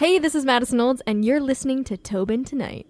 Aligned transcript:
Hey, 0.00 0.18
this 0.18 0.34
is 0.34 0.46
Madison 0.46 0.80
Olds, 0.80 1.02
and 1.06 1.26
you're 1.26 1.40
listening 1.40 1.84
to 1.84 1.94
Tobin 1.94 2.42
Tonight. 2.42 2.86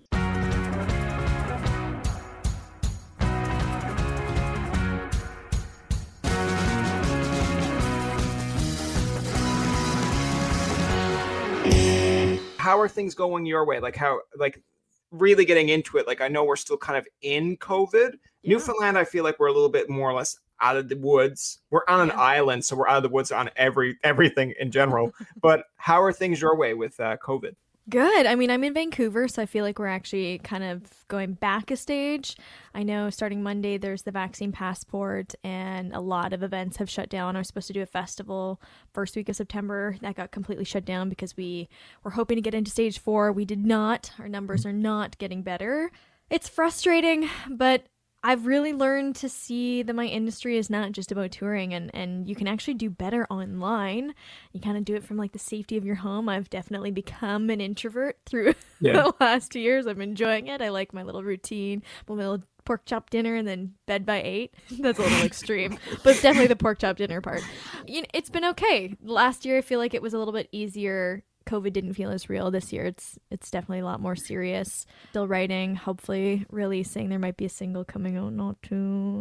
How 12.59 12.79
are 12.79 12.87
things 12.87 13.17
going 13.17 13.45
your 13.45 13.67
way? 13.67 13.81
Like 13.81 13.97
how 13.97 14.21
like 14.37 14.63
really 15.11 15.45
getting 15.45 15.69
into 15.69 15.99
it. 15.99 16.07
Like 16.07 16.21
I 16.21 16.29
know 16.29 16.45
we're 16.45 16.55
still 16.55 16.77
kind 16.77 16.97
of 16.97 17.09
in 17.23 17.57
COVID. 17.57 18.13
Yeah. 18.45 18.53
Newfoundland, 18.53 18.97
I 18.97 19.03
feel 19.03 19.25
like 19.25 19.41
we're 19.41 19.49
a 19.49 19.53
little 19.53 19.69
bit 19.69 19.91
more 19.91 20.09
or 20.09 20.15
less 20.15 20.39
out 20.61 20.77
of 20.77 20.89
the 20.89 20.97
woods. 20.97 21.61
We're 21.71 21.83
on 21.89 22.01
an 22.01 22.09
Yeah. 22.09 22.21
island, 22.21 22.65
so 22.65 22.77
we're 22.77 22.89
out 22.89 22.99
of 22.99 23.03
the 23.03 23.09
woods 23.09 23.33
on 23.33 23.51
every 23.57 23.99
everything 24.03 24.55
in 24.59 24.71
general. 24.71 25.13
but 25.41 25.65
how 25.77 26.03
are 26.03 26.13
things 26.13 26.41
your 26.41 26.57
way 26.57 26.75
with 26.75 26.99
uh, 27.01 27.17
COVID? 27.19 27.55
Good. 27.89 28.27
I 28.27 28.37
mean, 28.37 28.51
I'm 28.51 28.63
in 28.63 28.73
Vancouver, 28.75 29.27
so 29.27 29.43
I 29.43 29.47
feel 29.47 29.65
like 29.65 29.81
we're 29.81 29.89
actually 29.89 30.39
kind 30.45 30.63
of 30.63 30.83
going 31.09 31.33
back 31.33 31.73
a 31.73 31.77
stage. 31.77 32.37
I 32.73 32.85
know 32.85 33.11
starting 33.11 33.43
Monday, 33.43 33.79
there's 33.79 34.03
the 34.03 34.13
vaccine 34.13 34.53
passport, 34.53 35.35
and 35.43 35.93
a 35.93 35.99
lot 35.99 36.33
of 36.33 36.45
events 36.45 36.77
have 36.77 36.89
shut 36.89 37.09
down. 37.09 37.35
I 37.35 37.41
was 37.41 37.49
supposed 37.49 37.67
to 37.67 37.73
do 37.73 37.83
a 37.83 37.87
festival 37.87 38.61
first 38.93 39.17
week 39.17 39.29
of 39.29 39.35
September. 39.35 39.97
That 40.03 40.15
got 40.15 40.31
completely 40.31 40.65
shut 40.67 40.85
down 40.85 41.09
because 41.09 41.37
we 41.37 41.69
were 42.05 42.13
hoping 42.13 42.37
to 42.37 42.43
get 42.43 42.55
into 42.55 42.71
stage 42.71 43.01
four. 43.01 43.33
We 43.33 43.45
did 43.45 43.65
not. 43.67 44.13
Our 44.21 44.29
numbers 44.29 44.65
are 44.65 44.73
not 44.73 45.19
getting 45.19 45.43
better. 45.43 45.91
It's 46.29 46.49
frustrating, 46.49 47.29
but 47.49 47.87
I've 48.23 48.45
really 48.47 48.73
learned 48.75 49.17
to 49.17 49.29
see 49.31 49.83
that 49.83 49.95
my 49.95 50.05
industry 50.05 50.59
is 50.59 50.69
not 50.69 50.93
just 50.93 51.11
about 51.11 51.31
touring 51.31 51.73
and, 51.73 51.91
and 51.95 52.29
you 52.29 52.35
can 52.35 52.47
actually 52.47 52.75
do 52.75 52.91
better 52.91 53.27
online. 53.31 54.15
You 54.53 54.61
kind 54.61 54.77
of 54.77 54.85
do 54.85 54.95
it 54.95 55.05
from 55.05 55.17
like 55.17 55.33
the 55.33 55.39
safety 55.39 55.79
of 55.79 55.87
your 55.87 55.95
home. 55.95 56.29
I've 56.29 56.51
definitely 56.51 56.91
become 56.91 57.49
an 57.49 57.61
introvert 57.63 58.19
through 58.27 58.55
Yeah. 58.81 58.93
the 58.93 59.15
last 59.21 59.53
two 59.53 59.61
years. 59.61 59.87
I'm 59.87 60.03
enjoying 60.03 60.49
it. 60.49 60.61
I 60.61 60.69
like 60.69 60.93
my 60.93 61.03
little 61.03 61.23
routine, 61.23 61.83
my 62.09 62.15
little 62.15 62.43
pork 62.67 62.85
chop 62.85 63.09
dinner 63.09 63.35
and 63.37 63.49
then 63.49 63.73
bed 63.87 64.05
by 64.05 64.21
eight. 64.23 64.55
That's 64.79 64.99
a 64.99 65.03
little 65.03 65.23
extreme, 65.25 65.79
but 66.05 66.11
it's 66.11 66.23
definitely 66.23 66.49
the 66.49 66.57
pork 66.57 66.79
chop 66.81 66.97
dinner 66.99 67.23
part. 67.23 67.43
You 67.87 68.03
know, 68.03 68.09
it's 68.13 68.29
been 68.31 68.45
okay. 68.45 68.97
Last 69.03 69.47
year, 69.47 69.57
I 69.57 69.63
feel 69.63 69.79
like 69.79 69.95
it 69.95 70.03
was 70.03 70.13
a 70.13 70.19
little 70.19 70.35
bit 70.35 70.49
easier. 70.53 71.25
COVID 71.51 71.73
didn't 71.73 71.95
feel 71.95 72.11
as 72.11 72.29
real 72.29 72.51
this 72.51 72.73
year. 72.73 72.85
It's 72.87 73.19
it's 73.31 73.51
definitely 73.51 73.81
a 73.81 73.85
lot 73.85 74.01
more 74.01 74.17
serious. 74.17 74.87
Still 75.11 75.27
writing, 75.29 75.75
hopefully 75.75 76.47
releasing. 76.51 77.09
There 77.09 77.19
might 77.19 77.37
be 77.37 77.47
a 77.47 77.51
single 77.51 77.85
coming 77.85 78.17
out 78.17 78.33
not 78.33 78.63
too, 78.63 78.75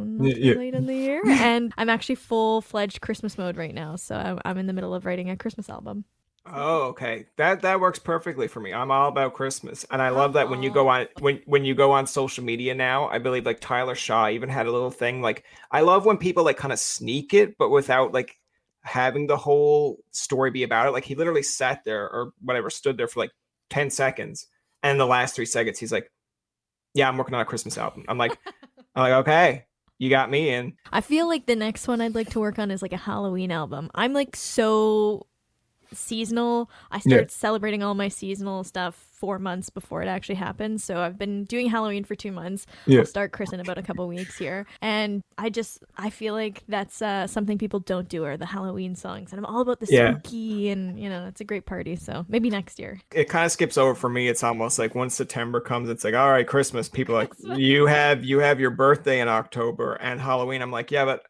not 0.06 0.28
Yeah, 0.28 0.34
too 0.34 0.40
yeah. 0.40 0.54
late 0.54 0.74
in 0.76 0.86
the 0.86 0.96
year. 0.96 1.22
and 1.28 1.74
I'm 1.78 1.90
actually 1.90 2.16
full 2.16 2.62
fledged 2.62 3.02
Christmas 3.02 3.38
mode 3.38 3.58
right 3.58 3.74
now. 3.74 3.96
So 3.96 4.16
I'm, 4.16 4.40
I'm 4.46 4.58
in 4.58 4.68
the 4.68 4.74
middle 4.74 4.94
of 4.94 5.06
writing 5.06 5.30
a 5.30 5.38
Christmas 5.38 5.70
album. 5.70 6.06
Oh, 6.52 6.84
okay. 6.90 7.28
That 7.38 7.62
that 7.62 7.80
works 7.80 8.00
perfectly 8.00 8.48
for 8.48 8.60
me. 8.60 8.74
I'm 8.74 8.90
all 8.92 9.10
about 9.10 9.34
Christmas, 9.36 9.86
and 9.92 10.02
I 10.02 10.10
love 10.10 10.34
that 10.34 10.50
when 10.50 10.64
you 10.64 10.72
go 10.72 10.88
on 10.88 11.08
when 11.20 11.42
when 11.46 11.64
you 11.66 11.76
go 11.76 11.92
on 11.92 12.08
social 12.08 12.44
media 12.44 12.74
now. 12.74 13.08
I 13.10 13.20
believe 13.20 13.46
like 13.46 13.60
Tyler 13.60 13.94
Shaw 13.94 14.30
even 14.30 14.50
had 14.50 14.66
a 14.66 14.72
little 14.72 14.90
thing. 14.90 15.22
Like 15.22 15.44
I 15.70 15.82
love 15.82 16.06
when 16.06 16.18
people 16.18 16.44
like 16.46 16.58
kind 16.58 16.74
of 16.74 16.80
sneak 16.80 17.34
it, 17.34 17.58
but 17.58 17.70
without 17.70 18.14
like 18.14 18.39
having 18.90 19.28
the 19.28 19.38
whole 19.38 20.04
story 20.12 20.52
be 20.52 20.64
about 20.64 20.88
it. 20.88 20.92
Like 20.92 21.06
he 21.06 21.16
literally 21.16 21.44
sat 21.44 21.84
there 21.86 22.10
or 22.10 22.34
whatever, 22.42 22.70
stood 22.70 22.98
there 22.98 23.08
for 23.08 23.20
like 23.20 23.32
ten 23.70 23.90
seconds, 23.90 24.48
and 24.84 25.00
the 25.00 25.06
last 25.06 25.36
three 25.36 25.46
seconds, 25.46 25.80
he's 25.80 25.92
like, 25.92 26.12
"Yeah, 26.94 27.08
I'm 27.08 27.18
working 27.18 27.36
on 27.36 27.42
a 27.42 27.46
Christmas 27.46 27.78
album." 27.78 28.06
I'm 28.08 28.18
like, 28.18 28.38
I'm 28.96 29.04
like, 29.04 29.14
okay, 29.22 29.66
you 30.00 30.10
got 30.10 30.32
me 30.32 30.50
in. 30.50 30.74
I 30.92 31.02
feel 31.02 31.28
like 31.28 31.46
the 31.46 31.56
next 31.56 31.88
one 31.88 32.02
I'd 32.02 32.16
like 32.16 32.32
to 32.32 32.40
work 32.40 32.58
on 32.58 32.72
is 32.72 32.82
like 32.82 32.94
a 32.94 32.98
Halloween 32.98 33.52
album. 33.52 33.92
I'm 33.94 34.14
like 34.14 34.36
so 34.36 35.28
seasonal. 35.94 36.70
I 36.92 37.00
started 37.00 37.32
celebrating 37.32 37.84
all 37.84 37.96
my 37.96 38.08
seasonal 38.08 38.64
stuff 38.64 39.06
four 39.20 39.38
months 39.38 39.70
before 39.70 40.02
it 40.02 40.08
actually 40.08 40.36
happened. 40.36 40.80
So 40.80 41.02
I've 41.02 41.18
been 41.18 41.44
doing 41.44 41.68
Halloween 41.70 42.06
for 42.06 42.16
two 42.16 42.32
months. 42.32 42.66
Yeah. 42.86 43.00
I'll 43.00 43.06
start 43.06 43.34
Chris 43.34 43.52
in 43.52 43.60
about 43.60 43.78
a 43.78 43.82
couple 43.84 44.08
weeks 44.08 44.38
here. 44.38 44.66
And 44.82 45.22
I 45.38 45.50
just 45.50 45.84
I 45.98 46.10
feel 46.10 46.34
like 46.34 46.64
that's 46.70 47.02
uh, 47.02 47.28
something 47.28 47.58
people 47.58 47.82
don't 47.82 48.08
do 48.08 48.24
are 48.24 48.38
the 48.38 48.46
Halloween 48.46 48.96
songs. 48.96 49.32
And 49.34 49.40
I'm 49.40 49.46
all 49.46 49.62
about 49.62 49.82
the 49.82 49.88
Yeah. 49.90 50.14
spooky 50.14 50.70
and 50.70 50.98
you 51.00 51.10
know, 51.10 51.28
it's 51.28 51.42
a 51.42 51.44
great 51.44 51.66
party. 51.66 51.98
So 51.98 52.26
maybe 52.30 52.50
next 52.50 52.80
year. 52.80 53.02
it 53.14 53.26
kind 53.28 53.46
of 53.46 53.52
skips 53.52 53.78
over 53.78 53.94
for 53.94 54.10
me. 54.10 54.30
It's 54.30 54.44
almost 54.44 54.80
like 54.80 54.96
once 54.96 55.16
September 55.16 55.60
comes, 55.60 55.90
it's 55.90 56.04
like, 56.06 56.14
all 56.16 56.30
right, 56.30 56.48
Christmas. 56.48 56.88
People 56.88 57.16
are 57.16 57.20
like 57.20 57.34
you 57.60 57.88
have 57.88 58.24
you 58.24 58.40
have 58.40 58.60
your 58.62 58.72
birthday 58.72 59.20
in 59.20 59.28
October 59.28 59.96
and 59.96 60.22
Halloween. 60.22 60.62
I'm 60.62 60.72
like, 60.72 60.92
yeah, 60.92 61.04
but 61.04 61.24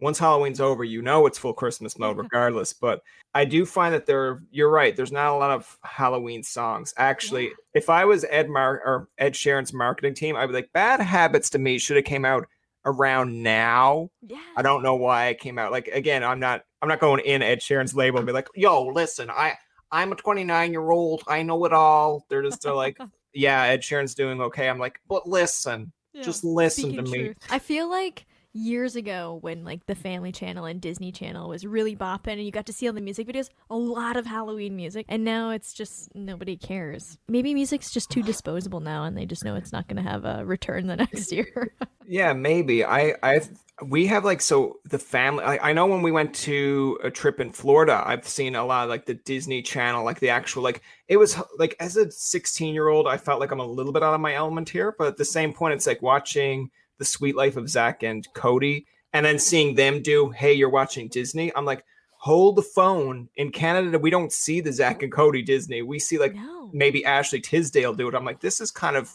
once 0.00 0.18
Halloween's 0.18 0.60
over, 0.60 0.84
you 0.84 1.02
know 1.02 1.26
it's 1.26 1.38
full 1.38 1.52
Christmas 1.54 1.98
mode 1.98 2.16
regardless. 2.18 2.72
But 2.72 3.00
I 3.34 3.44
do 3.44 3.64
find 3.64 3.94
that 3.94 4.06
there 4.06 4.40
you're 4.50 4.70
right, 4.70 4.94
there's 4.94 5.12
not 5.12 5.32
a 5.34 5.36
lot 5.38 5.50
of 5.50 5.78
Halloween 5.82 6.42
songs. 6.42 6.92
Actually, 6.96 7.44
Yeah. 7.44 7.50
if 7.74 7.90
I 7.90 8.04
was 8.04 8.24
Ed 8.28 8.48
Mar 8.48 8.80
or 8.84 9.08
Ed 9.18 9.34
Sheeran's 9.34 9.72
marketing 9.72 10.14
team, 10.14 10.36
I'd 10.36 10.46
be 10.46 10.52
like, 10.52 10.70
Bad 10.72 11.00
Habits 11.00 11.50
to 11.50 11.58
me 11.58 11.78
should 11.78 11.96
have 11.96 12.04
came 12.04 12.24
out 12.24 12.46
around 12.86 13.42
now. 13.42 14.10
Yeah. 14.26 14.38
I 14.56 14.62
don't 14.62 14.82
know 14.82 14.94
why 14.94 15.26
it 15.28 15.40
came 15.40 15.58
out. 15.58 15.72
Like 15.72 15.88
again, 15.88 16.22
I'm 16.22 16.40
not 16.40 16.64
I'm 16.82 16.88
not 16.88 17.00
going 17.00 17.20
in 17.24 17.40
Ed 17.42 17.60
Sheeran's 17.60 17.94
label 17.94 18.18
and 18.18 18.26
be 18.26 18.32
like, 18.32 18.48
yo, 18.54 18.84
listen, 18.86 19.30
I 19.30 19.54
I'm 19.90 20.12
a 20.12 20.16
29 20.16 20.72
year 20.72 20.90
old. 20.90 21.22
I 21.28 21.42
know 21.42 21.64
it 21.64 21.72
all. 21.72 22.26
They're 22.28 22.42
just 22.42 22.62
they're 22.62 22.74
like, 22.74 22.98
yeah, 23.32 23.62
Ed 23.62 23.80
Sheeran's 23.80 24.14
doing 24.14 24.40
okay. 24.40 24.68
I'm 24.68 24.78
like, 24.78 25.00
but 25.08 25.26
listen, 25.26 25.92
just 26.22 26.44
listen 26.44 26.90
Speaking 26.90 27.04
to 27.04 27.10
me. 27.10 27.18
truth. 27.24 27.36
I 27.50 27.58
feel 27.58 27.88
like 27.88 28.26
years 28.54 28.94
ago 28.94 29.38
when 29.42 29.64
like 29.64 29.84
the 29.86 29.94
Family 29.94 30.32
Channel 30.32 30.64
and 30.64 30.80
Disney 30.80 31.12
Channel 31.12 31.48
was 31.48 31.66
really 31.66 31.96
bopping 31.96 32.34
and 32.34 32.44
you 32.44 32.52
got 32.52 32.66
to 32.66 32.72
see 32.72 32.86
all 32.86 32.94
the 32.94 33.00
music 33.00 33.26
videos, 33.26 33.50
a 33.68 33.76
lot 33.76 34.16
of 34.16 34.24
Halloween 34.24 34.76
music, 34.76 35.04
and 35.08 35.24
now 35.24 35.50
it's 35.50 35.74
just 35.74 36.14
nobody 36.14 36.56
cares. 36.56 37.18
Maybe 37.28 37.52
music's 37.52 37.90
just 37.90 38.10
too 38.10 38.22
disposable 38.22 38.80
now, 38.80 39.04
and 39.04 39.16
they 39.16 39.26
just 39.26 39.44
know 39.44 39.56
it's 39.56 39.72
not 39.72 39.88
going 39.88 40.02
to 40.02 40.08
have 40.08 40.24
a 40.24 40.44
return 40.44 40.86
the 40.86 40.96
next 40.96 41.32
year. 41.32 41.74
Yeah, 42.06 42.32
maybe. 42.32 42.84
I 42.84 43.14
I 43.22 43.40
we 43.82 44.06
have 44.06 44.24
like 44.24 44.40
so 44.40 44.78
the 44.84 44.98
family. 44.98 45.44
I, 45.44 45.70
I 45.70 45.72
know 45.72 45.86
when 45.86 46.02
we 46.02 46.12
went 46.12 46.34
to 46.36 46.98
a 47.02 47.10
trip 47.10 47.40
in 47.40 47.50
Florida, 47.50 48.02
I've 48.06 48.28
seen 48.28 48.54
a 48.54 48.64
lot 48.64 48.84
of 48.84 48.90
like 48.90 49.06
the 49.06 49.14
Disney 49.14 49.62
Channel, 49.62 50.04
like 50.04 50.20
the 50.20 50.28
actual 50.30 50.62
like 50.62 50.82
it 51.08 51.16
was 51.16 51.36
like 51.58 51.74
as 51.80 51.96
a 51.96 52.10
16 52.10 52.72
year 52.72 52.88
old, 52.88 53.08
I 53.08 53.16
felt 53.16 53.40
like 53.40 53.50
I'm 53.50 53.60
a 53.60 53.66
little 53.66 53.92
bit 53.92 54.02
out 54.02 54.14
of 54.14 54.20
my 54.20 54.34
element 54.34 54.68
here, 54.68 54.94
but 54.96 55.08
at 55.08 55.16
the 55.16 55.24
same 55.24 55.52
point, 55.52 55.74
it's 55.74 55.86
like 55.86 56.02
watching 56.02 56.70
the 56.98 57.04
Suite 57.04 57.36
Life 57.36 57.56
of 57.56 57.68
Zack 57.68 58.02
and 58.02 58.26
Cody, 58.34 58.86
and 59.12 59.24
then 59.24 59.38
seeing 59.38 59.74
them 59.74 60.02
do, 60.02 60.30
hey, 60.30 60.52
you're 60.52 60.68
watching 60.68 61.08
Disney. 61.08 61.54
I'm 61.54 61.64
like, 61.64 61.84
hold 62.24 62.56
the 62.56 62.62
phone. 62.62 63.28
In 63.36 63.50
Canada, 63.52 63.98
we 63.98 64.10
don't 64.10 64.32
see 64.32 64.60
the 64.60 64.72
Zack 64.72 65.02
and 65.02 65.12
Cody 65.12 65.42
Disney. 65.42 65.82
We 65.82 65.98
see 65.98 66.18
like 66.18 66.34
no. 66.34 66.70
maybe 66.72 67.04
Ashley 67.04 67.40
Tisdale 67.40 67.94
do 67.94 68.08
it. 68.08 68.14
I'm 68.14 68.24
like, 68.24 68.40
this 68.40 68.60
is 68.60 68.70
kind 68.70 68.96
of 68.96 69.12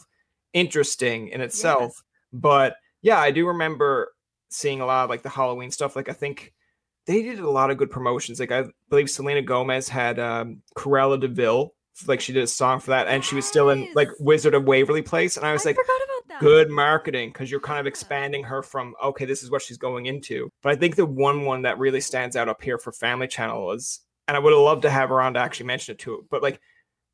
interesting 0.52 1.28
in 1.28 1.40
itself. 1.40 2.02
But 2.32 2.76
yeah, 3.02 3.18
I 3.18 3.30
do 3.30 3.48
remember 3.48 4.12
seeing 4.48 4.80
a 4.80 4.86
lot 4.86 5.04
of 5.04 5.10
like 5.10 5.22
the 5.22 5.28
Halloween 5.28 5.70
stuff. 5.70 5.96
Like 5.96 6.08
I 6.08 6.12
think 6.12 6.52
they 7.06 7.22
did 7.22 7.40
a 7.40 7.50
lot 7.50 7.70
of 7.70 7.78
good 7.78 7.90
promotions. 7.90 8.38
Like 8.38 8.52
I 8.52 8.64
believe 8.88 9.10
Selena 9.10 9.42
Gomez 9.42 9.88
had 9.88 10.18
um 10.18 10.62
Cruella 10.76 11.20
de 11.20 11.28
Vil, 11.28 11.74
like 12.06 12.20
she 12.20 12.32
did 12.32 12.42
a 12.42 12.46
song 12.46 12.80
for 12.80 12.90
that, 12.90 13.08
and 13.08 13.24
she 13.24 13.34
was 13.34 13.46
still 13.46 13.70
in 13.70 13.88
like 13.94 14.08
Wizard 14.18 14.54
of 14.54 14.64
Waverly 14.64 15.02
Place. 15.02 15.36
And 15.36 15.46
I 15.46 15.52
was 15.52 15.64
I 15.66 15.70
like, 15.70 15.76
forgot 15.76 16.00
about 16.04 16.28
that. 16.28 16.40
good 16.40 16.70
marketing 16.70 17.30
because 17.30 17.50
you're 17.50 17.60
kind 17.60 17.80
of 17.80 17.86
expanding 17.86 18.42
her 18.44 18.62
from 18.62 18.94
okay, 19.02 19.24
this 19.24 19.42
is 19.42 19.50
what 19.50 19.62
she's 19.62 19.78
going 19.78 20.06
into. 20.06 20.50
But 20.62 20.72
I 20.72 20.76
think 20.76 20.96
the 20.96 21.06
one 21.06 21.44
one 21.44 21.62
that 21.62 21.78
really 21.78 22.00
stands 22.00 22.36
out 22.36 22.48
up 22.48 22.62
here 22.62 22.78
for 22.78 22.92
Family 22.92 23.28
Channel 23.28 23.72
is, 23.72 24.00
and 24.28 24.36
I 24.36 24.40
would 24.40 24.52
have 24.52 24.62
loved 24.62 24.82
to 24.82 24.90
have 24.90 25.08
her 25.08 25.20
on 25.20 25.34
to 25.34 25.40
actually 25.40 25.66
mention 25.66 25.92
it 25.94 25.98
to 26.00 26.14
it, 26.14 26.20
but 26.30 26.42
like 26.42 26.60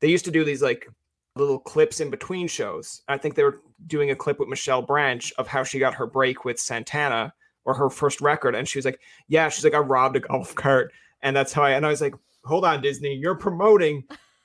they 0.01 0.07
used 0.09 0.25
to 0.25 0.31
do 0.31 0.43
these 0.43 0.61
like 0.61 0.87
little 1.35 1.59
clips 1.59 1.99
in 1.99 2.09
between 2.09 2.47
shows. 2.47 3.01
I 3.07 3.17
think 3.17 3.35
they 3.35 3.43
were 3.43 3.61
doing 3.85 4.11
a 4.11 4.15
clip 4.15 4.39
with 4.39 4.49
Michelle 4.49 4.81
Branch 4.81 5.31
of 5.37 5.47
how 5.47 5.63
she 5.63 5.79
got 5.79 5.93
her 5.95 6.07
break 6.07 6.45
with 6.45 6.59
Santana 6.59 7.33
or 7.65 7.73
her 7.73 7.89
first 7.89 8.21
record, 8.21 8.55
and 8.55 8.67
she 8.67 8.77
was 8.77 8.85
like, 8.85 8.99
"Yeah, 9.27 9.49
she's 9.49 9.63
like 9.63 9.73
I 9.73 9.79
robbed 9.79 10.15
a 10.15 10.19
golf 10.21 10.55
cart," 10.55 10.91
and 11.21 11.35
that's 11.35 11.53
how 11.53 11.63
I. 11.63 11.71
And 11.71 11.85
I 11.85 11.89
was 11.89 12.01
like, 12.01 12.15
"Hold 12.45 12.65
on, 12.65 12.81
Disney, 12.81 13.13
you're 13.13 13.35
promoting." 13.35 14.03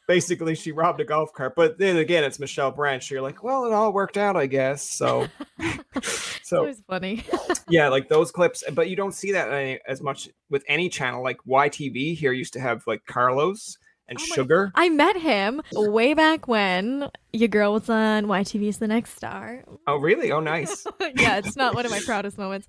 Basically, 0.09 0.55
she 0.55 0.73
robbed 0.73 1.01
a 1.01 1.05
golf 1.05 1.33
cart, 1.33 1.55
but 1.55 1.79
then 1.79 1.97
again, 1.97 2.25
it's 2.25 2.39
Michelle 2.39 2.71
Branch. 2.71 3.07
So 3.07 3.15
you're 3.15 3.23
like, 3.23 3.43
well, 3.45 3.65
it 3.65 3.73
all 3.73 3.93
worked 3.93 4.17
out, 4.17 4.37
I 4.37 4.47
guess. 4.47 4.83
So, 4.83 5.29
so 6.43 6.59
always 6.59 6.83
funny. 6.89 7.25
yeah, 7.69 7.89
like 7.89 8.09
those 8.09 8.31
clips, 8.33 8.65
but 8.73 8.91
you 8.91 8.97
don't 8.97 9.15
see 9.15 9.33
that 9.33 9.53
any, 9.53 9.79
as 9.87 10.03
much 10.03 10.29
with 10.51 10.65
any 10.69 10.89
channel. 10.89 11.23
Like 11.23 11.39
YTV 11.49 12.17
here 12.17 12.33
used 12.33 12.53
to 12.55 12.61
have 12.61 12.85
like 12.87 13.05
Carlos 13.07 13.79
and 14.13 14.21
Oh 14.21 14.27
my- 14.29 14.35
Sugar. 14.35 14.73
I 14.75 14.89
met 14.89 15.17
him 15.17 15.63
way 15.73 16.15
back 16.15 16.47
when 16.49 17.11
your 17.33 17.49
girl 17.49 17.73
was 17.73 17.89
on 17.89 18.27
YTV's 18.27 18.77
The 18.79 18.87
Next 18.89 19.17
Star. 19.17 19.65
Oh, 19.87 19.97
really? 19.97 20.31
Oh, 20.33 20.41
nice. 20.41 20.87
yeah, 21.01 21.39
it's 21.39 21.57
not 21.57 21.75
one 21.75 21.87
of 21.87 21.91
my 21.91 22.01
proudest 22.05 22.37
moments. 22.37 22.67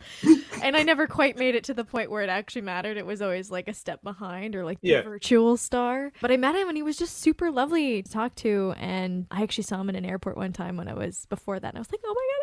And 0.64 0.78
I 0.78 0.84
never 0.84 1.06
quite 1.06 1.38
made 1.38 1.56
it 1.56 1.66
to 1.66 1.74
the 1.74 1.84
point 1.84 2.10
where 2.10 2.22
it 2.24 2.30
actually 2.30 2.62
mattered. 2.62 2.96
It 2.96 3.06
was 3.06 3.22
always 3.22 3.52
like 3.52 3.68
a 3.68 3.74
step 3.74 4.02
behind 4.04 4.56
or 4.56 4.64
like 4.64 4.80
the 4.80 4.88
Yeah. 4.90 5.02
virtual 5.02 5.58
star. 5.58 6.12
But 6.22 6.32
I 6.32 6.38
met 6.38 6.56
him 6.56 6.70
and 6.70 6.78
he 6.78 6.84
was 6.84 6.96
just 6.98 7.20
super 7.20 7.52
lovely 7.52 8.04
to 8.04 8.10
talk 8.10 8.36
to. 8.36 8.74
And 8.78 9.28
I 9.30 9.44
actually 9.44 9.66
saw 9.66 9.82
him 9.82 9.90
in 9.90 9.96
an 9.98 10.06
airport 10.06 10.38
one 10.38 10.54
time 10.54 10.78
when 10.78 10.88
I 10.88 10.94
was 10.94 11.26
before 11.30 11.60
that. 11.60 11.68
And 11.68 11.78
I 11.78 11.82
was 11.82 11.92
like, 11.92 12.00
oh 12.06 12.14
my 12.14 12.14
God, 12.14 12.43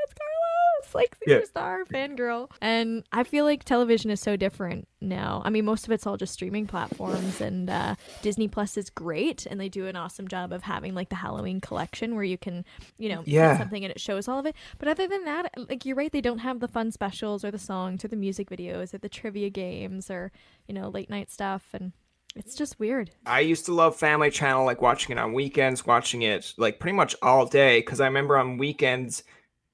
it's 0.83 0.95
like 0.95 1.17
Yeah. 1.27 1.39
superstar 1.41 1.85
fangirl. 1.87 2.51
And 2.61 3.05
I 3.13 3.25
feel 3.25 3.45
like 3.45 3.65
television 3.65 4.11
is 4.11 4.21
so 4.21 4.37
different 4.37 4.89
now. 5.01 5.43
I 5.45 5.51
mean, 5.51 5.65
most 5.65 5.85
of 5.87 5.93
it's 5.93 6.07
all 6.07 6.17
just 6.17 6.33
streaming 6.33 6.67
platforms, 6.67 7.41
and 7.41 7.71
uh, 7.71 7.95
Disney 8.23 8.49
Plus 8.49 8.77
is 8.77 8.91
great, 8.91 9.47
and 9.47 9.61
they 9.61 9.69
do 9.69 9.87
an 9.87 9.97
awesome 9.97 10.29
job 10.29 10.53
of 10.53 10.63
having 10.63 10.95
like 10.95 11.09
the 11.09 11.17
Halloween 11.17 11.61
collection 11.61 12.15
where 12.15 12.25
you 12.25 12.37
can, 12.39 12.65
you 12.99 13.09
know, 13.09 13.23
Yeah. 13.27 13.57
something 13.59 13.85
and 13.85 13.91
it 13.91 14.01
shows 14.01 14.29
all 14.29 14.39
of 14.39 14.47
it. 14.47 14.57
But 14.79 14.89
other 14.89 15.07
than 15.07 15.25
that, 15.25 15.53
like 15.69 15.85
you're 15.87 15.97
right, 15.97 16.13
they 16.13 16.21
don't 16.21 16.39
have 16.39 16.61
the 16.61 16.69
fun 16.69 16.91
specials 16.93 17.45
or 17.45 17.51
the 17.51 17.59
songs 17.59 18.05
or 18.05 18.09
the 18.09 18.17
music 18.17 18.51
videos 18.51 18.93
or 18.95 18.99
the 18.99 19.09
trivia 19.09 19.51
games 19.51 20.11
or 20.11 20.33
you 20.67 20.75
know 20.75 20.89
late 20.89 21.11
night 21.11 21.31
stuff, 21.31 21.69
and 21.73 21.93
it's 22.37 22.55
just 22.55 22.79
weird. 22.79 23.11
I 23.27 23.41
used 23.41 23.67
to 23.67 23.75
love 23.75 23.97
Family 23.97 24.31
Channel, 24.31 24.65
like 24.65 24.81
watching 24.81 25.17
it 25.17 25.19
on 25.19 25.33
weekends, 25.33 25.85
watching 25.87 26.23
it 26.23 26.53
like 26.57 26.79
pretty 26.79 26.97
much 26.97 27.17
all 27.23 27.45
day. 27.47 27.81
Because 27.81 28.01
I 28.01 28.07
remember 28.07 28.39
on 28.39 28.57
weekends, 28.57 29.25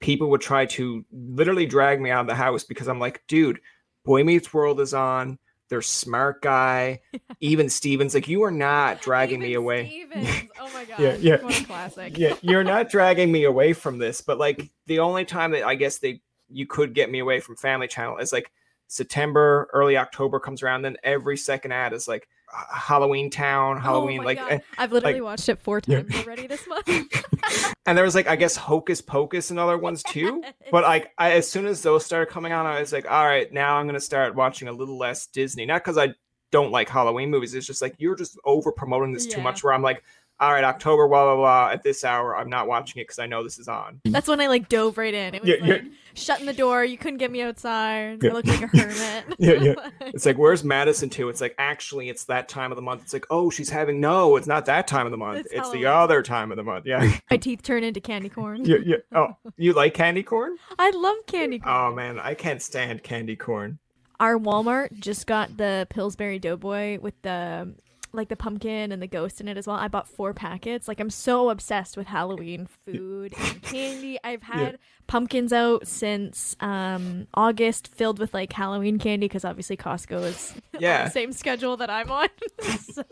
people 0.01 0.31
would 0.31 0.41
try 0.41 0.67
to 0.67 1.05
literally 1.13 1.67
drag 1.67 2.01
me 2.01 2.11
out 2.11 2.23
of 2.23 2.27
the 2.27 2.35
house 2.35 2.65
because 2.65 2.89
I'm 2.89 2.99
like, 3.01 3.23
dude, 3.29 3.61
Boy 4.05 4.25
Meets 4.25 4.53
World 4.53 4.81
is 4.81 4.95
on. 4.95 5.39
They're 5.69 5.83
Smart 5.83 6.43
Guy, 6.43 7.01
even 7.41 7.69
Stevens. 7.69 8.15
Like, 8.15 8.29
you 8.29 8.45
are 8.45 8.53
not 8.53 9.03
dragging 9.03 9.41
me 9.41 9.55
away. 9.55 9.89
Stevens. 9.89 10.29
Oh 10.59 10.71
my 10.73 10.85
god. 10.85 10.99
Yeah, 10.99 11.15
yeah. 11.17 11.37
Classic. 11.65 12.17
yeah, 12.19 12.35
you're 12.41 12.65
not 12.65 12.89
dragging 12.91 13.31
me 13.31 13.45
away 13.45 13.73
from 13.73 13.99
this. 13.99 14.21
But 14.21 14.39
like, 14.39 14.71
the 14.87 14.99
only 15.01 15.25
time 15.25 15.53
that 15.53 15.65
I 15.65 15.75
guess 15.75 15.99
they 15.99 16.21
you 16.49 16.67
could 16.67 16.95
get 16.95 17.11
me 17.11 17.19
away 17.19 17.41
from 17.41 17.57
Family 17.57 17.89
Channel 17.89 18.19
is 18.19 18.33
like 18.33 18.51
September, 18.89 19.69
early 19.73 19.97
October 19.97 20.41
comes 20.41 20.63
around. 20.63 20.83
Then 20.83 20.97
every 21.03 21.37
second 21.37 21.73
ad 21.73 21.93
is 21.93 22.09
like 22.09 22.29
Halloween 22.73 23.31
Town, 23.31 23.81
Halloween, 23.81 24.21
oh 24.21 24.25
like. 24.25 24.39
God. 24.39 24.53
eh, 24.53 24.59
I've 24.79 24.93
literally 24.93 25.15
like- 25.21 25.23
watched 25.23 25.49
it 25.49 25.59
four 25.61 25.81
Yeah. 25.87 26.03
times 26.03 26.15
already 26.17 26.47
this 26.47 26.67
month. 26.67 26.89
and 27.87 27.97
there 27.99 28.05
was 28.05 28.15
like 28.15 28.27
I 28.29 28.37
guess 28.37 28.57
Hocus 28.57 29.01
Pocus 29.01 29.51
and 29.51 29.59
other 29.59 29.79
ones 29.79 30.03
too. 30.03 30.43
But 30.71 30.85
like 30.85 31.13
I, 31.19 31.33
as 31.33 31.49
soon 31.51 31.67
as 31.67 31.83
those 31.83 32.05
started 32.05 32.33
coming 32.33 32.53
on, 32.53 32.67
I 32.67 32.81
was 32.81 32.93
like, 32.93 33.11
all 33.11 33.25
right, 33.27 33.53
now 33.53 33.77
I'm 33.77 33.87
gonna 33.87 34.01
start 34.01 34.35
watching 34.35 34.69
a 34.69 34.73
little 34.73 34.99
less 34.99 35.27
Disney. 35.27 35.67
Not 35.67 35.83
because 35.85 35.99
I 35.99 36.15
don't 36.53 36.71
like 36.73 36.89
Halloween 36.89 37.31
movies. 37.31 37.55
It's 37.55 37.67
just 37.67 37.83
like 37.83 37.95
you're 37.99 38.17
just 38.17 38.39
over 38.45 38.73
promoting 38.73 39.13
this 39.13 39.27
too 39.27 39.41
much. 39.41 39.63
Where 39.65 39.73
I'm 39.73 39.83
like, 39.83 40.03
all 40.38 40.53
right, 40.53 40.65
October, 40.65 41.09
blah 41.09 41.25
blah 41.25 41.37
blah. 41.37 41.69
At 41.73 41.83
this 41.83 42.05
hour, 42.05 42.37
I'm 42.37 42.50
not 42.50 42.67
watching 42.69 43.00
it 43.00 43.05
because 43.05 43.19
I 43.19 43.27
know 43.27 43.43
this 43.43 43.59
is 43.59 43.69
on. 43.69 44.00
That's 44.05 44.29
when 44.29 44.41
I 44.41 44.49
like 44.49 44.69
dove 44.69 44.99
right 44.99 45.15
in. 45.15 45.35
It 45.35 45.43
was 45.43 45.49
Yeah, 45.49 45.56
yeah. 45.62 45.73
like 45.75 45.85
shutting 46.15 46.47
the 46.47 46.53
door. 46.53 46.85
You 46.85 46.99
couldn't 46.99 47.19
get 47.19 47.31
me 47.31 47.43
outside. 47.43 48.23
Yeah. 48.23 48.31
I 48.31 48.33
looked 48.35 48.49
like 48.49 48.62
a 48.62 48.67
hermit. 48.67 49.25
Yeah, 49.38 49.53
yeah. 49.55 49.75
It's 50.15 50.25
like, 50.27 50.38
where's 50.38 50.62
Madison 50.65 51.09
too? 51.11 51.29
It's 51.29 51.41
like, 51.41 51.55
actually, 51.59 52.09
it's 52.09 52.25
that 52.25 52.49
time 52.49 52.71
of 52.73 52.77
the 52.77 52.83
month. 52.83 53.03
It's 53.03 53.12
like, 53.12 53.27
oh, 53.31 53.50
she's 53.50 53.69
having 53.71 54.00
no, 54.00 54.37
it's 54.37 54.47
not 54.47 54.67
that 54.67 54.87
time 54.87 55.06
of 55.06 55.11
the 55.12 55.19
month. 55.19 55.41
It's 55.47 55.53
It's, 55.53 55.71
the 55.71 55.87
other 55.87 56.23
time 56.23 56.50
of 56.50 56.56
the 56.56 56.62
month. 56.65 56.87
Yeah. 56.87 57.17
My 57.31 57.37
teeth 57.37 57.62
turn 57.62 57.83
into 57.85 58.00
candy 58.00 58.29
corn. 58.29 58.65
yeah, 58.65 58.77
yeah. 58.85 58.97
Oh, 59.15 59.37
you 59.56 59.73
like 59.73 59.94
candy 59.94 60.23
corn? 60.23 60.56
I 60.79 60.91
love 60.91 61.17
candy 61.27 61.59
corn. 61.59 61.75
Oh 61.75 61.94
man, 61.94 62.19
I 62.19 62.35
can't 62.35 62.62
stand 62.62 63.03
candy 63.03 63.37
corn. 63.37 63.79
Our 64.21 64.38
Walmart 64.38 64.99
just 64.99 65.27
got 65.27 65.56
the 65.59 65.87
Pillsbury 65.91 66.38
Doughboy 66.38 66.99
with 67.00 67.21
the 67.23 67.75
like 68.12 68.29
the 68.29 68.37
pumpkin 68.37 68.93
and 68.93 69.00
the 69.03 69.06
ghost 69.06 69.41
in 69.41 69.49
it 69.49 69.56
as 69.56 69.67
well. 69.67 69.76
I 69.76 69.88
bought 69.88 70.08
four 70.08 70.32
packets. 70.32 70.88
Like 70.88 71.00
I'm 71.00 71.11
so 71.11 71.50
obsessed 71.50 71.97
with 71.97 72.06
Halloween 72.06 72.69
food 72.85 73.35
and 73.38 73.62
candy. 73.62 74.19
I've 74.25 74.43
had 74.43 74.79
pumpkins 75.06 75.53
out 75.53 75.87
since 75.87 76.56
um 76.61 77.26
August 77.35 77.88
filled 77.88 78.19
with 78.19 78.35
like 78.35 78.53
Halloween 78.53 78.99
candy 78.99 79.26
because 79.26 79.44
obviously 79.44 79.76
Costco 79.76 80.23
is 80.25 80.55
Yeah. 80.79 81.05
the 81.05 81.11
same 81.11 81.32
schedule 81.32 81.76
that 81.79 81.91
I'm 81.91 82.11
on. 82.11 82.29
so 82.81 83.05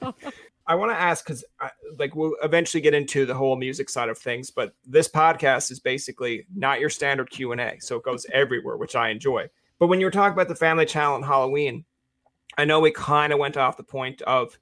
I 0.67 0.77
want 0.77 0.93
to 0.93 0.97
ask 0.99 1.27
because, 1.27 1.45
like, 1.99 2.17
we'll 2.17 2.37
eventually 2.43 2.81
get 2.81 2.95
into 2.95 3.27
the 3.27 3.35
whole 3.35 3.55
music 3.55 3.91
side 3.91 4.09
of 4.09 4.17
things, 4.17 4.51
but 4.51 4.73
this 4.87 5.07
podcast 5.09 5.71
is 5.71 5.79
basically 5.79 6.47
not 6.57 6.81
your 6.81 6.89
standard 6.89 7.29
Q 7.29 7.53
and 7.53 7.61
A, 7.61 7.77
so 7.81 7.97
it 7.97 8.03
goes 8.03 8.25
everywhere, 8.33 8.79
which 8.79 8.97
I 8.97 9.11
enjoy. 9.11 9.51
But 9.79 9.89
when 9.89 10.01
you 10.01 10.07
were 10.07 10.11
talking 10.11 10.33
about 10.33 10.49
the 10.49 10.55
Family 10.55 10.87
Channel 10.87 11.17
and 11.17 11.25
Halloween, 11.27 11.85
I 12.57 12.65
know 12.65 12.81
we 12.81 12.93
kind 12.93 13.31
of 13.31 13.39
went 13.39 13.59
off 13.59 13.77
the 13.77 13.83
point 13.83 14.23
of 14.23 14.59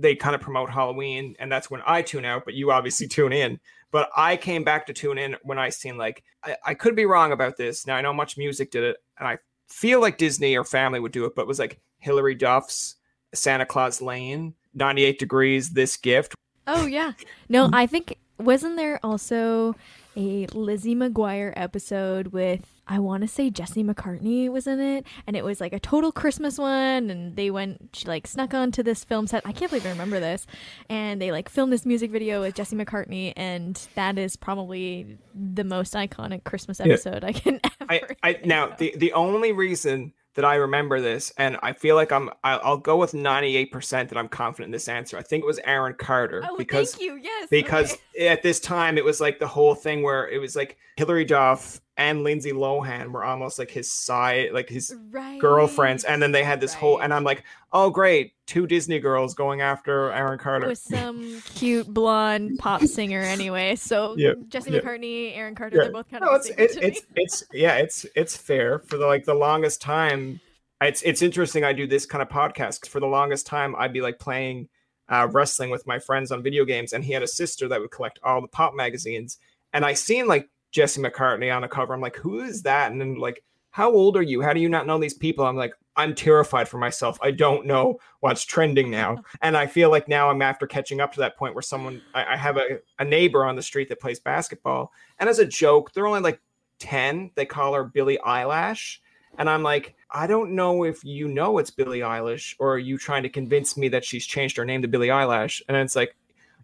they 0.00 0.14
kind 0.14 0.34
of 0.34 0.40
promote 0.40 0.70
Halloween, 0.70 1.36
and 1.38 1.50
that's 1.50 1.70
when 1.70 1.82
I 1.86 2.02
tune 2.02 2.24
out, 2.24 2.44
but 2.44 2.54
you 2.54 2.72
obviously 2.72 3.06
tune 3.06 3.32
in. 3.32 3.60
But 3.90 4.08
I 4.16 4.36
came 4.36 4.64
back 4.64 4.86
to 4.86 4.92
tune 4.92 5.18
in 5.18 5.36
when 5.42 5.58
I 5.58 5.70
seen 5.70 5.98
like 5.98 6.22
I, 6.42 6.56
I 6.64 6.74
could 6.74 6.96
be 6.96 7.06
wrong 7.06 7.32
about 7.32 7.56
this. 7.56 7.86
Now 7.86 7.96
I 7.96 8.00
know 8.00 8.12
much 8.12 8.38
music 8.38 8.70
did 8.70 8.84
it, 8.84 8.96
and 9.18 9.28
I 9.28 9.38
feel 9.68 10.00
like 10.00 10.18
Disney 10.18 10.56
or 10.56 10.64
Family 10.64 11.00
would 11.00 11.12
do 11.12 11.24
it, 11.24 11.34
but 11.34 11.42
it 11.42 11.48
was 11.48 11.58
like 11.58 11.80
Hilary 11.98 12.34
Duff's 12.34 12.96
Santa 13.34 13.66
Claus 13.66 14.00
Lane, 14.00 14.54
98 14.74 15.18
Degrees, 15.18 15.70
This 15.70 15.96
Gift. 15.96 16.34
Oh 16.66 16.86
yeah. 16.86 17.12
No, 17.48 17.70
I 17.72 17.86
think 17.86 18.16
wasn't 18.38 18.76
there 18.76 19.00
also 19.02 19.74
a 20.16 20.46
Lizzie 20.46 20.96
McGuire 20.96 21.52
episode 21.56 22.28
with 22.28 22.79
I 22.90 22.98
want 22.98 23.22
to 23.22 23.28
say 23.28 23.50
Jesse 23.50 23.84
McCartney 23.84 24.50
was 24.50 24.66
in 24.66 24.80
it, 24.80 25.06
and 25.24 25.36
it 25.36 25.44
was 25.44 25.60
like 25.60 25.72
a 25.72 25.78
total 25.78 26.10
Christmas 26.10 26.58
one, 26.58 27.08
and 27.08 27.36
they 27.36 27.48
went 27.48 27.90
she 27.92 28.08
like 28.08 28.26
snuck 28.26 28.52
onto 28.52 28.82
this 28.82 29.04
film 29.04 29.28
set. 29.28 29.46
I 29.46 29.52
can't 29.52 29.70
believe 29.70 29.86
I 29.86 29.90
remember 29.90 30.18
this, 30.18 30.44
and 30.88 31.22
they 31.22 31.30
like 31.30 31.48
filmed 31.48 31.72
this 31.72 31.86
music 31.86 32.10
video 32.10 32.40
with 32.40 32.56
Jesse 32.56 32.74
McCartney, 32.74 33.32
and 33.36 33.80
that 33.94 34.18
is 34.18 34.34
probably 34.34 35.18
the 35.32 35.62
most 35.62 35.94
iconic 35.94 36.42
Christmas 36.42 36.80
Yeah. 36.80 36.94
episode 36.94 37.22
I 37.22 37.32
can 37.32 37.60
ever. 37.80 37.92
I, 38.22 38.28
I 38.28 38.40
now 38.44 38.74
the 38.76 38.92
the 38.96 39.12
only 39.12 39.52
reason 39.52 40.12
that 40.34 40.44
I 40.44 40.56
remember 40.56 41.00
this, 41.00 41.32
and 41.38 41.58
I 41.62 41.72
feel 41.72 41.94
like 41.94 42.10
I'm 42.10 42.30
I'll, 42.42 42.76
go 42.76 42.96
with 42.96 43.14
98 43.14 43.70
percent 43.72 44.08
that 44.08 44.18
I'm 44.18 44.28
confident 44.28 44.68
in 44.68 44.72
this 44.72 44.88
answer. 44.88 45.16
I 45.16 45.22
think 45.22 45.44
it 45.44 45.46
was 45.46 45.60
Aaron 45.64 45.94
Carter 45.94 46.42
oh, 46.48 46.56
because 46.56 46.92
thank 46.92 47.02
you. 47.02 47.20
Yes, 47.22 47.48
because 47.50 47.96
okay. 48.16 48.28
at 48.28 48.42
this 48.42 48.58
time 48.58 48.98
it 48.98 49.04
was 49.04 49.20
like 49.20 49.38
the 49.38 49.46
whole 49.46 49.74
thing 49.74 50.02
where 50.02 50.28
it 50.28 50.38
was 50.38 50.56
like 50.56 50.76
Hilary 50.96 51.24
Duff 51.24 51.80
and 52.00 52.24
Lindsay 52.24 52.52
Lohan 52.52 53.12
were 53.12 53.22
almost 53.22 53.58
like 53.58 53.70
his 53.70 53.92
side, 53.92 54.52
like 54.52 54.70
his 54.70 54.96
right. 55.10 55.38
girlfriends, 55.38 56.02
and 56.04 56.22
then 56.22 56.32
they 56.32 56.42
had 56.42 56.58
this 56.58 56.72
whole, 56.72 56.98
and 56.98 57.12
I'm 57.12 57.24
like, 57.24 57.44
oh 57.74 57.90
great, 57.90 58.32
two 58.46 58.66
Disney 58.66 58.98
girls 58.98 59.34
going 59.34 59.60
after 59.60 60.10
Aaron 60.10 60.38
Carter. 60.38 60.66
with 60.66 60.78
some 60.78 61.42
cute 61.54 61.86
blonde 61.92 62.58
pop 62.58 62.80
singer 62.84 63.20
anyway. 63.20 63.76
So 63.76 64.14
Yeah, 64.18 64.32
Jesse 64.48 64.70
yeah. 64.70 64.80
McCartney, 64.80 65.36
Aaron 65.36 65.54
Carter, 65.54 65.76
Yeah. 65.76 65.82
they're 65.84 65.92
both 65.92 66.08
kind 66.10 66.24
no, 66.24 66.30
of 66.30 66.36
it's 66.36 66.48
it's 66.56 66.76
it's 66.76 67.02
it's 67.16 67.44
yeah, 67.52 67.76
it's 67.76 68.06
it's 68.16 68.34
fair 68.34 68.78
for 68.78 68.96
the 68.96 69.06
like 69.06 69.26
the 69.26 69.34
longest 69.34 69.82
time. 69.82 70.40
It's 70.80 71.02
it's 71.02 71.20
interesting. 71.20 71.64
I 71.64 71.74
do 71.74 71.86
this 71.86 72.06
kind 72.06 72.22
of 72.22 72.30
podcast 72.30 72.88
for 72.88 72.98
the 73.00 73.06
longest 73.06 73.46
time 73.46 73.76
I'd 73.76 73.92
be 73.92 74.00
like 74.00 74.18
playing 74.18 74.70
uh, 75.10 75.28
wrestling 75.30 75.68
with 75.68 75.86
my 75.86 75.98
friends 75.98 76.32
on 76.32 76.42
video 76.42 76.64
games, 76.64 76.94
and 76.94 77.04
he 77.04 77.12
had 77.12 77.22
a 77.22 77.28
sister 77.28 77.68
that 77.68 77.78
would 77.78 77.90
collect 77.90 78.18
all 78.22 78.40
the 78.40 78.48
pop 78.48 78.74
magazines, 78.74 79.36
and 79.74 79.84
I 79.84 79.92
seen 79.92 80.26
like 80.26 80.48
Jesse 80.70 81.00
McCartney 81.00 81.54
on 81.54 81.64
a 81.64 81.68
cover. 81.68 81.94
I'm 81.94 82.00
like, 82.00 82.16
who 82.16 82.40
is 82.40 82.62
that? 82.62 82.92
And 82.92 83.00
then 83.00 83.16
like, 83.16 83.42
how 83.70 83.92
old 83.92 84.16
are 84.16 84.22
you? 84.22 84.40
How 84.40 84.52
do 84.52 84.60
you 84.60 84.68
not 84.68 84.86
know 84.86 84.98
these 84.98 85.14
people? 85.14 85.44
I'm 85.44 85.56
like, 85.56 85.74
I'm 85.96 86.14
terrified 86.14 86.68
for 86.68 86.78
myself. 86.78 87.18
I 87.22 87.30
don't 87.30 87.66
know 87.66 87.98
what's 88.20 88.44
trending 88.44 88.90
now, 88.90 89.16
oh. 89.18 89.22
and 89.42 89.56
I 89.56 89.66
feel 89.66 89.90
like 89.90 90.08
now 90.08 90.30
I'm 90.30 90.42
after 90.42 90.66
catching 90.66 91.00
up 91.00 91.12
to 91.12 91.20
that 91.20 91.36
point 91.36 91.54
where 91.54 91.62
someone 91.62 92.00
I, 92.14 92.34
I 92.34 92.36
have 92.36 92.56
a, 92.56 92.78
a 92.98 93.04
neighbor 93.04 93.44
on 93.44 93.56
the 93.56 93.62
street 93.62 93.88
that 93.90 94.00
plays 94.00 94.18
basketball, 94.18 94.92
and 95.18 95.28
as 95.28 95.38
a 95.38 95.46
joke, 95.46 95.92
they're 95.92 96.06
only 96.06 96.20
like 96.20 96.40
10 96.80 97.30
they 97.36 97.46
call 97.46 97.74
her 97.74 97.84
billie 97.84 98.18
eyelash 98.20 99.00
and 99.38 99.48
i'm 99.48 99.62
like 99.62 99.94
i 100.10 100.26
don't 100.26 100.50
know 100.50 100.82
if 100.82 101.04
you 101.04 101.28
know 101.28 101.58
it's 101.58 101.70
billie 101.70 102.00
eilish 102.00 102.56
or 102.58 102.74
are 102.74 102.78
you 102.78 102.98
trying 102.98 103.22
to 103.22 103.28
convince 103.28 103.76
me 103.76 103.88
that 103.88 104.04
she's 104.04 104.26
changed 104.26 104.56
her 104.56 104.64
name 104.64 104.82
to 104.82 104.88
billie 104.88 105.10
eyelash 105.10 105.62
and 105.68 105.76
it's 105.76 105.94
like 105.94 106.16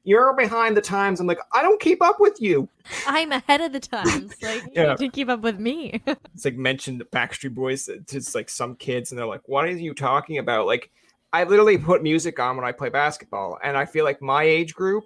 you're 0.06 0.32
behind 0.34 0.76
the 0.76 0.80
times 0.80 1.20
i'm 1.20 1.26
like 1.26 1.40
i 1.52 1.60
don't 1.62 1.80
keep 1.80 2.02
up 2.02 2.18
with 2.18 2.40
you 2.40 2.68
I'm 3.08 3.32
ahead 3.32 3.60
of 3.60 3.72
the 3.72 3.80
times. 3.80 4.32
Like 4.42 4.62
you 4.72 4.86
need 4.86 4.98
to 4.98 5.08
keep 5.08 5.28
up 5.28 5.40
with 5.40 5.58
me. 5.58 6.00
it's 6.06 6.44
like 6.44 6.54
mentioned 6.56 7.00
the 7.00 7.04
backstreet 7.06 7.52
boys 7.54 7.86
to 8.06 8.22
like 8.32 8.48
some 8.48 8.76
kids 8.76 9.10
and 9.10 9.18
they're 9.18 9.26
like 9.26 9.46
what 9.48 9.64
are 9.64 9.70
you 9.70 9.92
talking 9.92 10.38
about 10.38 10.66
like 10.66 10.90
i 11.32 11.42
literally 11.42 11.76
put 11.76 12.02
music 12.02 12.38
on 12.38 12.56
when 12.56 12.64
i 12.64 12.70
play 12.72 12.88
basketball 12.88 13.58
and 13.62 13.76
i 13.76 13.84
feel 13.84 14.04
like 14.04 14.22
my 14.22 14.44
age 14.44 14.72
group 14.74 15.04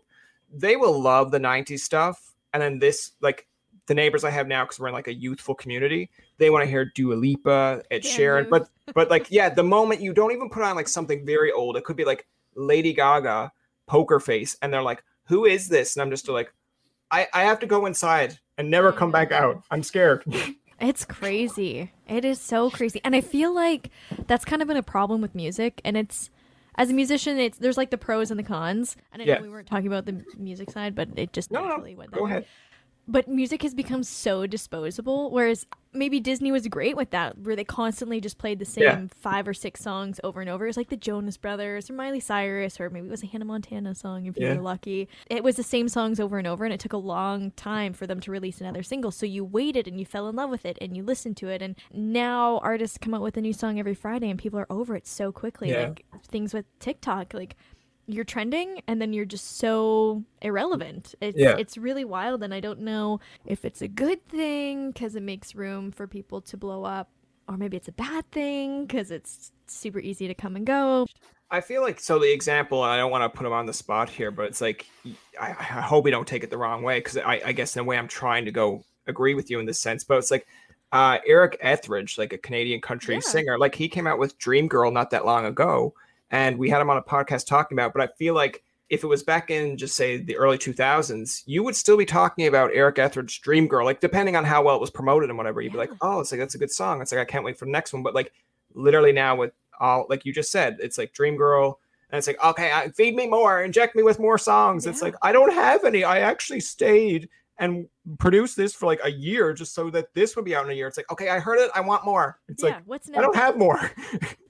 they 0.52 0.76
will 0.76 1.00
love 1.00 1.30
the 1.30 1.40
90s 1.40 1.80
stuff 1.80 2.34
and 2.52 2.62
then 2.62 2.78
this 2.78 3.12
like 3.22 3.46
the 3.86 3.94
neighbors 3.94 4.24
i 4.24 4.30
have 4.30 4.46
now 4.46 4.62
because 4.64 4.78
we're 4.78 4.88
in 4.88 4.94
like 4.94 5.08
a 5.08 5.14
youthful 5.14 5.54
community 5.54 6.10
they 6.40 6.50
want 6.50 6.64
to 6.64 6.70
hear 6.70 6.86
Dua 6.94 7.14
Lipa, 7.14 7.82
Ed 7.90 8.04
Yeah, 8.04 8.10
Sheeran, 8.10 8.40
youth. 8.40 8.50
but 8.50 8.68
but 8.94 9.10
like 9.10 9.26
yeah, 9.30 9.50
the 9.50 9.62
moment 9.62 10.00
you 10.00 10.12
don't 10.12 10.32
even 10.32 10.48
put 10.48 10.62
on 10.62 10.74
like 10.74 10.88
something 10.88 11.24
very 11.24 11.52
old, 11.52 11.76
it 11.76 11.84
could 11.84 11.96
be 11.96 12.04
like 12.06 12.26
Lady 12.54 12.92
Gaga, 12.94 13.52
Poker 13.90 14.20
Face, 14.20 14.56
and 14.62 14.72
they're 14.72 14.82
like, 14.82 15.02
"Who 15.24 15.44
is 15.44 15.68
this?" 15.68 15.96
And 15.96 16.02
I'm 16.02 16.10
just 16.10 16.28
like, 16.28 16.54
I 17.10 17.26
I 17.34 17.42
have 17.42 17.58
to 17.60 17.66
go 17.66 17.86
inside 17.86 18.38
and 18.56 18.70
never 18.70 18.92
come 18.92 19.10
back 19.10 19.32
out. 19.32 19.62
I'm 19.70 19.82
scared. 19.82 20.24
It's 20.82 21.04
crazy. 21.04 21.92
It 22.08 22.24
is 22.24 22.40
so 22.40 22.70
crazy. 22.70 23.02
And 23.04 23.14
I 23.14 23.20
feel 23.20 23.54
like 23.54 23.90
that's 24.26 24.46
kind 24.46 24.62
of 24.62 24.68
been 24.68 24.78
a 24.78 24.82
problem 24.82 25.20
with 25.20 25.34
music 25.34 25.82
and 25.84 25.94
it's 25.94 26.30
as 26.76 26.88
a 26.88 26.94
musician 26.94 27.38
it's 27.38 27.58
there's 27.58 27.76
like 27.76 27.90
the 27.90 27.98
pros 27.98 28.30
and 28.30 28.40
the 28.40 28.44
cons. 28.44 28.96
And 29.12 29.20
I 29.20 29.26
know 29.26 29.32
Yeah. 29.34 29.42
we 29.42 29.50
weren't 29.50 29.66
talking 29.66 29.88
about 29.88 30.06
the 30.06 30.24
music 30.38 30.70
side, 30.70 30.94
but 30.94 31.08
it 31.16 31.34
just 31.34 31.50
No, 31.50 31.66
no, 31.68 31.76
went 31.82 31.98
that 31.98 32.12
Go 32.12 32.24
way. 32.24 32.30
ahead. 32.30 32.46
But 33.10 33.26
music 33.28 33.62
has 33.62 33.74
become 33.74 34.02
so 34.02 34.46
disposable 34.46 35.30
whereas 35.30 35.66
maybe 35.92 36.20
disney 36.20 36.52
was 36.52 36.66
great 36.68 36.96
with 36.96 37.10
that 37.10 37.36
where 37.38 37.56
they 37.56 37.64
constantly 37.64 38.20
just 38.20 38.38
played 38.38 38.58
the 38.60 38.64
same 38.64 38.84
Yeah. 38.84 39.06
five 39.16 39.48
or 39.48 39.54
six 39.54 39.80
songs 39.82 40.20
over 40.22 40.40
and 40.40 40.48
over 40.48 40.66
it's 40.66 40.76
like 40.76 40.88
the 40.88 40.96
jonas 40.96 41.36
brothers 41.36 41.90
or 41.90 41.94
miley 41.94 42.20
cyrus 42.20 42.78
or 42.80 42.88
maybe 42.90 43.08
it 43.08 43.10
was 43.10 43.22
a 43.24 43.26
hannah 43.26 43.44
montana 43.44 43.94
song 43.94 44.26
if 44.26 44.36
you 44.38 44.46
Yeah. 44.46 44.54
were 44.54 44.62
lucky 44.62 45.08
it 45.28 45.42
was 45.42 45.56
the 45.56 45.62
same 45.64 45.88
songs 45.88 46.20
over 46.20 46.38
and 46.38 46.46
over 46.46 46.64
and 46.64 46.72
it 46.72 46.78
took 46.80 46.92
a 46.92 46.96
long 46.96 47.50
time 47.52 47.92
for 47.92 48.06
them 48.06 48.20
to 48.20 48.30
release 48.30 48.60
another 48.60 48.82
single 48.84 49.10
so 49.10 49.26
you 49.26 49.44
waited 49.44 49.88
and 49.88 49.98
you 49.98 50.06
fell 50.06 50.28
in 50.28 50.36
love 50.36 50.50
with 50.50 50.64
it 50.64 50.78
and 50.80 50.96
you 50.96 51.02
listened 51.02 51.36
to 51.38 51.48
it 51.48 51.60
and 51.60 51.74
now 51.92 52.58
artists 52.58 52.96
come 52.98 53.12
out 53.14 53.22
with 53.22 53.36
a 53.36 53.40
new 53.40 53.52
song 53.52 53.78
every 53.80 53.94
friday 53.94 54.30
and 54.30 54.38
people 54.38 54.58
are 54.60 54.66
over 54.70 54.94
it 54.94 55.06
so 55.06 55.32
quickly 55.32 55.70
Yeah. 55.70 55.88
like 55.88 56.04
things 56.28 56.54
with 56.54 56.66
tiktok 56.78 57.34
like 57.34 57.56
you're 58.12 58.24
trending 58.24 58.82
and 58.86 59.00
then 59.00 59.12
you're 59.12 59.24
just 59.24 59.58
so 59.58 60.24
irrelevant. 60.42 61.14
It's 61.20 61.38
Yeah. 61.38 61.56
it's 61.56 61.76
really 61.78 62.04
wild 62.04 62.42
and 62.42 62.52
I 62.52 62.60
don't 62.60 62.80
know 62.80 63.20
if 63.46 63.64
it's 63.64 63.82
a 63.82 63.88
good 63.88 64.26
thing 64.28 64.92
cuz 64.92 65.14
it 65.16 65.22
makes 65.22 65.54
room 65.54 65.90
for 65.92 66.06
people 66.06 66.40
to 66.42 66.56
blow 66.56 66.84
up 66.84 67.10
or 67.48 67.56
maybe 67.56 67.76
it's 67.76 67.88
a 67.88 67.92
bad 67.92 68.30
thing 68.30 68.86
cuz 68.88 69.10
it's 69.10 69.52
super 69.66 70.00
easy 70.00 70.26
to 70.28 70.34
come 70.34 70.56
and 70.56 70.66
go. 70.66 71.06
I 71.52 71.60
feel 71.60 71.82
like 71.82 71.98
so 71.98 72.18
the 72.20 72.32
example, 72.32 72.84
and 72.84 72.92
I 72.92 72.96
don't 72.96 73.10
want 73.10 73.24
to 73.24 73.36
put 73.36 73.44
him 73.46 73.52
on 73.52 73.66
the 73.66 73.72
spot 73.72 74.08
here, 74.08 74.30
but 74.30 74.46
it's 74.46 74.60
like 74.60 74.86
I, 75.40 75.48
I 75.48 75.80
hope 75.80 76.04
we 76.04 76.10
don't 76.12 76.26
take 76.28 76.44
it 76.44 76.50
the 76.50 76.58
wrong 76.58 76.82
way 76.82 77.00
because 77.00 77.16
I, 77.16 77.40
I 77.46 77.52
guess 77.52 77.74
in 77.76 77.80
a 77.80 77.84
way 77.84 77.98
I'm 77.98 78.06
trying 78.08 78.44
to 78.44 78.52
go 78.52 78.84
agree 79.06 79.34
with 79.34 79.50
you 79.50 79.58
in 79.58 79.66
this 79.66 79.80
sense, 79.80 80.04
but 80.04 80.18
it's 80.18 80.30
like 80.30 80.46
uh, 80.92 81.18
Eric 81.26 81.56
Ethridge, 81.60 82.18
like 82.18 82.32
a 82.32 82.38
Canadian 82.38 82.80
country 82.80 83.14
Yeah. 83.14 83.20
singer, 83.20 83.58
like 83.58 83.74
he 83.74 83.88
came 83.88 84.06
out 84.06 84.18
with 84.18 84.38
Dream 84.38 84.68
Girl 84.68 84.90
not 84.92 85.10
that 85.10 85.24
long 85.24 85.44
ago, 85.44 85.94
and 86.30 86.58
we 86.58 86.70
had 86.70 86.80
him 86.80 86.90
on 86.90 86.96
a 86.96 87.02
podcast 87.02 87.46
talking 87.46 87.76
about. 87.76 87.92
But 87.92 88.02
I 88.02 88.06
feel 88.18 88.34
like 88.34 88.62
if 88.88 89.04
it 89.04 89.06
was 89.06 89.22
back 89.22 89.50
in 89.50 89.76
just 89.76 89.94
say 89.94 90.16
the 90.16 90.36
early 90.36 90.58
2000s, 90.58 91.42
you 91.46 91.62
would 91.62 91.76
still 91.76 91.96
be 91.96 92.04
talking 92.04 92.46
about 92.46 92.72
Eric 92.74 92.98
Ethridge's 92.98 93.38
Dream 93.38 93.68
Girl, 93.68 93.84
like 93.84 94.00
depending 94.00 94.36
on 94.36 94.44
how 94.44 94.62
well 94.62 94.74
it 94.74 94.80
was 94.80 94.90
promoted 94.90 95.30
and 95.30 95.38
whatever. 95.38 95.60
You'd 95.60 95.72
be 95.72 95.78
like, 95.78 95.92
oh, 96.00 96.20
it's 96.20 96.32
like 96.32 96.40
that's 96.40 96.56
a 96.56 96.58
good 96.58 96.72
song. 96.72 97.00
It's 97.00 97.12
like 97.12 97.20
I 97.20 97.24
can't 97.24 97.44
wait 97.44 97.58
for 97.58 97.66
the 97.66 97.70
next 97.70 97.92
one. 97.92 98.02
But 98.02 98.14
like 98.14 98.32
literally 98.74 99.12
now 99.12 99.36
with 99.36 99.52
all 99.78 100.06
like 100.08 100.24
you 100.24 100.32
just 100.32 100.50
said, 100.50 100.78
it's 100.80 100.98
like 100.98 101.12
Dream 101.12 101.36
Girl. 101.36 101.78
And 102.10 102.18
it's 102.18 102.26
like, 102.26 102.42
okay, 102.44 102.72
I, 102.72 102.88
feed 102.88 103.14
me 103.14 103.28
more, 103.28 103.62
inject 103.62 103.94
me 103.94 104.02
with 104.02 104.18
more 104.18 104.36
songs. 104.36 104.84
It's 104.84 105.00
like, 105.00 105.14
I 105.22 105.30
don't 105.30 105.52
have 105.52 105.84
any. 105.84 106.02
I 106.02 106.18
actually 106.18 106.58
stayed 106.58 107.28
and 107.60 107.86
produce 108.18 108.54
this 108.54 108.74
for 108.74 108.86
like 108.86 109.00
a 109.04 109.10
year 109.10 109.52
just 109.52 109.74
so 109.74 109.90
that 109.90 110.12
this 110.14 110.34
would 110.34 110.46
be 110.46 110.56
out 110.56 110.64
in 110.64 110.70
a 110.70 110.74
year. 110.74 110.88
It's 110.88 110.96
like, 110.96 111.12
okay, 111.12 111.28
I 111.28 111.38
heard 111.38 111.58
it. 111.58 111.70
I 111.74 111.82
want 111.82 112.04
more. 112.06 112.40
It's 112.48 112.62
yeah, 112.62 112.70
like, 112.70 112.82
what's 112.86 113.10
I 113.10 113.20
don't 113.20 113.36
have 113.36 113.56
more. 113.58 113.78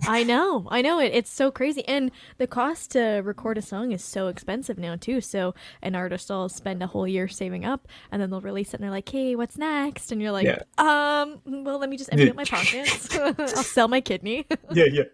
I 0.07 0.23
know. 0.23 0.67
I 0.71 0.81
know 0.81 1.00
it. 1.00 1.12
It's 1.12 1.31
so 1.31 1.50
crazy. 1.50 1.87
And 1.88 2.12
the 2.38 2.47
cost 2.47 2.93
to 2.93 3.21
record 3.25 3.59
a 3.59 3.62
song 3.62 3.90
is 3.90 4.02
so 4.02 4.29
expensive 4.29 4.79
now 4.79 4.95
too. 4.95 5.21
So 5.21 5.55
an 5.83 5.97
artist 5.97 6.31
will 6.31 6.49
spend 6.49 6.83
a 6.85 6.87
whole 6.87 7.07
year 7.07 7.26
saving 7.26 7.64
up 7.64 7.88
and 8.12 8.23
then 8.23 8.31
they'll 8.31 8.40
release 8.40 8.69
it 8.69 8.75
and 8.75 8.85
they're 8.85 8.90
like, 8.90 9.09
"Hey, 9.09 9.35
what's 9.35 9.59
next?" 9.59 10.12
And 10.12 10.23
you're 10.23 10.33
like, 10.33 10.47
Yeah. 10.47 10.62
"Um, 10.79 11.40
well, 11.64 11.79
let 11.79 11.90
me 11.90 11.97
just 11.97 12.11
empty 12.12 12.31
out 12.31 12.37
my 12.37 12.45
pockets. 12.49 13.19
I'll 13.19 13.64
sell 13.64 13.88
my 13.88 14.00
kidney." 14.00 14.47
yeah, 14.73 14.85
yeah. 14.85 15.05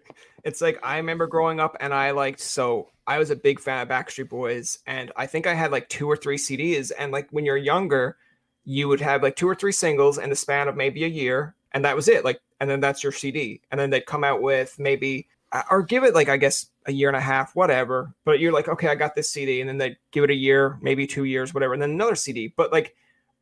It's 0.43 0.61
like 0.61 0.79
I 0.83 0.97
remember 0.97 1.25
growing 1.25 1.59
up 1.59 1.75
and 1.79 1.93
I 1.93 2.11
liked 2.11 2.39
so 2.39 2.89
I 3.07 3.17
was 3.17 3.29
a 3.29 3.35
big 3.35 3.59
fan 3.59 3.81
of 3.81 3.87
Backstreet 3.87 4.29
Boys 4.29 4.79
and 4.85 5.11
I 5.15 5.25
think 5.25 5.47
I 5.47 5.53
had 5.53 5.71
like 5.71 5.89
two 5.89 6.09
or 6.09 6.17
three 6.17 6.37
CDs 6.37 6.91
and 6.97 7.11
like 7.11 7.29
when 7.31 7.45
you're 7.45 7.57
younger, 7.57 8.17
you 8.65 8.87
would 8.87 9.01
have 9.01 9.23
like 9.23 9.35
two 9.35 9.47
or 9.47 9.55
three 9.55 9.71
singles 9.71 10.17
in 10.17 10.29
the 10.29 10.35
span 10.35 10.67
of 10.67 10.75
maybe 10.75 11.03
a 11.05 11.07
year 11.07 11.55
and 11.71 11.85
that 11.85 11.95
was 11.95 12.07
it. 12.07 12.25
Like 12.25 12.41
and 12.59 12.69
then 12.69 12.79
that's 12.79 13.03
your 13.03 13.11
CD. 13.11 13.61
And 13.71 13.79
then 13.79 13.89
they'd 13.89 14.05
come 14.05 14.23
out 14.23 14.41
with 14.41 14.77
maybe 14.77 15.27
uh, 15.51 15.63
or 15.71 15.81
give 15.81 16.03
it 16.03 16.13
like 16.13 16.29
I 16.29 16.37
guess 16.37 16.67
a 16.85 16.91
year 16.91 17.09
and 17.09 17.17
a 17.17 17.21
half, 17.21 17.55
whatever. 17.55 18.13
But 18.25 18.39
you're 18.39 18.51
like, 18.51 18.67
okay, 18.67 18.87
I 18.87 18.95
got 18.95 19.15
this 19.15 19.29
CD, 19.29 19.61
and 19.61 19.69
then 19.69 19.77
they'd 19.77 19.97
give 20.11 20.23
it 20.23 20.29
a 20.29 20.35
year, 20.35 20.77
maybe 20.81 21.07
two 21.07 21.25
years, 21.25 21.53
whatever, 21.53 21.73
and 21.73 21.81
then 21.81 21.91
another 21.91 22.15
CD. 22.15 22.53
But 22.55 22.71
like 22.71 22.95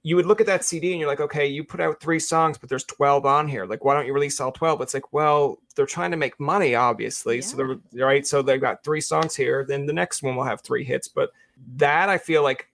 you 0.06 0.16
would 0.16 0.28
look 0.28 0.40
at 0.40 0.46
that 0.46 0.64
CD 0.64 0.92
and 0.92 1.00
you're 1.00 1.10
like, 1.10 1.20
okay, 1.20 1.48
you 1.48 1.64
put 1.64 1.82
out 1.82 2.00
three 2.00 2.20
songs, 2.20 2.60
but 2.60 2.70
there's 2.70 2.84
12 2.84 3.26
on 3.26 3.48
here. 3.48 3.66
Like, 3.66 3.84
why 3.84 3.96
don't 3.96 4.06
you 4.06 4.14
release 4.14 4.40
all 4.40 4.52
12? 4.52 4.82
It's 4.82 4.94
like, 4.94 5.12
well, 5.12 5.58
they're 5.76 5.88
trying 5.88 6.12
to 6.12 6.18
make 6.18 6.40
money, 6.40 6.76
obviously. 6.76 7.42
So 7.42 7.58
they're 7.58 8.06
right. 8.06 8.26
So 8.26 8.44
they've 8.44 8.62
got 8.62 8.84
three 8.84 9.02
songs 9.02 9.36
here. 9.36 9.66
Then 9.68 9.88
the 9.88 9.94
next 9.94 10.22
one 10.22 10.36
will 10.36 10.44
have 10.44 10.62
three 10.62 10.84
hits. 10.84 11.08
But 11.08 11.32
that 11.78 12.08
I 12.08 12.20
feel 12.20 12.44
like, 12.44 12.70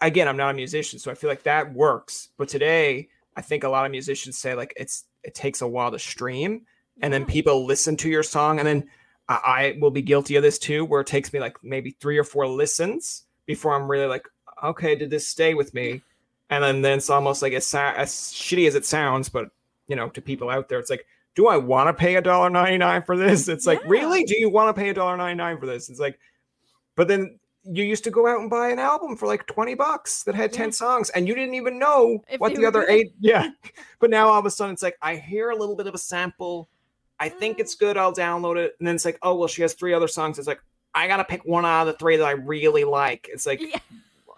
again, 0.00 0.26
I'm 0.26 0.38
not 0.38 0.52
a 0.52 0.54
musician, 0.54 0.98
so 0.98 1.10
I 1.10 1.14
feel 1.14 1.28
like 1.28 1.42
that 1.42 1.74
works. 1.74 2.30
But 2.38 2.48
today, 2.48 3.10
I 3.36 3.42
think 3.42 3.62
a 3.62 3.68
lot 3.68 3.84
of 3.84 3.90
musicians 3.90 4.38
say 4.38 4.54
like 4.54 4.72
it's 4.78 5.04
it 5.22 5.34
takes 5.34 5.60
a 5.60 5.68
while 5.68 5.90
to 5.90 5.98
stream, 5.98 6.62
and 7.02 7.12
then 7.12 7.26
people 7.26 7.66
listen 7.66 7.94
to 7.98 8.08
your 8.08 8.22
song, 8.22 8.58
and 8.58 8.66
then 8.66 8.88
I, 9.28 9.34
I 9.34 9.78
will 9.82 9.90
be 9.90 10.00
guilty 10.00 10.36
of 10.36 10.42
this 10.42 10.58
too, 10.58 10.86
where 10.86 11.02
it 11.02 11.08
takes 11.08 11.30
me 11.30 11.40
like 11.40 11.62
maybe 11.62 11.90
three 11.90 12.16
or 12.16 12.24
four 12.24 12.46
listens 12.46 13.24
before 13.44 13.74
I'm 13.74 13.90
really 13.90 14.06
like, 14.06 14.26
okay, 14.62 14.94
did 14.94 15.10
this 15.10 15.28
stay 15.28 15.52
with 15.52 15.74
me? 15.74 16.00
And 16.50 16.62
then, 16.62 16.82
then 16.82 16.98
it's 16.98 17.10
almost 17.10 17.42
like 17.42 17.52
as, 17.54 17.74
as 17.74 18.10
shitty 18.10 18.68
as 18.68 18.74
it 18.74 18.84
sounds, 18.84 19.28
but 19.28 19.48
you 19.88 19.96
know, 19.96 20.08
to 20.10 20.20
people 20.20 20.50
out 20.50 20.68
there, 20.68 20.78
it's 20.78 20.90
like, 20.90 21.06
do 21.34 21.46
I 21.48 21.56
want 21.56 21.88
to 21.88 21.94
pay 21.94 22.14
a 22.16 22.22
dollar 22.22 22.48
ninety 22.50 22.78
nine 22.78 23.02
for 23.02 23.16
this? 23.16 23.48
It's 23.54 23.66
like, 23.66 23.80
Yeah. 23.82 23.88
really? 23.90 24.24
Do 24.24 24.38
you 24.38 24.48
want 24.50 24.74
to 24.74 24.80
pay 24.80 24.90
a 24.90 24.94
dollar 24.94 25.16
ninety 25.16 25.36
nine 25.36 25.58
for 25.58 25.66
this? 25.66 25.88
It's 25.88 25.98
like, 26.00 26.18
but 26.96 27.08
then 27.08 27.38
you 27.64 27.82
used 27.82 28.04
to 28.04 28.10
go 28.10 28.26
out 28.26 28.40
and 28.40 28.50
buy 28.50 28.68
an 28.68 28.78
album 28.78 29.16
for 29.16 29.26
like 29.26 29.46
20 29.46 29.74
bucks 29.74 30.22
that 30.24 30.34
had 30.34 30.52
10 30.52 30.66
Yeah. 30.66 30.70
songs 30.72 31.08
and 31.10 31.26
you 31.26 31.34
didn't 31.34 31.54
even 31.54 31.78
know 31.78 32.22
If 32.28 32.38
what 32.38 32.54
the 32.54 32.66
other 32.66 32.84
eight 32.90 33.14
yeah 33.20 33.48
but 34.00 34.10
now 34.10 34.28
all 34.28 34.38
of 34.38 34.44
a 34.44 34.50
sudden 34.50 34.74
it's 34.74 34.82
like 34.82 34.98
i 35.00 35.16
hear 35.16 35.48
a 35.48 35.56
little 35.56 35.74
bit 35.74 35.86
of 35.86 35.94
a 35.94 35.98
sample 35.98 36.68
i 37.20 37.30
think 37.30 37.58
it's 37.58 37.74
good 37.74 37.96
i'll 37.96 38.12
download 38.12 38.58
it 38.58 38.76
and 38.78 38.86
then 38.86 38.94
it's 38.94 39.06
like 39.06 39.18
oh 39.22 39.34
well 39.34 39.48
she 39.48 39.62
has 39.62 39.72
three 39.72 39.94
other 39.94 40.08
songs 40.08 40.38
it's 40.38 40.46
like 40.46 40.60
i 40.94 41.06
gotta 41.08 41.24
pick 41.24 41.42
one 41.46 41.64
out 41.64 41.86
of 41.88 41.94
the 41.94 41.98
three 41.98 42.18
that 42.18 42.26
i 42.26 42.32
really 42.32 42.84
like 42.84 43.30
it's 43.32 43.46
like 43.46 43.62
Yeah. 43.62 43.78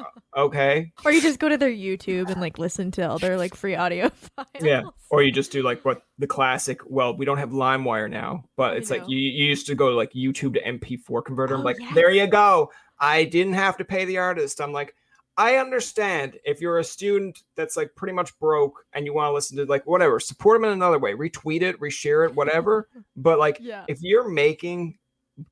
okay. 0.36 0.92
Or 1.04 1.10
you 1.12 1.20
just 1.20 1.38
go 1.38 1.48
to 1.48 1.56
their 1.56 1.70
YouTube 1.70 2.30
and 2.30 2.40
like 2.40 2.58
listen 2.58 2.90
to 2.92 3.08
all 3.08 3.18
their 3.18 3.36
like 3.36 3.54
free 3.54 3.74
audio 3.76 4.08
files. 4.36 4.48
yeah. 4.60 4.82
Or 5.10 5.22
you 5.22 5.32
just 5.32 5.52
do 5.52 5.62
like 5.62 5.84
what 5.84 6.02
the 6.18 6.26
classic 6.26 6.80
well 6.86 7.16
we 7.16 7.24
don't 7.24 7.38
have 7.38 7.50
limewire 7.50 8.10
now 8.10 8.44
but 8.56 8.76
it's 8.76 8.90
like 8.90 9.08
you, 9.08 9.16
you 9.18 9.44
used 9.44 9.66
to 9.66 9.74
go 9.74 9.90
to 9.90 9.96
like 9.96 10.12
youtube 10.12 10.54
to 10.54 10.62
mp4 10.62 11.24
converter. 11.24 11.54
I'm 11.54 11.60
Oh, 11.60 11.64
like 11.64 11.76
yes. 11.78 11.94
there 11.94 12.10
you 12.10 12.26
go. 12.26 12.70
I 12.98 13.24
didn't 13.24 13.52
have 13.54 13.76
to 13.78 13.84
pay 13.84 14.04
the 14.04 14.18
artist. 14.18 14.60
I'm 14.60 14.72
like 14.72 14.94
i 15.38 15.56
understand 15.56 16.38
if 16.46 16.62
you're 16.62 16.78
a 16.78 16.84
student 16.84 17.42
that's 17.56 17.76
like 17.76 17.94
pretty 17.94 18.14
much 18.14 18.38
broke 18.38 18.84
and 18.94 19.04
you 19.04 19.12
want 19.12 19.28
to 19.28 19.34
listen 19.34 19.54
to 19.58 19.66
like 19.66 19.86
whatever 19.86 20.18
support 20.18 20.56
them 20.56 20.64
in 20.64 20.72
another 20.72 20.98
way 20.98 21.12
retweet 21.12 21.60
it 21.60 21.78
reshare 21.80 22.26
it 22.26 22.34
whatever. 22.34 22.88
But 23.16 23.38
like 23.38 23.58
Yeah. 23.60 23.84
if 23.88 23.98
you're 24.00 24.28
making 24.28 24.98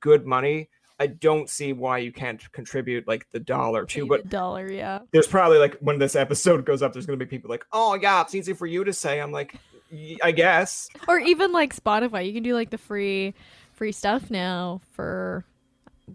good 0.00 0.26
money 0.26 0.70
i 1.00 1.06
don't 1.06 1.50
see 1.50 1.72
why 1.72 1.98
you 1.98 2.12
can't 2.12 2.50
contribute 2.52 3.06
like 3.08 3.26
the 3.32 3.40
dollar 3.40 3.84
too 3.84 4.04
Pay 4.04 4.08
but 4.08 4.28
dollar, 4.28 4.70
yeah. 4.70 5.00
there's 5.10 5.26
probably 5.26 5.58
like 5.58 5.76
when 5.80 5.98
this 5.98 6.14
episode 6.16 6.64
goes 6.64 6.82
up, 6.82 6.92
there's 6.92 7.06
going 7.06 7.18
to 7.18 7.24
be 7.24 7.28
people 7.28 7.50
like, 7.50 7.64
"Oh 7.72 7.94
yeah, 7.94 8.20
it's 8.22 8.34
easy 8.34 8.52
for 8.52 8.66
you 8.66 8.84
to 8.84 8.92
say." 8.92 9.20
I'm 9.20 9.32
like, 9.32 9.54
I 10.22 10.32
guess. 10.32 10.88
Or 11.08 11.18
even 11.18 11.52
like 11.52 11.74
Spotify, 11.74 12.26
you 12.26 12.32
can 12.32 12.42
do 12.42 12.54
like 12.54 12.70
the 12.70 12.78
free 12.78 13.34
free 13.72 13.92
stuff 13.92 14.30
now 14.30 14.80
for 14.92 15.44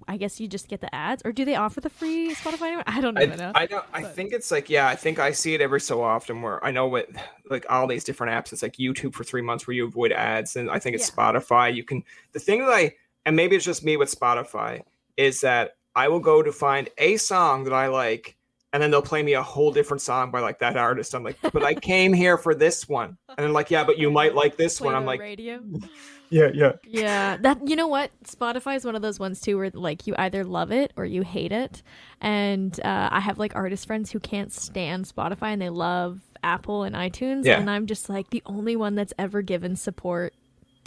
I 0.07 0.17
guess 0.17 0.39
you 0.39 0.47
just 0.47 0.67
get 0.67 0.81
the 0.81 0.93
ads, 0.93 1.23
or 1.25 1.31
do 1.31 1.45
they 1.45 1.55
offer 1.55 1.81
the 1.81 1.89
free 1.89 2.35
Spotify? 2.35 2.83
I 2.85 3.01
don't 3.01 3.19
even 3.19 3.37
know. 3.39 3.51
I, 3.55 3.63
I 3.63 3.65
don't. 3.65 3.85
I 3.91 4.03
think 4.03 4.33
it's 4.33 4.51
like 4.51 4.69
yeah. 4.69 4.87
I 4.87 4.95
think 4.95 5.19
I 5.19 5.31
see 5.31 5.55
it 5.55 5.61
every 5.61 5.81
so 5.81 6.01
often 6.03 6.41
where 6.41 6.63
I 6.63 6.71
know 6.71 6.87
with 6.87 7.07
like 7.49 7.65
all 7.69 7.87
these 7.87 8.03
different 8.03 8.33
apps. 8.33 8.53
It's 8.53 8.61
like 8.61 8.77
YouTube 8.77 9.13
for 9.13 9.23
three 9.23 9.41
months 9.41 9.65
where 9.65 9.75
you 9.75 9.85
avoid 9.85 10.11
ads, 10.11 10.55
and 10.55 10.69
I 10.69 10.79
think 10.79 10.95
it's 10.95 11.09
Yeah. 11.09 11.15
Spotify. 11.15 11.73
You 11.73 11.83
can 11.83 12.03
the 12.33 12.39
thing 12.39 12.59
that 12.59 12.71
I 12.71 12.93
and 13.25 13.35
maybe 13.35 13.55
it's 13.55 13.65
just 13.65 13.83
me 13.83 13.97
with 13.97 14.13
Spotify 14.13 14.81
is 15.17 15.41
that 15.41 15.71
I 15.95 16.07
will 16.07 16.19
go 16.19 16.41
to 16.41 16.51
find 16.51 16.89
a 16.97 17.17
song 17.17 17.65
that 17.65 17.73
I 17.73 17.87
like. 17.87 18.35
And 18.71 18.83
then 18.83 18.91
they'll 18.91 19.01
play 19.01 19.23
me 19.23 19.33
a 19.33 19.41
whole 19.41 19.71
different 19.71 19.99
song 19.99 20.29
by 20.29 20.41
like 20.41 20.59
that 20.59 20.77
artist. 20.77 21.15
I'm 21.15 21.23
like, 21.23 21.37
but 21.41 21.63
I 21.63 21.73
came 21.73 22.13
here 22.13 22.37
for 22.37 22.53
this 22.53 22.87
one. 22.87 23.17
And 23.27 23.37
then 23.37 23.51
like, 23.51 23.71
yeah, 23.71 23.83
but 23.83 23.97
you 23.97 24.11
might 24.19 24.35
like 24.35 24.57
this 24.57 24.77
Play 24.77 24.85
one. 24.85 24.95
I'm 24.95 25.05
like, 25.05 25.19
radio. 25.19 25.59
yeah, 26.29 26.49
yeah. 26.53 26.73
Yeah, 26.85 27.37
that 27.37 27.67
you 27.67 27.75
know 27.75 27.87
what? 27.87 28.11
Spotify 28.25 28.75
is 28.75 28.85
one 28.85 28.95
of 28.95 29.01
those 29.01 29.19
ones 29.19 29.41
too 29.41 29.57
where 29.57 29.71
like 29.73 30.05
you 30.05 30.13
either 30.19 30.43
love 30.43 30.71
it 30.71 30.93
or 30.95 31.05
you 31.05 31.23
hate 31.23 31.51
it. 31.51 31.81
And 32.21 32.79
uh, 32.81 33.09
I 33.11 33.19
have 33.19 33.39
like 33.39 33.55
artist 33.55 33.87
friends 33.87 34.11
who 34.11 34.19
can't 34.19 34.53
stand 34.53 35.05
Spotify 35.05 35.47
and 35.53 35.61
they 35.61 35.69
love 35.69 36.21
Apple 36.43 36.83
and 36.83 36.95
iTunes, 36.95 37.45
Yeah. 37.45 37.59
and 37.59 37.69
I'm 37.69 37.85
just 37.87 38.07
like 38.07 38.29
the 38.29 38.43
only 38.45 38.75
one 38.75 38.95
that's 38.95 39.13
ever 39.17 39.41
given 39.41 39.75
support 39.75 40.33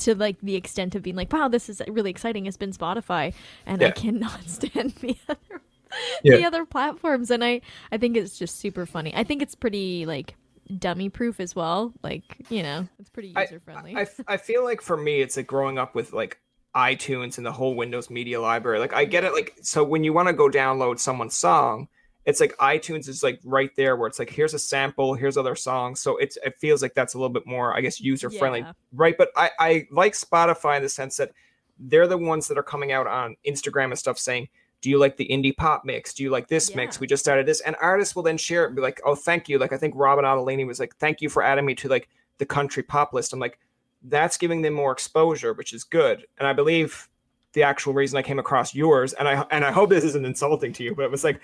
to 0.04 0.14
like 0.14 0.36
the 0.42 0.54
extent 0.56 0.94
of 0.94 1.02
being 1.02 1.16
like, 1.16 1.32
wow, 1.32 1.48
this 1.48 1.68
is 1.68 1.82
really 1.88 2.10
exciting. 2.10 2.44
Has 2.46 2.56
been 2.56 2.72
Spotify, 2.72 3.34
and 3.66 3.82
I 3.82 3.90
cannot 3.90 4.42
stand 4.48 4.92
the 5.00 5.16
other 5.28 5.60
Yeah. 6.22 6.36
the 6.36 6.44
other 6.44 6.64
platforms. 6.64 7.30
And 7.30 7.44
I 7.44 7.60
I 7.90 7.98
think 7.98 8.16
it's 8.16 8.38
just 8.38 8.56
super 8.58 8.86
funny. 8.86 9.14
I 9.14 9.24
think 9.24 9.42
it's 9.42 9.54
pretty 9.54 10.06
like 10.06 10.36
dummy 10.78 11.08
proof 11.08 11.40
as 11.40 11.54
well. 11.54 11.92
Like 12.02 12.22
you 12.48 12.62
know, 12.62 12.88
it's 12.98 13.10
pretty 13.10 13.34
user 13.36 13.60
friendly. 13.60 13.96
I 14.26 14.36
feel 14.36 14.64
like 14.64 14.80
for 14.80 14.96
me, 14.96 15.20
it's 15.20 15.36
like 15.36 15.46
growing 15.46 15.78
up 15.78 15.94
with 15.94 16.12
like 16.12 16.38
iTunes 16.74 17.36
and 17.36 17.44
the 17.46 17.52
whole 17.52 17.74
Windows 17.74 18.08
Media 18.08 18.40
Library. 18.40 18.78
Like 18.78 18.94
I 18.94 19.04
get 19.04 19.24
it. 19.24 19.32
Like 19.34 19.54
so, 19.62 19.84
when 19.84 20.04
you 20.04 20.12
want 20.14 20.28
to 20.28 20.32
go 20.34 20.48
download 20.48 20.98
someone's 20.98 21.34
song, 21.34 21.88
it's 22.24 22.40
like 22.40 22.56
iTunes 22.58 23.08
is 23.08 23.22
like 23.22 23.40
right 23.44 23.70
there 23.76 23.96
where 23.96 24.06
it's 24.06 24.18
like 24.18 24.30
here's 24.30 24.54
a 24.54 24.58
sample, 24.58 25.14
here's 25.14 25.36
other 25.36 25.56
songs. 25.56 26.00
So 26.00 26.16
it's 26.18 26.38
it 26.44 26.56
feels 26.58 26.82
like 26.82 26.94
that's 26.94 27.14
a 27.14 27.18
little 27.18 27.32
bit 27.32 27.46
more, 27.46 27.76
I 27.76 27.80
guess, 27.80 28.00
user 28.00 28.30
friendly, 28.30 28.60
Yeah. 28.60 28.72
right? 28.92 29.16
But 29.16 29.30
I 29.36 29.50
I 29.58 29.86
like 29.90 30.12
Spotify 30.14 30.76
in 30.76 30.82
the 30.82 30.88
sense 30.88 31.16
that 31.16 31.32
they're 31.78 32.06
the 32.06 32.18
ones 32.18 32.48
that 32.48 32.58
are 32.58 32.62
coming 32.62 32.92
out 32.92 33.06
on 33.06 33.36
Instagram 33.46 33.86
and 33.86 33.98
stuff 33.98 34.18
saying 34.18 34.48
do 34.82 34.90
you 34.90 34.98
like 34.98 35.16
the 35.16 35.28
indie 35.28 35.56
pop 35.56 35.84
mix? 35.84 36.12
Do 36.12 36.24
you 36.24 36.30
like 36.30 36.48
this 36.48 36.68
yeah. 36.68 36.76
mix? 36.76 36.98
We 36.98 37.06
just 37.06 37.22
started 37.22 37.46
this. 37.46 37.60
And 37.60 37.76
artists 37.80 38.14
will 38.16 38.24
then 38.24 38.36
share 38.36 38.64
it 38.64 38.66
and 38.66 38.76
be 38.76 38.82
like, 38.82 39.00
oh, 39.06 39.14
thank 39.14 39.48
you. 39.48 39.58
Like 39.58 39.72
I 39.72 39.76
think 39.78 39.94
Robyn 39.94 40.24
Ottolini 40.24 40.66
was 40.66 40.80
like, 40.80 40.96
thank 40.96 41.20
you 41.20 41.28
for 41.28 41.42
adding 41.42 41.64
me 41.64 41.76
to 41.76 41.88
like 41.88 42.08
the 42.38 42.44
country 42.44 42.82
pop 42.82 43.12
list. 43.12 43.32
I'm 43.32 43.38
like, 43.38 43.60
that's 44.02 44.36
giving 44.36 44.60
them 44.60 44.74
more 44.74 44.90
exposure, 44.90 45.52
which 45.52 45.72
is 45.72 45.84
good. 45.84 46.26
And 46.38 46.48
I 46.48 46.52
believe 46.52 47.08
the 47.52 47.62
actual 47.62 47.94
reason 47.94 48.18
I 48.18 48.22
came 48.22 48.40
across 48.40 48.74
yours, 48.74 49.12
and 49.12 49.28
I 49.28 49.46
and 49.50 49.64
I 49.64 49.70
hope 49.70 49.90
this 49.90 50.04
isn't 50.04 50.26
insulting 50.26 50.72
to 50.72 50.82
you, 50.82 50.94
but 50.94 51.04
it 51.04 51.10
was 51.10 51.22
like, 51.22 51.40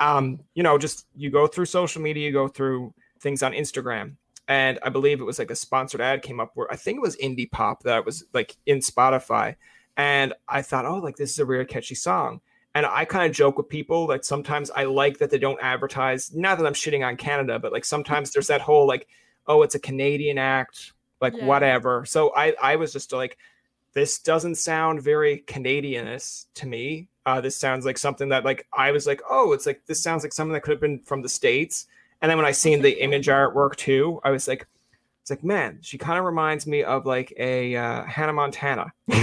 um, 0.00 0.40
you 0.54 0.62
know, 0.62 0.78
just 0.78 1.06
you 1.14 1.30
go 1.30 1.46
through 1.46 1.66
social 1.66 2.02
media, 2.02 2.26
you 2.26 2.32
go 2.32 2.48
through 2.48 2.92
things 3.20 3.42
on 3.42 3.52
Instagram, 3.52 4.14
and 4.48 4.78
I 4.82 4.88
believe 4.88 5.20
it 5.20 5.24
was 5.24 5.38
like 5.38 5.50
a 5.50 5.56
sponsored 5.56 6.00
ad 6.00 6.22
came 6.22 6.40
up 6.40 6.52
where 6.54 6.72
I 6.72 6.76
think 6.76 6.96
it 6.96 7.02
was 7.02 7.16
indie 7.18 7.50
pop 7.50 7.82
that 7.84 8.04
was 8.04 8.24
like 8.32 8.56
in 8.66 8.78
Spotify, 8.78 9.56
and 9.96 10.34
I 10.48 10.62
thought, 10.62 10.86
oh, 10.86 10.96
like 10.96 11.16
this 11.16 11.30
is 11.30 11.38
a 11.38 11.44
really 11.44 11.66
catchy 11.66 11.94
song. 11.94 12.40
And 12.74 12.86
I 12.86 13.04
kind 13.04 13.28
of 13.28 13.36
joke 13.36 13.58
with 13.58 13.68
people 13.68 14.06
that 14.08 14.24
sometimes 14.24 14.70
I 14.70 14.84
like 14.84 15.18
that 15.18 15.30
they 15.30 15.38
don't 15.38 15.58
advertise. 15.60 16.32
Not 16.32 16.56
that 16.58 16.66
I'm 16.66 16.72
shitting 16.72 17.04
on 17.04 17.16
Canada, 17.16 17.58
but 17.58 17.72
like 17.72 17.84
sometimes 17.84 18.30
there's 18.30 18.46
that 18.46 18.60
whole 18.60 18.86
like, 18.86 19.08
oh, 19.48 19.62
it's 19.62 19.74
a 19.74 19.80
Canadian 19.80 20.38
act, 20.38 20.92
like 21.20 21.34
yeah. 21.36 21.44
whatever. 21.44 22.04
So 22.06 22.32
I 22.34 22.54
I 22.62 22.76
was 22.76 22.92
just 22.92 23.12
like, 23.12 23.36
this 23.92 24.18
doesn't 24.18 24.56
sound 24.56 25.02
very 25.02 25.44
Canadianist 25.46 26.46
to 26.54 26.66
me. 26.66 27.08
Uh, 27.26 27.40
this 27.40 27.56
sounds 27.56 27.84
like 27.84 27.98
something 27.98 28.28
that 28.30 28.44
like 28.44 28.66
I 28.72 28.92
was 28.92 29.06
like, 29.06 29.20
oh, 29.28 29.52
it's 29.52 29.66
like 29.66 29.82
this 29.86 30.02
sounds 30.02 30.22
like 30.22 30.32
something 30.32 30.52
that 30.52 30.62
could 30.62 30.72
have 30.72 30.80
been 30.80 31.00
from 31.00 31.22
the 31.22 31.28
states. 31.28 31.86
And 32.22 32.30
then 32.30 32.36
when 32.36 32.46
I 32.46 32.52
seen 32.52 32.82
the 32.82 33.02
image 33.02 33.26
artwork 33.26 33.76
too, 33.76 34.20
I 34.24 34.30
was 34.30 34.46
like, 34.46 34.66
it's 35.22 35.30
like, 35.30 35.44
man, 35.44 35.78
she 35.80 35.98
kind 35.98 36.18
of 36.18 36.24
reminds 36.24 36.66
me 36.66 36.82
of 36.82 37.06
like 37.06 37.32
a 37.38 37.76
uh, 37.76 38.04
Hannah 38.04 38.32
Montana. 38.32 38.92
I'll 39.12 39.20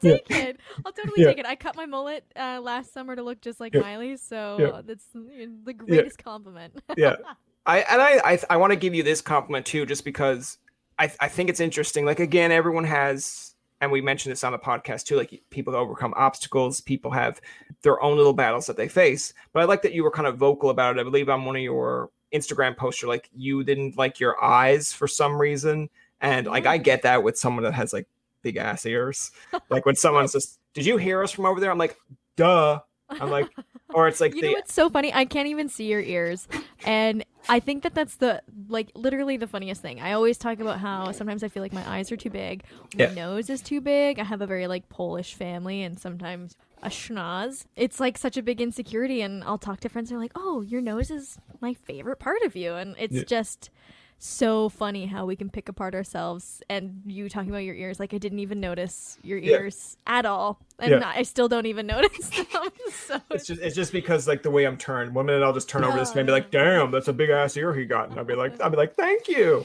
take 0.00 0.28
yeah. 0.28 0.36
it. 0.36 0.60
I'll 0.84 0.92
totally 0.92 1.22
yeah. 1.22 1.28
take 1.28 1.38
it. 1.38 1.46
I 1.46 1.56
cut 1.56 1.76
my 1.76 1.86
mullet 1.86 2.24
uh, 2.36 2.60
last 2.62 2.92
summer 2.92 3.14
to 3.14 3.22
look 3.22 3.40
just 3.40 3.60
like 3.60 3.74
yeah. 3.74 3.80
Miley, 3.80 4.16
so 4.16 4.82
that's 4.86 5.06
the 5.12 5.72
greatest 5.72 6.22
compliment. 6.22 6.80
yeah, 6.96 7.16
I 7.66 7.78
and 7.80 8.02
I 8.02 8.20
I, 8.24 8.38
I 8.50 8.56
want 8.56 8.72
to 8.72 8.76
give 8.76 8.94
you 8.94 9.02
this 9.02 9.20
compliment 9.20 9.66
too, 9.66 9.86
just 9.86 10.04
because 10.04 10.58
I 10.98 11.12
I 11.20 11.28
think 11.28 11.50
it's 11.50 11.60
interesting. 11.60 12.04
Like 12.04 12.20
again, 12.20 12.52
everyone 12.52 12.84
has, 12.84 13.54
and 13.80 13.90
we 13.90 14.00
mentioned 14.00 14.32
this 14.32 14.44
on 14.44 14.52
the 14.52 14.58
podcast 14.58 15.04
too. 15.04 15.16
Like 15.16 15.42
people 15.50 15.74
overcome 15.74 16.14
obstacles. 16.16 16.80
People 16.80 17.10
have 17.10 17.40
their 17.82 18.02
own 18.02 18.16
little 18.16 18.32
battles 18.32 18.66
that 18.66 18.76
they 18.76 18.88
face. 18.88 19.32
But 19.52 19.60
I 19.60 19.64
like 19.66 19.82
that 19.82 19.92
you 19.92 20.04
were 20.04 20.10
kind 20.10 20.28
of 20.28 20.36
vocal 20.36 20.70
about 20.70 20.96
it. 20.96 21.00
I 21.00 21.04
believe 21.04 21.28
on 21.28 21.44
one 21.44 21.56
of 21.56 21.62
your 21.62 22.10
Instagram 22.32 22.76
posts, 22.76 23.02
you're 23.02 23.08
like 23.08 23.28
you 23.34 23.64
didn't 23.64 23.96
like 23.96 24.20
your 24.20 24.42
eyes 24.42 24.92
for 24.92 25.06
some 25.06 25.40
reason. 25.40 25.88
And 26.20 26.46
like 26.46 26.66
I 26.66 26.76
mm-hmm. 26.76 26.84
get 26.84 27.02
that 27.02 27.22
with 27.22 27.38
someone 27.38 27.64
that 27.64 27.74
has 27.74 27.92
like 27.92 28.08
big 28.42 28.56
ass 28.56 28.86
ears. 28.86 29.32
Like 29.70 29.86
when 29.86 29.96
someone's 29.96 30.32
just, 30.34 30.58
did 30.72 30.86
you 30.86 30.96
hear 30.96 31.22
us 31.22 31.32
from 31.32 31.46
over 31.46 31.60
there? 31.60 31.70
I'm 31.70 31.78
like, 31.78 31.96
duh. 32.36 32.80
I'm 33.10 33.30
like, 33.30 33.50
or 33.92 34.08
it's 34.08 34.20
like, 34.20 34.34
you 34.34 34.40
the, 34.42 34.52
know, 34.52 34.58
it's 34.58 34.72
so 34.74 34.88
funny. 34.88 35.12
I 35.12 35.24
can't 35.24 35.48
even 35.48 35.68
see 35.68 35.86
your 35.86 36.00
ears, 36.00 36.48
and 36.84 37.24
I 37.48 37.60
think 37.60 37.82
that 37.82 37.94
that's 37.94 38.16
the 38.16 38.42
like 38.68 38.90
literally 38.94 39.36
the 39.36 39.46
funniest 39.46 39.82
thing. 39.82 40.00
I 40.00 40.12
always 40.12 40.38
talk 40.38 40.60
about 40.60 40.78
how 40.80 41.12
sometimes 41.12 41.42
I 41.42 41.48
feel 41.48 41.62
like 41.62 41.72
my 41.72 41.88
eyes 41.88 42.10
are 42.10 42.16
too 42.16 42.30
big, 42.30 42.64
my 42.96 43.04
yeah. 43.04 43.14
nose 43.14 43.50
is 43.50 43.60
too 43.60 43.80
big. 43.80 44.18
I 44.18 44.24
have 44.24 44.40
a 44.40 44.46
very 44.46 44.66
like 44.66 44.88
Polish 44.88 45.34
family, 45.34 45.82
and 45.82 45.98
sometimes 45.98 46.56
a 46.82 46.88
schnoz. 46.88 47.64
It's 47.76 48.00
like 48.00 48.18
such 48.18 48.36
a 48.36 48.42
big 48.42 48.60
insecurity, 48.60 49.20
and 49.22 49.44
I'll 49.44 49.58
talk 49.58 49.80
to 49.80 49.88
friends. 49.88 50.10
They're 50.10 50.18
like, 50.18 50.32
"Oh, 50.34 50.62
your 50.62 50.80
nose 50.80 51.10
is 51.10 51.38
my 51.60 51.74
favorite 51.74 52.18
part 52.18 52.42
of 52.42 52.56
you," 52.56 52.74
and 52.74 52.94
it's 52.98 53.14
yeah. 53.14 53.24
just 53.24 53.70
so 54.18 54.68
funny 54.68 55.06
how 55.06 55.26
we 55.26 55.36
can 55.36 55.50
pick 55.50 55.68
apart 55.68 55.94
ourselves 55.94 56.62
and 56.70 57.02
you 57.04 57.28
talking 57.28 57.50
about 57.50 57.58
your 57.58 57.74
ears 57.74 58.00
like 58.00 58.14
i 58.14 58.18
didn't 58.18 58.38
even 58.38 58.60
notice 58.60 59.18
your 59.22 59.38
ears 59.38 59.96
yeah. 60.06 60.18
at 60.18 60.26
all 60.26 60.58
and 60.78 60.92
yeah. 60.92 61.12
i 61.14 61.22
still 61.22 61.48
don't 61.48 61.66
even 61.66 61.86
notice 61.94 62.30
them 62.30 62.70
so 62.90 63.20
it's 63.30 63.46
just 63.46 63.60
it's 63.60 63.76
just 63.76 63.92
because 63.92 64.26
like 64.26 64.42
the 64.42 64.50
way 64.50 64.64
i'm 64.64 64.76
turned 64.76 65.14
one 65.14 65.26
minute 65.26 65.42
i'll 65.42 65.52
just 65.52 65.68
turn 65.68 65.82
yeah. 65.82 65.88
over 65.88 65.98
this 65.98 66.14
man 66.14 66.20
and 66.20 66.26
be 66.28 66.32
like 66.32 66.50
damn 66.50 66.90
that's 66.90 67.08
a 67.08 67.12
big 67.12 67.28
ass 67.28 67.56
ear 67.56 67.74
he 67.74 67.84
got 67.84 68.08
and 68.08 68.18
i'll 68.18 68.24
be 68.24 68.34
like 68.34 68.58
i'll 68.60 68.70
be 68.70 68.76
like 68.76 68.94
thank 68.94 69.28
you 69.28 69.64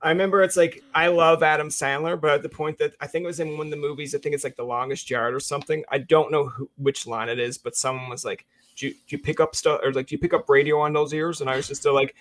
i 0.00 0.08
remember 0.08 0.42
it's 0.42 0.56
like 0.56 0.82
i 0.94 1.08
love 1.08 1.42
adam 1.42 1.68
sandler 1.68 2.18
but 2.18 2.30
at 2.30 2.42
the 2.42 2.48
point 2.48 2.78
that 2.78 2.94
i 3.00 3.06
think 3.06 3.24
it 3.24 3.26
was 3.26 3.40
in 3.40 3.58
one 3.58 3.66
of 3.66 3.70
the 3.70 3.76
movies 3.76 4.14
i 4.14 4.18
think 4.18 4.34
it's 4.34 4.44
like 4.44 4.56
the 4.56 4.64
longest 4.64 5.10
yard 5.10 5.34
or 5.34 5.40
something 5.40 5.84
i 5.90 5.98
don't 5.98 6.32
know 6.32 6.48
who, 6.48 6.70
which 6.78 7.06
line 7.06 7.28
it 7.28 7.38
is 7.38 7.58
but 7.58 7.76
someone 7.76 8.08
was 8.08 8.24
like 8.24 8.46
do 8.76 8.86
you, 8.86 8.92
do 8.92 9.16
you 9.16 9.18
pick 9.18 9.40
up 9.40 9.54
stuff 9.54 9.80
or 9.84 9.92
like 9.92 10.06
do 10.06 10.14
you 10.14 10.18
pick 10.18 10.32
up 10.32 10.48
radio 10.48 10.80
on 10.80 10.92
those 10.94 11.12
ears 11.12 11.40
and 11.42 11.50
i 11.50 11.56
was 11.56 11.68
just 11.68 11.82
still 11.82 11.94
like 11.94 12.14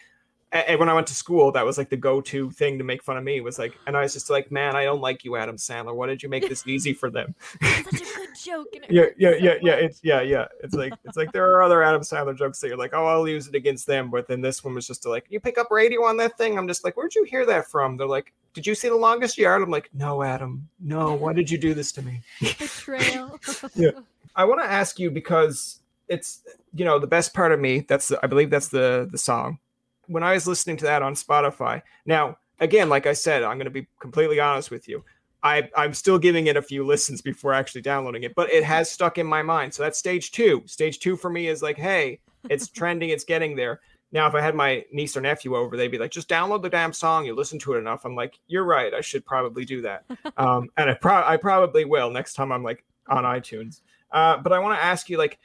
and 0.52 0.80
when 0.80 0.90
I 0.90 0.94
went 0.94 1.06
to 1.08 1.14
school, 1.14 1.52
that 1.52 1.64
was 1.64 1.78
like 1.78 1.90
the 1.90 1.98
go-to 1.98 2.50
thing 2.50 2.80
to 2.80 2.84
make 2.84 3.04
fun 3.04 3.18
of 3.18 3.24
me 3.24 3.40
was 3.40 3.60
like, 3.60 3.78
and 3.86 3.96
I 3.96 4.02
was 4.02 4.14
just 4.14 4.32
like, 4.32 4.52
man, 4.52 4.76
I 4.76 4.84
don't 4.84 5.02
like 5.02 5.24
you, 5.24 5.36
Adam 5.36 5.58
Sandler. 5.58 5.94
Why 5.94 6.08
did 6.08 6.24
you 6.24 6.30
make 6.30 6.50
this 6.50 6.66
easy 6.66 6.92
for 6.92 7.12
them? 7.12 7.36
Such 7.62 8.02
a 8.02 8.06
good 8.16 8.30
joke. 8.36 8.68
yeah, 8.90 9.06
yeah, 9.16 9.36
yeah, 9.40 9.54
yeah. 9.62 9.74
It's 9.74 10.00
yeah, 10.04 10.22
yeah. 10.22 10.48
It's 10.64 10.74
like 10.74 10.94
it's 11.04 11.18
like 11.18 11.32
there 11.34 11.52
are 11.52 11.62
other 11.62 11.84
Adam 11.84 12.02
Sandler 12.02 12.36
jokes 12.36 12.60
that 12.62 12.68
you're 12.68 12.78
like, 12.78 12.94
oh, 12.94 13.06
I'll 13.06 13.28
use 13.28 13.48
it 13.48 13.54
against 13.54 13.86
them, 13.86 14.10
but 14.10 14.28
then 14.28 14.42
this 14.42 14.64
one 14.64 14.74
was 14.74 14.88
just 14.88 15.06
like, 15.06 15.26
you 15.30 15.40
pick 15.40 15.60
up 15.60 15.68
radio 15.70 16.04
on 16.04 16.18
that 16.18 16.36
thing. 16.36 16.58
I'm 16.58 16.68
just 16.68 16.84
like, 16.84 16.98
where'd 16.98 17.14
you 17.14 17.26
hear 17.26 17.46
that 17.46 17.68
from? 17.70 17.98
They're 17.98 18.08
like, 18.08 18.34
did 18.56 18.66
you 18.66 18.74
see 18.74 18.90
the 18.90 18.96
longest 18.96 19.38
yard? 19.38 19.62
I'm 19.62 19.70
like, 19.70 19.92
no, 19.94 20.24
Adam, 20.24 20.68
no. 20.80 21.14
Why 21.14 21.34
did 21.34 21.52
you 21.52 21.60
do 21.60 21.76
this 21.76 21.92
to 21.92 22.02
me? 22.02 22.22
Betrayal. 22.42 23.40
yeah, 23.76 23.92
I 24.36 24.46
want 24.46 24.62
to 24.62 24.66
ask 24.68 24.98
you 24.98 25.12
because 25.12 25.82
it's 26.08 26.42
you 26.74 26.86
know 26.86 26.98
the 26.98 27.06
best 27.06 27.36
part 27.36 27.52
of 27.52 27.60
me. 27.60 27.82
That's 27.82 28.08
the, 28.08 28.20
I 28.24 28.28
believe 28.28 28.50
that's 28.50 28.70
the 28.70 29.08
the 29.12 29.20
song 29.20 29.60
when 30.10 30.24
I 30.24 30.34
was 30.34 30.48
listening 30.48 30.76
to 30.78 30.86
that 30.86 31.02
on 31.02 31.14
Spotify. 31.14 31.82
Now, 32.06 32.38
again, 32.60 32.90
like 32.90 33.06
I 33.06 33.14
said, 33.14 33.44
I'm 33.44 33.58
going 33.58 33.66
to 33.66 33.72
be 33.72 33.88
completely 34.02 34.40
honest 34.40 34.72
with 34.72 34.88
you. 34.88 35.06
I, 35.42 35.70
I'm 35.78 35.94
still 35.94 36.20
giving 36.20 36.48
it 36.48 36.58
a 36.58 36.62
few 36.62 36.86
listens 36.86 37.22
before 37.22 37.54
actually 37.54 37.82
downloading 37.82 38.24
it, 38.24 38.36
but 38.36 38.52
it 38.52 38.64
has 38.64 38.92
stuck 38.92 39.18
in 39.18 39.26
my 39.26 39.42
mind. 39.42 39.74
So 39.74 39.84
that's 39.84 39.98
stage 39.98 40.32
two. 40.32 40.64
Stage 40.66 41.00
two 41.00 41.16
for 41.16 41.30
me 41.30 41.48
is 41.48 41.62
like, 41.62 41.78
hey, 41.78 42.20
it's 42.50 42.68
trending, 42.70 43.10
it's 43.10 43.24
getting 43.24 43.56
there. 43.56 43.80
Now, 44.12 44.28
if 44.28 44.34
I 44.34 44.42
had 44.42 44.56
my 44.56 44.84
niece 44.92 45.16
or 45.16 45.22
nephew 45.22 45.56
over, 45.56 45.78
they'd 45.78 45.88
be 45.88 46.00
like, 46.00 46.12
just 46.12 46.28
download 46.28 46.64
the 46.64 46.70
damn 46.70 46.92
song. 46.92 47.26
You 47.26 47.36
listen 47.36 47.60
to 47.60 47.76
it 47.76 47.78
enough. 47.78 48.06
I'm 48.06 48.16
like, 48.16 48.40
you're 48.48 48.64
right. 48.64 48.94
I 48.94 49.02
should 49.02 49.24
probably 49.26 49.66
do 49.66 49.82
that. 49.82 50.06
Um, 50.38 50.70
and 50.78 50.90
I, 50.90 50.94
pro- 50.94 51.26
I 51.26 51.36
probably 51.36 51.84
will 51.84 52.10
next 52.10 52.34
time 52.34 52.54
I'm 52.54 52.64
like 52.64 52.86
on 53.10 53.26
iTunes. 53.26 53.82
Uh, 54.12 54.38
but 54.38 54.54
I 54.54 54.60
want 54.60 54.80
to 54.80 54.84
ask 54.84 55.10
you, 55.10 55.18
like, 55.18 55.38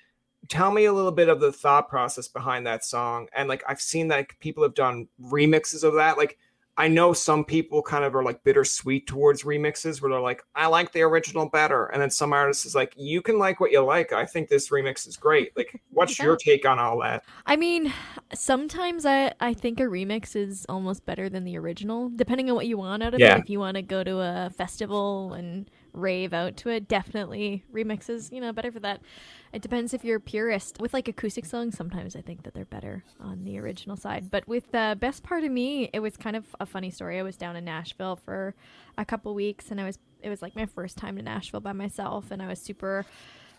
tell 0.48 0.70
me 0.70 0.84
a 0.84 0.92
little 0.92 1.12
bit 1.12 1.28
of 1.28 1.40
the 1.40 1.52
thought 1.52 1.88
process 1.88 2.28
behind 2.28 2.66
that 2.66 2.84
song 2.84 3.28
and 3.34 3.48
like 3.48 3.62
i've 3.68 3.80
seen 3.80 4.08
that 4.08 4.28
people 4.40 4.62
have 4.62 4.74
done 4.74 5.08
remixes 5.22 5.84
of 5.84 5.94
that 5.94 6.18
like 6.18 6.38
i 6.76 6.88
know 6.88 7.12
some 7.12 7.44
people 7.44 7.80
kind 7.82 8.04
of 8.04 8.14
are 8.14 8.22
like 8.22 8.42
bittersweet 8.44 9.06
towards 9.06 9.44
remixes 9.44 10.02
where 10.02 10.10
they're 10.10 10.20
like 10.20 10.42
i 10.54 10.66
like 10.66 10.92
the 10.92 11.00
original 11.02 11.48
better 11.48 11.86
and 11.86 12.02
then 12.02 12.10
some 12.10 12.32
artists 12.32 12.66
is 12.66 12.74
like 12.74 12.92
you 12.96 13.22
can 13.22 13.38
like 13.38 13.60
what 13.60 13.70
you 13.70 13.80
like 13.80 14.12
i 14.12 14.26
think 14.26 14.48
this 14.48 14.70
remix 14.70 15.06
is 15.06 15.16
great 15.16 15.56
like 15.56 15.80
what's 15.90 16.18
yeah. 16.18 16.26
your 16.26 16.36
take 16.36 16.66
on 16.66 16.78
all 16.78 16.98
that 17.00 17.24
i 17.46 17.56
mean 17.56 17.92
sometimes 18.34 19.06
i 19.06 19.32
i 19.40 19.54
think 19.54 19.80
a 19.80 19.84
remix 19.84 20.34
is 20.36 20.66
almost 20.68 21.06
better 21.06 21.28
than 21.28 21.44
the 21.44 21.56
original 21.56 22.10
depending 22.16 22.50
on 22.50 22.56
what 22.56 22.66
you 22.66 22.76
want 22.76 23.02
out 23.02 23.14
of 23.14 23.20
yeah. 23.20 23.36
it 23.36 23.40
if 23.40 23.50
you 23.50 23.58
want 23.60 23.76
to 23.76 23.82
go 23.82 24.02
to 24.02 24.18
a 24.18 24.50
festival 24.50 25.32
and 25.32 25.70
rave 25.94 26.34
out 26.34 26.56
to 26.56 26.68
it 26.68 26.88
definitely 26.88 27.64
remixes 27.72 28.32
you 28.32 28.40
know 28.40 28.52
better 28.52 28.70
for 28.72 28.80
that 28.80 29.00
it 29.54 29.62
depends 29.62 29.94
if 29.94 30.04
you're 30.04 30.16
a 30.16 30.20
purist. 30.20 30.80
With 30.80 30.92
like 30.92 31.06
acoustic 31.06 31.46
songs, 31.46 31.76
sometimes 31.76 32.16
I 32.16 32.22
think 32.22 32.42
that 32.42 32.54
they're 32.54 32.64
better 32.64 33.04
on 33.20 33.44
the 33.44 33.56
original 33.60 33.96
side. 33.96 34.28
But 34.28 34.48
with 34.48 34.72
the 34.72 34.96
best 34.98 35.22
part 35.22 35.44
of 35.44 35.52
me, 35.52 35.88
it 35.92 36.00
was 36.00 36.16
kind 36.16 36.34
of 36.34 36.56
a 36.58 36.66
funny 36.66 36.90
story. 36.90 37.20
I 37.20 37.22
was 37.22 37.36
down 37.36 37.54
in 37.54 37.64
Nashville 37.64 38.16
for 38.16 38.56
a 38.98 39.04
couple 39.04 39.32
weeks, 39.32 39.70
and 39.70 39.80
I 39.80 39.84
was 39.84 40.00
it 40.22 40.28
was 40.28 40.42
like 40.42 40.56
my 40.56 40.66
first 40.66 40.98
time 40.98 41.14
to 41.16 41.22
Nashville 41.22 41.60
by 41.60 41.72
myself, 41.72 42.32
and 42.32 42.42
I 42.42 42.48
was 42.48 42.58
super 42.58 43.06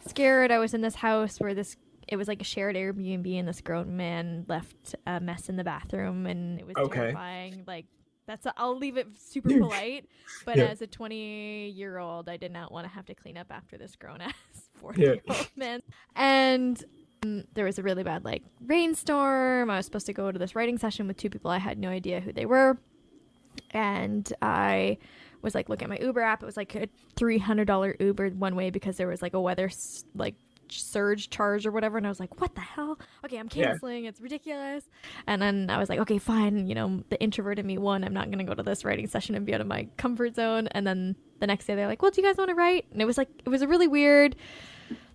scared. 0.05 0.51
I 0.51 0.59
was 0.59 0.73
in 0.73 0.81
this 0.81 0.95
house 0.95 1.39
where 1.39 1.53
this 1.53 1.77
it 2.09 2.17
was 2.17 2.27
like 2.27 2.41
a 2.41 2.45
shared 2.45 2.75
Airbnb, 2.75 3.39
and 3.39 3.47
this 3.47 3.61
grown 3.61 3.95
man 3.95 4.43
left 4.49 4.95
a 5.07 5.21
mess 5.21 5.47
in 5.47 5.55
the 5.55 5.63
bathroom, 5.63 6.25
and 6.25 6.59
it 6.59 6.67
was 6.67 6.75
okay. 6.75 6.99
terrifying. 6.99 7.63
Like 7.65 7.85
that's 8.27 8.45
i 8.57 8.65
will 8.65 8.77
leave 8.77 8.97
it 8.97 9.07
super 9.17 9.49
polite, 9.49 10.05
but 10.45 10.57
yeah. 10.57 10.65
as 10.65 10.81
a 10.81 10.87
20 10.87 11.69
year 11.69 11.97
old, 11.97 12.29
I 12.29 12.37
did 12.37 12.51
not 12.51 12.71
want 12.71 12.85
to 12.85 12.93
have 12.93 13.05
to 13.07 13.15
clean 13.15 13.37
up 13.37 13.47
after 13.49 13.77
this 13.77 13.95
grown 13.95 14.21
ass 14.21 14.33
40 14.81 15.01
year 15.01 15.21
old 15.29 15.49
man. 15.55 15.81
And 16.15 16.83
um, 17.23 17.43
there 17.53 17.65
was 17.65 17.79
a 17.79 17.83
really 17.83 18.03
bad 18.03 18.25
like 18.25 18.43
rainstorm. 18.65 19.69
I 19.69 19.77
was 19.77 19.85
supposed 19.85 20.05
to 20.07 20.13
go 20.13 20.31
to 20.31 20.39
this 20.39 20.55
writing 20.55 20.77
session 20.77 21.07
with 21.07 21.17
two 21.17 21.29
people. 21.29 21.51
I 21.51 21.59
had 21.59 21.77
no 21.77 21.89
idea 21.89 22.19
who 22.19 22.33
they 22.33 22.45
were, 22.45 22.77
and 23.71 24.31
I 24.41 24.97
was 25.41 25.55
like 25.55 25.69
looking 25.69 25.85
at 25.85 25.89
my 25.89 26.05
Uber 26.05 26.21
app. 26.21 26.43
It 26.43 26.45
was 26.45 26.57
like 26.57 26.75
a 26.75 26.87
three 27.15 27.37
hundred 27.37 27.65
dollar 27.65 27.95
Uber 27.99 28.29
one 28.31 28.55
way 28.55 28.69
because 28.69 28.97
there 28.97 29.07
was 29.07 29.21
like 29.21 29.33
a 29.33 29.41
weather 29.41 29.69
like 30.15 30.35
surge 30.69 31.29
charge 31.29 31.65
or 31.65 31.71
whatever 31.71 31.97
and 31.97 32.05
i 32.05 32.09
was 32.09 32.19
like 32.19 32.39
what 32.41 32.55
the 32.55 32.61
hell? 32.61 32.99
Okay 33.23 33.37
i'm 33.37 33.49
canceling. 33.49 34.03
Yeah. 34.03 34.09
it's 34.09 34.21
ridiculous. 34.21 34.83
And 35.27 35.41
then 35.41 35.69
i 35.69 35.77
was 35.77 35.89
like 35.89 35.99
okay 35.99 36.17
fine 36.17 36.67
you 36.67 36.75
know 36.75 37.03
the 37.09 37.19
introvert 37.21 37.59
in 37.59 37.65
me 37.65 37.77
won 37.77 38.03
i'm 38.03 38.13
not 38.13 38.25
going 38.25 38.39
to 38.39 38.43
go 38.43 38.53
to 38.53 38.63
this 38.63 38.85
writing 38.85 39.07
session 39.07 39.35
and 39.35 39.45
be 39.45 39.53
out 39.53 39.61
of 39.61 39.67
my 39.67 39.87
comfort 39.97 40.35
zone. 40.35 40.67
And 40.71 40.85
then 40.85 41.15
the 41.39 41.47
next 41.47 41.65
day 41.65 41.75
they're 41.75 41.87
like 41.87 42.01
well 42.01 42.11
do 42.11 42.21
you 42.21 42.27
guys 42.27 42.37
want 42.37 42.49
to 42.49 42.55
write? 42.55 42.85
And 42.91 43.01
it 43.01 43.05
was 43.05 43.17
like 43.17 43.29
it 43.45 43.49
was 43.49 43.61
a 43.61 43.67
really 43.67 43.87
weird 43.87 44.35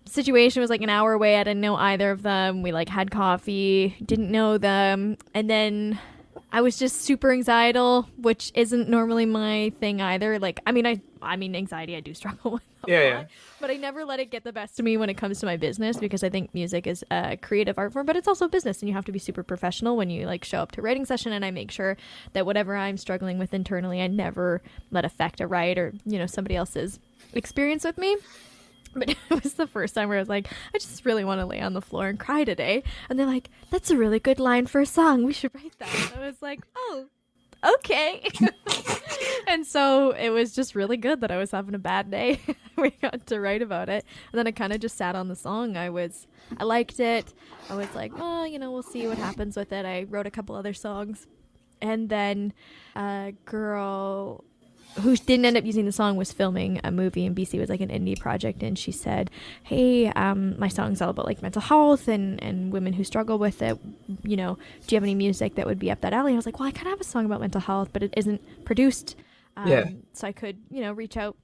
situation. 0.05 0.59
It 0.59 0.63
was 0.63 0.69
like 0.69 0.81
an 0.81 0.89
hour 0.89 1.13
away. 1.13 1.37
I 1.37 1.43
didn't 1.43 1.61
know 1.61 1.75
either 1.75 2.11
of 2.11 2.23
them. 2.23 2.61
We 2.61 2.71
like 2.71 2.89
had 2.89 3.11
coffee. 3.11 3.95
Didn't 4.05 4.31
know 4.31 4.57
them. 4.57 5.17
And 5.33 5.49
then 5.49 5.99
I 6.51 6.61
was 6.61 6.77
just 6.77 7.01
super 7.01 7.31
anxietal, 7.31 8.07
which 8.17 8.51
isn't 8.55 8.89
normally 8.89 9.25
my 9.25 9.71
thing 9.79 10.01
either. 10.01 10.39
Like, 10.39 10.59
I 10.65 10.71
mean, 10.71 10.85
I 10.85 11.01
I 11.21 11.35
mean, 11.35 11.55
anxiety 11.55 11.95
I 11.95 11.99
do 11.99 12.13
struggle 12.15 12.51
with. 12.51 12.61
Yeah, 12.87 12.97
lot, 12.97 13.05
yeah. 13.05 13.23
But 13.59 13.71
I 13.71 13.75
never 13.75 14.05
let 14.05 14.19
it 14.19 14.31
get 14.31 14.43
the 14.43 14.51
best 14.51 14.79
of 14.79 14.85
me 14.85 14.97
when 14.97 15.09
it 15.09 15.15
comes 15.15 15.39
to 15.41 15.45
my 15.45 15.57
business 15.57 15.97
because 15.97 16.23
I 16.23 16.29
think 16.29 16.53
music 16.53 16.87
is 16.87 17.05
a 17.11 17.37
creative 17.37 17.77
art 17.77 17.93
form, 17.93 18.05
but 18.05 18.15
it's 18.15 18.27
also 18.27 18.47
business 18.47 18.81
and 18.81 18.89
you 18.89 18.95
have 18.95 19.05
to 19.05 19.11
be 19.11 19.19
super 19.19 19.43
professional 19.43 19.95
when 19.97 20.09
you 20.09 20.25
like 20.25 20.43
show 20.43 20.59
up 20.59 20.71
to 20.73 20.81
a 20.81 20.83
writing 20.83 21.05
session 21.05 21.31
and 21.31 21.45
I 21.45 21.51
make 21.51 21.71
sure 21.71 21.95
that 22.33 22.45
whatever 22.45 22.75
I'm 22.75 22.97
struggling 22.97 23.37
with 23.37 23.53
internally, 23.53 24.01
I 24.01 24.07
never 24.07 24.61
let 24.89 25.05
affect 25.05 25.41
a 25.41 25.47
write 25.47 25.77
or, 25.77 25.93
you 26.05 26.17
know, 26.17 26.25
somebody 26.25 26.55
else's 26.55 26.99
experience 27.33 27.83
with 27.83 27.97
me. 27.97 28.17
But 28.93 29.09
it 29.29 29.43
was 29.43 29.53
the 29.53 29.67
first 29.67 29.95
time 29.95 30.09
where 30.09 30.17
I 30.17 30.21
was 30.21 30.29
like, 30.29 30.47
I 30.73 30.77
just 30.77 31.05
really 31.05 31.23
want 31.23 31.39
to 31.39 31.45
lay 31.45 31.61
on 31.61 31.73
the 31.73 31.81
floor 31.81 32.07
and 32.07 32.19
cry 32.19 32.43
today. 32.43 32.83
And 33.09 33.17
they're 33.17 33.25
like, 33.25 33.49
that's 33.69 33.91
a 33.91 33.97
really 33.97 34.19
good 34.19 34.39
line 34.39 34.65
for 34.67 34.81
a 34.81 34.85
song. 34.85 35.23
We 35.23 35.33
should 35.33 35.53
write 35.55 35.77
that. 35.79 36.11
And 36.13 36.21
I 36.21 36.25
was 36.25 36.41
like, 36.41 36.61
oh, 36.75 37.05
okay. 37.63 38.27
and 39.47 39.65
so 39.65 40.11
it 40.11 40.29
was 40.29 40.53
just 40.53 40.75
really 40.75 40.97
good 40.97 41.21
that 41.21 41.31
I 41.31 41.37
was 41.37 41.51
having 41.51 41.75
a 41.75 41.79
bad 41.79 42.11
day. 42.11 42.39
we 42.77 42.91
got 42.91 43.25
to 43.27 43.39
write 43.39 43.61
about 43.61 43.89
it. 43.89 44.05
And 44.31 44.39
then 44.39 44.47
I 44.47 44.51
kind 44.51 44.73
of 44.73 44.79
just 44.79 44.97
sat 44.97 45.15
on 45.15 45.27
the 45.27 45.35
song. 45.35 45.77
I 45.77 45.89
was, 45.89 46.27
I 46.57 46.63
liked 46.63 46.99
it. 46.99 47.33
I 47.69 47.75
was 47.75 47.93
like, 47.95 48.11
oh, 48.17 48.43
you 48.43 48.59
know, 48.59 48.71
we'll 48.71 48.83
see 48.83 49.07
what 49.07 49.17
happens 49.17 49.55
with 49.55 49.71
it. 49.71 49.85
I 49.85 50.03
wrote 50.03 50.27
a 50.27 50.31
couple 50.31 50.55
other 50.55 50.73
songs. 50.73 51.27
And 51.81 52.09
then 52.09 52.53
a 52.95 53.33
girl 53.45 54.43
who 54.99 55.15
didn't 55.15 55.45
end 55.45 55.55
up 55.57 55.63
using 55.65 55.85
the 55.85 55.91
song 55.91 56.17
was 56.17 56.31
filming 56.33 56.79
a 56.83 56.91
movie 56.91 57.25
in 57.25 57.33
BC. 57.33 57.53
It 57.55 57.59
was 57.61 57.69
like 57.69 57.81
an 57.81 57.89
indie 57.89 58.19
project, 58.19 58.61
and 58.61 58.77
she 58.77 58.91
said, 58.91 59.31
"Hey, 59.63 60.07
um, 60.09 60.59
my 60.59 60.67
song's 60.67 61.01
all 61.01 61.09
about 61.11 61.25
like 61.25 61.41
mental 61.41 61.61
health 61.61 62.07
and 62.07 62.41
and 62.43 62.71
women 62.73 62.93
who 62.93 63.03
struggle 63.03 63.37
with 63.39 63.61
it. 63.61 63.79
You 64.23 64.35
know, 64.37 64.57
do 64.85 64.93
you 64.93 64.97
have 64.97 65.03
any 65.03 65.15
music 65.15 65.55
that 65.55 65.65
would 65.65 65.79
be 65.79 65.89
up 65.91 66.01
that 66.01 66.13
alley?" 66.13 66.31
And 66.31 66.35
I 66.35 66.39
was 66.39 66.45
like, 66.45 66.59
"Well, 66.59 66.67
I 66.67 66.71
kind 66.71 66.87
of 66.87 66.91
have 66.91 67.01
a 67.01 67.05
song 67.05 67.25
about 67.25 67.39
mental 67.39 67.61
health, 67.61 67.89
but 67.93 68.03
it 68.03 68.13
isn't 68.17 68.41
produced, 68.65 69.15
um, 69.57 69.67
Yeah. 69.69 69.89
so 70.13 70.27
I 70.27 70.31
could 70.31 70.57
you 70.69 70.81
know 70.81 70.91
reach 70.93 71.17
out." 71.17 71.35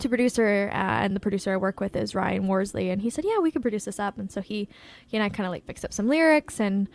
To 0.00 0.08
producer 0.08 0.70
uh, 0.72 0.76
and 0.76 1.16
the 1.16 1.20
producer 1.20 1.52
I 1.52 1.56
work 1.56 1.80
with 1.80 1.96
is 1.96 2.14
Ryan 2.14 2.46
Worsley, 2.46 2.90
and 2.90 3.02
he 3.02 3.10
said, 3.10 3.24
"Yeah, 3.26 3.38
we 3.40 3.50
could 3.50 3.62
produce 3.62 3.86
this 3.86 3.98
up." 3.98 4.18
And 4.18 4.30
so 4.30 4.40
he, 4.40 4.68
he 5.08 5.16
and 5.16 5.24
I 5.24 5.28
kind 5.30 5.46
of 5.46 5.50
like 5.50 5.64
fixed 5.66 5.84
up 5.84 5.92
some 5.92 6.06
lyrics, 6.08 6.60
and 6.60 6.88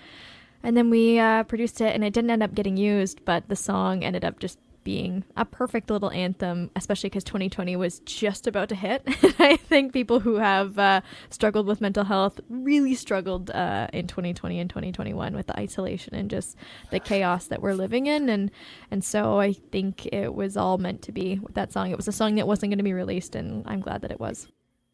and 0.62 0.78
then 0.78 0.90
we 0.90 1.20
uh, 1.20 1.44
produced 1.44 1.82
it, 1.82 1.94
and 1.94 2.04
it 2.06 2.14
didn't 2.14 2.30
end 2.30 2.44
up 2.44 2.54
getting 2.54 2.78
used, 2.78 3.26
but 3.26 3.50
the 3.50 3.56
song 3.58 4.04
ended 4.04 4.24
up 4.24 4.40
just 4.40 4.58
being 4.84 5.24
a 5.36 5.46
perfect 5.46 5.90
little 5.90 6.12
anthem, 6.12 6.72
especially 6.76 7.10
because 7.10 7.24
2020 7.24 7.76
was 7.76 8.00
just 8.00 8.48
about 8.48 8.70
to 8.70 8.76
hit. 8.76 9.04
I 9.40 9.58
think 9.58 9.94
people 9.94 10.20
who 10.20 10.36
have 10.36 10.78
uh, 10.78 11.02
struggled 11.30 11.68
with 11.68 11.82
mental 11.82 12.04
health 12.04 12.40
really 12.50 12.96
struggled 12.96 13.50
uh, 13.52 13.88
in 13.94 14.08
2020 14.08 14.60
and 14.60 14.70
2021 14.70 15.36
with 15.36 15.48
the 15.48 15.60
isolation 15.60 16.16
and 16.16 16.30
just 16.30 16.58
the 16.92 17.00
chaos 17.00 17.48
that 17.48 17.62
we're 17.62 17.74
living 17.74 18.08
in. 18.08 18.30
And 18.30 18.52
and 18.92 19.04
so 19.04 19.40
I 19.40 19.54
think 19.54 20.06
it 20.08 20.34
was 20.34 20.58
all 20.58 20.78
meant 20.78 21.02
to 21.04 21.12
be 21.12 21.40
with 21.40 21.56
that 21.56 21.72
song. 21.72 21.92
It 21.92 21.98
was 21.98 22.08
a 22.08 22.12
song 22.12 22.36
that 22.36 22.48
wasn't 22.48 22.72
going 22.72 22.78
to 22.78 22.84
be 22.84 22.94
released, 22.94 23.36
and 23.36 23.64
I'm 23.68 23.82
glad 23.82 24.02
that 24.02 24.12
it 24.12 24.20
was. 24.20 24.48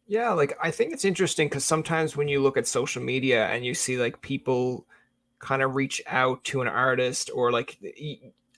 Yeah, 0.06 0.32
like 0.32 0.58
I 0.60 0.70
think 0.72 0.92
it's 0.92 1.04
interesting 1.04 1.48
because 1.48 1.64
sometimes 1.64 2.16
when 2.16 2.28
you 2.28 2.40
look 2.42 2.56
at 2.56 2.66
social 2.66 3.02
media 3.02 3.46
and 3.46 3.64
you 3.64 3.74
see 3.74 3.96
like 3.96 4.20
people 4.22 4.86
kind 5.38 5.62
of 5.62 5.74
reach 5.74 6.02
out 6.06 6.44
to 6.44 6.60
an 6.60 6.68
artist 6.68 7.30
or 7.32 7.52
like 7.52 7.78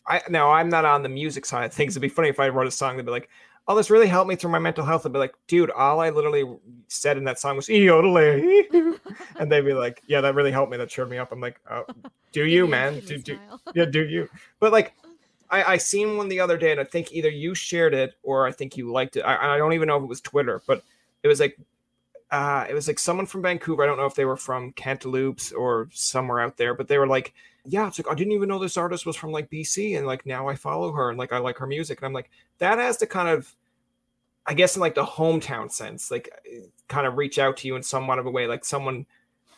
I 0.07 0.21
now 0.29 0.51
I'm 0.51 0.69
not 0.69 0.85
on 0.85 1.03
the 1.03 1.09
music 1.09 1.47
side 1.47 1.67
of 1.67 1.73
things. 1.73 1.93
It'd 1.93 2.03
be 2.03 2.09
funny 2.09 2.29
if 2.29 2.41
I 2.41 2.49
wrote 2.49 2.67
a 2.67 2.71
song 2.71 2.95
that'd 2.95 3.07
be 3.07 3.13
like, 3.13 3.29
"Oh, 3.69 3.77
this 3.77 3.91
really 3.91 4.09
helped 4.09 4.29
me 4.29 4.37
through 4.37 4.51
my 4.51 4.59
mental 4.59 4.85
health." 4.85 5.07
I'd 5.07 5.13
be 5.13 5.19
like, 5.19 5.35
"Dude, 5.47 5.71
all 5.71 6.01
I 6.01 6.11
literally 6.11 6.45
said 6.89 7.17
in 7.17 7.25
that 7.25 7.39
song 7.39 7.57
was 7.57 7.69
yodeling," 7.69 8.67
and 9.37 9.51
they'd 9.51 9.65
be 9.65 9.75
like, 9.75 10.03
"Yeah, 10.07 10.21
that 10.21 10.35
really 10.35 10.53
helped 10.53 10.73
me. 10.73 10.79
That 10.79 10.89
cheered 10.89 11.11
me 11.11 11.19
up." 11.19 11.33
I'm 11.33 11.41
like, 11.41 11.61
"Oh, 11.71 11.85
do 12.33 12.45
you, 12.45 12.63
Give 12.63 12.71
me 12.71 12.77
a 12.77 12.81
man? 12.81 13.01
Do, 13.01 13.19
do, 13.19 13.39
yeah, 13.75 13.85
do 13.85 14.05
you? 14.05 14.29
But 14.61 14.73
like, 14.73 14.95
I 15.51 15.75
I 15.75 15.77
seen 15.77 16.17
one 16.17 16.29
the 16.29 16.41
other 16.41 16.57
day, 16.57 16.73
and 16.73 16.81
I 16.81 16.85
think 16.85 17.13
either 17.13 17.31
you 17.31 17.55
shared 17.55 17.95
it 17.95 18.15
or 18.23 18.47
I 18.47 18.53
think 18.53 18.77
you 18.77 18.91
liked 18.91 19.17
it. 19.17 19.23
I, 19.23 19.55
I 19.55 19.59
don't 19.59 19.73
even 19.73 19.89
know 19.89 19.97
if 19.99 20.03
it 20.03 20.07
was 20.07 20.21
Twitter, 20.21 20.63
but 20.67 20.83
it 21.23 21.29
was 21.29 21.39
like, 21.39 21.57
uh, 22.33 22.67
it 22.69 22.75
was 22.75 22.89
like 22.89 22.99
someone 22.99 23.27
from 23.27 23.43
Vancouver. 23.43 23.85
I 23.85 23.87
don't 23.87 23.99
know 23.99 24.07
if 24.07 24.17
they 24.17 24.25
were 24.25 24.37
from 24.37 24.73
Kamloops 24.73 25.53
or 25.53 25.89
somewhere 25.93 26.41
out 26.41 26.57
there, 26.57 26.75
but 26.75 26.89
they 26.89 26.99
were 26.99 27.07
like, 27.07 27.35
yeah, 27.67 27.87
it's 27.87 27.99
like 27.99 28.11
I 28.11 28.15
didn't 28.15 28.33
even 28.33 28.49
know 28.49 28.59
this 28.59 28.77
artist 28.79 29.07
was 29.07 29.17
from 29.17 29.31
like 29.33 29.51
BC, 29.51 29.97
and 29.97 30.07
like 30.07 30.27
now 30.27 30.49
I 30.49 30.57
follow 30.57 30.93
her 30.93 31.11
and 31.11 31.19
like 31.19 31.33
I 31.33 31.39
like 31.39 31.59
her 31.59 31.67
music, 31.67 32.01
and 32.01 32.07
I'm 32.07 32.13
like, 32.15 32.31
that 32.59 32.79
has 32.79 32.97
to 32.99 33.07
kind 33.07 33.29
of. 33.29 33.55
I 34.45 34.55
guess 34.55 34.75
in 34.75 34.81
like 34.81 34.97
the 34.97 35.05
hometown 35.05 35.71
sense, 35.71 36.11
like 36.11 36.29
kind 36.89 37.07
of 37.07 37.17
reach 37.17 37.39
out 37.39 37.59
to 37.59 37.69
you 37.69 37.77
in 37.77 37.83
somewhat 37.85 38.19
of 38.19 38.27
a 38.27 38.31
way, 38.31 38.47
like 38.49 38.65
someone 38.65 39.07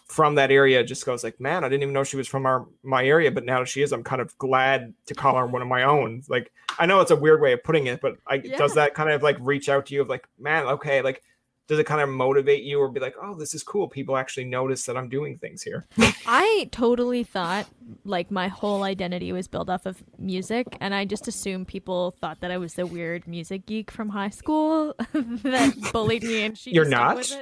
from 0.09 0.35
that 0.35 0.51
area 0.51 0.85
just 0.85 1.07
goes 1.07 1.25
like, 1.25 1.41
man, 1.41 1.65
I 1.65 1.69
didn't 1.69 1.83
even 1.85 1.95
know 1.95 2.05
she 2.05 2.19
was 2.19 2.29
from 2.29 2.47
our 2.47 2.67
my 2.83 3.05
area, 3.07 3.31
but 3.33 3.45
now 3.45 3.61
that 3.61 3.69
she 3.69 3.83
is, 3.83 3.93
I'm 3.93 4.05
kind 4.05 4.21
of 4.21 4.37
glad 4.39 4.93
to 5.07 5.15
call 5.15 5.37
her 5.37 5.47
one 5.47 5.63
of 5.63 5.69
my 5.69 5.85
own. 5.85 6.23
Like, 6.29 6.53
I 6.79 6.87
know 6.87 7.01
it's 7.01 7.11
a 7.11 7.17
weird 7.17 7.41
way 7.41 7.53
of 7.55 7.65
putting 7.65 7.87
it, 7.87 8.01
but 8.03 8.19
I 8.27 8.37
Yeah. 8.37 8.59
does 8.59 8.75
that 8.75 8.95
kind 8.95 9.11
of 9.11 9.23
like 9.23 9.39
reach 9.41 9.69
out 9.71 9.87
to 9.87 9.95
you 9.95 10.03
of 10.03 10.09
like, 10.11 10.29
man, 10.39 10.67
okay, 10.67 11.01
like, 11.03 11.23
does 11.67 11.79
it 11.79 11.85
kind 11.85 12.01
of 12.03 12.09
motivate 12.11 12.63
you 12.63 12.79
or 12.79 12.91
be 12.91 13.01
like, 13.01 13.15
oh, 13.23 13.35
this 13.35 13.55
is 13.55 13.63
cool, 13.63 13.89
people 13.89 14.17
actually 14.17 14.45
notice 14.45 14.85
that 14.85 14.97
I'm 14.97 15.09
doing 15.09 15.39
things 15.39 15.63
here? 15.63 15.87
I 16.27 16.69
totally 16.73 17.25
thought 17.25 17.67
like 18.05 18.31
my 18.31 18.49
whole 18.49 18.83
identity 18.83 19.33
was 19.33 19.49
built 19.49 19.71
off 19.71 19.87
of 19.87 20.03
music, 20.19 20.67
and 20.81 20.95
I 20.95 21.05
just 21.05 21.27
assumed 21.27 21.67
people 21.69 22.17
thought 22.21 22.41
that 22.41 22.51
I 22.51 22.59
was 22.59 22.75
the 22.75 22.87
weird 22.87 23.27
music 23.27 23.65
geek 23.67 23.91
from 23.91 24.11
high 24.11 24.29
school 24.29 24.95
that 25.13 25.91
bullied 25.93 26.23
me, 26.23 26.45
and 26.45 26.57
she 26.59 26.73
You're 26.73 26.85
not? 26.85 27.15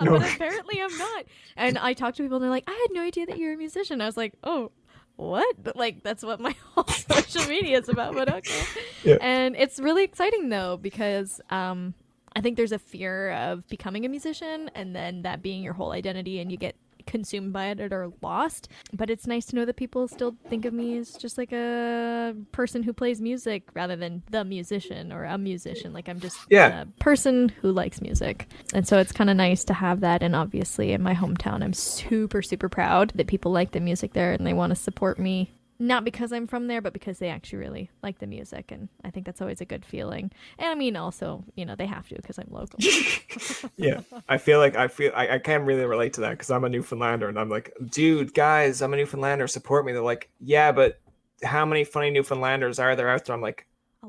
No. 0.00 0.18
but 0.18 0.22
apparently 0.22 0.80
I'm 0.82 0.98
not. 0.98 1.24
And 1.56 1.78
I 1.78 1.94
talked 1.94 2.16
to 2.18 2.22
people, 2.22 2.36
and 2.36 2.42
they're 2.44 2.50
like, 2.50 2.64
"I 2.68 2.72
had 2.72 2.94
no 2.94 3.02
idea 3.02 3.26
that 3.26 3.38
you 3.38 3.46
were 3.46 3.54
a 3.54 3.56
musician." 3.56 4.00
I 4.00 4.06
was 4.06 4.16
like, 4.16 4.34
"Oh." 4.44 4.70
What? 5.16 5.62
But, 5.62 5.76
Like 5.76 6.02
that's 6.02 6.24
what 6.24 6.40
my 6.40 6.56
whole 6.74 6.84
social 6.88 7.48
media 7.48 7.78
is 7.78 7.88
about, 7.88 8.14
but 8.14 8.28
okay. 8.34 8.64
Yeah. 9.04 9.18
And 9.20 9.54
it's 9.54 9.78
really 9.78 10.02
exciting 10.02 10.48
though 10.48 10.76
because 10.76 11.40
um 11.50 11.94
I 12.36 12.40
think 12.40 12.56
there's 12.56 12.72
a 12.72 12.78
fear 12.78 13.30
of 13.32 13.66
becoming 13.68 14.04
a 14.04 14.08
musician 14.08 14.70
and 14.74 14.94
then 14.94 15.22
that 15.22 15.42
being 15.42 15.62
your 15.62 15.72
whole 15.74 15.92
identity 15.92 16.40
and 16.40 16.50
you 16.50 16.56
get 16.58 16.74
consumed 17.06 17.52
by 17.52 17.66
it 17.66 17.92
or 17.92 18.10
lost. 18.22 18.68
But 18.92 19.10
it's 19.10 19.26
nice 19.26 19.44
to 19.46 19.56
know 19.56 19.64
that 19.66 19.76
people 19.76 20.08
still 20.08 20.36
think 20.48 20.64
of 20.64 20.72
me 20.72 20.96
as 20.96 21.12
just 21.12 21.36
like 21.36 21.52
a 21.52 22.34
person 22.50 22.82
who 22.82 22.92
plays 22.94 23.20
music 23.20 23.64
rather 23.74 23.94
than 23.94 24.22
the 24.30 24.42
musician 24.44 25.12
or 25.12 25.24
a 25.24 25.36
musician. 25.36 25.92
Like 25.92 26.08
I'm 26.08 26.18
just 26.18 26.38
Yeah. 26.50 26.82
a 26.82 26.86
person 27.00 27.50
who 27.60 27.72
likes 27.72 28.00
music. 28.00 28.48
And 28.72 28.88
so 28.88 28.98
it's 28.98 29.12
kind 29.12 29.28
of 29.30 29.36
nice 29.36 29.64
to 29.64 29.74
have 29.74 30.00
that. 30.00 30.22
And 30.22 30.34
obviously 30.34 30.92
in 30.92 31.02
my 31.02 31.14
hometown, 31.14 31.62
I'm 31.62 31.74
super, 31.74 32.40
super 32.42 32.68
proud 32.70 33.12
that 33.16 33.26
people 33.26 33.52
like 33.52 33.72
the 33.72 33.80
music 33.80 34.14
there 34.14 34.32
and 34.32 34.46
they 34.46 34.54
want 34.54 34.70
to 34.70 34.76
support 34.76 35.18
me. 35.18 35.52
Not 35.84 36.02
because 36.02 36.32
I'm 36.32 36.46
from 36.46 36.66
there, 36.66 36.80
but 36.80 36.94
because 36.94 37.18
they 37.18 37.28
actually 37.28 37.58
really 37.58 37.90
like 38.02 38.18
the 38.18 38.26
music. 38.26 38.72
And 38.72 38.88
I 39.04 39.10
think 39.10 39.26
that's 39.26 39.42
always 39.42 39.60
a 39.60 39.66
good 39.66 39.84
feeling. 39.84 40.30
And 40.58 40.70
I 40.70 40.74
mean, 40.74 40.96
also, 40.96 41.44
you 41.56 41.66
know, 41.66 41.76
they 41.76 41.84
have 41.84 42.08
to 42.08 42.14
because 42.14 42.38
I'm 42.38 42.48
local. 42.48 42.78
yeah, 43.76 44.00
I 44.26 44.38
feel 44.38 44.60
like 44.60 44.76
I 44.76 44.88
feel 44.88 45.12
I, 45.14 45.34
I 45.34 45.38
can 45.38 45.66
really 45.66 45.84
relate 45.84 46.14
to 46.14 46.22
that 46.22 46.30
because 46.30 46.50
I'm 46.50 46.64
a 46.64 46.70
Newfoundlander 46.70 47.28
and 47.28 47.38
I'm 47.38 47.50
like, 47.50 47.70
dude, 47.90 48.32
guys, 48.32 48.80
I'm 48.80 48.94
a 48.94 48.96
Newfoundlander, 48.96 49.46
support 49.46 49.84
me. 49.84 49.92
They're 49.92 50.00
like, 50.00 50.30
yeah, 50.40 50.72
but 50.72 51.00
how 51.42 51.66
many 51.66 51.84
funny 51.84 52.10
Newfoundlanders 52.10 52.82
are 52.82 52.96
there 52.96 53.10
out 53.10 53.26
there? 53.26 53.36
I'm 53.36 53.42
like, 53.42 53.66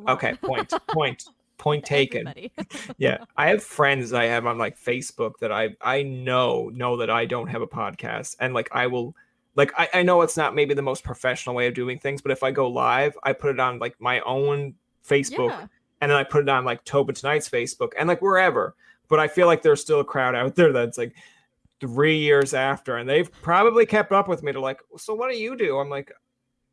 okay, 0.08 0.36
point, 0.36 0.72
point, 0.88 1.26
point 1.58 1.84
taken. 1.84 2.34
Yeah 2.98 3.18
i 3.36 3.48
have 3.48 3.64
friends 3.64 4.14
i 4.14 4.26
have 4.26 4.46
on 4.46 4.58
like 4.58 4.78
facebook 4.78 5.34
that 5.40 5.52
i 5.54 5.70
i 5.82 6.04
know 6.04 6.70
know 6.74 6.98
that 6.98 7.10
i 7.10 7.26
don't 7.26 7.48
have 7.48 7.62
a 7.62 7.68
podcast 7.68 8.36
and 8.40 8.54
like 8.54 8.68
i 8.74 8.88
will 8.88 9.16
like 9.56 9.72
I, 9.78 9.88
I 9.94 10.04
know 10.04 10.22
it's 10.22 10.38
not 10.38 10.54
maybe 10.56 10.74
the 10.74 10.82
most 10.82 11.04
professional 11.04 11.56
way 11.56 11.68
of 11.68 11.74
doing 11.74 11.98
things 12.00 12.22
but 12.22 12.32
if 12.32 12.44
i 12.44 12.52
go 12.52 12.68
live 12.70 13.18
i 13.24 13.32
put 13.34 13.52
it 13.52 13.60
on 13.60 13.80
like 13.80 13.96
my 14.00 14.20
own 14.22 14.74
facebook 15.08 15.50
Yeah. 15.50 15.68
and 16.02 16.12
then 16.12 16.18
i 16.18 16.24
put 16.24 16.44
it 16.44 16.50
on 16.50 16.66
like 16.66 16.84
tobin 16.84 17.16
tonight's 17.16 17.50
facebook 17.50 17.92
and 17.98 18.08
like 18.08 18.22
wherever. 18.22 18.76
But 19.08 19.20
i 19.20 19.28
feel 19.28 19.46
like 19.48 19.62
there's 19.62 19.82
still 19.82 20.00
a 20.00 20.06
crowd 20.06 20.36
out 20.36 20.56
there 20.56 20.72
that's 20.74 20.98
like 20.98 21.14
three 21.80 22.18
years 22.18 22.54
after 22.54 22.98
and 22.98 23.08
they've 23.08 23.30
probably 23.42 23.86
kept 23.86 24.12
up 24.12 24.28
with 24.28 24.42
me. 24.44 24.52
To 24.52 24.60
like 24.60 24.80
so 24.98 25.14
what 25.14 25.30
do 25.32 25.38
you 25.38 25.56
do? 25.56 25.78
I'm 25.78 25.90
like 25.90 26.12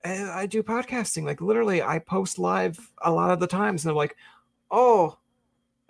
"Eh, 0.05 0.31
i 0.33 0.47
do 0.47 0.63
podcasting. 0.63 1.25
Like 1.25 1.41
literally 1.41 1.83
i 1.83 1.99
post 1.99 2.39
live 2.39 2.79
a 3.03 3.11
lot 3.13 3.31
of 3.33 3.39
the 3.41 3.47
times 3.47 3.85
and 3.85 3.91
they're 3.91 3.97
like 3.97 4.17
oh 4.71 5.19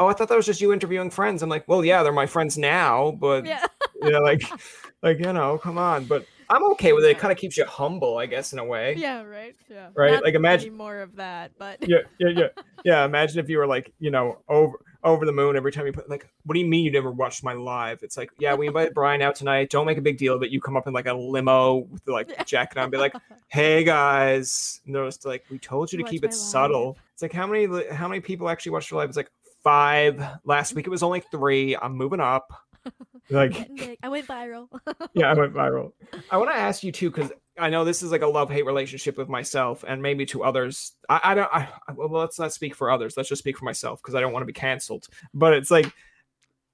oh 0.00 0.06
i 0.08 0.12
thought 0.12 0.28
that 0.28 0.36
was 0.36 0.46
just 0.46 0.60
you 0.60 0.72
interviewing 0.72 1.10
friends. 1.10 1.42
I'm 1.42 1.48
like 1.48 1.68
well 1.68 1.84
yeah 1.84 2.02
they're 2.02 2.12
my 2.12 2.26
friends 2.26 2.58
now 2.58 3.12
but 3.12 3.46
Yeah. 3.46 3.64
you 4.02 4.10
know 4.10 4.20
like 4.20 4.42
like 5.02 5.18
you 5.20 5.32
know 5.32 5.58
come 5.58 5.78
on. 5.78 6.06
But 6.06 6.26
i'm 6.54 6.64
okay 6.72 6.92
with 6.92 7.04
it. 7.04 7.10
It 7.10 7.18
kind 7.18 7.32
of 7.32 7.38
keeps 7.38 7.56
you 7.56 7.64
humble 7.64 8.18
i 8.18 8.26
guess 8.26 8.52
in 8.52 8.58
a 8.58 8.64
way. 8.64 8.94
Yeah, 8.96 9.22
right. 9.22 9.56
Yeah. 9.68 9.88
Right, 9.94 10.12
Not 10.12 10.22
like, 10.24 10.34
imagine- 10.34 10.76
more 10.76 10.98
of 11.00 11.16
that, 11.16 11.52
but 11.58 11.78
yeah 11.88 11.98
yeah 12.18 12.28
yeah. 12.28 12.46
Yeah 12.84 13.04
imagine 13.04 13.38
if 13.38 13.48
you 13.48 13.58
were 13.58 13.66
like 13.66 13.92
you 13.98 14.10
know 14.10 14.38
over 14.48 14.74
over 15.04 15.26
the 15.26 15.32
moon 15.32 15.56
every 15.56 15.72
time 15.72 15.84
you 15.86 15.92
put 15.92 16.08
like 16.08 16.28
what 16.44 16.54
do 16.54 16.60
you 16.60 16.66
mean 16.66 16.84
you 16.84 16.90
never 16.92 17.10
watched 17.10 17.42
my 17.42 17.52
live? 17.54 18.02
It's 18.02 18.16
like 18.16 18.30
yeah 18.38 18.54
we 18.54 18.66
invited 18.68 18.94
brian 18.94 19.22
out 19.22 19.34
tonight. 19.34 19.70
Don't 19.70 19.86
make 19.86 19.98
a 19.98 20.02
big 20.02 20.18
deal 20.18 20.34
of 20.34 20.42
it 20.42 20.50
you 20.50 20.60
come 20.60 20.76
up 20.76 20.86
in 20.86 20.92
like 20.92 21.06
a 21.06 21.12
limo 21.14 21.78
with 21.90 22.06
like 22.06 22.28
Yeah. 22.30 22.44
jacket 22.44 22.78
on 22.78 22.84
and 22.84 22.92
be 22.92 22.98
like 22.98 23.14
hey 23.48 23.82
guys. 23.84 24.80
And 24.86 24.94
they're 24.94 25.04
just 25.04 25.24
like 25.26 25.44
we 25.50 25.58
told 25.58 25.92
you 25.92 25.98
to 25.98 26.04
keep 26.04 26.24
it 26.24 26.32
subtle. 26.34 26.96
it's 27.14 27.22
like 27.22 27.32
how 27.32 27.46
many 27.46 27.66
how 27.90 28.08
many 28.08 28.20
people 28.20 28.48
actually 28.48 28.72
watched 28.72 28.90
your 28.90 29.00
live? 29.00 29.08
It's 29.08 29.16
like 29.16 29.30
five. 29.62 30.22
Last 30.44 30.74
week 30.74 30.86
it 30.86 30.90
was 30.90 31.02
only 31.04 31.20
three. 31.30 31.76
I'm 31.76 31.96
moving 31.96 32.20
up 32.20 32.52
like 33.30 33.70
I 34.02 34.08
went 34.08 34.26
viral. 34.26 34.68
yeah 35.14 35.30
i 35.30 35.34
went 35.34 35.54
viral 35.54 35.92
i 36.30 36.36
want 36.36 36.50
to 36.50 36.56
ask 36.56 36.82
you 36.82 36.92
too 36.92 37.10
because 37.10 37.30
I 37.58 37.68
know 37.68 37.84
this 37.84 38.02
is 38.02 38.10
like 38.10 38.22
a 38.22 38.26
love 38.26 38.50
hate 38.50 38.64
relationship 38.64 39.18
with 39.18 39.28
myself 39.28 39.84
and 39.86 40.00
maybe 40.00 40.24
to 40.26 40.42
others. 40.42 40.92
I, 41.10 41.20
I 41.22 41.34
don't. 41.34 41.50
I, 41.52 41.68
well, 41.94 42.08
let's 42.08 42.38
not 42.38 42.52
speak 42.54 42.74
for 42.74 42.90
others. 42.90 43.14
Let's 43.14 43.28
just 43.28 43.40
speak 43.40 43.58
for 43.58 43.66
myself 43.66 44.00
because 44.00 44.14
I 44.14 44.20
don't 44.20 44.32
want 44.32 44.40
to 44.42 44.46
be 44.46 44.54
canceled. 44.54 45.06
But 45.34 45.52
it's 45.52 45.70
like 45.70 45.92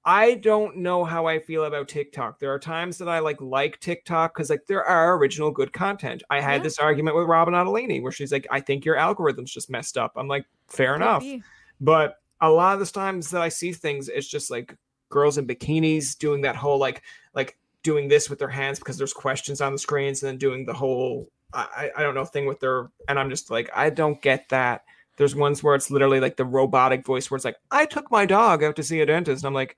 I 0.05 0.35
don't 0.35 0.77
know 0.77 1.03
how 1.03 1.25
I 1.25 1.39
feel 1.39 1.65
about 1.65 1.89
TikTok. 1.89 2.39
There 2.39 2.53
are 2.53 2.59
times 2.59 2.97
that 2.99 3.09
I 3.09 3.19
like 3.19 3.41
like 3.41 3.79
TikTok 3.79 4.33
because 4.33 4.49
like 4.49 4.65
there 4.67 4.83
are 4.83 5.17
original 5.17 5.51
good 5.51 5.73
content. 5.73 6.23
I 6.29 6.39
had 6.39 6.55
yeah. 6.57 6.63
this 6.63 6.79
argument 6.79 7.17
with 7.17 7.27
Robyn 7.27 7.53
Ottolini 7.53 8.01
where 8.01 8.11
she's 8.11 8.31
like, 8.31 8.47
"I 8.49 8.61
think 8.61 8.85
your 8.85 8.95
algorithm's 8.95 9.51
just 9.51 9.69
messed 9.69 9.97
up." 9.97 10.13
I'm 10.15 10.27
like, 10.27 10.45
"Fair 10.67 10.93
Could 10.93 11.03
enough," 11.03 11.21
be. 11.21 11.43
but 11.81 12.15
a 12.39 12.49
lot 12.49 12.73
of 12.73 12.79
the 12.79 12.85
times 12.85 13.29
that 13.31 13.41
I 13.41 13.49
see 13.49 13.73
things, 13.73 14.07
it's 14.07 14.27
just 14.27 14.49
like 14.49 14.75
girls 15.09 15.37
in 15.37 15.47
bikinis 15.47 16.17
doing 16.17 16.41
that 16.41 16.55
whole 16.55 16.77
like 16.77 17.01
like 17.33 17.57
doing 17.83 18.07
this 18.07 18.29
with 18.29 18.39
their 18.39 18.49
hands 18.49 18.79
because 18.79 18.97
there's 18.97 19.13
questions 19.13 19.61
on 19.61 19.73
the 19.73 19.79
screens 19.79 20.21
and 20.21 20.29
then 20.29 20.37
doing 20.37 20.65
the 20.65 20.73
whole 20.73 21.29
I, 21.53 21.89
I 21.97 22.03
don't 22.03 22.13
know 22.13 22.25
thing 22.25 22.45
with 22.45 22.59
their 22.59 22.91
and 23.07 23.17
I'm 23.17 23.29
just 23.29 23.49
like 23.49 23.69
I 23.75 23.89
don't 23.89 24.21
get 24.21 24.49
that. 24.49 24.83
There's 25.17 25.35
ones 25.35 25.63
where 25.63 25.75
it's 25.75 25.91
literally 25.91 26.19
like 26.19 26.37
the 26.37 26.45
robotic 26.45 27.05
voice 27.05 27.29
where 27.29 27.35
it's 27.35 27.45
like 27.45 27.57
I 27.71 27.85
took 27.85 28.11
my 28.11 28.25
dog 28.25 28.63
out 28.63 28.75
to 28.75 28.83
see 28.83 29.01
a 29.01 29.05
dentist 29.05 29.43
and 29.43 29.47
I'm 29.47 29.53
like 29.53 29.75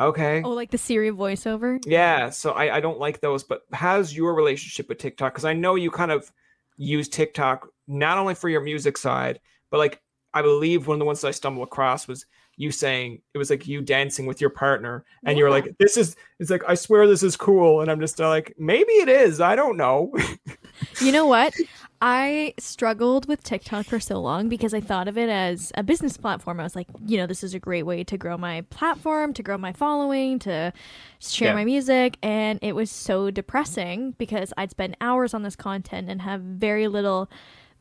okay. 0.00 0.42
Oh 0.44 0.50
like 0.50 0.70
the 0.70 0.78
Siri 0.78 1.10
voiceover? 1.10 1.78
Yeah 1.86 2.30
so 2.30 2.52
I, 2.52 2.76
I 2.76 2.80
don't 2.80 2.98
like 2.98 3.20
those 3.20 3.42
but 3.42 3.62
how's 3.72 4.14
your 4.14 4.34
relationship 4.34 4.88
with 4.88 4.98
TikTok? 4.98 5.32
Because 5.32 5.44
I 5.46 5.54
know 5.54 5.76
you 5.76 5.90
kind 5.90 6.12
of 6.12 6.30
use 6.76 7.08
TikTok 7.08 7.68
not 7.86 8.18
only 8.18 8.34
for 8.34 8.48
your 8.48 8.60
music 8.60 8.98
side 8.98 9.40
but 9.70 9.78
like 9.78 10.02
I 10.34 10.42
believe 10.42 10.86
one 10.86 10.96
of 10.96 10.98
the 10.98 11.06
ones 11.06 11.22
that 11.22 11.28
I 11.28 11.32
stumbled 11.32 11.66
across 11.66 12.06
was 12.06 12.26
you 12.58 12.72
saying 12.72 13.22
it 13.32 13.38
was 13.38 13.50
like 13.50 13.66
you 13.66 13.80
dancing 13.80 14.26
with 14.26 14.40
your 14.40 14.50
partner 14.50 15.04
and 15.24 15.36
yeah. 15.36 15.40
you're 15.40 15.50
like 15.50 15.74
this 15.78 15.96
is 15.96 16.16
it's 16.40 16.50
like 16.50 16.62
i 16.66 16.74
swear 16.74 17.06
this 17.06 17.22
is 17.22 17.36
cool 17.36 17.80
and 17.80 17.90
i'm 17.90 18.00
just 18.00 18.20
uh, 18.20 18.28
like 18.28 18.52
maybe 18.58 18.92
it 18.92 19.08
is 19.08 19.40
i 19.40 19.54
don't 19.54 19.76
know 19.76 20.12
you 21.00 21.12
know 21.12 21.24
what 21.24 21.54
i 22.02 22.52
struggled 22.58 23.26
with 23.28 23.42
tiktok 23.44 23.86
for 23.86 24.00
so 24.00 24.20
long 24.20 24.48
because 24.48 24.74
i 24.74 24.80
thought 24.80 25.06
of 25.06 25.16
it 25.16 25.28
as 25.28 25.72
a 25.76 25.82
business 25.82 26.16
platform 26.16 26.58
i 26.58 26.64
was 26.64 26.74
like 26.74 26.88
you 27.06 27.16
know 27.16 27.26
this 27.26 27.44
is 27.44 27.54
a 27.54 27.60
great 27.60 27.84
way 27.84 28.02
to 28.02 28.18
grow 28.18 28.36
my 28.36 28.60
platform 28.70 29.32
to 29.32 29.42
grow 29.42 29.56
my 29.56 29.72
following 29.72 30.38
to 30.38 30.72
share 31.20 31.48
yeah. 31.48 31.54
my 31.54 31.64
music 31.64 32.18
and 32.22 32.58
it 32.60 32.74
was 32.74 32.90
so 32.90 33.30
depressing 33.30 34.14
because 34.18 34.52
i'd 34.56 34.70
spend 34.70 34.96
hours 35.00 35.32
on 35.32 35.44
this 35.44 35.56
content 35.56 36.10
and 36.10 36.22
have 36.22 36.40
very 36.40 36.88
little 36.88 37.30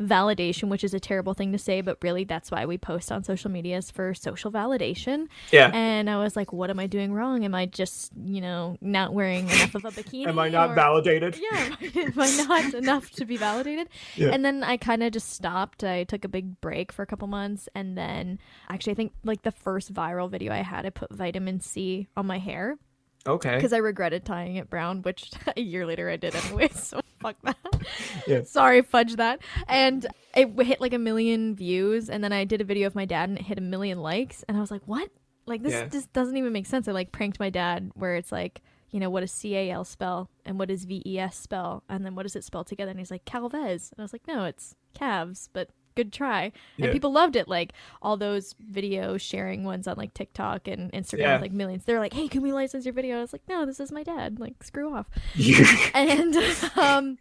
validation, 0.02 0.70
which 0.70 0.84
is 0.84 0.94
a 0.94 1.00
terrible 1.00 1.34
thing 1.34 1.52
to 1.52 1.58
say, 1.58 1.82
but 1.82 1.98
really 2.02 2.24
that's 2.24 2.52
why 2.52 2.66
we 2.66 2.78
post 2.78 3.12
on 3.12 3.24
social 3.24 3.50
medias 3.50 3.90
for 3.92 4.14
social 4.14 4.52
validation. 4.52 5.28
Yeah. 5.52 5.72
And 5.74 6.10
I 6.10 6.18
was 6.18 6.36
like, 6.36 6.54
what 6.54 6.70
am 6.70 6.80
I 6.80 6.88
doing 6.88 7.14
wrong? 7.14 7.44
Am 7.44 7.56
I 7.56 7.66
just, 7.66 8.12
you 8.16 8.42
know, 8.42 8.78
not 8.82 9.14
wearing 9.14 9.50
enough 9.50 9.76
of 9.76 9.86
a 9.86 9.92
bikini? 9.92 10.28
am 10.28 10.40
I 10.40 10.50
not 10.50 10.72
or, 10.72 10.76
validated? 10.76 11.40
Yeah. 11.48 11.76
Am 11.96 12.20
I 12.20 12.46
not 12.48 12.74
enough 12.74 13.12
to 13.12 13.26
be 13.26 13.38
validated? 13.38 13.90
Yeah. 14.16 14.30
And 14.30 14.44
then 14.44 14.64
I 14.64 14.78
kind 14.78 15.02
of 15.04 15.12
just 15.14 15.30
stopped. 15.30 15.84
I 15.84 16.04
took 16.04 16.26
a 16.26 16.28
big 16.28 16.60
break 16.62 16.92
for 16.92 17.04
a 17.04 17.06
couple 17.06 17.28
months. 17.28 17.70
And 17.74 17.98
then 17.98 18.40
actually, 18.70 18.92
I 18.92 18.96
think 18.96 19.14
like 19.24 19.44
the 19.44 19.52
first 19.52 19.94
viral 19.94 20.30
video 20.30 20.52
I 20.52 20.58
had, 20.58 20.86
I 20.86 20.90
put 20.90 21.14
vitamin 21.14 21.62
C 21.62 22.08
on 22.18 22.26
my 22.26 22.40
hair. 22.40 22.78
Okay. 23.26 23.56
Because 23.56 23.74
I 23.74 23.78
regretted 23.78 24.26
tying 24.26 24.56
it 24.56 24.70
brown, 24.70 25.02
which 25.02 25.32
a 25.56 25.62
year 25.62 25.86
later 25.86 26.10
I 26.10 26.16
did 26.18 26.36
anyway. 26.36 26.70
So 26.70 27.02
fuck 27.20 27.36
that. 27.44 27.58
Yeah. 28.28 28.44
Sorry, 28.44 28.82
fudge 28.82 29.16
that. 29.16 29.40
And 29.68 30.06
it 30.36 30.50
hit 30.66 30.82
like 30.82 30.94
a 30.94 31.00
million 31.00 31.56
views, 31.56 32.10
and 32.10 32.22
then 32.22 32.34
I 32.34 32.44
did 32.44 32.60
a 32.60 32.66
video 32.66 32.88
of 32.88 32.96
my 32.96 33.06
dad, 33.06 33.30
and 33.30 33.38
it 33.38 33.46
hit 33.46 33.58
a 33.58 33.62
million 33.62 34.00
likes, 34.02 34.44
and 34.48 34.58
I 34.58 34.60
was 34.60 34.72
like, 34.72 34.82
what? 34.86 35.10
Like 35.46 35.64
this 35.64 35.74
yeah. 35.74 35.86
just 35.86 36.12
doesn't 36.12 36.36
even 36.36 36.52
make 36.52 36.66
sense. 36.66 36.88
I 36.88 36.92
like 36.92 37.12
pranked 37.14 37.40
my 37.40 37.50
dad, 37.50 37.92
where 37.96 38.16
it's 38.16 38.32
like, 38.32 38.62
you 38.92 39.00
know, 39.00 39.10
what 39.10 39.22
does 39.22 39.32
C 39.32 39.56
A 39.56 39.72
L 39.72 39.86
spell, 39.86 40.30
and 40.46 40.60
what 40.60 40.68
does 40.68 40.84
V 40.84 41.02
E 41.06 41.18
S 41.20 41.38
spell, 41.38 41.84
and 41.88 42.06
then 42.06 42.16
what 42.16 42.24
does 42.24 42.36
it 42.36 42.44
spell 42.44 42.66
together? 42.66 42.92
And 42.92 43.00
he's 43.00 43.12
like, 43.12 43.24
Calvez, 43.26 43.92
and 43.92 44.00
I 44.00 44.02
was 44.02 44.14
like, 44.14 44.28
no, 44.28 44.44
it's 44.44 44.76
calves, 44.94 45.50
but 45.54 45.70
good 45.98 46.14
try. 46.14 46.44
And 46.78 46.86
yeah. 46.86 46.92
people 46.92 47.12
loved 47.12 47.36
it. 47.36 47.48
Like 47.48 47.74
all 48.02 48.16
those 48.16 48.56
video 48.60 49.18
sharing 49.18 49.64
ones 49.64 49.88
on 49.88 49.98
like 49.98 50.14
TikTok 50.14 50.68
and 50.68 50.92
Instagram 50.94 51.20
yeah. 51.20 51.34
with 51.34 51.42
like 51.42 51.52
millions. 51.52 51.84
They're 51.84 52.00
like, 52.00 52.14
hey, 52.14 52.28
can 52.28 52.42
we 52.42 52.54
license 52.54 52.86
your 52.86 52.94
video? 52.94 53.18
I 53.18 53.22
was 53.22 53.34
like, 53.34 53.48
no, 53.50 53.66
this 53.66 53.80
is 53.80 53.92
my 53.92 54.04
dad. 54.04 54.40
Like, 54.40 54.64
screw 54.64 54.96
off. 54.96 55.08
and 55.94 56.36
um 56.78 57.18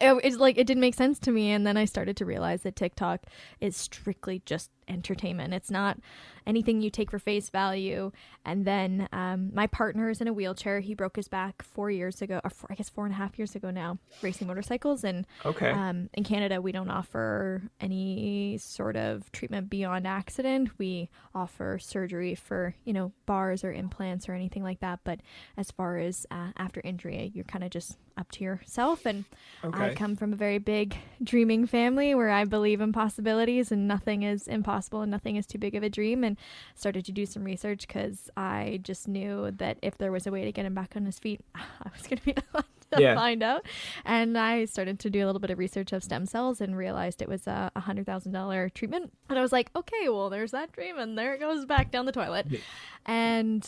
it's 0.00 0.36
like 0.36 0.58
it 0.58 0.66
didn't 0.66 0.80
make 0.80 0.94
sense 0.94 1.18
to 1.18 1.30
me 1.30 1.50
and 1.50 1.66
then 1.66 1.76
i 1.76 1.84
started 1.84 2.16
to 2.16 2.24
realize 2.24 2.62
that 2.62 2.74
tiktok 2.74 3.24
is 3.60 3.76
strictly 3.76 4.40
just 4.46 4.70
entertainment 4.92 5.54
it's 5.54 5.70
not 5.70 5.98
anything 6.46 6.80
you 6.80 6.90
take 6.90 7.10
for 7.10 7.18
face 7.18 7.50
value. 7.50 8.12
And 8.44 8.64
then 8.64 9.08
um, 9.12 9.50
my 9.54 9.66
partner 9.66 10.10
is 10.10 10.20
in 10.20 10.28
a 10.28 10.32
wheelchair. 10.32 10.80
He 10.80 10.94
broke 10.94 11.16
his 11.16 11.28
back 11.28 11.62
four 11.62 11.90
years 11.90 12.22
ago, 12.22 12.40
or 12.42 12.50
four, 12.50 12.68
I 12.70 12.74
guess 12.74 12.88
four 12.88 13.04
and 13.04 13.14
a 13.14 13.16
half 13.16 13.38
years 13.38 13.54
ago 13.54 13.70
now, 13.70 13.98
racing 14.20 14.46
motorcycles. 14.46 15.04
And 15.04 15.26
okay. 15.44 15.70
um, 15.70 16.08
in 16.14 16.24
Canada, 16.24 16.60
we 16.60 16.72
don't 16.72 16.90
offer 16.90 17.62
any 17.80 18.58
sort 18.58 18.96
of 18.96 19.30
treatment 19.32 19.70
beyond 19.70 20.06
accident. 20.06 20.70
We 20.78 21.08
offer 21.34 21.78
surgery 21.78 22.34
for, 22.34 22.74
you 22.84 22.92
know, 22.92 23.12
bars 23.26 23.64
or 23.64 23.72
implants 23.72 24.28
or 24.28 24.34
anything 24.34 24.62
like 24.62 24.80
that. 24.80 25.00
But 25.04 25.20
as 25.56 25.70
far 25.70 25.98
as 25.98 26.26
uh, 26.30 26.48
after 26.56 26.80
injury, 26.82 27.30
you're 27.34 27.44
kind 27.44 27.64
of 27.64 27.70
just 27.70 27.96
up 28.16 28.30
to 28.32 28.44
yourself. 28.44 29.06
And 29.06 29.24
okay. 29.64 29.90
I 29.90 29.94
come 29.94 30.16
from 30.16 30.32
a 30.32 30.36
very 30.36 30.58
big 30.58 30.96
dreaming 31.22 31.66
family 31.66 32.14
where 32.14 32.30
I 32.30 32.44
believe 32.44 32.80
in 32.80 32.92
possibilities 32.92 33.72
and 33.72 33.88
nothing 33.88 34.22
is 34.22 34.48
impossible 34.48 34.81
and 34.90 35.10
nothing 35.10 35.36
is 35.36 35.46
too 35.46 35.58
big 35.58 35.74
of 35.74 35.82
a 35.82 35.90
dream. 35.90 36.24
And 36.24 36.36
started 36.74 37.04
to 37.06 37.12
do 37.12 37.26
some 37.26 37.44
research 37.44 37.86
because 37.86 38.30
I 38.36 38.80
just 38.82 39.08
knew 39.08 39.50
that 39.52 39.78
if 39.82 39.98
there 39.98 40.12
was 40.12 40.26
a 40.26 40.30
way 40.30 40.44
to 40.44 40.52
get 40.52 40.66
him 40.66 40.74
back 40.74 40.92
on 40.96 41.04
his 41.04 41.18
feet, 41.18 41.40
I 41.54 41.90
was 41.96 42.06
going 42.06 42.18
to 42.18 42.24
be 42.24 42.32
the 42.32 42.42
one 42.52 42.64
to 42.92 43.02
yeah. 43.02 43.14
find 43.14 43.42
out. 43.42 43.66
And 44.04 44.36
I 44.36 44.64
started 44.66 44.98
to 45.00 45.10
do 45.10 45.24
a 45.24 45.26
little 45.26 45.40
bit 45.40 45.50
of 45.50 45.58
research 45.58 45.92
of 45.92 46.02
stem 46.04 46.26
cells 46.26 46.60
and 46.60 46.76
realized 46.76 47.22
it 47.22 47.28
was 47.28 47.46
a 47.46 47.70
hundred 47.76 48.06
thousand 48.06 48.32
dollar 48.32 48.68
treatment. 48.68 49.12
And 49.28 49.38
I 49.38 49.42
was 49.42 49.52
like, 49.52 49.70
okay, 49.74 50.08
well, 50.08 50.30
there's 50.30 50.50
that 50.52 50.72
dream, 50.72 50.98
and 50.98 51.16
there 51.16 51.34
it 51.34 51.40
goes 51.40 51.64
back 51.64 51.90
down 51.90 52.06
the 52.06 52.12
toilet. 52.12 52.46
Yeah. 52.48 52.60
And 53.06 53.66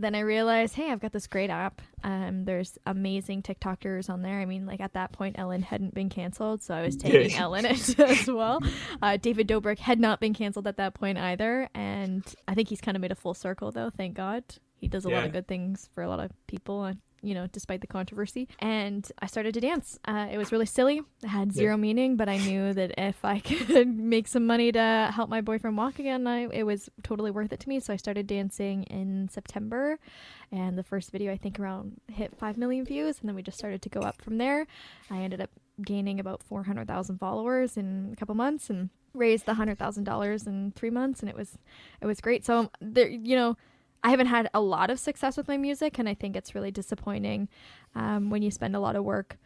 then 0.00 0.14
I 0.14 0.20
realized, 0.20 0.74
hey, 0.74 0.90
I've 0.90 1.00
got 1.00 1.12
this 1.12 1.26
great 1.26 1.50
app. 1.50 1.80
Um, 2.02 2.44
there's 2.44 2.78
amazing 2.86 3.42
TikTokers 3.42 4.10
on 4.10 4.22
there. 4.22 4.40
I 4.40 4.46
mean, 4.46 4.66
like 4.66 4.80
at 4.80 4.94
that 4.94 5.12
point, 5.12 5.38
Ellen 5.38 5.62
hadn't 5.62 5.94
been 5.94 6.08
canceled, 6.08 6.62
so 6.62 6.74
I 6.74 6.82
was 6.82 6.96
taking 6.96 7.36
Ellen 7.36 7.66
as 7.66 8.26
well. 8.26 8.60
Uh, 9.02 9.16
David 9.16 9.48
Dobrik 9.48 9.78
had 9.78 10.00
not 10.00 10.20
been 10.20 10.34
canceled 10.34 10.66
at 10.66 10.76
that 10.78 10.94
point 10.94 11.18
either, 11.18 11.68
and 11.74 12.24
I 12.48 12.54
think 12.54 12.68
he's 12.68 12.80
kind 12.80 12.96
of 12.96 13.00
made 13.00 13.12
a 13.12 13.16
full 13.16 13.34
circle, 13.34 13.70
though. 13.70 13.90
Thank 13.90 14.16
God, 14.16 14.44
he 14.74 14.88
does 14.88 15.06
a 15.06 15.10
yeah. 15.10 15.16
lot 15.16 15.26
of 15.26 15.32
good 15.32 15.46
things 15.46 15.88
for 15.94 16.02
a 16.02 16.08
lot 16.08 16.20
of 16.20 16.30
people 16.46 16.92
you 17.22 17.34
know, 17.34 17.46
despite 17.46 17.80
the 17.80 17.86
controversy. 17.86 18.48
And 18.58 19.10
I 19.18 19.26
started 19.26 19.54
to 19.54 19.60
dance. 19.60 19.98
Uh, 20.04 20.28
it 20.30 20.38
was 20.38 20.52
really 20.52 20.66
silly. 20.66 21.02
It 21.22 21.28
had 21.28 21.52
zero 21.52 21.74
yeah. 21.74 21.80
meaning, 21.80 22.16
but 22.16 22.28
I 22.28 22.38
knew 22.38 22.72
that 22.72 22.92
if 22.98 23.24
I 23.24 23.38
could 23.40 23.88
make 23.88 24.28
some 24.28 24.46
money 24.46 24.72
to 24.72 25.10
help 25.14 25.28
my 25.28 25.40
boyfriend 25.40 25.76
walk 25.76 25.98
again, 25.98 26.26
I, 26.26 26.48
it 26.48 26.64
was 26.64 26.88
totally 27.02 27.30
worth 27.30 27.52
it 27.52 27.60
to 27.60 27.68
me. 27.68 27.80
So 27.80 27.92
I 27.92 27.96
started 27.96 28.26
dancing 28.26 28.84
in 28.84 29.28
September. 29.28 29.98
And 30.52 30.76
the 30.76 30.82
first 30.82 31.12
video, 31.12 31.32
I 31.32 31.36
think, 31.36 31.60
around 31.60 32.00
hit 32.08 32.36
5 32.36 32.56
million 32.56 32.84
views. 32.84 33.18
And 33.20 33.28
then 33.28 33.36
we 33.36 33.42
just 33.42 33.58
started 33.58 33.82
to 33.82 33.88
go 33.88 34.00
up 34.00 34.20
from 34.20 34.38
there. 34.38 34.66
I 35.10 35.18
ended 35.18 35.40
up 35.40 35.50
gaining 35.82 36.20
about 36.20 36.42
400,000 36.42 37.18
followers 37.18 37.76
in 37.76 38.10
a 38.12 38.16
couple 38.16 38.34
months 38.34 38.68
and 38.68 38.90
raised 39.14 39.46
the 39.46 39.54
$100,000 39.54 40.46
in 40.46 40.72
three 40.72 40.90
months. 40.90 41.20
And 41.20 41.28
it 41.28 41.36
was, 41.36 41.58
it 42.00 42.06
was 42.06 42.20
great. 42.20 42.44
So 42.44 42.70
there, 42.80 43.08
you 43.08 43.36
know, 43.36 43.56
I 44.02 44.10
haven't 44.10 44.28
had 44.28 44.48
a 44.54 44.60
lot 44.60 44.90
of 44.90 44.98
success 44.98 45.36
with 45.36 45.48
my 45.48 45.56
music, 45.56 45.98
and 45.98 46.08
I 46.08 46.14
think 46.14 46.36
it's 46.36 46.54
really 46.54 46.70
disappointing 46.70 47.48
um, 47.94 48.30
when 48.30 48.42
you 48.42 48.50
spend 48.50 48.74
a 48.74 48.80
lot 48.80 48.96
of 48.96 49.04
work 49.04 49.38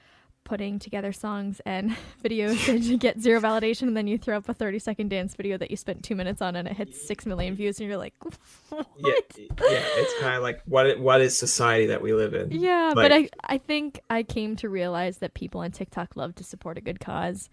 putting 0.44 0.78
together 0.78 1.10
songs 1.10 1.60
and 1.64 1.96
videos 2.24 2.68
and 2.68 2.84
you 2.84 2.96
get 2.96 3.18
zero 3.20 3.40
validation, 3.40 3.82
and 3.82 3.96
then 3.96 4.06
you 4.06 4.18
throw 4.18 4.36
up 4.36 4.48
a 4.48 4.54
30 4.54 4.78
second 4.78 5.08
dance 5.08 5.34
video 5.34 5.56
that 5.56 5.70
you 5.70 5.76
spent 5.76 6.04
two 6.04 6.14
minutes 6.14 6.40
on, 6.40 6.54
and 6.54 6.68
it 6.68 6.76
hits 6.76 7.04
six 7.06 7.26
million 7.26 7.56
views, 7.56 7.80
and 7.80 7.88
you're 7.88 7.98
like, 7.98 8.14
what? 8.68 8.86
yeah, 8.98 9.12
yeah, 9.38 9.46
it's 9.58 10.20
kind 10.20 10.36
of 10.36 10.42
like 10.42 10.60
what 10.66 10.98
what 11.00 11.20
is 11.20 11.36
society 11.36 11.86
that 11.86 12.02
we 12.02 12.12
live 12.12 12.34
in? 12.34 12.50
Yeah, 12.52 12.92
like, 12.94 12.94
but 12.94 13.12
I 13.12 13.28
I 13.42 13.58
think 13.58 14.00
I 14.08 14.22
came 14.22 14.54
to 14.56 14.68
realize 14.68 15.18
that 15.18 15.34
people 15.34 15.62
on 15.62 15.72
TikTok 15.72 16.14
love 16.14 16.34
to 16.36 16.44
support 16.44 16.78
a 16.78 16.80
good 16.80 17.00
cause, 17.00 17.48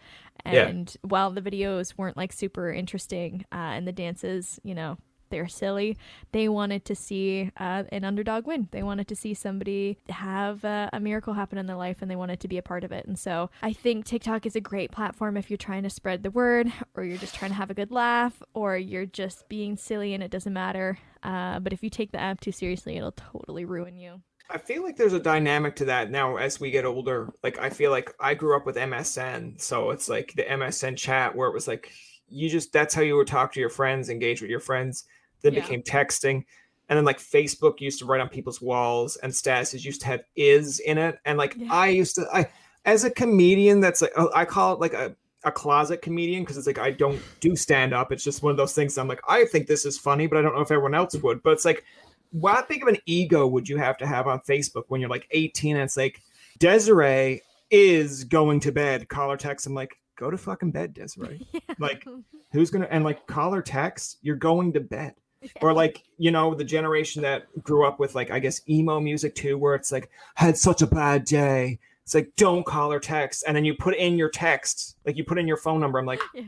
and 0.45 0.89
yeah. 0.93 1.09
while 1.09 1.31
the 1.31 1.41
videos 1.41 1.97
weren't 1.97 2.17
like 2.17 2.33
super 2.33 2.71
interesting 2.71 3.45
uh, 3.51 3.55
and 3.55 3.87
the 3.87 3.93
dances, 3.93 4.59
you 4.63 4.75
know, 4.75 4.97
they're 5.31 5.47
silly. 5.47 5.97
They 6.31 6.47
wanted 6.47 6.85
to 6.85 6.95
see 6.95 7.51
uh, 7.57 7.83
an 7.91 8.03
underdog 8.03 8.45
win. 8.45 8.67
They 8.71 8.83
wanted 8.83 9.07
to 9.07 9.15
see 9.15 9.33
somebody 9.33 9.97
have 10.09 10.63
uh, 10.63 10.89
a 10.93 10.99
miracle 10.99 11.33
happen 11.33 11.57
in 11.57 11.65
their 11.65 11.75
life 11.75 12.01
and 12.01 12.11
they 12.11 12.15
wanted 12.15 12.39
to 12.41 12.47
be 12.47 12.57
a 12.57 12.61
part 12.61 12.83
of 12.83 12.91
it. 12.91 13.05
And 13.05 13.17
so 13.17 13.49
I 13.63 13.73
think 13.73 14.05
TikTok 14.05 14.45
is 14.45 14.55
a 14.55 14.61
great 14.61 14.91
platform 14.91 15.37
if 15.37 15.49
you're 15.49 15.57
trying 15.57 15.83
to 15.83 15.89
spread 15.89 16.21
the 16.21 16.31
word 16.31 16.71
or 16.95 17.03
you're 17.03 17.17
just 17.17 17.33
trying 17.35 17.51
to 17.51 17.57
have 17.57 17.71
a 17.71 17.73
good 17.73 17.91
laugh 17.91 18.43
or 18.53 18.77
you're 18.77 19.05
just 19.05 19.49
being 19.49 19.75
silly 19.75 20.13
and 20.13 20.21
it 20.21 20.31
doesn't 20.31 20.53
matter. 20.53 20.99
Uh, 21.23 21.59
but 21.59 21.73
if 21.73 21.81
you 21.81 21.89
take 21.89 22.11
the 22.11 22.21
app 22.21 22.41
too 22.41 22.51
seriously, 22.51 22.97
it'll 22.97 23.11
totally 23.11 23.65
ruin 23.65 23.97
you. 23.97 24.21
I 24.49 24.57
feel 24.57 24.83
like 24.83 24.97
there's 24.97 25.13
a 25.13 25.19
dynamic 25.19 25.77
to 25.77 25.85
that 25.85 26.11
now 26.11 26.35
as 26.35 26.59
we 26.59 26.71
get 26.71 26.85
older. 26.85 27.33
Like 27.41 27.57
I 27.57 27.69
feel 27.69 27.89
like 27.89 28.13
I 28.19 28.33
grew 28.33 28.55
up 28.57 28.65
with 28.65 28.75
MSN, 28.75 29.61
so 29.61 29.91
it's 29.91 30.09
like 30.09 30.33
the 30.35 30.43
MSN 30.43 30.97
chat 30.97 31.35
where 31.35 31.47
it 31.47 31.53
was 31.53 31.69
like 31.69 31.91
you 32.27 32.49
just 32.49 32.73
that's 32.73 32.93
how 32.93 33.01
you 33.01 33.15
would 33.15 33.27
talk 33.27 33.53
to 33.53 33.59
your 33.61 33.69
friends, 33.69 34.09
engage 34.09 34.41
with 34.41 34.49
your 34.49 34.59
friends 34.59 35.05
then 35.41 35.53
yeah. 35.53 35.61
became 35.61 35.81
texting. 35.81 36.43
And 36.89 36.97
then 36.97 37.05
like 37.05 37.19
facebook 37.19 37.79
used 37.79 37.99
to 37.99 38.05
write 38.05 38.19
on 38.19 38.27
people's 38.27 38.61
walls 38.61 39.15
and 39.17 39.31
statuses 39.31 39.85
used 39.85 40.01
to 40.01 40.07
have 40.07 40.23
is 40.35 40.79
in 40.79 40.97
it. 40.97 41.19
And 41.25 41.37
like 41.37 41.55
yeah. 41.57 41.67
i 41.71 41.87
used 41.87 42.15
to 42.15 42.27
i 42.33 42.49
as 42.83 43.03
a 43.03 43.09
comedian 43.09 43.79
that's 43.79 44.01
like 44.01 44.11
oh, 44.17 44.29
i 44.35 44.43
call 44.43 44.73
it 44.73 44.79
like 44.79 44.93
a, 44.93 45.15
a 45.45 45.51
closet 45.51 46.01
comedian 46.01 46.43
because 46.43 46.57
it's 46.57 46.67
like 46.67 46.79
i 46.79 46.91
don't 46.91 47.21
do 47.39 47.55
stand 47.55 47.93
up. 47.93 48.11
It's 48.11 48.23
just 48.23 48.43
one 48.43 48.51
of 48.51 48.57
those 48.57 48.73
things 48.73 48.97
i'm 48.97 49.07
like 49.07 49.21
i 49.27 49.45
think 49.45 49.67
this 49.67 49.85
is 49.85 49.97
funny 49.97 50.27
but 50.27 50.37
i 50.37 50.41
don't 50.41 50.53
know 50.53 50.61
if 50.61 50.71
everyone 50.71 50.93
else 50.93 51.15
would. 51.15 51.41
But 51.43 51.51
it's 51.53 51.65
like 51.65 51.85
what 52.31 52.67
big 52.67 52.81
of 52.81 52.89
an 52.89 52.97
ego 53.05 53.47
would 53.47 53.69
you 53.69 53.77
have 53.77 53.97
to 53.97 54.05
have 54.05 54.27
on 54.27 54.39
facebook 54.41 54.83
when 54.89 54.99
you're 54.99 55.09
like 55.09 55.27
18 55.31 55.77
and 55.77 55.83
it's 55.85 55.97
like 55.97 56.21
desiree 56.59 57.41
is 57.69 58.25
going 58.25 58.59
to 58.59 58.71
bed. 58.73 59.07
Call 59.07 59.29
her 59.29 59.37
text 59.37 59.65
i'm 59.65 59.73
like 59.73 59.95
go 60.17 60.29
to 60.29 60.37
fucking 60.37 60.71
bed 60.71 60.93
desiree. 60.93 61.47
Yeah. 61.53 61.59
like 61.79 62.05
who's 62.51 62.69
gonna 62.69 62.87
and 62.91 63.03
like 63.03 63.25
call 63.27 63.51
her 63.53 63.61
text 63.61 64.17
you're 64.21 64.35
going 64.35 64.73
to 64.73 64.79
bed 64.79 65.15
or 65.61 65.73
like 65.73 66.03
you 66.17 66.31
know 66.31 66.53
the 66.53 66.63
generation 66.63 67.21
that 67.21 67.47
grew 67.63 67.85
up 67.85 67.99
with 67.99 68.13
like 68.15 68.29
i 68.31 68.39
guess 68.39 68.61
emo 68.69 68.99
music 68.99 69.33
too 69.35 69.57
where 69.57 69.75
it's 69.75 69.91
like 69.91 70.09
had 70.35 70.57
such 70.57 70.81
a 70.81 70.87
bad 70.87 71.25
day. 71.25 71.79
It's 72.03 72.15
like 72.15 72.31
don't 72.35 72.65
call 72.65 72.91
or 72.91 72.99
text. 72.99 73.43
And 73.47 73.55
then 73.55 73.63
you 73.63 73.73
put 73.75 73.95
in 73.95 74.17
your 74.17 74.29
text 74.29 74.97
like 75.05 75.17
you 75.17 75.23
put 75.23 75.37
in 75.37 75.47
your 75.47 75.57
phone 75.57 75.79
number. 75.79 75.99
I'm 75.99 76.05
like 76.05 76.19
Yeah. 76.33 76.43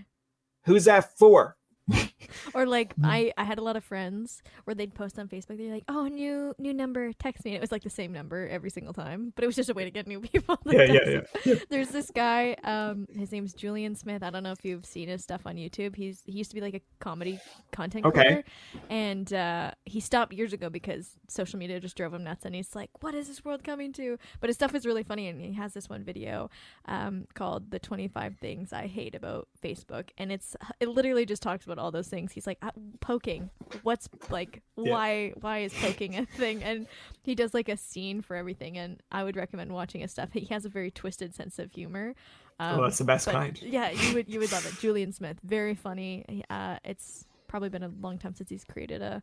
who's 0.66 0.86
that 0.86 1.18
for 1.18 1.56
Or 2.56 2.66
like 2.66 2.96
Mm. 2.96 3.06
I, 3.06 3.34
I 3.38 3.44
had 3.44 3.58
a 3.58 3.62
lot 3.62 3.76
of 3.76 3.84
friends 3.84 4.42
where 4.66 4.74
they'd 4.76 4.94
post 4.94 5.18
on 5.20 5.28
Facebook. 5.28 5.58
They're 5.58 5.72
like, 5.74 5.84
"Oh, 5.88 6.08
new 6.08 6.54
new 6.58 6.74
number, 6.74 7.12
text 7.14 7.46
me." 7.46 7.52
And 7.52 7.58
it 7.58 7.62
was 7.62 7.72
like 7.72 7.84
the 7.84 7.90
same 7.90 8.12
number 8.12 8.48
every 8.48 8.70
single 8.70 8.94
time, 8.94 9.32
but 9.36 9.44
it 9.44 9.48
was 9.48 9.56
just 9.56 9.70
a 9.70 9.74
way 9.74 9.84
to 9.84 9.92
get 9.92 10.08
new 10.08 10.20
people. 10.32 10.58
yeah 10.66 10.84
yeah 10.84 11.22
yeah. 11.46 11.56
There's 11.70 11.90
this 11.90 12.12
guy. 12.12 12.56
Um, 12.64 13.08
his 13.16 13.32
name's 13.32 13.54
Julian 13.54 13.96
Smith. 13.96 14.24
I 14.24 14.30
don't 14.30 14.44
know 14.44 14.52
if 14.52 14.64
you've 14.66 14.86
seen 14.86 15.10
his 15.10 15.24
stuff 15.24 15.42
on 15.46 15.56
YouTube. 15.56 15.96
He's 15.96 16.22
he 16.26 16.34
used 16.34 16.52
to 16.52 16.56
be 16.56 16.62
like 16.62 16.74
a 16.76 16.82
comedy 17.00 17.40
content 17.72 18.06
Okay. 18.06 18.22
creator, 18.24 18.44
and 18.90 19.32
uh, 19.34 19.72
he 19.86 20.00
stopped 20.00 20.34
years 20.34 20.54
ago 20.54 20.70
because 20.70 21.12
social 21.28 21.58
media 21.60 21.80
just 21.80 21.96
drove 21.96 22.14
him 22.14 22.24
nuts. 22.24 22.46
And 22.46 22.56
he's 22.56 22.76
like, 22.76 22.90
"What 23.02 23.14
is 23.16 23.28
this 23.28 23.44
world 23.46 23.64
coming 23.64 23.94
to?" 23.94 24.18
But 24.40 24.50
his 24.50 24.56
stuff 24.56 24.76
is 24.76 24.86
really 24.86 25.04
funny, 25.04 25.28
and 25.28 25.40
he 25.42 25.54
has 25.54 25.74
this 25.74 25.88
one 25.90 26.04
video 26.04 26.50
um, 26.86 27.26
called 27.36 27.72
"The 27.72 27.80
25 27.80 28.38
Things 28.40 28.74
I 28.74 28.88
Hate 28.88 29.16
About 29.16 29.48
Facebook," 29.64 30.10
and 30.18 30.32
it's 30.32 30.56
it 30.80 30.90
literally 30.90 31.26
just 31.26 31.42
talks 31.42 31.66
about 31.66 31.73
all 31.80 31.92
those 31.92 32.08
things. 32.08 32.32
He's 32.32 32.48
like, 32.48 32.58
uh, 32.62 32.72
"Poking, 33.00 33.50
what's 33.84 34.10
like 34.30 34.62
Yeah. 34.78 34.92
why 34.92 35.34
why 35.42 35.60
is 35.60 35.74
poking 35.74 36.18
a 36.18 36.26
thing?" 36.26 36.64
And 36.64 36.88
he 37.24 37.36
does 37.36 37.54
like 37.54 37.70
a 37.70 37.78
scene 37.78 38.22
for 38.22 38.36
everything, 38.36 38.78
and 38.78 39.02
I 39.12 39.24
would 39.24 39.36
recommend 39.36 39.72
watching 39.72 40.02
his 40.02 40.12
stuff. 40.12 40.30
He 40.34 40.46
has 40.46 40.66
a 40.66 40.70
very 40.70 40.92
twisted 40.92 41.34
sense 41.36 41.60
of 41.60 41.72
humor. 41.72 42.16
Um, 42.60 42.80
oh 42.80 42.84
that's 42.84 43.00
the 43.00 43.04
best 43.04 43.28
kind 43.28 43.60
Yeah, 43.62 43.90
you 43.92 44.14
would 44.14 44.30
you 44.30 44.40
would 44.40 44.52
love 44.52 44.66
it. 44.66 44.78
Julian 44.80 45.12
Smith, 45.12 45.38
very 45.44 45.76
funny. 45.76 46.44
Uh, 46.50 46.78
it's 46.84 47.26
probably 47.48 47.70
been 47.70 47.84
a 47.84 47.92
long 48.02 48.18
time 48.18 48.34
since 48.36 48.50
he's 48.50 48.64
created 48.64 49.02
a 49.02 49.22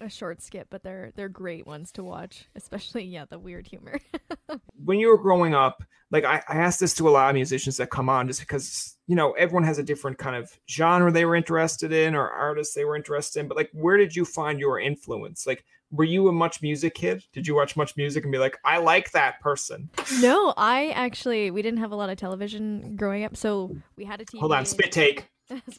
a 0.00 0.08
short 0.10 0.42
skit, 0.42 0.68
but 0.70 0.82
they're 0.82 1.12
they're 1.14 1.28
great 1.28 1.66
ones 1.66 1.92
to 1.92 2.04
watch, 2.04 2.48
especially 2.54 3.04
yeah 3.04 3.24
the 3.28 3.38
weird 3.38 3.66
humor. 3.66 3.98
when 4.84 4.98
you 4.98 5.08
were 5.08 5.18
growing 5.18 5.54
up, 5.54 5.82
like 6.10 6.24
I, 6.24 6.42
I 6.48 6.56
asked 6.56 6.80
this 6.80 6.94
to 6.94 7.08
a 7.08 7.10
lot 7.10 7.30
of 7.30 7.34
musicians 7.34 7.76
that 7.76 7.90
come 7.90 8.08
on 8.08 8.26
just 8.26 8.40
because, 8.40 8.96
you 9.06 9.14
know, 9.14 9.32
everyone 9.32 9.64
has 9.64 9.78
a 9.78 9.82
different 9.82 10.18
kind 10.18 10.36
of 10.36 10.50
genre 10.68 11.12
they 11.12 11.24
were 11.24 11.36
interested 11.36 11.92
in 11.92 12.14
or 12.14 12.28
artists 12.28 12.74
they 12.74 12.84
were 12.84 12.96
interested 12.96 13.40
in. 13.40 13.48
But 13.48 13.56
like, 13.56 13.70
where 13.72 13.96
did 13.96 14.16
you 14.16 14.24
find 14.24 14.58
your 14.58 14.80
influence? 14.80 15.46
Like, 15.46 15.64
were 15.92 16.04
you 16.04 16.28
a 16.28 16.32
MuchMusic 16.32 16.94
kid? 16.94 17.24
Did 17.32 17.46
you 17.46 17.54
watch 17.54 17.74
MuchMusic 17.74 18.22
and 18.22 18.32
be 18.32 18.38
like, 18.38 18.58
I 18.64 18.78
like 18.78 19.12
that 19.12 19.40
person? 19.40 19.90
no, 20.20 20.52
I 20.56 20.90
actually 20.90 21.50
we 21.50 21.62
didn't 21.62 21.80
have 21.80 21.92
a 21.92 21.96
lot 21.96 22.10
of 22.10 22.16
television 22.16 22.96
growing 22.96 23.24
up, 23.24 23.36
so 23.36 23.76
we 23.96 24.04
had 24.04 24.20
a 24.20 24.24
TV. 24.24 24.40
Hold 24.40 24.52
on, 24.52 24.66
spit 24.66 24.92
take. 24.92 25.28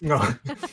No. 0.01 0.21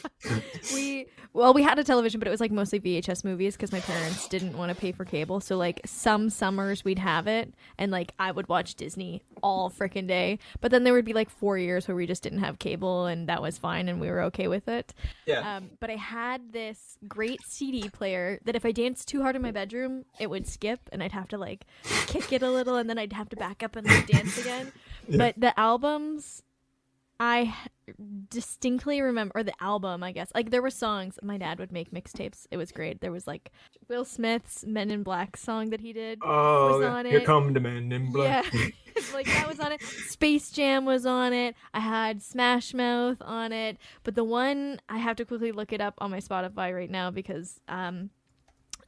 we 0.75 1.07
well 1.33 1.55
we 1.55 1.63
had 1.63 1.79
a 1.79 1.85
television 1.85 2.19
but 2.19 2.27
it 2.27 2.31
was 2.31 2.41
like 2.41 2.51
mostly 2.51 2.81
vhs 2.81 3.25
movies 3.25 3.55
because 3.57 3.71
my 3.73 3.81
parents 3.81 4.27
didn't 4.29 4.57
want 4.57 4.71
to 4.71 4.75
pay 4.75 4.93
for 4.93 5.05
cable 5.05 5.41
so 5.41 5.57
like 5.57 5.81
some 5.85 6.31
summers 6.31 6.85
we'd 6.85 6.99
have 6.99 7.27
it 7.27 7.53
and 7.79 7.93
like 7.93 8.13
i 8.19 8.31
would 8.31 8.49
watch 8.49 8.75
disney 8.75 9.23
all 9.43 9.71
freaking 9.71 10.07
day 10.09 10.39
but 10.61 10.71
then 10.71 10.85
there 10.85 10.93
would 10.93 11.05
be 11.05 11.13
like 11.13 11.31
four 11.31 11.57
years 11.59 11.87
where 11.87 11.95
we 11.97 12.07
just 12.07 12.23
didn't 12.23 12.41
have 12.41 12.59
cable 12.59 13.07
and 13.07 13.29
that 13.29 13.41
was 13.41 13.57
fine 13.59 13.89
and 13.89 14.01
we 14.01 14.11
were 14.11 14.23
okay 14.23 14.49
with 14.49 14.67
it 14.69 14.93
Yeah. 15.27 15.57
um, 15.57 15.71
but 15.81 15.91
i 15.91 15.97
had 15.97 16.53
this 16.53 16.99
great 17.07 17.41
cd 17.47 17.89
player 17.91 18.41
that 18.45 18.57
if 18.57 18.65
i 18.65 18.73
danced 18.73 19.07
too 19.09 19.23
hard 19.23 19.37
in 19.37 19.43
my 19.43 19.53
bedroom 19.53 20.05
it 20.19 20.29
would 20.31 20.47
skip 20.47 20.81
and 20.93 21.03
i'd 21.03 21.13
have 21.13 21.29
to 21.29 21.39
like 21.39 21.67
kick 22.07 22.33
it 22.33 22.43
a 22.43 22.51
little 22.51 22.77
and 22.77 22.89
then 22.91 22.99
i'd 22.99 23.13
have 23.13 23.29
to 23.29 23.37
back 23.37 23.63
up 23.63 23.77
and 23.77 23.87
like 23.87 24.07
dance 24.07 24.39
again 24.39 24.73
Yeah. 25.09 25.17
but 25.19 25.35
the 25.39 25.59
albums 25.59 26.43
I 27.21 27.55
distinctly 28.29 29.01
remember, 29.01 29.33
or 29.35 29.43
the 29.43 29.55
album, 29.61 30.03
I 30.03 30.13
guess. 30.13 30.31
Like 30.35 30.51
there 30.51 30.63
were 30.63 30.71
songs. 30.71 31.19
My 31.23 31.37
dad 31.37 31.59
would 31.59 31.73
make 31.73 31.91
mixtapes. 31.91 32.47
It 32.51 32.57
was 32.57 32.71
great. 32.73 33.01
There 33.01 33.13
was 33.13 33.27
like 33.27 33.51
Will 33.89 34.05
Smith's 34.05 34.65
"Men 34.67 34.91
in 34.91 35.03
Black" 35.03 35.37
song 35.37 35.71
that 35.71 35.81
he 35.81 35.93
did. 35.93 36.21
Oh, 36.23 36.79
was 36.79 36.87
on 36.87 37.07
here 37.07 37.19
it. 37.19 37.27
come 37.27 37.53
the 37.53 37.61
men 37.61 37.91
in 37.91 38.13
black. 38.13 38.53
Yeah, 38.53 38.69
like 39.13 39.27
that 39.27 39.49
was 39.49 39.61
on 39.61 39.73
it. 39.73 39.83
Space 39.83 40.51
Jam 40.51 40.85
was 40.85 41.07
on 41.07 41.33
it. 41.33 41.55
I 41.75 41.81
had 41.81 42.23
Smash 42.23 42.73
Mouth 42.73 43.19
on 43.21 43.53
it. 43.53 43.79
But 44.05 44.15
the 44.15 44.25
one 44.25 44.81
I 44.89 44.99
have 44.99 45.17
to 45.17 45.25
quickly 45.25 45.53
look 45.53 45.73
it 45.73 45.81
up 45.81 45.95
on 45.99 46.11
my 46.11 46.21
Spotify 46.21 46.75
right 46.75 46.91
now 46.91 47.11
because 47.11 47.61
um, 47.69 48.11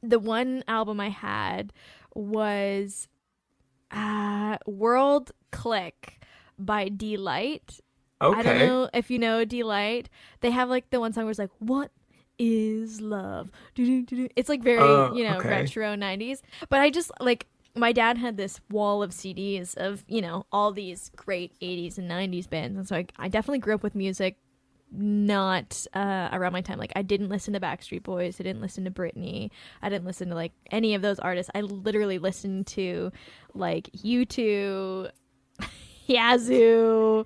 the 0.01 0.19
one 0.19 0.63
album 0.67 0.99
I 0.99 1.09
had 1.09 1.73
was 2.15 3.07
uh, 3.91 4.57
World 4.65 5.31
Clique 5.51 6.19
by 6.57 6.87
Deee-Lite. 6.87 7.79
Okay. 8.21 8.39
I 8.39 8.43
don't 8.43 8.59
know 8.59 8.89
if 8.93 9.09
you 9.09 9.19
know 9.19 9.43
Deee-Lite. 9.45 10.09
They 10.41 10.51
have 10.51 10.69
like 10.69 10.89
the 10.89 10.99
one 10.99 11.13
song 11.13 11.23
where 11.25 11.31
it's 11.31 11.39
like, 11.39 11.49
"What 11.59 11.91
is 12.39 13.01
love?" 13.01 13.51
It's 13.75 14.49
like 14.49 14.61
very 14.63 14.79
Oh, 14.79 15.13
you 15.13 15.23
know 15.23 15.37
okay. 15.37 15.49
retro 15.49 15.95
'90s. 15.95 16.41
But 16.69 16.79
I 16.81 16.89
just 16.89 17.11
like 17.19 17.47
my 17.75 17.91
dad 17.91 18.17
had 18.17 18.35
this 18.37 18.59
wall 18.69 19.01
of 19.01 19.11
CDs 19.11 19.75
of 19.77 20.03
you 20.07 20.21
know 20.21 20.45
all 20.51 20.71
these 20.71 21.11
great 21.15 21.53
'80s 21.61 21.97
and 21.97 22.09
'90s 22.09 22.49
bands, 22.49 22.77
and 22.77 22.87
so 22.87 22.95
I, 22.97 23.05
I 23.17 23.27
definitely 23.27 23.59
grew 23.59 23.75
up 23.75 23.83
with 23.83 23.95
music. 23.95 24.37
Not 24.93 25.85
uh, 25.93 26.27
around 26.33 26.51
my 26.51 26.59
time. 26.59 26.77
Like 26.77 26.91
I 26.97 27.01
didn't 27.01 27.29
listen 27.29 27.53
to 27.53 27.61
Backstreet 27.61 28.03
Boys. 28.03 28.41
I 28.41 28.43
didn't 28.43 28.61
listen 28.61 28.83
to 28.83 28.91
Britney. 28.91 29.49
I 29.81 29.87
didn't 29.87 30.03
listen 30.03 30.27
to 30.27 30.35
like 30.35 30.51
any 30.69 30.95
of 30.95 31.01
those 31.01 31.17
artists. 31.17 31.49
I 31.55 31.61
literally 31.61 32.17
listened 32.19 32.67
to 32.67 33.13
like 33.53 33.89
U2, 33.93 35.09
Yazoo, 36.11 37.25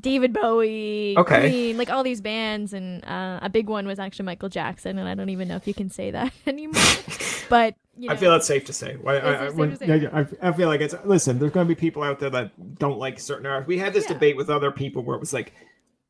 David 0.00 0.32
Bowie, 0.32 1.14
Okay. 1.16 1.72
Like 1.74 1.90
all 1.90 2.02
these 2.02 2.20
bands, 2.20 2.72
and 2.72 3.04
uh, 3.04 3.40
a 3.42 3.48
big 3.48 3.68
one 3.68 3.86
was 3.86 3.98
actually 3.98 4.26
Michael 4.26 4.48
Jackson, 4.48 4.98
and 4.98 5.08
I 5.08 5.14
don't 5.14 5.30
even 5.30 5.48
know 5.48 5.56
if 5.56 5.66
you 5.66 5.74
can 5.74 5.90
say 5.90 6.10
that 6.10 6.32
anymore. 6.46 6.82
but 7.48 7.74
you 7.96 8.08
know, 8.08 8.14
I 8.14 8.16
feel 8.16 8.30
that's 8.30 8.46
safe 8.46 8.64
to 8.66 8.72
say. 8.72 8.96
Why- 9.00 9.18
I, 9.18 9.32
I, 9.46 9.48
when- 9.50 9.70
to 9.70 9.76
say. 9.76 9.86
yeah, 10.00 10.24
I 10.40 10.52
feel 10.52 10.68
like 10.68 10.80
it's 10.80 10.94
listen. 11.04 11.38
There's 11.38 11.52
going 11.52 11.66
to 11.66 11.74
be 11.74 11.78
people 11.78 12.02
out 12.02 12.18
there 12.20 12.30
that 12.30 12.78
don't 12.78 12.98
like 12.98 13.18
certain 13.18 13.46
artists. 13.46 13.68
We 13.68 13.78
had 13.78 13.92
this 13.92 14.04
Yeah. 14.04 14.14
debate 14.14 14.36
with 14.36 14.50
other 14.50 14.70
people 14.70 15.02
where 15.02 15.16
it 15.16 15.20
was 15.20 15.32
like, 15.32 15.52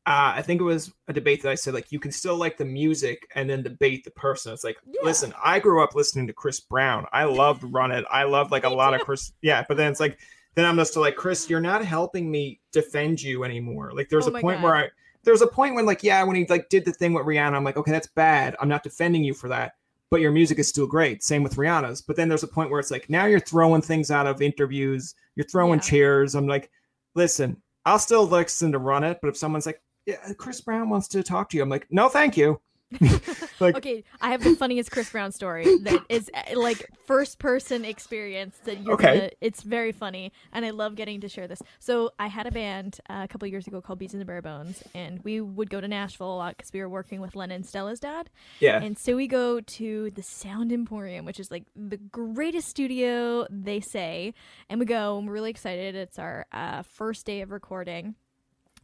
uh, 0.05 0.33
I 0.35 0.41
think 0.41 0.61
it 0.61 0.63
was 0.63 0.91
a 1.07 1.13
debate 1.13 1.41
that 1.43 1.51
I 1.51 1.55
said 1.55 1.73
like 1.73 1.91
you 1.91 1.99
can 1.99 2.11
still 2.11 2.35
like 2.37 2.57
the 2.57 2.65
music 2.65 3.27
and 3.35 3.49
then 3.49 3.63
debate 3.63 4.03
the 4.05 4.11
person. 4.11 4.53
It's 4.53 4.63
like, 4.63 4.77
Yeah. 4.85 5.01
listen, 5.03 5.33
I 5.43 5.59
grew 5.59 5.83
up 5.83 5.95
listening 5.95 6.27
to 6.27 6.33
Chris 6.33 6.59
Brown. 6.59 7.05
I 7.11 7.23
loved 7.25 7.63
Run 7.63 7.91
It. 7.91 8.05
I 8.09 8.23
loved 8.23 8.51
like 8.51 8.63
a 8.65 8.69
lot 8.69 8.93
of. 8.93 9.01
Chris. 9.01 9.31
Yeah, 9.41 9.63
but 9.67 9.77
then 9.77 9.91
it's 9.91 9.99
like, 9.99 10.19
then 10.59 10.65
I'm 10.65 10.75
just 10.77 10.95
like, 10.97 11.15
Chris, 11.15 11.49
you're 11.49 11.59
not 11.61 11.83
helping 11.85 12.29
me 12.29 12.59
defend 12.71 13.21
you 13.21 13.43
anymore. 13.45 13.91
Like 13.93 14.09
there's 14.09 14.27
Oh 14.27 14.35
a 14.35 14.41
point 14.41 14.57
God. 14.59 14.63
where 14.63 14.75
I. 14.75 14.89
there's 15.23 15.41
a 15.41 15.47
point 15.47 15.75
when, 15.75 15.85
like, 15.85 16.03
yeah, 16.03 16.21
when 16.23 16.35
he 16.35 16.45
like 16.45 16.69
did 16.69 16.83
the 16.85 16.91
thing 16.91 17.13
with 17.13 17.25
Rihanna, 17.25 17.53
I'm 17.55 17.63
like, 17.63 17.77
okay, 17.77 17.91
that's 17.91 18.07
bad. 18.07 18.55
I'm 18.59 18.69
not 18.69 18.83
defending 18.83 19.23
you 19.23 19.33
for 19.33 19.47
that 19.49 19.73
but 20.11 20.21
your 20.21 20.31
music 20.31 20.57
is 20.57 20.67
still 20.67 20.87
great. 20.87 21.21
Same 21.21 21.43
with 21.43 21.55
Rihanna's. 21.55 22.01
But 22.01 22.15
then 22.15 22.27
there's 22.29 22.41
a 22.41 22.47
point 22.47 22.71
where 22.71 22.79
it's 22.79 22.89
like 22.89 23.11
now 23.11 23.25
you're 23.25 23.39
throwing 23.39 23.83
things 23.83 24.09
out 24.09 24.25
of 24.25 24.41
interviews, 24.41 25.13
you're 25.35 25.45
throwing 25.45 25.77
Yeah. 25.77 25.83
chairs. 25.85 26.33
I'm 26.33 26.47
like, 26.47 26.71
listen, 27.13 27.61
I'll 27.85 27.99
still 27.99 28.25
listen 28.25 28.71
to 28.71 28.79
run 28.79 29.03
it, 29.03 29.19
but 29.21 29.27
if 29.27 29.37
someone's 29.37 29.67
like, 29.67 29.83
yeah, 30.07 30.15
Chris 30.35 30.61
Brown 30.61 30.89
wants 30.89 31.07
to 31.09 31.21
talk 31.21 31.47
to 31.51 31.57
you, 31.57 31.61
I'm 31.61 31.69
like, 31.69 31.85
no, 31.91 32.09
thank 32.09 32.37
you. 32.37 32.59
like, 33.59 33.75
okay, 33.75 34.03
I 34.21 34.31
have 34.31 34.43
the 34.43 34.51
funniest 34.51 34.91
Chris 34.91 35.09
Brown 35.09 35.31
story 35.31 35.73
that 35.81 36.03
is 36.09 36.29
uh, 36.33 36.57
like 36.59 36.85
first 37.05 37.39
person 37.39 37.85
experience 37.85 38.59
that 38.65 38.79
you're 38.79 38.95
Okay. 38.95 39.13
gonna, 39.13 39.29
it's 39.41 39.61
very 39.61 39.91
funny 39.91 40.31
and 40.51 40.65
I 40.65 40.71
love 40.71 40.95
getting 40.95 41.21
to 41.21 41.29
share 41.29 41.47
this. 41.47 41.61
So 41.79 42.11
I 42.19 42.27
had 42.27 42.47
a 42.47 42.51
band 42.51 42.99
uh, 43.09 43.21
a 43.23 43.27
couple 43.27 43.47
years 43.47 43.67
ago 43.67 43.81
called 43.81 43.99
Beats 43.99 44.13
and 44.13 44.21
the 44.21 44.25
Bare 44.25 44.41
Bones 44.41 44.83
and 44.93 45.19
we 45.23 45.39
would 45.41 45.69
go 45.69 45.79
to 45.81 45.87
Nashville 45.87 46.33
a 46.33 46.37
lot 46.37 46.57
because 46.57 46.73
we 46.73 46.79
were 46.81 46.89
working 46.89 47.21
with 47.21 47.35
Lennon 47.35 47.63
Stella's 47.63 47.99
dad. 47.99 48.29
yeah, 48.59 48.79
And 48.79 48.97
so 48.97 49.15
we 49.15 49.27
go 49.27 49.59
to 49.61 50.11
the 50.11 50.23
Sound 50.23 50.71
Emporium, 50.71 51.25
which 51.25 51.39
is 51.39 51.51
like 51.51 51.65
the 51.75 51.97
greatest 51.97 52.67
studio, 52.69 53.45
they 53.49 53.79
say. 53.79 54.33
And 54.69 54.79
we 54.79 54.85
go, 54.85 55.17
and 55.17 55.27
we're 55.27 55.33
really 55.33 55.49
excited. 55.51 55.95
It's 55.95 56.17
our 56.19 56.45
uh, 56.51 56.83
first 56.83 57.25
day 57.25 57.41
of 57.41 57.51
recording. 57.51 58.15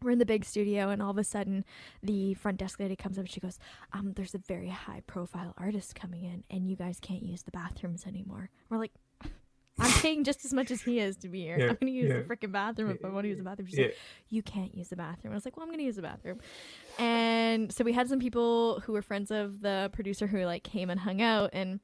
We're 0.02 0.12
in 0.12 0.20
the 0.20 0.26
big 0.26 0.46
studio, 0.46 0.90
and 0.90 1.02
all 1.02 1.12
of 1.12 1.18
a 1.18 1.24
sudden, 1.24 1.66
the 2.04 2.34
front 2.36 2.58
desk 2.58 2.80
lady 2.80 2.96
comes 2.96 3.18
up 3.18 3.24
and 3.24 3.30
she 3.30 3.40
goes, 3.40 3.60
um, 3.94 4.14
There's 4.16 4.36
a 4.36 4.40
very 4.40 4.70
high 4.70 5.02
profile 5.08 5.54
artist 5.58 5.96
coming 5.96 6.24
in, 6.24 6.44
and 6.50 6.70
you 6.70 6.76
guys 6.76 7.00
can't 7.02 7.24
use 7.24 7.44
the 7.44 7.52
bathrooms 7.52 8.06
anymore. 8.06 8.50
We're 8.70 8.78
like, 8.78 8.94
I'm 9.80 9.92
paying 10.02 10.24
just 10.24 10.46
as 10.46 10.54
much 10.54 10.72
as 10.72 10.82
he 10.82 11.00
is 11.00 11.18
to 11.18 11.28
be 11.28 11.42
here. 11.42 11.58
Yeah, 11.60 11.66
I'm 11.66 11.78
going 11.82 11.92
to 11.92 11.92
use 11.92 12.10
yeah. 12.10 12.20
the 12.20 12.24
freaking 12.24 12.52
bathroom 12.52 12.92
if 12.92 13.04
I 13.04 13.10
want 13.10 13.26
to 13.26 13.30
use 13.30 13.38
the 13.38 13.44
bathroom. 13.44 13.68
She's 13.68 13.78
yeah. 13.78 13.86
like, 13.88 13.98
you 14.30 14.42
can't 14.42 14.74
use 14.74 14.88
the 14.88 14.96
bathroom. 14.96 15.34
I 15.34 15.36
was 15.36 15.44
like, 15.44 15.58
well, 15.58 15.64
I'm 15.64 15.70
going 15.70 15.80
to 15.80 15.86
use 15.86 15.98
the 15.98 16.02
bathroom. 16.02 16.40
And 16.98 17.74
so 17.74 17.84
we 17.84 17.92
had 17.92 18.08
some 18.08 18.20
people 18.20 18.80
who 18.82 18.94
were 18.94 19.02
friends 19.02 19.32
of 19.32 19.60
the 19.60 19.90
producer 19.92 20.28
who 20.28 20.40
like 20.46 20.64
came 20.64 20.90
and 20.90 21.00
hung 21.00 21.22
out. 21.22 21.50
And 21.52 21.82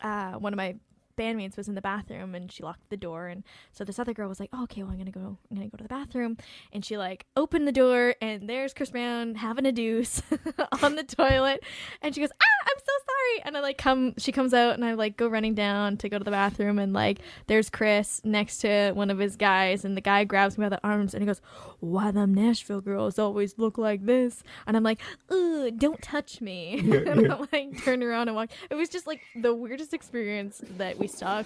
uh, 0.00 0.32
one 0.32 0.52
of 0.52 0.56
my 0.56 0.76
bandmates 1.16 1.56
was 1.56 1.68
in 1.68 1.74
the 1.74 1.80
bathroom 1.80 2.34
and 2.34 2.50
she 2.52 2.62
locked 2.62 2.88
the 2.90 2.96
door 2.96 3.28
and 3.28 3.42
so 3.72 3.84
this 3.84 3.98
other 3.98 4.12
girl 4.12 4.28
was 4.28 4.40
like 4.40 4.50
oh, 4.52 4.64
okay 4.64 4.82
well 4.82 4.92
i'm 4.92 4.98
gonna 4.98 5.10
go 5.10 5.38
i'm 5.50 5.56
gonna 5.56 5.68
go 5.68 5.76
to 5.76 5.82
the 5.82 5.88
bathroom. 5.88 6.36
And 6.72 6.84
she 6.84 6.96
like 6.98 7.26
opened 7.36 7.66
the 7.66 7.72
door 7.72 8.14
and 8.20 8.48
there's 8.48 8.74
chris 8.74 8.90
brown 8.90 9.34
having 9.36 9.66
a 9.66 9.72
deuce 9.72 10.22
on 10.82 10.96
the 10.96 11.04
toilet. 11.04 11.62
And 12.02 12.14
she 12.14 12.20
goes 12.20 12.30
ah 12.32 12.70
i'm 12.70 12.78
so 12.78 12.92
sorry. 13.06 13.42
And 13.44 13.56
i 13.56 13.60
like 13.60 13.78
come 13.78 14.14
she 14.18 14.32
comes 14.32 14.52
out 14.54 14.74
and 14.74 14.84
i 14.84 14.94
like 14.94 15.16
go 15.16 15.28
running 15.28 15.54
down 15.54 15.96
to 15.98 16.08
go 16.08 16.18
to 16.18 16.24
the 16.24 16.30
bathroom 16.30 16.78
and 16.78 16.92
like 16.92 17.20
there's 17.46 17.70
chris 17.70 18.20
next 18.24 18.58
to 18.58 18.92
one 18.92 19.10
of 19.10 19.18
his 19.18 19.36
guys 19.36 19.84
and 19.84 19.96
the 19.96 20.00
guy 20.00 20.24
grabs 20.24 20.58
me 20.58 20.64
by 20.64 20.68
the 20.68 20.80
arms 20.84 21.14
and 21.14 21.22
he 21.22 21.26
goes 21.26 21.40
why 21.80 22.10
them 22.10 22.34
nashville 22.34 22.80
girls 22.80 23.18
always 23.18 23.58
look 23.58 23.78
like 23.78 24.04
this. 24.06 24.42
And 24.66 24.76
i'm 24.76 24.82
like 24.82 25.00
Ugh, 25.30 25.76
don't 25.78 26.00
touch 26.02 26.40
me. 26.40 26.82
And 27.06 27.32
i'm 27.32 27.48
like 27.52 27.84
turn 27.84 28.02
around 28.02 28.28
and 28.28 28.36
walk. 28.36 28.50
It 28.70 28.74
was 28.74 28.88
just 28.88 29.06
like 29.06 29.20
the 29.34 29.54
weirdest 29.54 29.94
experience 29.94 30.60
that 30.76 30.98
we 30.98 31.05
saw 31.06 31.42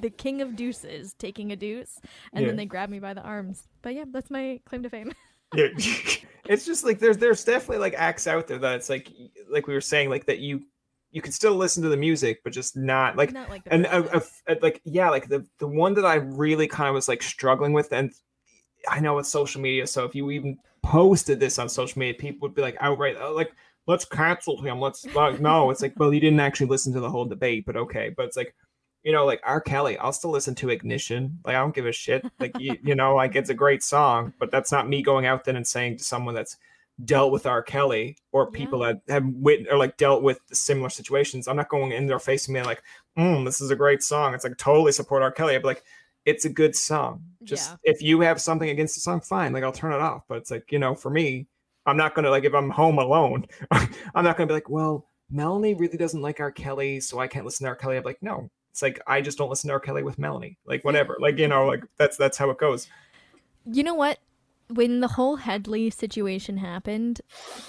the 0.00 0.10
king 0.10 0.42
of 0.42 0.56
deuces 0.56 1.14
taking 1.14 1.52
a 1.52 1.56
deuce 1.56 1.98
and 2.32 2.42
Yeah. 2.42 2.48
then 2.48 2.56
they 2.56 2.66
grab 2.66 2.90
me 2.90 2.98
by 3.00 3.14
the 3.14 3.22
arms 3.22 3.68
but 3.82 3.94
yeah 3.94 4.04
that's 4.10 4.30
my 4.30 4.60
claim 4.66 4.82
to 4.82 4.90
fame 4.90 5.12
yeah. 5.54 5.68
it's 6.46 6.66
just 6.66 6.84
like 6.84 6.98
there's 6.98 7.16
there's 7.18 7.44
definitely 7.44 7.78
like 7.78 7.94
acts 7.96 8.26
out 8.26 8.46
there 8.46 8.58
that 8.58 8.76
it's 8.76 8.88
like 8.90 9.08
like 9.50 9.66
we 9.66 9.74
were 9.74 9.80
saying 9.80 10.10
like 10.10 10.26
that 10.26 10.38
you 10.38 10.60
you 11.12 11.20
can 11.22 11.32
still 11.32 11.56
listen 11.56 11.82
to 11.82 11.88
the 11.88 11.96
music 11.96 12.40
but 12.44 12.52
just 12.52 12.76
not 12.76 13.16
like 13.16 13.32
not 13.32 13.48
like 13.50 13.62
and 13.66 13.84
process. 13.86 14.42
uh, 14.46 14.52
uh, 14.52 14.56
like 14.62 14.80
yeah 14.84 15.08
like 15.10 15.28
the 15.28 15.44
the 15.58 15.66
one 15.66 15.94
that 15.94 16.04
i 16.06 16.14
really 16.16 16.68
kind 16.68 16.88
of 16.88 16.94
was 16.94 17.08
like 17.08 17.22
struggling 17.22 17.72
with 17.72 17.92
and 17.92 18.12
i 18.88 19.00
know 19.00 19.18
it's 19.18 19.28
social 19.28 19.60
media 19.60 19.86
so 19.86 20.04
if 20.04 20.14
you 20.14 20.30
even 20.30 20.56
posted 20.82 21.40
this 21.40 21.58
on 21.58 21.68
social 21.68 21.98
media 21.98 22.14
people 22.14 22.46
would 22.46 22.54
be 22.54 22.62
like 22.62 22.76
outright 22.80 23.16
oh, 23.20 23.32
like 23.32 23.52
let's 23.86 24.04
cancel 24.04 24.60
him 24.62 24.78
let's 24.80 25.04
like 25.14 25.40
no 25.40 25.70
it's 25.70 25.82
like 25.82 25.92
well 25.96 26.12
you 26.14 26.20
didn't 26.20 26.40
actually 26.40 26.66
listen 26.68 26.92
to 26.92 27.00
the 27.00 27.10
whole 27.10 27.24
debate 27.24 27.64
but 27.66 27.76
okay 27.76 28.12
but 28.16 28.26
it's 28.26 28.36
like 28.36 28.54
you 29.02 29.12
know 29.12 29.24
like 29.24 29.40
r 29.44 29.60
kelly 29.60 29.96
i'll 29.98 30.12
still 30.12 30.30
listen 30.30 30.54
to 30.54 30.68
ignition 30.68 31.38
like 31.44 31.56
i 31.56 31.58
don't 31.58 31.74
give 31.74 31.86
a 31.86 31.92
shit 31.92 32.24
like 32.38 32.58
you, 32.58 32.76
you 32.82 32.94
know 32.94 33.14
like 33.14 33.34
it's 33.34 33.50
a 33.50 33.54
great 33.54 33.82
song 33.82 34.32
but 34.38 34.50
that's 34.50 34.70
not 34.70 34.88
me 34.88 35.02
going 35.02 35.26
out 35.26 35.44
then 35.44 35.56
and 35.56 35.66
saying 35.66 35.96
to 35.96 36.04
someone 36.04 36.34
that's 36.34 36.56
dealt 37.04 37.32
with 37.32 37.46
R. 37.46 37.62
Kelly 37.62 38.16
or 38.32 38.50
people 38.50 38.80
that 38.80 39.00
have 39.08 39.24
wit 39.26 39.66
or 39.70 39.78
like 39.78 39.96
dealt 39.96 40.22
with 40.22 40.40
similar 40.52 40.90
situations. 40.90 41.48
I'm 41.48 41.56
not 41.56 41.68
going 41.68 41.92
in 41.92 42.06
their 42.06 42.18
face 42.18 42.46
and 42.46 42.54
being 42.54 42.66
like, 42.66 42.82
mm, 43.18 43.44
this 43.44 43.60
is 43.60 43.70
a 43.70 43.76
great 43.76 44.02
song. 44.02 44.34
It's 44.34 44.44
like 44.44 44.56
totally 44.58 44.92
support 44.92 45.22
R. 45.22 45.32
Kelly. 45.32 45.54
I'd 45.54 45.62
be 45.62 45.68
like, 45.68 45.84
it's 46.26 46.44
a 46.44 46.50
good 46.50 46.76
song. 46.76 47.24
Just 47.42 47.70
Yeah. 47.70 47.76
if 47.84 48.02
you 48.02 48.20
have 48.20 48.40
something 48.40 48.68
against 48.68 48.94
the 48.94 49.00
song, 49.00 49.20
fine. 49.20 49.52
Like 49.52 49.64
I'll 49.64 49.72
turn 49.72 49.92
it 49.92 50.00
off. 50.00 50.24
But 50.28 50.38
it's 50.38 50.50
like, 50.50 50.70
you 50.70 50.78
know, 50.78 50.94
for 50.94 51.10
me, 51.10 51.46
I'm 51.86 51.96
not 51.96 52.14
gonna 52.14 52.30
like 52.30 52.44
if 52.44 52.54
I'm 52.54 52.70
home 52.70 52.98
alone, 52.98 53.46
I'm 53.70 54.24
not 54.24 54.36
gonna 54.36 54.48
be 54.48 54.54
like, 54.54 54.68
well, 54.68 55.06
Melanie 55.30 55.74
really 55.74 55.96
doesn't 55.96 56.20
like 56.22 56.40
R. 56.40 56.52
Kelly, 56.52 57.00
so 57.00 57.18
I 57.18 57.28
can't 57.28 57.44
listen 57.44 57.64
to 57.64 57.68
R. 57.70 57.76
Kelly. 57.76 57.96
I'm 57.96 58.04
like, 58.04 58.22
no. 58.22 58.50
It's 58.70 58.82
like 58.82 59.00
I 59.06 59.20
just 59.20 59.38
don't 59.38 59.50
listen 59.50 59.68
to 59.68 59.74
R. 59.74 59.80
Kelly 59.80 60.02
with 60.02 60.18
Melanie. 60.18 60.58
Like 60.64 60.84
whatever. 60.84 61.16
Like, 61.20 61.38
you 61.38 61.48
know, 61.48 61.66
like 61.66 61.84
that's 61.96 62.16
that's 62.16 62.38
how 62.38 62.50
it 62.50 62.58
goes. 62.58 62.88
You 63.66 63.82
know 63.82 63.94
what? 63.94 64.18
When 64.68 65.00
the 65.00 65.08
whole 65.08 65.36
Hedley 65.36 65.90
situation 65.90 66.56
happened, 66.56 67.20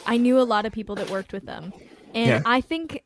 I 0.06 0.18
knew 0.18 0.40
a 0.40 0.44
lot 0.44 0.66
of 0.66 0.72
people 0.72 0.96
that 0.96 1.10
worked 1.10 1.34
with 1.34 1.46
them. 1.46 1.74
And 2.14 2.28
Yeah. 2.28 2.42
I 2.46 2.62
think 2.62 3.04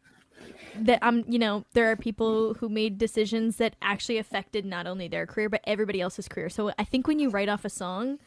that 0.77 0.99
I'm, 1.01 1.23
you 1.29 1.39
know, 1.39 1.63
there 1.73 1.89
are 1.89 1.95
people 1.95 2.55
who 2.55 2.67
made 2.67 2.97
decisions 2.97 3.55
that 3.57 3.77
actually 3.81 4.17
affected 4.17 4.65
not 4.65 4.87
only 4.87 5.07
their 5.07 5.25
career 5.25 5.47
but 5.47 5.61
everybody 5.63 6.01
else's 6.01 6.27
career. 6.27 6.49
So 6.49 6.73
I 6.77 6.83
think 6.83 7.07
when 7.07 7.19
you 7.19 7.29
write 7.29 7.47
off 7.47 7.63
a 7.63 7.69
song, 7.69 8.19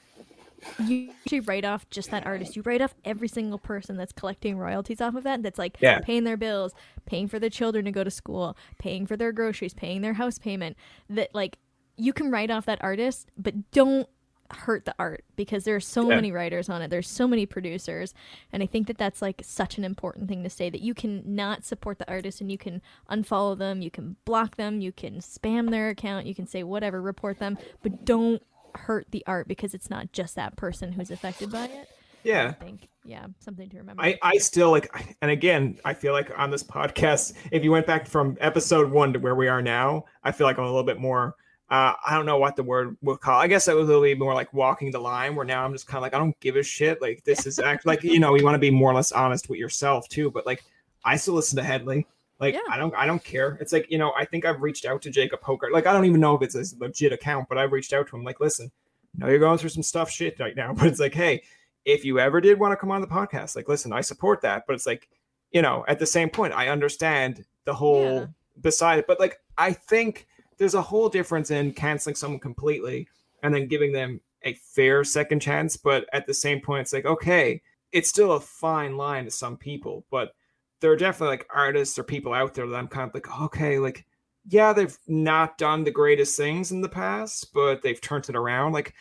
you 0.78 1.10
actually 1.10 1.40
write 1.40 1.64
off 1.64 1.88
just 1.90 2.10
that 2.10 2.26
artist. 2.26 2.56
You 2.56 2.62
write 2.62 2.80
off 2.80 2.94
every 3.04 3.28
single 3.28 3.58
person 3.58 3.96
that's 3.96 4.12
collecting 4.12 4.58
royalties 4.58 5.00
off 5.00 5.14
of 5.14 5.24
that. 5.24 5.42
That's 5.42 5.58
like 5.58 5.76
Yeah. 5.80 5.98
paying 6.00 6.24
their 6.24 6.36
bills, 6.36 6.72
paying 7.06 7.28
for 7.28 7.38
their 7.38 7.50
children 7.50 7.84
to 7.84 7.90
go 7.92 8.04
to 8.04 8.10
school, 8.10 8.56
paying 8.78 9.06
for 9.06 9.16
their 9.16 9.32
groceries, 9.32 9.74
paying 9.74 10.02
their 10.02 10.14
house 10.14 10.38
payment. 10.38 10.76
That 11.08 11.34
like 11.34 11.58
you 11.96 12.12
can 12.12 12.30
write 12.30 12.50
off 12.50 12.66
that 12.66 12.82
artist, 12.82 13.30
but 13.36 13.70
don't 13.72 14.08
hurt 14.50 14.86
the 14.86 14.94
art 14.98 15.24
because 15.36 15.64
there 15.64 15.76
are 15.76 15.80
so 15.80 16.08
Yeah. 16.08 16.14
many 16.14 16.32
writers 16.32 16.70
on 16.70 16.80
it. 16.80 16.88
There's 16.88 17.08
so 17.08 17.28
many 17.28 17.44
producers, 17.44 18.14
and 18.50 18.62
I 18.62 18.66
think 18.66 18.86
that 18.86 18.96
that's 18.96 19.20
like 19.20 19.42
such 19.44 19.76
an 19.76 19.84
important 19.84 20.26
thing 20.28 20.42
to 20.42 20.48
say 20.48 20.70
that 20.70 20.80
you 20.80 20.94
can 20.94 21.22
not 21.26 21.64
support 21.64 21.98
the 21.98 22.08
artist 22.08 22.40
and 22.40 22.50
you 22.50 22.56
can 22.56 22.80
unfollow 23.10 23.58
them, 23.58 23.82
you 23.82 23.90
can 23.90 24.16
block 24.24 24.56
them, 24.56 24.80
you 24.80 24.90
can 24.90 25.16
spam 25.16 25.70
their 25.70 25.90
account, 25.90 26.24
you 26.26 26.34
can 26.34 26.46
say 26.46 26.62
whatever, 26.62 27.02
report 27.02 27.38
them, 27.38 27.58
but 27.82 28.06
don't 28.06 28.42
hurt 28.78 29.06
the 29.10 29.24
art 29.26 29.48
because 29.48 29.74
it's 29.74 29.90
not 29.90 30.12
just 30.12 30.34
that 30.36 30.56
person 30.56 30.92
who's 30.92 31.10
affected 31.10 31.50
by 31.50 31.66
it. 31.66 31.88
Yeah. 32.24 32.48
I 32.60 32.64
think 32.64 32.88
yeah, 33.08 33.26
something 33.38 33.70
to 33.70 33.78
remember. 33.78 34.02
I, 34.02 34.18
I 34.22 34.36
still 34.36 34.70
like 34.70 34.90
and 35.22 35.30
again 35.30 35.78
i 35.84 35.94
feel 35.94 36.12
like 36.12 36.30
on 36.36 36.50
this 36.50 36.62
podcast 36.62 37.32
if 37.50 37.64
you 37.64 37.70
went 37.70 37.86
back 37.86 38.06
from 38.06 38.36
episode 38.38 38.90
one 38.90 39.14
to 39.14 39.18
where 39.18 39.34
we 39.34 39.48
are 39.48 39.62
now 39.62 40.04
i 40.22 40.30
feel 40.30 40.46
like 40.46 40.58
i'm 40.58 40.64
a 40.64 40.68
little 40.68 40.84
bit 40.84 41.00
more 41.00 41.34
uh, 41.70 41.94
i 42.06 42.14
don't 42.14 42.26
know 42.26 42.36
what 42.36 42.54
the 42.54 42.62
word 42.62 42.98
would 43.00 43.18
call 43.20 43.40
i 43.40 43.46
guess 43.46 43.66
i 43.66 43.72
was 43.72 43.84
a 43.84 43.86
little 43.86 44.02
bit 44.02 44.18
more 44.18 44.34
like 44.34 44.52
walking 44.52 44.90
the 44.90 44.98
line 44.98 45.34
where 45.34 45.46
now 45.46 45.64
i'm 45.64 45.72
just 45.72 45.86
kind 45.86 45.96
of 45.96 46.02
like 46.02 46.12
i 46.12 46.18
don't 46.18 46.38
give 46.40 46.56
a 46.56 46.62
shit 46.62 47.00
like 47.00 47.24
this 47.24 47.46
is 47.46 47.58
act 47.58 47.86
like 47.86 48.02
you 48.02 48.18
know 48.18 48.34
you 48.34 48.44
want 48.44 48.54
to 48.54 48.58
be 48.58 48.70
more 48.70 48.90
or 48.90 48.94
less 48.94 49.10
honest 49.12 49.48
with 49.48 49.58
yourself 49.58 50.06
too 50.08 50.30
but 50.30 50.44
like 50.44 50.62
i 51.04 51.16
still 51.16 51.34
listen 51.34 51.56
to 51.56 51.62
Hedley 51.62 52.06
like 52.40 52.54
Yeah. 52.54 52.60
i 52.70 52.76
don't 52.76 52.94
i 52.94 53.06
don't 53.06 53.22
care 53.22 53.56
it's 53.60 53.72
like 53.72 53.86
you 53.90 53.98
know 53.98 54.12
i 54.16 54.24
think 54.24 54.44
i've 54.44 54.60
reached 54.62 54.84
out 54.84 55.02
to 55.02 55.10
Jacob 55.10 55.40
Hoggard 55.40 55.72
like 55.72 55.86
i 55.86 55.92
don't 55.92 56.04
even 56.04 56.20
know 56.20 56.34
if 56.36 56.42
it's 56.42 56.54
a 56.54 56.64
legit 56.78 57.12
account 57.12 57.48
but 57.48 57.58
i've 57.58 57.72
reached 57.72 57.92
out 57.92 58.08
to 58.08 58.16
him 58.16 58.24
like 58.24 58.40
listen 58.40 58.70
I 59.16 59.24
know 59.24 59.30
you're 59.30 59.38
going 59.38 59.58
through 59.58 59.70
some 59.70 59.82
stuff 59.82 60.10
shit 60.10 60.38
right 60.38 60.54
now 60.56 60.72
but 60.76 60.86
it's 60.86 61.00
like 61.00 61.14
hey 61.14 61.42
if 61.84 62.04
you 62.04 62.18
ever 62.20 62.40
did 62.40 62.58
want 62.60 62.72
to 62.72 62.76
come 62.76 62.90
on 62.90 63.00
the 63.00 63.06
podcast, 63.06 63.56
like, 63.56 63.66
listen, 63.66 63.94
I 63.94 64.02
support 64.02 64.42
that. 64.42 64.64
But 64.66 64.74
it's 64.74 64.84
like, 64.84 65.08
you 65.52 65.62
know, 65.62 65.86
at 65.88 65.98
the 65.98 66.04
same 66.04 66.28
point, 66.28 66.52
I 66.52 66.68
understand 66.68 67.46
the 67.64 67.72
whole 67.72 68.02
Yeah. 68.02 68.26
beside 68.60 68.98
it. 68.98 69.06
But 69.06 69.18
like, 69.18 69.40
I 69.56 69.72
think 69.72 70.26
there's 70.58 70.74
a 70.74 70.82
whole 70.82 71.08
difference 71.08 71.50
in 71.50 71.72
canceling 71.72 72.14
someone 72.14 72.40
completely 72.40 73.08
and 73.42 73.54
then 73.54 73.68
giving 73.68 73.92
them 73.92 74.20
a 74.42 74.52
fair 74.54 75.02
second 75.02 75.40
chance. 75.40 75.78
But 75.78 76.06
at 76.12 76.26
the 76.26 76.34
same 76.34 76.60
point, 76.60 76.82
it's 76.82 76.92
like, 76.92 77.06
okay, 77.06 77.62
it's 77.90 78.10
still 78.10 78.32
a 78.32 78.40
fine 78.40 78.98
line 78.98 79.24
to 79.24 79.30
some 79.30 79.56
people. 79.56 80.04
But 80.10 80.34
there 80.80 80.92
are 80.92 80.96
definitely 80.96 81.36
like 81.36 81.48
artists 81.54 81.98
or 81.98 82.04
people 82.04 82.32
out 82.32 82.54
there 82.54 82.66
that 82.66 82.76
I'm 82.76 82.88
kind 82.88 83.08
of 83.08 83.14
like, 83.14 83.40
okay, 83.42 83.78
like, 83.78 84.04
yeah, 84.46 84.72
they've 84.72 84.96
not 85.06 85.58
done 85.58 85.84
the 85.84 85.90
greatest 85.90 86.36
things 86.36 86.72
in 86.72 86.80
the 86.80 86.88
past, 86.88 87.52
but 87.52 87.82
they've 87.82 88.00
turned 88.00 88.28
it 88.28 88.36
around. 88.36 88.72
Like, 88.72 88.94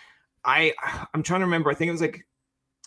I, 0.44 0.74
I'm 1.14 1.24
trying 1.24 1.42
to 1.42 1.46
remember. 1.46 1.70
I 1.70 1.74
think 1.74 1.90
it 1.90 1.94
was 1.94 2.02
like 2.02 2.26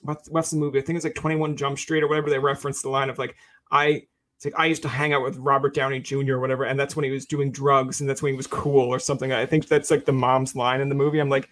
what's 0.03 0.28
what's 0.30 0.51
the 0.51 0.57
movie? 0.57 0.78
I 0.78 0.82
think 0.82 0.97
it's 0.97 1.05
like 1.05 1.14
21 1.14 1.57
Jump 1.57 1.78
Street 1.78 2.03
or 2.03 2.09
whatever. 2.09 2.30
They 2.30 2.38
referenced 2.38 2.82
the 2.82 2.88
line 2.88 3.11
of 3.11 3.18
like 3.18 3.36
I 3.70 4.07
it's 4.36 4.45
like 4.45 4.59
I 4.59 4.66
used 4.66 4.82
to 4.82 4.88
hang 4.88 5.12
out 5.12 5.22
with 5.22 5.36
Robert 5.36 5.74
Downey 5.74 6.01
Jr. 6.01 6.34
or 6.34 6.41
whatever, 6.41 6.64
and 6.64 6.78
that's 6.78 6.97
when 6.97 7.05
he 7.05 7.11
was 7.11 7.26
doing 7.26 7.53
drugs 7.53 8.01
and 8.01 8.09
that's 8.09 8.22
when 8.22 8.32
he 8.32 8.36
was 8.36 8.47
cool 8.47 8.88
or 8.88 8.99
something. 8.99 9.32
I 9.32 9.47
think 9.47 9.68
that's 9.68 9.91
like 9.91 10.05
the 10.05 10.12
mom's 10.12 10.57
line 10.57 10.80
in 10.80 10.88
the 10.88 10.95
movie. 10.95 11.18
I'm 11.18 11.28
like, 11.28 11.49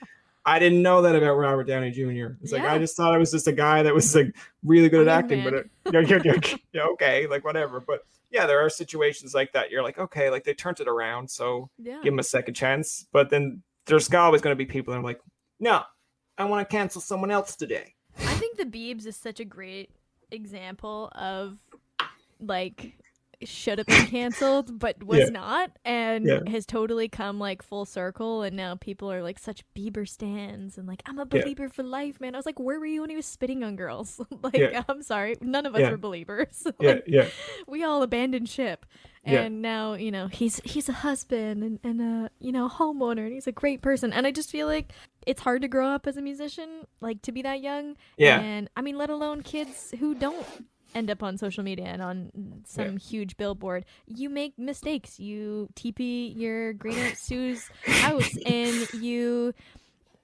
I 0.49 0.59
didn't 0.59 0.81
know 0.81 1.03
that 1.03 1.15
about 1.15 1.35
Robert 1.35 1.65
Downey 1.65 1.91
Jr. 1.91 2.39
It's 2.43 2.53
like 2.53 2.63
I 2.63 2.79
just 2.79 2.97
thought 2.97 3.15
I 3.15 3.19
was 3.19 3.31
just 3.31 3.47
a 3.49 3.53
guy 3.53 3.83
that 3.83 3.95
was 3.95 4.15
like 4.15 4.35
really 4.65 4.89
good 4.89 5.07
at 5.07 5.09
acting, 5.09 5.45
but 5.45 5.53
Man. 5.53 5.65
it, 5.85 6.09
yeah, 6.09 6.19
yeah, 6.25 6.33
yeah, 6.35 6.57
yeah, 6.73 6.83
okay, 6.93 7.27
like 7.27 7.45
whatever. 7.45 7.81
But 7.81 8.01
yeah, 8.31 8.47
there 8.47 8.59
are 8.65 8.71
situations 8.71 9.35
like 9.35 9.53
that. 9.53 9.71
You're 9.71 9.83
like, 9.83 9.99
okay, 9.99 10.31
like 10.31 10.45
they 10.45 10.55
turned 10.55 10.81
it 10.81 10.89
around, 10.89 11.31
so 11.31 11.69
yeah. 11.77 11.97
give 11.97 12.13
them 12.13 12.19
a 12.19 12.23
second 12.23 12.55
chance. 12.55 13.07
But 13.13 13.29
then 13.29 13.63
there's 13.85 14.13
always 14.15 14.41
going 14.41 14.53
to 14.53 14.57
be 14.57 14.65
people 14.65 14.95
that 14.95 15.01
are 15.01 15.05
like, 15.05 15.21
no, 15.61 15.83
I 16.39 16.47
want 16.47 16.67
to 16.67 16.77
cancel 16.77 17.03
someone 17.03 17.31
else 17.31 17.55
today. 17.55 17.95
I 18.19 18.35
think 18.37 18.57
the 18.57 18.65
Beebs 18.65 19.07
is 19.07 19.17
such 19.17 19.41
a 19.41 19.45
great 19.45 19.91
example 20.31 21.11
of 21.15 21.59
like 22.41 22.95
should 23.43 23.79
have 23.79 23.87
been 23.87 24.07
canceled 24.07 24.79
but 24.79 25.03
was 25.05 25.19
Yeah. 25.21 25.25
not 25.31 25.71
and 25.85 26.27
Yeah. 26.27 26.41
has 26.51 26.67
totally 26.67 27.09
come 27.09 27.39
like 27.39 27.63
full 27.63 27.85
circle 27.85 28.43
and 28.43 28.57
now 28.57 28.75
people 28.75 29.11
are 29.13 29.23
like 29.23 29.39
such 29.39 29.63
Bieber 29.77 30.09
stands 30.09 30.77
and 30.77 30.89
like 30.89 31.03
I'm 31.07 31.19
a 31.19 31.27
Yeah. 31.33 31.43
Belieber 31.43 31.73
for 31.73 31.83
life 31.83 32.21
man 32.21 32.35
I 32.35 32.39
was 32.39 32.47
like 32.47 32.59
where 32.59 32.81
were 32.81 32.87
you 32.87 33.03
when 33.03 33.11
he 33.11 33.17
was 33.17 33.27
spitting 33.27 33.63
on 33.63 33.77
girls 33.77 34.21
like 34.43 34.57
Yeah. 34.57 34.83
I'm 34.89 35.03
sorry 35.03 35.37
none 35.41 35.67
of 35.67 35.75
us 35.75 35.81
Yeah. 35.83 35.91
were 35.91 35.99
Beliebers 35.99 36.67
Yeah, 36.81 36.91
Like, 36.91 37.05
yeah, 37.07 37.29
we 37.67 37.85
all 37.85 38.03
abandoned 38.03 38.49
ship 38.49 38.85
Yeah. 39.25 39.43
and 39.43 39.63
now 39.63 39.95
you 39.95 40.11
know 40.11 40.27
he's 40.27 40.61
he's 40.65 40.89
a 40.89 40.93
husband 40.93 41.63
and, 41.63 41.79
and 41.85 42.01
a 42.01 42.31
you 42.41 42.51
know 42.53 42.69
homeowner 42.69 43.25
and 43.25 43.33
he's 43.33 43.47
a 43.47 43.53
great 43.53 43.83
person 43.83 44.13
and 44.13 44.27
i 44.27 44.31
just 44.33 44.51
feel 44.51 44.67
like 44.67 44.93
it's 45.27 45.43
hard 45.43 45.63
to 45.63 45.69
grow 45.69 45.87
up 45.89 46.07
as 46.07 46.17
a 46.17 46.23
musician 46.23 46.87
like 47.01 47.23
to 47.23 47.31
be 47.33 47.43
that 47.43 47.61
young 47.61 47.95
yeah, 48.17 48.41
and 48.41 48.69
i 48.77 48.83
mean 48.83 48.97
let 48.99 49.11
alone 49.11 49.43
kids 49.43 49.95
who 50.01 50.15
don't 50.15 50.47
end 50.95 51.11
up 51.11 51.23
on 51.23 51.37
social 51.37 51.63
media 51.63 51.87
and 51.87 52.03
on 52.03 52.31
some 52.65 52.97
huge 52.97 53.37
billboard. 53.37 53.85
You 54.07 54.31
make 54.31 54.59
mistakes. 54.59 55.19
You 55.19 55.69
tp 55.75 56.37
your 56.37 56.73
great 56.73 56.97
aunt 56.97 57.19
sue's 57.19 57.69
house 57.85 58.37
and 58.47 58.93
you 58.95 59.55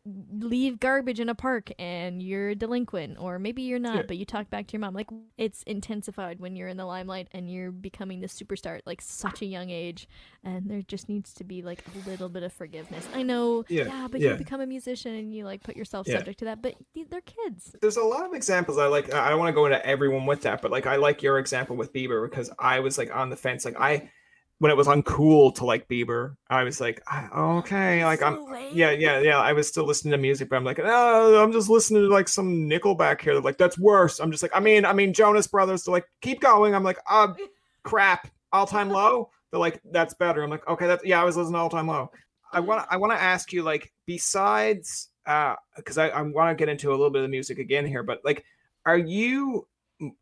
leave 0.06 0.78
garbage 0.80 1.18
in 1.18 1.30
a 1.30 1.34
park 1.34 1.70
and 1.78 2.22
you're 2.22 2.50
a 2.50 2.54
delinquent 2.54 3.16
or 3.18 3.38
maybe 3.38 3.62
you're 3.62 3.78
not 3.78 3.96
Yeah. 3.96 4.02
but 4.06 4.16
you 4.18 4.26
talk 4.26 4.50
back 4.50 4.66
to 4.66 4.72
your 4.74 4.80
mom 4.80 4.92
like 4.92 5.08
it's 5.38 5.62
intensified 5.62 6.40
when 6.40 6.56
you're 6.56 6.68
in 6.68 6.76
the 6.76 6.84
limelight 6.84 7.28
and 7.32 7.50
you're 7.50 7.70
becoming 7.72 8.20
the 8.20 8.26
superstar 8.26 8.76
at 8.76 8.86
like 8.86 9.00
such 9.00 9.40
a 9.40 9.46
young 9.46 9.70
age 9.70 10.06
and 10.44 10.68
there 10.68 10.82
just 10.82 11.08
needs 11.08 11.32
to 11.34 11.44
be 11.44 11.62
like 11.62 11.82
a 12.04 12.08
little 12.10 12.28
bit 12.28 12.42
of 12.42 12.52
forgiveness 12.52 13.08
i 13.14 13.22
know 13.22 13.64
Yeah, 13.68 14.06
but 14.10 14.20
yeah. 14.20 14.32
you 14.32 14.36
become 14.36 14.60
a 14.60 14.66
musician 14.66 15.14
and 15.14 15.34
you 15.34 15.46
like 15.46 15.62
put 15.62 15.74
yourself 15.74 16.06
Yeah. 16.06 16.18
subject 16.18 16.38
to 16.40 16.44
that 16.46 16.60
but 16.60 16.74
they're 17.08 17.22
kids 17.22 17.74
There's 17.80 17.96
a 17.96 18.02
lot 18.04 18.26
of 18.26 18.34
examples 18.34 18.76
I 18.76 18.86
like. 18.88 19.12
I 19.14 19.30
don't 19.30 19.38
want 19.38 19.48
to 19.48 19.54
go 19.54 19.64
into 19.66 19.84
everyone 19.86 20.26
with 20.26 20.42
that, 20.42 20.60
but 20.60 20.70
like 20.70 20.86
I 20.86 20.96
like 20.96 21.22
your 21.22 21.38
example 21.38 21.76
with 21.76 21.92
Bieber 21.94 22.28
because 22.28 22.50
I 22.58 22.80
was 22.80 22.98
like 22.98 23.14
on 23.14 23.30
the 23.30 23.36
fence. 23.36 23.64
Like 23.64 23.78
I, 23.80 24.10
when 24.58 24.70
it 24.70 24.76
was 24.76 24.86
uncool 24.86 25.54
to 25.56 25.64
like 25.64 25.88
Bieber, 25.88 26.36
I 26.48 26.62
was 26.62 26.80
like, 26.80 27.02
"Ah, 27.08 27.56
okay, 27.58 28.04
like 28.04 28.22
I'm, 28.22 28.38
yeah, 28.72 28.92
yeah, 28.92 29.18
yeah. 29.18 29.38
I 29.38 29.52
was 29.52 29.68
still 29.68 29.84
listening 29.84 30.12
to 30.12 30.18
music, 30.18 30.48
but 30.48 30.56
I'm 30.56 30.64
like, 30.64 30.78
oh, 30.82 31.42
I'm 31.42 31.52
just 31.52 31.68
listening 31.68 32.02
to 32.02 32.08
like 32.08 32.28
some 32.28 32.68
Nickelback 32.68 33.20
here. 33.20 33.34
They're 33.34 33.42
like, 33.42 33.58
that's 33.58 33.78
worse. 33.78 34.20
I'm 34.20 34.30
just 34.30 34.42
like, 34.42 34.52
I 34.54 34.60
mean, 34.60 34.84
I 34.84 34.92
mean, 34.92 35.12
Jonas 35.12 35.46
Brothers. 35.46 35.84
They're 35.84 35.92
like, 35.92 36.06
keep 36.20 36.40
going. 36.40 36.74
I'm 36.74 36.84
like, 36.84 36.98
uh, 37.10 37.34
crap, 37.82 38.28
all 38.52 38.66
time 38.66 38.90
low. 38.90 39.30
They're 39.50 39.60
like, 39.60 39.80
that's 39.90 40.14
better. 40.14 40.42
I'm 40.42 40.50
like, 40.50 40.66
okay, 40.68 40.86
that's 40.86 41.04
yeah. 41.04 41.20
I 41.20 41.24
was 41.24 41.36
listening 41.36 41.54
to 41.54 41.58
all 41.58 41.70
time 41.70 41.88
low. 41.88 42.10
I 42.52 42.60
want, 42.60 42.86
I 42.88 42.96
want 42.96 43.12
to 43.12 43.20
ask 43.20 43.52
you, 43.52 43.64
like, 43.64 43.92
besides, 44.06 45.08
uh, 45.26 45.56
because 45.76 45.98
I, 45.98 46.08
I 46.10 46.22
want 46.22 46.56
to 46.56 46.60
get 46.60 46.68
into 46.68 46.90
a 46.90 46.92
little 46.92 47.10
bit 47.10 47.18
of 47.18 47.24
the 47.24 47.28
music 47.28 47.58
again 47.58 47.84
here, 47.84 48.04
but 48.04 48.20
like, 48.24 48.44
are 48.86 48.98
you 48.98 49.66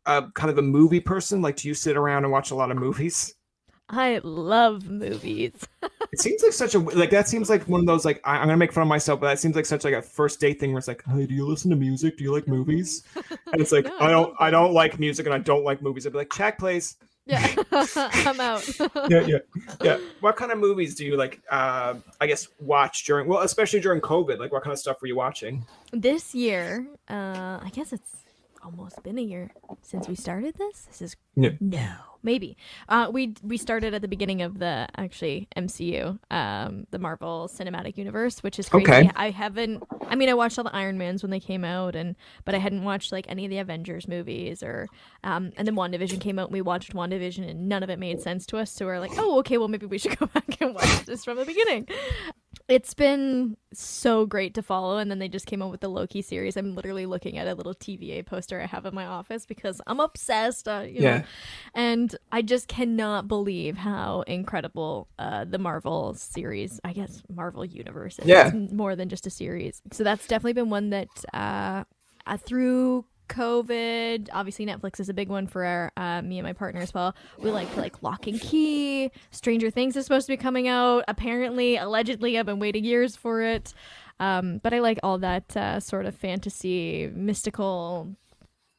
a 0.05 0.23
kind 0.33 0.49
of 0.49 0.57
a 0.57 0.61
movie 0.63 0.99
person? 0.99 1.41
Like, 1.41 1.57
do 1.57 1.67
you 1.67 1.75
sit 1.75 1.95
around 1.95 2.23
and 2.23 2.31
watch 2.31 2.51
a 2.51 2.55
lot 2.55 2.71
of 2.71 2.77
movies? 2.77 3.35
I 3.89 4.21
love 4.23 4.89
movies. 4.89 5.53
it 6.11 6.19
seems 6.19 6.41
like 6.41 6.53
such 6.53 6.75
a 6.75 6.79
like 6.79 7.09
that 7.11 7.27
seems 7.27 7.49
like 7.49 7.67
one 7.67 7.79
of 7.79 7.85
those 7.85 8.05
like 8.05 8.21
I, 8.23 8.37
am 8.37 8.43
gonna 8.43 8.57
make 8.57 8.71
fun 8.71 8.83
of 8.83 8.87
myself, 8.87 9.19
but 9.19 9.27
that 9.27 9.39
seems 9.39 9.55
like 9.55 9.65
such 9.65 9.83
like 9.83 9.93
a 9.93 10.01
first 10.01 10.39
date 10.39 10.59
thing 10.59 10.71
where 10.71 10.79
it's 10.79 10.87
like, 10.87 11.03
hey, 11.05 11.25
do 11.25 11.33
you 11.33 11.47
listen 11.47 11.69
to 11.71 11.75
music? 11.75 12.17
Do 12.17 12.23
you 12.23 12.33
like 12.33 12.47
movies? 12.47 13.03
And 13.51 13.61
it's 13.61 13.71
like 13.71 13.85
No, 13.85 13.97
I 13.99 14.09
don't 14.09 14.35
I 14.39 14.49
don't 14.49 14.73
like 14.73 14.99
music 14.99 15.27
and 15.27 15.35
I 15.35 15.37
don't 15.37 15.63
like 15.63 15.81
movies. 15.81 16.07
I'd 16.07 16.13
be 16.13 16.17
like, 16.19 16.33
check 16.33 16.57
please. 16.57 16.95
yeah, 17.25 17.55
I'm 17.71 18.39
out. 18.41 18.67
Yeah, 19.09 19.21
yeah, 19.21 19.37
yeah. 19.81 19.97
What 20.19 20.35
kind 20.35 20.51
of 20.51 20.57
movies 20.57 20.95
do 20.95 21.05
you 21.05 21.15
like? 21.15 21.41
Uh, 21.49 21.95
I 22.19 22.27
guess 22.27 22.47
watch 22.59 23.05
during 23.05 23.27
well, 23.27 23.41
especially 23.41 23.79
during 23.79 24.01
COVID. 24.01 24.39
Like, 24.39 24.51
what 24.51 24.61
kind 24.61 24.73
of 24.73 24.79
stuff 24.79 25.01
were 25.01 25.07
you 25.07 25.15
watching? 25.15 25.65
This 25.93 26.35
year, 26.35 26.85
uh, 27.09 27.59
I 27.61 27.71
guess 27.71 27.93
it's 27.93 28.22
almost 28.63 29.01
been 29.03 29.17
a 29.17 29.21
year 29.21 29.51
since 29.81 30.07
we 30.07 30.15
started 30.15 30.55
this. 30.57 30.85
This 30.87 31.01
is 31.01 31.15
Yeah. 31.35 31.51
no, 31.59 31.95
maybe. 32.21 32.55
Uh, 32.87 33.09
we 33.11 33.33
we 33.43 33.57
started 33.57 33.93
at 33.93 34.01
the 34.01 34.07
beginning 34.07 34.41
of 34.41 34.59
the 34.59 34.87
actually 34.95 35.47
MCU, 35.57 36.19
um, 36.31 36.85
the 36.91 36.99
Marvel 36.99 37.49
Cinematic 37.51 37.97
Universe, 37.97 38.41
which 38.43 38.59
is 38.59 38.69
crazy. 38.69 38.85
Okay. 38.91 39.11
I 39.15 39.29
haven't. 39.31 39.83
I 40.07 40.15
mean, 40.15 40.29
I 40.29 40.33
watched 40.33 40.57
all 40.57 40.63
the 40.63 40.75
Iron 40.75 40.97
Mans 40.97 41.23
when 41.23 41.31
they 41.31 41.39
came 41.39 41.65
out, 41.65 41.95
and 41.95 42.15
but 42.45 42.55
I 42.55 42.59
hadn't 42.59 42.83
watched 42.83 43.11
like 43.11 43.25
any 43.29 43.45
of 43.45 43.49
the 43.49 43.57
Avengers 43.59 44.07
movies 44.07 44.63
or. 44.63 44.87
Um, 45.23 45.51
and 45.57 45.67
then 45.67 45.75
WandaVision 45.75 46.19
came 46.19 46.37
out, 46.39 46.47
and 46.49 46.53
we 46.53 46.61
watched 46.61 46.93
WandaVision, 46.93 47.49
and 47.49 47.67
none 47.69 47.81
of 47.83 47.89
it 47.89 47.97
made 47.99 48.21
sense 48.21 48.45
to 48.47 48.57
us. 48.57 48.71
So 48.71 48.85
we're 48.85 48.99
like, 48.99 49.11
oh, 49.17 49.39
okay, 49.39 49.57
well 49.57 49.67
maybe 49.67 49.85
we 49.85 49.97
should 49.97 50.17
go 50.19 50.25
back 50.27 50.59
and 50.61 50.75
watch 50.75 51.05
this 51.05 51.23
from 51.25 51.37
the 51.37 51.45
beginning 51.45 51.87
it's 52.69 52.93
been 52.93 53.57
so 53.73 54.25
great 54.25 54.53
to 54.53 54.61
follow 54.61 54.97
and 54.97 55.11
then 55.11 55.19
they 55.19 55.27
just 55.27 55.45
came 55.45 55.61
out 55.61 55.69
with 55.71 55.81
the 55.81 55.89
loki 55.89 56.21
series 56.21 56.55
i'm 56.55 56.75
literally 56.75 57.05
looking 57.05 57.37
at 57.37 57.47
a 57.47 57.53
little 57.55 57.73
tva 57.73 58.25
poster 58.25 58.61
i 58.61 58.65
have 58.65 58.85
in 58.85 58.95
my 58.95 59.05
office 59.05 59.45
because 59.45 59.81
i'm 59.87 59.99
obsessed 59.99 60.67
uh, 60.67 60.83
you 60.87 61.01
Yeah. 61.01 61.17
know 61.19 61.23
and 61.73 62.15
i 62.31 62.41
just 62.41 62.67
cannot 62.67 63.27
believe 63.27 63.75
how 63.77 64.21
incredible 64.27 65.07
uh, 65.19 65.43
the 65.45 65.57
marvel 65.57 66.13
series 66.13 66.79
i 66.85 66.93
guess 66.93 67.21
marvel 67.29 67.65
universe 67.65 68.17
is 68.19 68.25
Yeah. 68.27 68.51
It's 68.53 68.71
more 68.71 68.95
than 68.95 69.09
just 69.09 69.27
a 69.27 69.29
series 69.29 69.81
so 69.91 70.03
that's 70.03 70.25
definitely 70.27 70.53
been 70.53 70.69
one 70.69 70.89
that 70.91 71.09
uh, 71.33 71.83
uh, 72.25 72.37
through 72.37 73.05
COVID, 73.33 74.29
obviously 74.31 74.65
Netflix 74.65 74.99
is 74.99 75.09
a 75.09 75.13
big 75.13 75.29
one 75.29 75.47
for 75.47 75.91
uh, 75.97 76.21
me 76.21 76.37
and 76.37 76.45
my 76.45 76.53
partner 76.53 76.81
as 76.81 76.93
well. 76.93 77.15
We 77.39 77.49
like 77.49 77.75
like 77.75 78.03
Locke 78.03 78.27
and 78.27 78.39
Key. 78.39 79.11
Stranger 79.31 79.69
Things 79.69 79.95
is 79.95 80.05
supposed 80.05 80.27
to 80.27 80.33
be 80.33 80.37
coming 80.37 80.67
out. 80.67 81.03
Apparently, 81.07 81.77
allegedly, 81.77 82.37
I've 82.37 82.45
been 82.45 82.59
waiting 82.59 82.85
years 82.85 83.15
for 83.15 83.41
it. 83.41 83.73
Um, 84.19 84.59
but 84.61 84.73
I 84.73 84.79
like 84.79 84.99
all 85.01 85.17
that 85.17 85.57
uh, 85.57 85.79
sort 85.79 86.05
of 86.05 86.15
fantasy, 86.15 87.11
mystical 87.13 88.15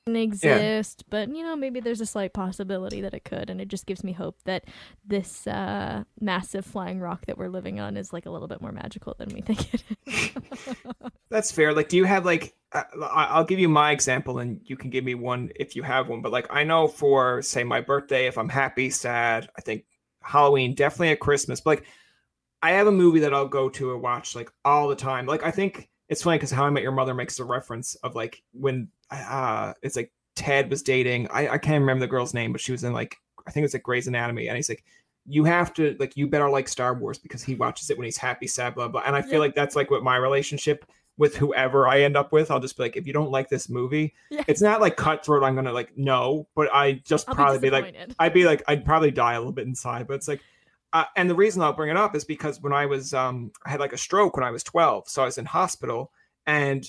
exist 0.06 1.04
but 1.08 1.34
you 1.34 1.42
know 1.42 1.56
maybe 1.56 1.80
there's 1.80 2.00
a 2.02 2.06
slight 2.06 2.34
possibility 2.34 3.00
that 3.00 3.14
it 3.14 3.24
could 3.24 3.48
and 3.48 3.58
it 3.60 3.68
just 3.68 3.86
gives 3.86 4.04
me 4.04 4.12
hope 4.12 4.36
that 4.44 4.64
this 5.06 5.46
uh 5.46 6.04
massive 6.20 6.64
flying 6.66 7.00
rock 7.00 7.24
that 7.26 7.38
we're 7.38 7.48
living 7.48 7.80
on 7.80 7.96
is 7.96 8.12
like 8.12 8.26
a 8.26 8.30
little 8.30 8.46
bit 8.48 8.60
more 8.60 8.72
magical 8.72 9.14
than 9.18 9.30
we 9.30 9.40
think 9.40 9.72
it 9.72 9.82
is 10.06 10.30
That's 11.30 11.50
fair. 11.50 11.72
Like, 11.74 11.88
do 11.88 11.96
you 11.96 12.04
have 12.04 12.24
like? 12.24 12.54
Uh, 12.70 12.84
I- 13.02 13.26
I'll 13.30 13.44
give 13.44 13.58
you 13.58 13.68
my 13.68 13.90
example, 13.90 14.38
and 14.38 14.60
you 14.64 14.76
can 14.76 14.90
give 14.90 15.02
me 15.04 15.14
one 15.16 15.50
if 15.56 15.74
you 15.74 15.82
have 15.82 16.08
one. 16.08 16.22
But 16.22 16.30
like, 16.30 16.46
I 16.48 16.62
know 16.62 16.86
for 16.86 17.42
say 17.42 17.64
my 17.64 17.80
birthday, 17.80 18.26
if 18.26 18.38
I'm 18.38 18.48
happy, 18.48 18.88
sad, 18.90 19.48
I 19.58 19.60
think 19.60 19.84
Halloween, 20.22 20.74
definitely 20.74 21.08
at 21.10 21.18
Christmas. 21.18 21.60
But 21.60 21.78
like, 21.78 21.86
I 22.62 22.72
have 22.72 22.86
a 22.86 22.92
movie 22.92 23.20
that 23.20 23.34
I'll 23.34 23.48
go 23.48 23.68
to 23.70 23.92
and 23.94 24.02
watch 24.02 24.36
like 24.36 24.50
all 24.64 24.86
the 24.86 24.94
time. 24.94 25.26
Like, 25.26 25.42
I 25.44 25.50
think 25.50 25.88
it's 26.14 26.22
funny 26.22 26.38
because 26.38 26.50
How 26.50 26.64
I 26.64 26.70
Met 26.70 26.82
Your 26.82 26.92
Mother 26.92 27.12
makes 27.12 27.38
a 27.40 27.44
reference 27.44 27.94
of 27.96 28.14
like 28.14 28.42
when 28.52 28.88
uh 29.10 29.74
it's 29.82 29.96
like 29.96 30.10
Ted 30.36 30.70
was 30.70 30.82
dating. 30.82 31.28
I 31.30 31.48
I 31.48 31.58
can't 31.58 31.80
remember 31.80 32.00
the 32.00 32.10
girl's 32.10 32.32
name, 32.34 32.52
but 32.52 32.60
she 32.60 32.72
was 32.72 32.84
in 32.84 32.92
like 32.92 33.16
I 33.46 33.50
think 33.50 33.62
it 33.62 33.66
was 33.66 33.74
like 33.74 33.82
Grey's 33.82 34.06
Anatomy, 34.06 34.48
and 34.48 34.56
he's 34.56 34.68
like. 34.68 34.84
You 35.26 35.44
have 35.44 35.72
to 35.74 35.96
like 35.98 36.18
you 36.18 36.26
better 36.26 36.50
like 36.50 36.68
Star 36.68 36.92
Wars 36.92 37.16
because 37.16 37.42
he 37.42 37.54
watches 37.54 37.88
it 37.88 37.96
when 37.96 38.04
he's 38.04 38.18
happy, 38.18 38.46
sad, 38.46 38.74
blah 38.74 38.88
blah. 38.88 39.04
And 39.06 39.16
I 39.16 39.22
feel 39.22 39.32
Yeah. 39.32 39.38
like 39.38 39.54
that's 39.54 39.74
like 39.74 39.90
what 39.90 40.02
my 40.02 40.16
relationship 40.16 40.84
with 41.16 41.34
whoever 41.34 41.88
I 41.88 42.02
end 42.02 42.14
up 42.14 42.30
with, 42.30 42.50
I'll 42.50 42.60
just 42.60 42.76
be 42.76 42.82
like, 42.82 42.98
if 42.98 43.06
you 43.06 43.14
don't 43.14 43.30
like 43.30 43.48
this 43.48 43.70
movie, 43.70 44.12
Yeah. 44.28 44.42
it's 44.48 44.60
not 44.60 44.82
like 44.82 44.98
cutthroat. 44.98 45.42
I'm 45.42 45.54
gonna 45.54 45.72
like 45.72 45.96
no, 45.96 46.46
but 46.54 46.68
I 46.74 47.00
just 47.06 47.26
I'll 47.26 47.34
probably 47.34 47.56
be 47.58 47.68
be 47.68 47.70
like. 47.70 47.96
I'd 48.18 48.34
be 48.34 48.44
like, 48.44 48.62
I'd 48.68 48.84
probably 48.84 49.10
die 49.12 49.32
a 49.32 49.38
little 49.38 49.50
bit 49.54 49.66
inside. 49.66 50.06
But 50.06 50.16
it's 50.16 50.28
like, 50.28 50.42
uh, 50.94 51.04
and 51.16 51.28
the 51.28 51.34
reason 51.34 51.60
I'll 51.60 51.72
bring 51.72 51.90
it 51.90 51.96
up 51.96 52.14
is 52.14 52.24
because 52.24 52.62
when 52.62 52.72
I 52.72 52.86
was, 52.86 53.12
um, 53.12 53.50
I 53.66 53.70
had 53.70 53.80
like 53.80 53.92
a 53.92 53.98
stroke 53.98 54.36
when 54.36 54.44
I 54.44 54.52
was 54.52 54.62
12, 54.62 55.08
so 55.08 55.22
I 55.22 55.26
was 55.26 55.38
in 55.38 55.44
hospital, 55.44 56.12
and 56.46 56.84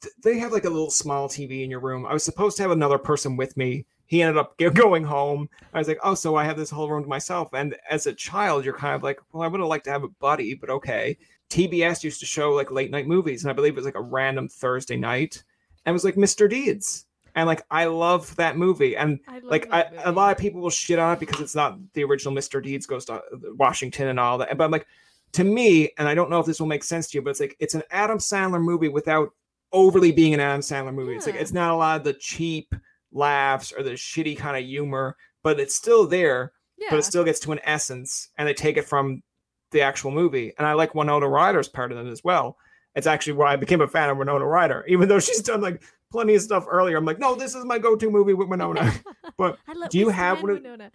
th- 0.00 0.14
they 0.22 0.38
have 0.38 0.50
like 0.50 0.64
a 0.64 0.70
little 0.70 0.90
small 0.90 1.28
TV 1.28 1.62
in 1.62 1.70
your 1.70 1.80
room. 1.80 2.06
I 2.06 2.14
was 2.14 2.24
supposed 2.24 2.56
to 2.56 2.62
have 2.62 2.72
another 2.72 2.96
person 2.96 3.36
with 3.36 3.54
me. 3.54 3.84
He 4.06 4.22
ended 4.22 4.38
up 4.38 4.56
g- 4.58 4.70
going 4.70 5.04
home. 5.04 5.50
I 5.74 5.78
was 5.78 5.88
like, 5.88 6.00
oh, 6.02 6.14
so 6.14 6.36
I 6.36 6.44
have 6.44 6.56
this 6.56 6.70
whole 6.70 6.88
room 6.88 7.02
to 7.02 7.08
myself. 7.08 7.50
And 7.52 7.76
as 7.90 8.06
a 8.06 8.14
child, 8.14 8.64
you're 8.64 8.72
kind 8.72 8.94
of 8.94 9.02
like, 9.02 9.20
well, 9.32 9.42
I 9.42 9.46
would 9.46 9.60
have 9.60 9.68
liked 9.68 9.84
to 9.84 9.92
have 9.92 10.04
a 10.04 10.08
buddy, 10.08 10.54
but 10.54 10.70
okay. 10.70 11.18
TBS 11.50 12.02
used 12.02 12.20
to 12.20 12.26
show 12.26 12.52
like 12.52 12.70
late 12.70 12.90
night 12.90 13.06
movies, 13.06 13.44
and 13.44 13.50
I 13.50 13.54
believe 13.54 13.74
it 13.74 13.76
was 13.76 13.84
like 13.84 13.94
a 13.94 14.00
random 14.00 14.48
Thursday 14.48 14.96
night, 14.96 15.44
and 15.84 15.92
it 15.92 15.94
was 15.94 16.04
like 16.04 16.14
Mr. 16.14 16.48
Deeds, 16.48 17.04
and 17.34 17.46
like 17.46 17.64
I 17.70 17.86
love 17.86 18.34
that 18.36 18.56
movie, 18.56 18.96
and 18.96 19.20
I 19.28 19.34
love 19.34 19.44
like 19.44 19.68
I, 19.72 19.82
that 19.82 20.06
a 20.06 20.12
lot 20.12 20.32
of 20.32 20.38
people 20.38 20.60
will 20.60 20.70
shit 20.70 20.98
on 20.98 21.14
it 21.14 21.20
because 21.20 21.40
it's 21.40 21.54
not 21.54 21.78
the 21.94 22.04
original 22.04 22.34
Mr. 22.34 22.62
Deeds 22.62 22.86
goes 22.86 23.04
to 23.06 23.22
Washington 23.56 24.08
and 24.08 24.20
all 24.20 24.38
that, 24.38 24.56
but 24.56 24.64
I'm 24.64 24.70
like, 24.70 24.86
to 25.32 25.44
me, 25.44 25.90
and 25.98 26.08
I 26.08 26.14
don't 26.14 26.30
know 26.30 26.40
if 26.40 26.46
this 26.46 26.60
will 26.60 26.66
make 26.66 26.84
sense 26.84 27.08
to 27.10 27.18
you, 27.18 27.22
but 27.22 27.30
it's 27.30 27.40
like 27.40 27.56
it's 27.58 27.74
an 27.74 27.82
Adam 27.90 28.18
Sandler 28.18 28.62
movie 28.62 28.88
without 28.88 29.30
overly 29.72 30.12
being 30.12 30.34
an 30.34 30.40
Adam 30.40 30.60
Sandler 30.60 30.94
movie. 30.94 31.14
It's 31.14 31.26
like 31.26 31.36
it's 31.36 31.52
not 31.52 31.72
a 31.72 31.76
lot 31.76 31.98
of 31.98 32.04
the 32.04 32.14
cheap 32.14 32.74
laughs 33.12 33.72
or 33.72 33.82
the 33.82 33.92
shitty 33.92 34.36
kind 34.36 34.56
of 34.56 34.64
humor, 34.64 35.16
but 35.42 35.58
it's 35.58 35.74
still 35.74 36.06
there 36.06 36.52
yeah. 36.78 36.88
but 36.90 36.98
it 36.98 37.04
still 37.04 37.24
gets 37.24 37.40
to 37.40 37.52
an 37.52 37.60
essence 37.64 38.30
and 38.38 38.48
they 38.48 38.54
take 38.54 38.76
it 38.76 38.84
from 38.84 39.22
the 39.70 39.82
actual 39.82 40.10
movie. 40.10 40.52
And 40.58 40.66
I 40.66 40.74
like 40.74 40.94
Winona 40.94 41.28
Ryder's 41.28 41.68
part 41.68 41.92
of 41.92 41.98
it 41.98 42.10
as 42.10 42.22
well. 42.24 42.56
It's 42.94 43.06
actually 43.06 43.34
why 43.34 43.52
I 43.52 43.56
became 43.56 43.80
a 43.80 43.88
fan 43.88 44.08
of 44.08 44.18
Winona 44.18 44.46
Ryder, 44.46 44.84
even 44.86 45.08
though 45.08 45.18
she's 45.20 45.42
done 45.42 45.60
like 45.60 45.82
plenty 46.14 46.34
of 46.36 46.42
stuff 46.42 46.64
earlier. 46.70 46.96
I'm 46.96 47.04
like, 47.04 47.18
no, 47.18 47.34
this 47.34 47.56
is 47.56 47.64
my 47.64 47.78
go-to 47.78 48.08
movie 48.08 48.34
with 48.34 48.48
Winona. 48.48 48.92
but 49.36 49.58
do 49.90 49.98
you 49.98 50.10
have 50.10 50.40
one 50.42 50.52
of- 50.52 50.56
Winona. 50.62 50.92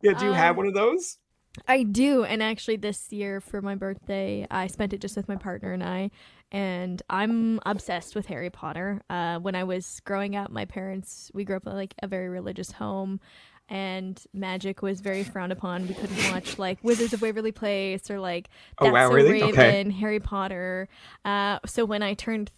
yeah, 0.00 0.12
do 0.12 0.24
you 0.26 0.32
have 0.32 0.52
Um, 0.52 0.56
one 0.58 0.66
of 0.68 0.74
those? 0.74 1.18
I 1.68 1.82
do, 1.82 2.22
and 2.24 2.42
actually, 2.42 2.76
this 2.76 3.12
year 3.12 3.40
for 3.40 3.60
my 3.60 3.74
birthday, 3.74 4.46
I 4.50 4.68
spent 4.68 4.92
it 4.94 5.00
just 5.02 5.16
with 5.16 5.28
my 5.28 5.36
partner 5.36 5.72
and 5.72 5.82
I, 5.82 6.10
and 6.52 7.02
I'm 7.10 7.58
obsessed 7.66 8.14
with 8.14 8.26
Harry 8.26 8.48
Potter. 8.50 9.02
Uh, 9.10 9.38
when 9.40 9.54
I 9.54 9.64
was 9.64 10.00
growing 10.04 10.34
up, 10.36 10.50
my 10.50 10.64
parents 10.64 11.30
we 11.34 11.44
grew 11.44 11.56
up 11.56 11.66
in 11.66 11.74
like 11.74 11.94
a 12.02 12.06
very 12.06 12.28
religious 12.30 12.70
home, 12.72 13.20
and 13.68 14.22
magic 14.32 14.80
was 14.80 15.00
very 15.02 15.24
frowned 15.24 15.52
upon. 15.52 15.86
We 15.88 15.92
couldn't 15.94 16.32
watch 16.32 16.58
like 16.58 16.78
Wizards 16.82 17.12
of 17.12 17.20
Waverly 17.20 17.52
Place 17.52 18.10
or 18.10 18.18
like 18.18 18.48
Oh, 18.78 18.86
That's 18.86 18.94
wow, 18.94 19.08
So 19.08 19.14
really? 19.14 19.32
Raven, 19.32 19.50
Okay. 19.50 19.90
Harry 19.90 20.20
Potter. 20.20 20.88
Uh, 21.24 21.58
so 21.66 21.84
when 21.84 22.02
I 22.02 22.14
turned 22.14 22.50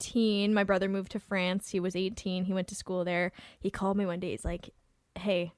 thirteen, 0.00 0.54
my 0.54 0.64
brother 0.64 0.88
moved 0.88 1.12
to 1.12 1.18
France. 1.20 1.70
He 1.70 1.80
was 1.80 1.96
eighteen. 1.96 2.44
He 2.44 2.54
went 2.54 2.68
to 2.68 2.74
school 2.74 3.04
there. 3.04 3.32
He 3.60 3.70
called 3.70 3.96
me 3.96 4.06
one 4.06 4.20
day. 4.20 4.30
He's 4.30 4.44
like, 4.44 4.70
"Hey." 5.16 5.52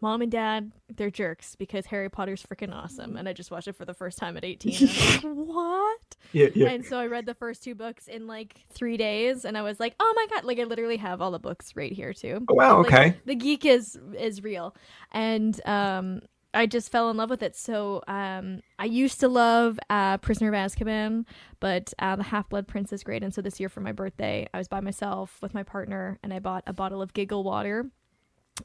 Mom 0.00 0.22
and 0.22 0.30
dad, 0.30 0.70
they're 0.94 1.10
jerks 1.10 1.56
because 1.56 1.86
Harry 1.86 2.08
Potter's 2.08 2.40
freaking 2.44 2.72
awesome. 2.72 3.16
And 3.16 3.28
I 3.28 3.32
just 3.32 3.50
watched 3.50 3.66
it 3.66 3.74
for 3.74 3.84
the 3.84 3.94
first 3.94 4.16
time 4.16 4.36
at 4.36 4.44
18. 4.44 4.76
and 4.88 4.96
like, 4.96 5.20
what? 5.48 5.98
Yeah, 6.30 6.46
yeah. 6.54 6.68
And 6.68 6.86
so 6.86 7.00
I 7.00 7.06
read 7.06 7.26
the 7.26 7.34
first 7.34 7.64
two 7.64 7.74
books 7.74 8.06
in 8.06 8.28
like 8.28 8.54
three 8.72 8.96
days. 8.96 9.44
And 9.44 9.58
I 9.58 9.62
was 9.62 9.80
like, 9.80 9.96
oh 9.98 10.12
my 10.14 10.26
God. 10.32 10.44
Like, 10.44 10.60
I 10.60 10.64
literally 10.64 10.98
have 10.98 11.20
all 11.20 11.32
the 11.32 11.40
books 11.40 11.74
right 11.74 11.90
here, 11.90 12.12
too. 12.12 12.44
Oh, 12.48 12.54
wow, 12.54 12.78
Like, 12.84 12.86
okay. 12.92 13.16
the 13.26 13.34
geek 13.34 13.64
is 13.64 13.98
is 14.16 14.44
real. 14.44 14.76
And 15.10 15.60
um, 15.66 16.20
I 16.54 16.66
just 16.66 16.90
fell 16.90 17.10
in 17.10 17.16
love 17.16 17.30
with 17.30 17.42
it. 17.42 17.54
So 17.56 18.02
um, 18.08 18.62
I 18.78 18.86
used 18.86 19.20
to 19.20 19.28
love 19.28 19.78
uh, 19.90 20.16
Prisoner 20.18 20.48
of 20.48 20.54
Azkaban, 20.54 21.26
but 21.60 21.92
uh, 21.98 22.16
The 22.16 22.22
Half 22.22 22.48
Blood 22.48 22.66
Prince 22.66 22.92
is 22.92 23.04
great. 23.04 23.22
And 23.22 23.34
so 23.34 23.42
this 23.42 23.60
year 23.60 23.68
for 23.68 23.80
my 23.80 23.92
birthday, 23.92 24.48
I 24.54 24.58
was 24.58 24.68
by 24.68 24.80
myself 24.80 25.38
with 25.42 25.54
my 25.54 25.62
partner 25.62 26.18
and 26.22 26.32
I 26.32 26.38
bought 26.38 26.64
a 26.66 26.72
bottle 26.72 27.02
of 27.02 27.12
Giggle 27.12 27.44
Water 27.44 27.90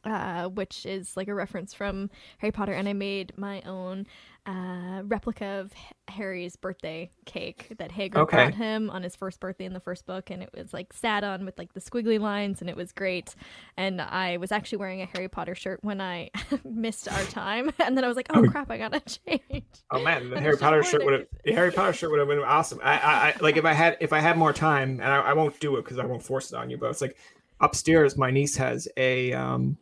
uh, 0.05 0.49
which 0.49 0.85
is 0.85 1.15
like 1.15 1.27
a 1.27 1.33
reference 1.33 1.73
from 1.73 2.09
Harry 2.39 2.51
Potter, 2.51 2.73
and 2.73 2.87
I 2.87 2.93
made 2.93 3.37
my 3.37 3.61
own 3.61 4.07
uh, 4.45 5.01
replica 5.05 5.45
of 5.45 5.71
Harry's 6.09 6.55
birthday 6.55 7.11
cake 7.25 7.73
that 7.77 7.91
Hagrid 7.91 8.13
Okay. 8.23 8.27
brought 8.29 8.53
him 8.55 8.89
on 8.89 9.03
his 9.03 9.15
first 9.15 9.39
birthday 9.39 9.65
in 9.65 9.73
the 9.73 9.79
first 9.79 10.05
book, 10.05 10.29
and 10.29 10.43
it 10.43 10.49
was 10.53 10.73
like 10.73 10.91
sat 10.93 11.23
on 11.23 11.45
with 11.45 11.57
like 11.57 11.73
the 11.73 11.79
squiggly 11.79 12.19
lines, 12.19 12.59
and 12.61 12.69
it 12.69 12.75
was 12.75 12.91
great. 12.91 13.35
And 13.77 14.01
I 14.01 14.37
was 14.37 14.51
actually 14.51 14.79
wearing 14.79 15.01
a 15.01 15.05
Harry 15.05 15.29
Potter 15.29 15.55
shirt 15.55 15.79
when 15.83 16.01
I 16.01 16.29
missed 16.65 17.07
our 17.07 17.25
time, 17.25 17.71
and 17.79 17.95
then 17.97 18.03
I 18.03 18.07
was 18.07 18.17
like, 18.17 18.27
"Oh 18.29 18.43
crap, 18.43 18.69
I 18.69 18.77
gotta 18.77 18.99
change." 19.27 19.63
Oh 19.91 19.99
man, 19.99 20.29
the 20.29 20.39
Harry 20.39 20.57
Potter 20.57 20.83
shirt 20.83 21.03
would 21.03 21.13
have 21.13 21.27
the 21.43 21.51
Harry 21.53 21.71
Potter 21.71 21.93
shirt 21.93 22.09
would 22.09 22.19
have 22.19 22.27
been 22.27 22.39
awesome. 22.39 22.79
I, 22.83 22.93
I, 22.97 23.27
I 23.29 23.35
like 23.41 23.57
if 23.57 23.65
I 23.65 23.73
had 23.73 23.97
if 24.01 24.11
I 24.11 24.19
had 24.19 24.37
more 24.37 24.51
time, 24.53 24.99
and 24.99 25.03
I, 25.03 25.17
I 25.19 25.33
won't 25.33 25.59
do 25.59 25.75
it 25.77 25.83
because 25.83 25.99
I 25.99 26.05
won't 26.05 26.23
force 26.23 26.51
it 26.51 26.55
on 26.57 26.69
you. 26.69 26.77
But 26.77 26.89
it's 26.89 27.01
like 27.01 27.17
upstairs, 27.59 28.17
my 28.17 28.31
niece 28.31 28.55
has 28.57 28.87
a 28.97 29.33
um, 29.33 29.77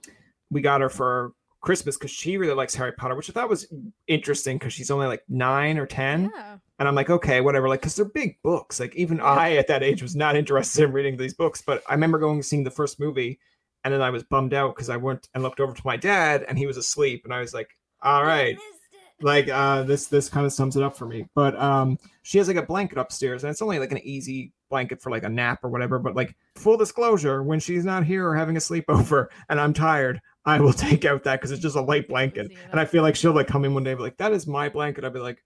we 0.50 0.62
got 0.62 0.82
her 0.82 0.90
for 0.90 1.32
Christmas 1.62 1.96
because 1.98 2.12
she 2.12 2.38
really 2.38 2.54
likes 2.54 2.74
Harry 2.76 2.92
Potter, 2.92 3.16
which 3.16 3.30
I 3.30 3.34
thought 3.34 3.50
was 3.50 3.72
interesting 4.08 4.58
because 4.58 4.74
she's 4.74 4.92
only 4.92 5.08
like 5.08 5.24
nine 5.30 5.78
or 5.78 5.86
ten, 5.86 6.32
Yeah. 6.36 6.58
and 6.80 6.88
I'm 6.88 6.96
like, 6.96 7.10
okay, 7.10 7.40
whatever, 7.42 7.70
like 7.70 7.82
because 7.82 7.96
they're 7.96 8.06
big 8.06 8.42
books. 8.44 8.80
Like 8.80 8.96
even 8.96 9.20
I 9.22 9.54
at 9.58 9.68
that 9.68 9.84
age 9.84 10.02
was 10.02 10.16
not 10.16 10.36
interested 10.42 10.84
in 10.84 10.92
reading 10.92 11.18
these 11.18 11.34
books, 11.36 11.62
but 11.62 11.84
I 11.88 11.94
remember 11.94 12.18
going 12.20 12.36
and 12.36 12.46
seeing 12.46 12.64
the 12.64 12.72
first 12.72 13.00
movie, 13.00 13.40
and 13.84 13.94
then 13.94 14.02
I 14.02 14.10
was 14.10 14.24
bummed 14.24 14.54
out 14.54 14.76
because 14.76 14.90
I 14.90 14.98
went 14.98 15.30
and 15.34 15.44
looked 15.44 15.60
over 15.60 15.74
to 15.74 15.82
my 15.86 15.98
dad, 15.98 16.44
and 16.48 16.58
he 16.58 16.66
was 16.68 16.78
asleep, 16.78 17.22
and 17.26 17.34
I 17.34 17.40
was 17.40 17.54
like, 17.54 17.70
all 18.02 18.24
right 18.24 18.58
like 19.22 19.48
uh 19.50 19.84
this 19.84 20.08
this 20.08 20.28
kind 20.28 20.48
of 20.48 20.52
sums 20.52 20.76
it 20.76 20.82
up 20.82 20.98
for 20.98 21.06
me 21.06 21.28
but 21.36 21.56
um 21.62 21.96
she 22.24 22.40
has 22.40 22.48
like 22.48 22.58
a 22.58 22.64
blanket 22.64 22.98
upstairs 22.98 23.44
and 23.44 23.52
it's 23.52 23.62
only 23.62 23.78
like 23.78 23.92
an 23.92 24.00
easy 24.00 24.52
blanket 24.72 25.00
for 25.00 25.12
like 25.12 25.22
a 25.22 25.30
nap 25.30 25.60
or 25.64 25.70
whatever 25.70 26.00
but 26.00 26.16
like 26.16 26.36
full 26.56 26.76
disclosure 26.76 27.44
when 27.44 27.60
she's 27.60 27.86
not 27.86 28.04
here 28.04 28.28
or 28.28 28.36
having 28.36 28.58
a 28.58 28.60
sleepover 28.60 29.28
and 29.50 29.60
i'm 29.60 29.74
tired 29.74 30.20
i 30.46 30.60
will 30.60 30.74
take 30.88 31.06
out 31.06 31.24
that 31.24 31.40
because 31.40 31.52
it's 31.52 31.62
just 31.62 31.76
a 31.76 31.82
light 31.82 32.08
blanket 32.08 32.52
and 32.72 32.80
i 32.80 32.86
feel 32.86 33.04
like 33.04 33.16
she'll 33.16 33.34
like 33.34 33.48
come 33.48 33.66
in 33.66 33.74
one 33.74 33.84
day 33.84 33.92
and 33.92 33.98
be 33.98 34.04
like 34.04 34.18
that 34.18 34.32
is 34.32 34.48
my 34.48 34.70
blanket 34.70 35.04
i'll 35.04 35.12
be 35.12 35.20
like 35.20 35.44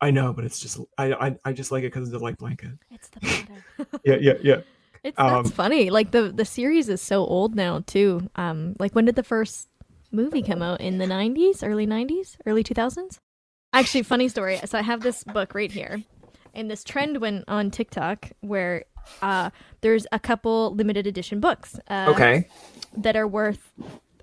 i 0.00 0.10
know 0.10 0.32
but 0.32 0.44
it's 0.44 0.60
just 0.60 0.78
i 0.98 1.12
i, 1.12 1.36
I 1.44 1.52
just 1.52 1.70
like 1.72 1.82
it 1.84 1.92
because 1.92 2.08
it's 2.08 2.16
a 2.16 2.22
light 2.24 2.38
blanket 2.38 2.72
It's 2.90 3.08
the 3.08 3.20
matter. 3.22 4.00
yeah 4.04 4.16
yeah 4.20 4.34
yeah 4.42 4.60
It's 5.04 5.16
that's 5.16 5.46
Um, 5.46 5.52
funny. 5.52 5.90
Like 5.90 6.10
the 6.10 6.32
the 6.34 6.44
series 6.44 6.88
is 6.88 7.00
so 7.00 7.24
old 7.24 7.54
now 7.54 7.84
too. 7.86 8.28
Um, 8.34 8.74
like 8.80 8.92
when 8.92 9.04
did 9.04 9.14
the 9.14 9.22
first 9.22 9.68
movie 10.10 10.42
come 10.42 10.62
out? 10.62 10.80
In 10.80 10.98
the 10.98 11.06
nineties, 11.06 11.62
early 11.62 11.86
nineties, 11.86 12.36
early 12.44 12.64
two 12.64 12.74
thousands. 12.74 13.20
Actually, 13.72 14.02
funny 14.02 14.26
story. 14.28 14.58
So 14.64 14.76
I 14.76 14.82
have 14.82 15.02
this 15.02 15.22
book 15.22 15.54
right 15.54 15.70
here, 15.70 16.02
and 16.54 16.68
this 16.68 16.82
trend 16.82 17.20
went 17.20 17.44
on 17.46 17.70
TikTok 17.70 18.32
where 18.40 18.84
uh, 19.22 19.50
there's 19.80 20.08
a 20.10 20.18
couple 20.18 20.74
limited 20.74 21.06
edition 21.06 21.38
books. 21.38 21.78
Uh, 21.88 22.06
okay 22.10 22.48
that 22.96 23.14
are 23.14 23.28
worth 23.28 23.70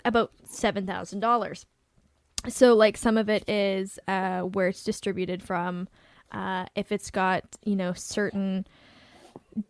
about 0.06 0.32
seven 0.46 0.86
thousand 0.86 1.20
dollars. 1.20 1.66
So 2.48 2.74
like 2.74 2.98
some 2.98 3.18
of 3.18 3.30
it 3.30 3.48
is 3.50 4.00
uh, 4.08 4.42
where 4.42 4.68
it's 4.68 4.84
distributed 4.84 5.42
from, 5.42 5.88
uh, 6.32 6.66
if 6.76 6.92
it's 6.92 7.10
got 7.10 7.44
you 7.64 7.76
know 7.76 7.94
certain 7.94 8.68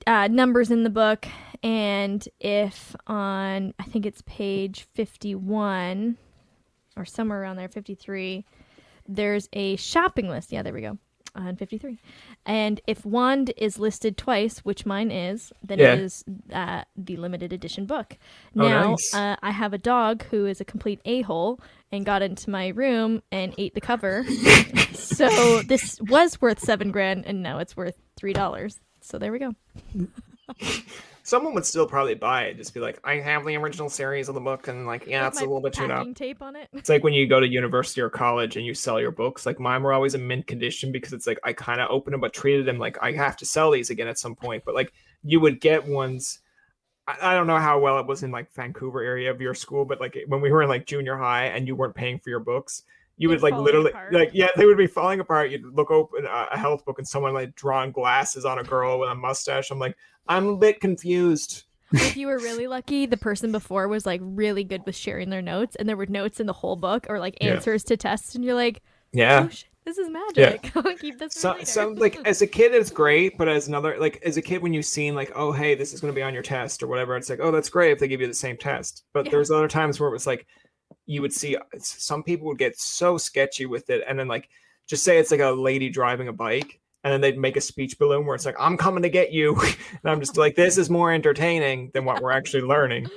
uh, 0.07 0.27
numbers 0.27 0.71
in 0.71 0.83
the 0.83 0.89
book, 0.89 1.27
and 1.61 2.27
if 2.39 2.95
on 3.07 3.73
I 3.79 3.83
think 3.83 4.05
it's 4.05 4.23
page 4.25 4.87
fifty 4.93 5.35
one 5.35 6.17
or 6.95 7.05
somewhere 7.05 7.41
around 7.41 7.57
there, 7.57 7.69
fifty 7.69 7.95
three, 7.95 8.45
there's 9.07 9.49
a 9.53 9.75
shopping 9.75 10.29
list. 10.29 10.51
Yeah, 10.51 10.63
there 10.63 10.73
we 10.73 10.81
go. 10.81 10.97
On 11.35 11.55
53. 11.55 11.97
And 12.45 12.79
if 12.85 13.03
Wand 13.05 13.53
is 13.57 13.79
listed 13.79 14.17
twice, 14.17 14.59
which 14.59 14.85
mine 14.85 15.09
is, 15.09 15.51
then 15.63 15.79
Yeah. 15.79 15.93
it 15.93 15.99
is 16.01 16.23
uh, 16.53 16.83
the 16.95 17.17
limited 17.17 17.51
edition 17.51 17.85
book. 17.87 18.17
Oh, 18.55 18.67
Now, 18.67 18.89
nice. 18.91 19.13
uh, 19.15 19.35
I 19.41 19.49
have 19.49 19.73
a 19.73 19.79
dog 19.79 20.23
who 20.25 20.45
is 20.45 20.61
a 20.61 20.65
complete 20.65 20.99
a 21.05 21.23
hole 21.23 21.59
and 21.91 22.05
got 22.05 22.21
into 22.21 22.51
my 22.51 22.67
room 22.67 23.23
and 23.31 23.55
ate 23.57 23.73
the 23.73 23.81
cover. 23.81 24.23
so 24.93 25.61
this 25.63 25.99
was 26.01 26.39
worth 26.39 26.59
seven 26.59 26.91
grand, 26.91 27.25
and 27.25 27.41
now 27.41 27.57
it's 27.57 27.75
worth 27.75 27.95
three 28.15 28.33
dollars. 28.33 28.79
So 29.01 29.17
there 29.17 29.31
we 29.31 29.39
go. 29.39 29.53
someone 31.23 31.53
would 31.53 31.65
still 31.65 31.87
probably 31.87 32.15
buy 32.15 32.43
it 32.43 32.57
just 32.57 32.73
be 32.73 32.79
like 32.79 32.99
i 33.05 33.15
have 33.15 33.45
the 33.45 33.55
original 33.55 33.89
series 33.89 34.27
of 34.27 34.35
the 34.35 34.41
book 34.41 34.67
and 34.67 34.85
like 34.85 35.07
yeah 35.07 35.23
With 35.23 35.33
it's 35.33 35.41
a 35.41 35.45
little 35.45 35.61
bit 35.61 35.73
chewed 35.73 35.89
up 35.89 36.13
tape 36.15 36.41
on 36.41 36.55
it. 36.55 36.69
It's 36.73 36.89
like 36.89 37.03
when 37.03 37.13
you 37.13 37.27
go 37.27 37.39
to 37.39 37.47
university 37.47 38.01
or 38.01 38.09
college 38.09 38.57
and 38.57 38.65
you 38.65 38.73
sell 38.73 38.99
your 38.99 39.11
books. 39.11 39.45
Like 39.45 39.59
mine 39.59 39.83
were 39.83 39.93
always 39.93 40.15
in 40.15 40.27
mint 40.27 40.47
condition 40.47 40.91
because 40.91 41.13
it's 41.13 41.25
like 41.25 41.39
I 41.43 41.53
kind 41.53 41.81
of 41.81 41.89
opened 41.89 42.13
them 42.13 42.21
but 42.21 42.33
treated 42.33 42.65
them 42.65 42.77
like 42.77 42.97
I 43.01 43.13
have 43.13 43.37
to 43.37 43.45
sell 43.45 43.71
these 43.71 43.89
again 43.89 44.07
at 44.07 44.19
some 44.19 44.35
point. 44.35 44.63
But 44.65 44.75
like 44.75 44.93
you 45.23 45.39
would 45.39 45.59
get 45.61 45.87
ones. 45.87 46.39
I, 47.07 47.31
I 47.31 47.33
don't 47.35 47.47
know 47.47 47.57
how 47.57 47.79
well 47.79 47.99
it 47.99 48.05
was 48.05 48.23
in 48.23 48.31
like 48.31 48.53
Vancouver 48.53 49.01
area 49.01 49.31
of 49.31 49.41
your 49.41 49.53
school, 49.53 49.85
but 49.85 49.99
like 49.99 50.17
when 50.27 50.41
we 50.41 50.51
were 50.51 50.63
in 50.63 50.69
like 50.69 50.85
junior 50.85 51.17
high 51.17 51.45
and 51.45 51.67
you 51.67 51.75
weren't 51.75 51.95
paying 51.95 52.19
for 52.19 52.29
your 52.29 52.39
books, 52.39 52.83
you 53.17 53.27
They'd 53.27 53.35
would 53.35 53.43
like 53.43 53.55
literally 53.55 53.91
apart. 53.91 54.13
like 54.13 54.31
yeah 54.33 54.49
they 54.55 54.65
would 54.65 54.77
be 54.77 54.87
falling 54.87 55.19
apart. 55.19 55.51
You'd 55.51 55.65
look 55.65 55.91
open 55.91 56.25
a, 56.25 56.47
a 56.51 56.57
health 56.57 56.85
book 56.85 56.99
and 56.99 57.07
someone 57.07 57.33
like 57.33 57.55
drawing 57.55 57.91
glasses 57.91 58.45
on 58.45 58.59
a 58.59 58.63
girl 58.63 58.99
with 58.99 59.09
a 59.09 59.15
mustache. 59.15 59.71
I'm 59.71 59.79
like 59.79 59.95
I'm 60.27 60.47
a 60.47 60.57
bit 60.57 60.79
confused. 60.79 61.63
if 61.91 62.17
you 62.17 62.27
were 62.27 62.37
really 62.39 62.67
lucky, 62.67 63.05
the 63.05 63.17
person 63.17 63.51
before 63.51 63.87
was 63.87 64.05
like 64.05 64.21
really 64.23 64.63
good 64.63 64.85
with 64.85 64.95
sharing 64.95 65.29
their 65.29 65.41
notes, 65.41 65.75
and 65.75 65.87
there 65.87 65.97
were 65.97 66.05
notes 66.07 66.39
in 66.39 66.47
the 66.47 66.53
whole 66.53 66.75
book 66.75 67.05
or 67.09 67.19
like 67.19 67.37
Yeah. 67.41 67.53
answers 67.55 67.83
to 67.85 67.97
tests, 67.97 68.33
and 68.35 68.43
you're 68.43 68.55
like, 68.55 68.81
Yeah. 69.11 69.47
oh 69.51 69.55
this 69.85 69.97
is 69.97 70.09
magic. 70.09 70.71
I'll 70.77 70.95
keep 70.95 71.19
this. 71.19 71.33
so, 71.33 71.57
so 71.65 71.89
like 71.89 72.17
as 72.25 72.41
a 72.41 72.47
kid 72.47 72.73
it's 72.73 72.89
great 72.89 73.37
but 73.37 73.49
as 73.49 73.67
another 73.67 73.97
like 73.99 74.17
as 74.25 74.37
a 74.37 74.41
kid 74.41 74.61
when 74.63 74.73
you've 74.73 74.85
seen 74.85 75.13
like 75.13 75.33
oh 75.35 75.51
hey 75.51 75.75
this 75.75 75.93
is 75.93 75.99
going 75.99 76.13
to 76.13 76.15
be 76.15 76.23
on 76.23 76.33
your 76.33 76.41
test 76.41 76.81
or 76.81 76.87
whatever 76.87 77.17
it's 77.17 77.29
like 77.29 77.41
oh 77.41 77.51
that's 77.51 77.67
great 77.67 77.91
if 77.91 77.99
they 77.99 78.07
give 78.07 78.21
you 78.21 78.27
the 78.27 78.33
same 78.33 78.55
test 78.55 79.03
but 79.11 79.25
Yeah. 79.25 79.31
there's 79.31 79.51
other 79.51 79.67
times 79.67 79.99
where 79.99 80.07
it 80.07 80.13
was 80.13 80.25
like 80.25 80.47
you 81.05 81.21
would 81.21 81.33
see 81.33 81.57
uh, 81.57 81.63
some 81.79 82.23
people 82.23 82.47
would 82.47 82.57
get 82.57 82.79
so 82.79 83.17
sketchy 83.17 83.65
with 83.65 83.89
it 83.89 84.05
and 84.07 84.17
then 84.17 84.29
like 84.29 84.47
just 84.87 85.03
say 85.03 85.17
it's 85.17 85.31
like 85.31 85.41
a 85.41 85.51
lady 85.51 85.89
driving 85.89 86.29
a 86.29 86.33
bike 86.33 86.79
and 87.03 87.13
then 87.13 87.21
they'd 87.21 87.37
make 87.37 87.57
a 87.57 87.61
speech 87.61 87.97
balloon 87.97 88.25
where 88.25 88.35
it's 88.35 88.45
like 88.45 88.55
i'm 88.59 88.77
coming 88.77 89.03
to 89.03 89.09
get 89.09 89.31
you 89.31 89.55
and 89.59 90.05
i'm 90.05 90.19
just 90.19 90.37
like 90.37 90.55
this 90.55 90.77
is 90.77 90.89
more 90.89 91.11
entertaining 91.11 91.91
than 91.93 92.05
what 92.05 92.21
we're 92.21 92.31
actually 92.31 92.61
learning 92.61 93.07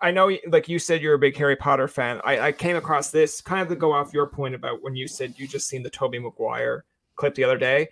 I 0.00 0.10
know, 0.10 0.30
like 0.48 0.68
you 0.68 0.78
said, 0.78 1.02
you're 1.02 1.14
a 1.14 1.18
big 1.18 1.36
Harry 1.36 1.56
Potter 1.56 1.88
fan. 1.88 2.20
I, 2.24 2.40
I 2.40 2.52
came 2.52 2.76
across 2.76 3.10
this 3.10 3.40
kind 3.40 3.62
of 3.62 3.68
to 3.68 3.76
go 3.76 3.92
off 3.92 4.14
your 4.14 4.26
point 4.26 4.54
about 4.54 4.82
when 4.82 4.96
you 4.96 5.06
said 5.06 5.34
you 5.36 5.46
just 5.46 5.68
seen 5.68 5.82
the 5.82 5.90
Tobey 5.90 6.18
Maguire 6.18 6.84
clip 7.16 7.34
the 7.34 7.44
other 7.44 7.58
day. 7.58 7.88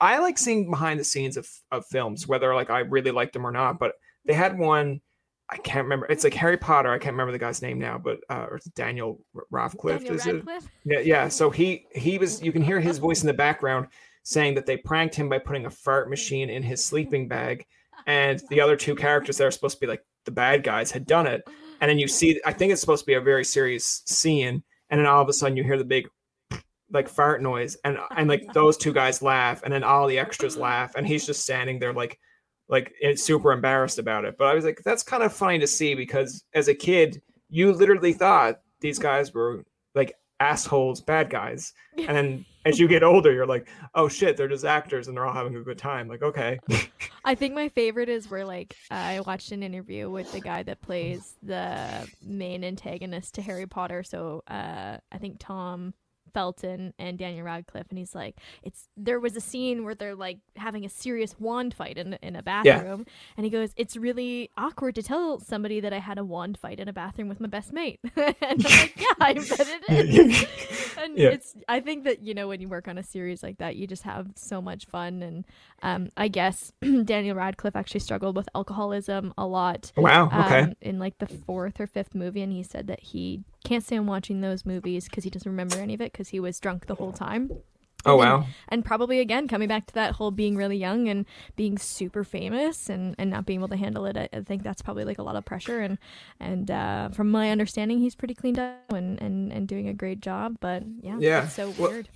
I 0.00 0.18
like 0.18 0.38
seeing 0.38 0.70
behind 0.70 1.00
the 1.00 1.04
scenes 1.04 1.36
of, 1.36 1.48
of 1.70 1.86
films, 1.86 2.26
whether 2.28 2.54
like 2.54 2.70
I 2.70 2.80
really 2.80 3.10
liked 3.10 3.32
them 3.32 3.46
or 3.46 3.50
not. 3.50 3.78
But 3.78 3.94
they 4.24 4.32
had 4.32 4.58
one, 4.58 5.00
I 5.48 5.56
can't 5.58 5.84
remember. 5.84 6.06
It's 6.06 6.24
like 6.24 6.34
Harry 6.34 6.56
Potter. 6.56 6.90
I 6.90 6.98
can't 6.98 7.14
remember 7.14 7.32
the 7.32 7.38
guy's 7.38 7.62
name 7.62 7.78
now, 7.78 7.98
but 7.98 8.20
uh, 8.30 8.46
or 8.50 8.60
Daniel 8.74 9.20
Radcliffe. 9.50 10.00
Daniel 10.00 10.16
is 10.16 10.26
it? 10.26 10.34
Radcliffe. 10.34 10.70
Yeah, 10.84 11.00
yeah. 11.00 11.28
So 11.28 11.50
he 11.50 11.86
he 11.94 12.18
was. 12.18 12.42
You 12.42 12.52
can 12.52 12.62
hear 12.62 12.80
his 12.80 12.98
voice 12.98 13.22
in 13.22 13.26
the 13.26 13.34
background 13.34 13.88
saying 14.24 14.54
that 14.54 14.66
they 14.66 14.76
pranked 14.76 15.14
him 15.14 15.28
by 15.28 15.38
putting 15.38 15.66
a 15.66 15.70
fart 15.70 16.10
machine 16.10 16.50
in 16.50 16.62
his 16.62 16.84
sleeping 16.84 17.28
bag, 17.28 17.64
and 18.06 18.42
the 18.50 18.60
other 18.60 18.76
two 18.76 18.94
characters 18.94 19.38
that 19.38 19.46
are 19.46 19.50
supposed 19.50 19.76
to 19.76 19.80
be 19.80 19.86
like 19.86 20.04
the 20.24 20.30
bad 20.30 20.64
guys 20.64 20.90
had 20.90 21.06
done 21.06 21.26
it. 21.26 21.42
And 21.80 21.88
then 21.88 21.98
you 21.98 22.08
see, 22.08 22.40
I 22.44 22.52
think 22.52 22.72
it's 22.72 22.80
supposed 22.80 23.02
to 23.02 23.06
be 23.06 23.14
a 23.14 23.20
very 23.20 23.44
serious 23.44 24.02
scene, 24.06 24.62
and 24.90 24.98
then 24.98 25.06
all 25.06 25.22
of 25.22 25.28
a 25.28 25.32
sudden 25.32 25.56
you 25.56 25.64
hear 25.64 25.78
the 25.78 25.84
big 25.84 26.08
like 26.90 27.08
fart 27.08 27.42
noise, 27.42 27.76
and 27.84 27.98
and 28.16 28.28
like 28.28 28.44
those 28.54 28.76
two 28.76 28.92
guys 28.92 29.22
laugh, 29.22 29.62
and 29.62 29.72
then 29.72 29.84
all 29.84 30.06
the 30.06 30.18
extras 30.18 30.56
laugh, 30.56 30.94
and 30.96 31.06
he's 31.06 31.26
just 31.26 31.42
standing 31.42 31.78
there 31.78 31.92
like 31.92 32.18
like 32.68 32.94
it's 33.00 33.22
super 33.22 33.52
embarrassed 33.52 33.98
about 33.98 34.24
it. 34.24 34.36
But 34.38 34.46
I 34.46 34.54
was 34.54 34.64
like, 34.64 34.80
that's 34.84 35.02
kind 35.02 35.22
of 35.22 35.32
funny 35.32 35.58
to 35.58 35.66
see 35.66 35.94
because 35.94 36.44
as 36.54 36.68
a 36.68 36.74
kid, 36.74 37.20
you 37.48 37.72
literally 37.72 38.12
thought 38.12 38.60
these 38.80 38.98
guys 38.98 39.32
were 39.32 39.64
like 39.94 40.14
assholes, 40.40 41.00
bad 41.00 41.30
guys, 41.30 41.72
and 41.98 42.16
then 42.16 42.44
as 42.66 42.78
you 42.78 42.88
get 42.88 43.02
older, 43.02 43.32
you're 43.32 43.46
like, 43.46 43.68
oh 43.94 44.08
shit, 44.08 44.36
they're 44.36 44.48
just 44.48 44.64
actors 44.64 45.08
and 45.08 45.16
they're 45.16 45.26
all 45.26 45.34
having 45.34 45.56
a 45.56 45.60
good 45.62 45.78
time. 45.78 46.08
Like, 46.08 46.22
okay, 46.22 46.58
I 47.24 47.34
think 47.34 47.54
my 47.54 47.68
favorite 47.68 48.08
is 48.08 48.30
where 48.30 48.44
like 48.44 48.74
I 48.90 49.20
watched 49.20 49.52
an 49.52 49.62
interview 49.62 50.10
with 50.10 50.32
the 50.32 50.40
guy 50.40 50.62
that 50.62 50.80
plays 50.80 51.34
the 51.42 52.08
main 52.22 52.64
antagonist 52.64 53.34
to 53.34 53.42
Harry 53.42 53.66
Potter. 53.66 54.02
So 54.02 54.42
uh, 54.48 54.96
I 55.12 55.18
think 55.18 55.36
Tom 55.38 55.94
Felton 56.34 56.92
and 56.98 57.16
Daniel 57.18 57.44
Radcliffe, 57.46 57.86
and 57.90 57.98
he's 57.98 58.14
like, 58.14 58.36
it's 58.62 58.88
there 58.96 59.20
was 59.20 59.36
a 59.36 59.40
scene 59.40 59.84
where 59.84 59.94
they're 59.94 60.14
like 60.14 60.38
having 60.56 60.84
a 60.84 60.88
serious 60.88 61.36
wand 61.38 61.72
fight 61.72 61.96
in 61.96 62.14
in 62.22 62.36
a 62.36 62.42
bathroom, 62.42 63.06
and 63.36 63.44
he 63.46 63.50
goes, 63.50 63.72
it's 63.76 63.96
really 63.96 64.50
awkward 64.58 64.94
to 64.96 65.02
tell 65.02 65.38
somebody 65.40 65.80
that 65.80 65.92
I 65.92 66.00
had 66.00 66.18
a 66.18 66.24
wand 66.24 66.58
fight 66.58 66.80
in 66.80 66.88
a 66.88 66.92
bathroom 66.92 67.28
with 67.28 67.40
my 67.40 67.46
best 67.48 67.72
mate. 67.72 68.00
and 68.16 68.34
I'm 68.42 68.58
like, 68.58 68.94
yeah, 69.00 69.06
I 69.20 69.32
bet 69.34 69.44
it 69.88 70.18
is. 70.18 70.46
and 70.98 71.16
Yeah. 71.16 71.28
it's 71.30 71.54
I 71.68 71.80
think 71.80 72.04
that 72.04 72.22
you 72.22 72.34
know 72.34 72.48
when 72.48 72.60
you 72.60 72.68
work 72.68 72.88
on 72.88 72.98
a 72.98 73.02
series 73.02 73.42
like 73.42 73.58
that, 73.58 73.76
you 73.76 73.86
just 73.86 74.02
have 74.02 74.28
so 74.34 74.60
much 74.60 74.86
fun. 74.86 75.22
And 75.22 75.44
um, 75.82 76.08
I 76.16 76.28
guess 76.28 76.72
Daniel 77.04 77.36
Radcliffe 77.36 77.76
actually 77.76 78.00
struggled 78.00 78.36
with 78.36 78.48
alcoholism 78.54 79.32
a 79.38 79.46
lot. 79.46 79.92
wow, 79.96 80.26
okay, 80.26 80.60
Um, 80.62 80.74
in 80.80 80.98
like 80.98 81.18
the 81.18 81.26
fourth 81.26 81.80
or 81.80 81.86
fifth 81.86 82.14
movie, 82.14 82.42
and 82.42 82.52
he 82.52 82.62
said 82.62 82.86
that 82.88 83.00
he 83.00 83.42
can't 83.64 83.84
stand 83.84 84.06
watching 84.06 84.40
those 84.40 84.64
movies 84.64 85.06
because 85.06 85.24
he 85.24 85.30
doesn't 85.30 85.50
remember 85.50 85.76
any 85.78 85.94
of 85.94 86.00
it 86.00 86.12
because 86.12 86.28
he 86.28 86.38
was 86.40 86.60
drunk 86.60 86.86
the 86.86 86.94
whole 86.94 87.12
time. 87.12 87.50
Oh 88.06 88.18
then- 88.20 88.28
wow. 88.28 88.46
and 88.68 88.84
probably 88.84 89.18
again 89.20 89.48
coming 89.48 89.66
back 89.68 89.86
to 89.86 89.94
that 89.94 90.12
whole 90.16 90.30
being 90.30 90.56
really 90.56 90.76
young 90.76 91.08
and 91.08 91.24
being 91.56 91.78
super 91.78 92.22
famous 92.22 92.90
and, 92.90 93.14
and 93.18 93.30
not 93.30 93.46
being 93.46 93.60
able 93.60 93.68
to 93.68 93.76
handle 93.78 94.04
it 94.04 94.14
I, 94.18 94.28
I 94.30 94.40
think 94.42 94.62
that's 94.62 94.82
probably 94.82 95.04
like 95.06 95.16
a 95.18 95.22
lot 95.22 95.36
of 95.36 95.46
pressure 95.46 95.80
and 95.80 95.96
and 96.38 96.70
uh, 96.70 97.08
from 97.10 97.30
my 97.30 97.50
understanding 97.50 98.00
he's 98.00 98.14
pretty 98.14 98.34
cleaned 98.34 98.58
up 98.58 98.92
and, 98.92 99.18
and 99.22 99.50
and 99.50 99.66
doing 99.66 99.88
a 99.88 99.94
great 99.94 100.20
job 100.20 100.58
but 100.60 100.82
yeah 101.00 101.16
Yeah. 101.18 101.44
it's 101.44 101.54
so 101.54 101.70
Well, 101.78 101.92
weird 101.92 102.10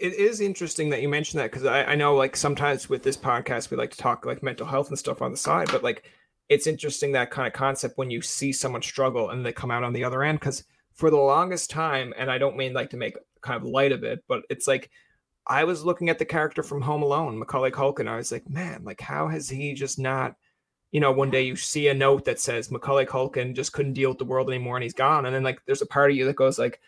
It 0.00 0.14
is 0.14 0.40
interesting 0.40 0.90
that 0.90 1.02
you 1.02 1.08
mentioned 1.08 1.40
that 1.40 1.52
because 1.52 1.64
I, 1.66 1.84
I 1.84 1.94
know 1.94 2.16
like 2.16 2.34
sometimes 2.36 2.88
with 2.88 3.04
this 3.04 3.16
podcast 3.16 3.70
we 3.70 3.76
like 3.76 3.92
to 3.92 3.96
talk 3.96 4.26
like 4.26 4.42
mental 4.42 4.66
health 4.66 4.88
and 4.88 4.98
stuff 4.98 5.22
on 5.22 5.30
the 5.30 5.36
side, 5.36 5.68
but 5.70 5.84
like 5.84 6.02
it's 6.48 6.66
interesting 6.66 7.12
that 7.12 7.30
kind 7.30 7.46
of 7.46 7.52
concept 7.52 7.96
when 7.96 8.10
you 8.10 8.22
see 8.22 8.52
someone 8.52 8.82
struggle 8.82 9.30
and 9.30 9.46
they 9.46 9.52
come 9.52 9.70
out 9.70 9.84
on 9.84 9.92
the 9.92 10.02
other 10.02 10.24
end 10.24 10.40
because 10.40 10.64
for 10.98 11.10
the 11.10 11.16
longest 11.16 11.70
time, 11.70 12.12
and 12.18 12.30
I 12.30 12.38
don't 12.38 12.56
mean 12.56 12.74
like 12.74 12.90
to 12.90 12.96
make 12.96 13.16
kind 13.40 13.56
of 13.56 13.68
light 13.68 13.92
of 13.92 14.02
it, 14.02 14.22
but 14.28 14.42
it's 14.50 14.66
like 14.66 14.90
I 15.46 15.62
was 15.62 15.84
looking 15.84 16.10
at 16.10 16.18
the 16.18 16.24
character 16.24 16.62
from 16.62 16.82
Home 16.82 17.02
Alone, 17.02 17.38
Macaulay 17.38 17.70
Culkin. 17.70 18.08
I 18.08 18.16
was 18.16 18.32
like, 18.32 18.50
man, 18.50 18.82
like 18.84 19.00
how 19.00 19.28
has 19.28 19.48
he 19.48 19.74
just 19.74 20.00
not, 20.00 20.34
you 20.90 21.00
know, 21.00 21.12
one 21.12 21.30
day 21.30 21.42
you 21.42 21.54
see 21.54 21.86
a 21.86 21.94
note 21.94 22.24
that 22.24 22.40
says 22.40 22.72
Macaulay 22.72 23.06
Culkin 23.06 23.54
just 23.54 23.72
couldn't 23.72 23.92
deal 23.92 24.10
with 24.10 24.18
the 24.18 24.24
world 24.24 24.50
anymore 24.50 24.76
and 24.76 24.82
he's 24.82 24.92
gone, 24.92 25.24
and 25.24 25.34
then 25.34 25.44
like 25.44 25.60
there's 25.66 25.82
a 25.82 25.86
part 25.86 26.10
of 26.10 26.16
you 26.16 26.26
that 26.26 26.36
goes 26.36 26.58
like, 26.58 26.80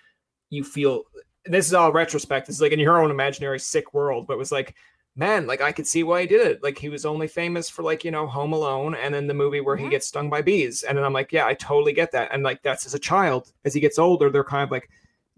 you 0.51 0.65
feel 0.65 1.05
this 1.47 1.69
is 1.69 1.75
all 1.75 1.93
retrospect. 1.93 2.49
This 2.49 2.57
is 2.57 2.63
like 2.63 2.73
in 2.73 2.81
your 2.81 3.01
own 3.01 3.13
imaginary 3.13 3.61
sick 3.61 3.95
world, 3.95 4.27
but 4.27 4.35
it 4.35 4.39
was 4.39 4.53
like, 4.53 4.75
man, 5.17 5.47
like 5.47 5.61
I 5.61 5.73
could 5.73 5.87
see 5.87 6.03
why 6.03 6.23
he 6.23 6.27
did 6.27 6.47
it. 6.47 6.63
Like 6.63 6.79
he 6.79 6.89
was 6.89 7.05
only 7.05 7.27
famous 7.29 7.69
for 7.69 7.83
like, 7.83 8.05
you 8.05 8.11
know, 8.11 8.27
Home 8.27 8.53
Alone 8.53 8.95
and 8.95 9.15
then 9.15 9.27
the 9.27 9.35
movie 9.35 9.61
where 9.61 9.77
he 9.77 9.85
mm-hmm. 9.85 9.91
gets 9.91 10.07
stung 10.07 10.31
by 10.31 10.43
bees. 10.43 10.83
And 10.83 10.97
then 10.97 11.05
I'm 11.05 11.13
like, 11.13 11.33
yeah, 11.33 11.47
I 11.47 11.55
totally 11.55 11.93
get 11.93 12.13
that. 12.13 12.31
And 12.33 12.43
like 12.43 12.63
that's 12.63 12.87
as 12.87 12.95
a 12.95 12.99
child. 12.99 13.53
As 13.65 13.75
he 13.75 13.81
gets 13.81 13.99
older, 13.99 14.31
they're 14.31 14.45
kind 14.45 14.65
of 14.65 14.71
like, 14.71 14.89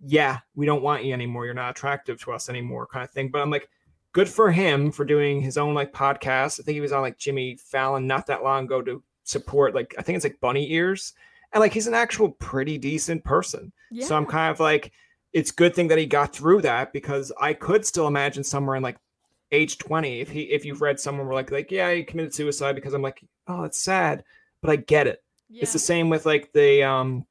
yeah, 0.05 0.39
we 0.55 0.67
don't 0.67 0.83
want 0.83 1.05
you 1.05 1.13
anymore. 1.13 1.47
You're 1.47 1.55
not 1.55 1.71
attractive 1.71 2.21
to 2.23 2.33
us 2.33 2.49
anymore, 2.49 2.87
kind 2.87 3.05
of 3.05 3.11
thing. 3.11 3.31
But 3.31 3.41
I'm 3.41 3.51
like, 3.51 3.69
good 4.13 4.29
for 4.29 4.53
him 4.53 4.93
for 4.93 5.05
doing 5.05 5.41
his 5.41 5.57
own 5.57 5.75
like 5.75 5.93
podcast. 5.93 6.61
I 6.61 6.65
think 6.65 6.75
he 6.75 6.81
was 6.81 6.93
on 6.93 7.03
like 7.03 7.19
Jimmy 7.19 7.57
Fallon 7.57 8.07
not 8.07 8.27
that 8.27 8.45
long 8.45 8.65
ago 8.65 8.83
to 8.83 9.03
support 9.25 9.75
like 9.75 9.95
I 9.99 10.03
think 10.03 10.17
it's 10.17 10.25
like 10.25 10.41
bunny 10.41 10.71
ears. 10.73 11.15
And 11.53 11.61
like 11.61 11.73
he's 11.73 11.87
an 11.87 11.95
actual 11.95 12.31
pretty 12.31 12.79
decent 12.79 13.25
person. 13.25 13.73
yeah 13.91 14.07
So 14.07 14.17
I'm 14.17 14.27
kind 14.27 14.51
of 14.51 14.61
like, 14.61 14.93
it's 15.33 15.51
good 15.51 15.75
thing 15.75 15.89
that 15.89 15.99
he 15.99 16.07
got 16.07 16.35
through 16.35 16.63
that 16.63 16.93
because 16.93 17.33
I 17.41 17.55
could 17.55 17.87
still 17.87 18.07
imagine 18.07 18.45
somewhere 18.45 18.77
in 18.77 18.83
like 18.83 18.99
age 19.53 19.79
20 19.79 20.21
if 20.21 20.31
he 20.31 20.43
if 20.45 20.65
you've 20.65 20.81
read 20.81 20.99
someone 20.99 21.27
where 21.27 21.35
like 21.35 21.51
like 21.51 21.71
yeah 21.71 21.93
he 21.93 22.03
committed 22.03 22.35
suicide 22.35 22.75
because 22.75 22.95
I'm 22.95 23.03
like 23.03 23.23
oh 23.49 23.65
it's 23.65 23.79
sad 23.79 24.25
but 24.61 24.71
I 24.71 24.77
get 24.77 25.07
it. 25.07 25.23
yeah. 25.51 25.63
It's 25.63 25.73
the 25.73 25.79
same 25.79 26.09
with 26.09 26.27
like 26.27 26.53
the 26.53 26.83
um 26.83 27.27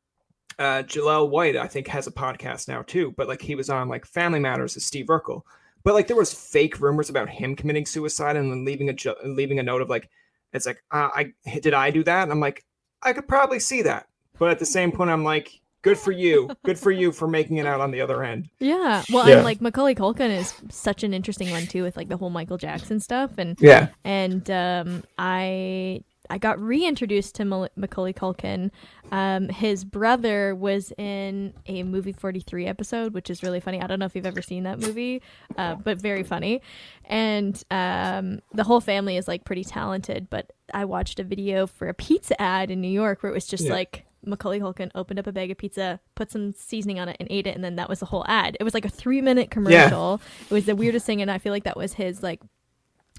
uh 0.59 0.83
Jaleel 0.83 1.29
White 1.29 1.57
I 1.57 1.67
think 1.67 1.87
has 1.87 2.07
a 2.07 2.11
podcast 2.11 2.67
now 2.67 2.83
too 2.83 3.13
but 3.17 3.27
like 3.27 3.41
he 3.41 3.55
was 3.55 3.69
on 3.69 3.89
like 3.89 4.05
Family 4.05 4.39
Matters 4.39 4.75
with 4.75 4.83
Steve 4.83 5.07
Urkel. 5.07 5.41
But 5.83 5.95
like 5.95 6.05
there 6.05 6.15
was 6.15 6.31
fake 6.31 6.79
rumors 6.79 7.09
about 7.09 7.27
him 7.27 7.55
committing 7.55 7.87
suicide 7.87 8.35
and 8.35 8.51
then 8.51 8.63
leaving 8.65 8.89
a 8.89 8.93
jo- 8.93 9.15
leaving 9.25 9.57
a 9.57 9.63
note 9.63 9.81
of 9.81 9.89
like 9.89 10.09
it's 10.53 10.67
like 10.67 10.83
uh, 10.91 11.09
I 11.13 11.33
did 11.59 11.73
I 11.73 11.89
do 11.89 12.03
that 12.03 12.23
and 12.23 12.31
I'm 12.31 12.39
like 12.39 12.63
I 13.01 13.13
could 13.13 13.27
probably 13.27 13.59
see 13.59 13.81
that. 13.81 14.07
But 14.37 14.51
at 14.51 14.59
the 14.59 14.65
same 14.65 14.91
point 14.91 15.09
I'm 15.09 15.23
like 15.23 15.59
good 15.81 15.97
for 15.97 16.11
you. 16.11 16.49
Good 16.63 16.77
for 16.79 16.91
you 16.91 17.11
for 17.11 17.27
making 17.27 17.57
it 17.57 17.65
out 17.65 17.81
on 17.81 17.91
the 17.91 18.01
other 18.01 18.23
end. 18.23 18.49
yeah 18.59 19.03
well 19.11 19.27
Yeah. 19.27 19.35
and 19.37 19.43
like 19.45 19.61
macaulay 19.61 19.95
culkin 19.95 20.29
is 20.29 20.53
such 20.69 21.03
an 21.03 21.13
interesting 21.13 21.49
one 21.51 21.65
too 21.67 21.83
with 21.83 21.97
like 21.97 22.09
the 22.09 22.17
whole 22.17 22.29
michael 22.29 22.57
jackson 22.57 22.99
stuff 22.99 23.31
and 23.37 23.57
Yeah. 23.59 23.89
and 24.03 24.49
um, 24.51 25.03
I 25.17 26.03
I 26.29 26.37
got 26.37 26.61
reintroduced 26.61 27.35
to 27.35 27.45
Mal- 27.45 27.67
Macaulay 27.75 28.13
Culkin. 28.13 28.71
Um, 29.11 29.49
his 29.49 29.83
brother 29.83 30.55
was 30.55 30.93
in 30.97 31.53
a 31.65 31.83
movie 31.83 32.13
43 32.13 32.67
episode, 32.67 33.13
which 33.13 33.29
is 33.29 33.43
really 33.43 33.59
funny. 33.59 33.81
I 33.81 33.87
don't 33.87 33.99
know 33.99 34.05
if 34.05 34.15
you've 34.15 34.25
ever 34.25 34.41
seen 34.41 34.63
that 34.63 34.79
movie, 34.79 35.21
uh, 35.57 35.75
but 35.75 35.99
very 35.99 36.23
funny. 36.23 36.61
And 37.03 37.61
um, 37.69 38.39
the 38.53 38.63
whole 38.63 38.79
family 38.79 39.17
is 39.17 39.27
like 39.27 39.43
pretty 39.43 39.65
talented. 39.65 40.29
But 40.29 40.53
I 40.73 40.85
watched 40.85 41.19
a 41.19 41.23
video 41.25 41.67
for 41.67 41.89
a 41.89 41.93
pizza 41.93 42.41
ad 42.41 42.71
in 42.71 42.79
New 42.79 42.87
York 42.87 43.23
where 43.23 43.29
it 43.29 43.35
was 43.35 43.45
just 43.47 43.65
Yeah. 43.65 43.73
like 43.73 44.05
Macaulay 44.25 44.59
Culkin 44.59 44.91
opened 44.95 45.19
up 45.19 45.27
a 45.27 45.31
bag 45.31 45.51
of 45.51 45.57
pizza, 45.57 45.99
put 46.15 46.31
some 46.31 46.53
seasoning 46.53 46.99
on 46.99 47.09
it, 47.09 47.17
and 47.19 47.27
ate 47.31 47.47
it, 47.47 47.55
and 47.55 47.63
then 47.63 47.75
that 47.77 47.89
was 47.89 47.99
the 47.99 48.05
whole 48.07 48.25
ad. 48.27 48.55
It 48.59 48.63
was 48.63 48.73
like 48.73 48.85
a 48.85 48.89
three 48.89 49.21
minute 49.21 49.49
commercial. 49.51 50.21
It 50.49 50.53
was 50.53 50.65
the 50.65 50.75
weirdest 50.75 51.05
thing, 51.05 51.21
and 51.21 51.31
I 51.31 51.37
feel 51.37 51.51
like 51.51 51.63
that 51.63 51.77
was 51.77 51.93
his 51.93 52.21
like 52.23 52.41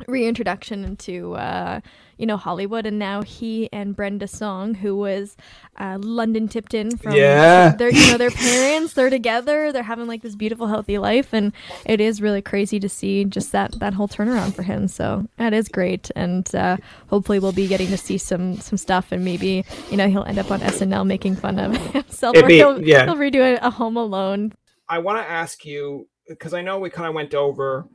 reintroduction 0.08 0.84
into 0.84 1.34
uh, 1.34 1.80
you 2.18 2.26
know 2.26 2.36
Hollywood, 2.36 2.86
and 2.86 2.98
now 2.98 3.22
he 3.22 3.68
and 3.72 3.94
Brenda 3.94 4.26
Song, 4.26 4.74
who 4.74 4.96
was 4.96 5.36
uh, 5.78 5.98
London 6.00 6.48
Tipton 6.48 6.96
from 6.96 7.14
Yeah. 7.14 7.70
their 7.76 7.90
you 7.90 8.10
know 8.10 8.16
their 8.18 8.30
parents, 8.30 8.94
they're 8.94 9.10
together, 9.10 9.72
they're 9.72 9.82
having 9.82 10.06
like 10.06 10.22
this 10.22 10.34
beautiful 10.34 10.66
healthy 10.66 10.98
life, 10.98 11.32
and 11.32 11.52
it 11.84 12.00
is 12.00 12.22
really 12.22 12.42
crazy 12.42 12.80
to 12.80 12.88
see 12.88 13.24
just 13.24 13.52
that 13.52 13.78
that 13.80 13.94
whole 13.94 14.08
turnaround 14.08 14.54
for 14.54 14.62
him. 14.62 14.88
So 14.88 15.26
that 15.36 15.52
is 15.52 15.68
great, 15.68 16.10
and 16.16 16.52
uh, 16.54 16.76
hopefully 17.08 17.38
we'll 17.38 17.52
be 17.52 17.68
getting 17.68 17.88
to 17.88 17.96
see 17.98 18.18
some 18.18 18.56
some 18.56 18.78
stuff, 18.78 19.12
and 19.12 19.24
maybe 19.24 19.64
you 19.90 19.96
know 19.96 20.08
he'll 20.08 20.24
end 20.24 20.38
up 20.38 20.50
on 20.50 20.60
SNL 20.60 21.06
making 21.06 21.36
fun 21.36 21.58
of 21.58 21.76
himself, 21.92 22.34
It'd 22.36 22.44
or 22.44 22.48
be- 22.48 22.56
he'll, 22.56 22.82
yeah. 22.82 23.04
he'll 23.04 23.16
redo 23.16 23.40
a, 23.40 23.66
a 23.66 23.70
Home 23.70 23.96
Alone. 23.96 24.52
I 24.88 24.98
want 24.98 25.18
to 25.18 25.30
ask 25.30 25.64
you 25.64 26.08
because 26.28 26.54
I 26.54 26.62
know 26.62 26.78
we 26.78 26.90
kind 26.90 27.08
of 27.08 27.14
went 27.14 27.34
over 27.34 27.86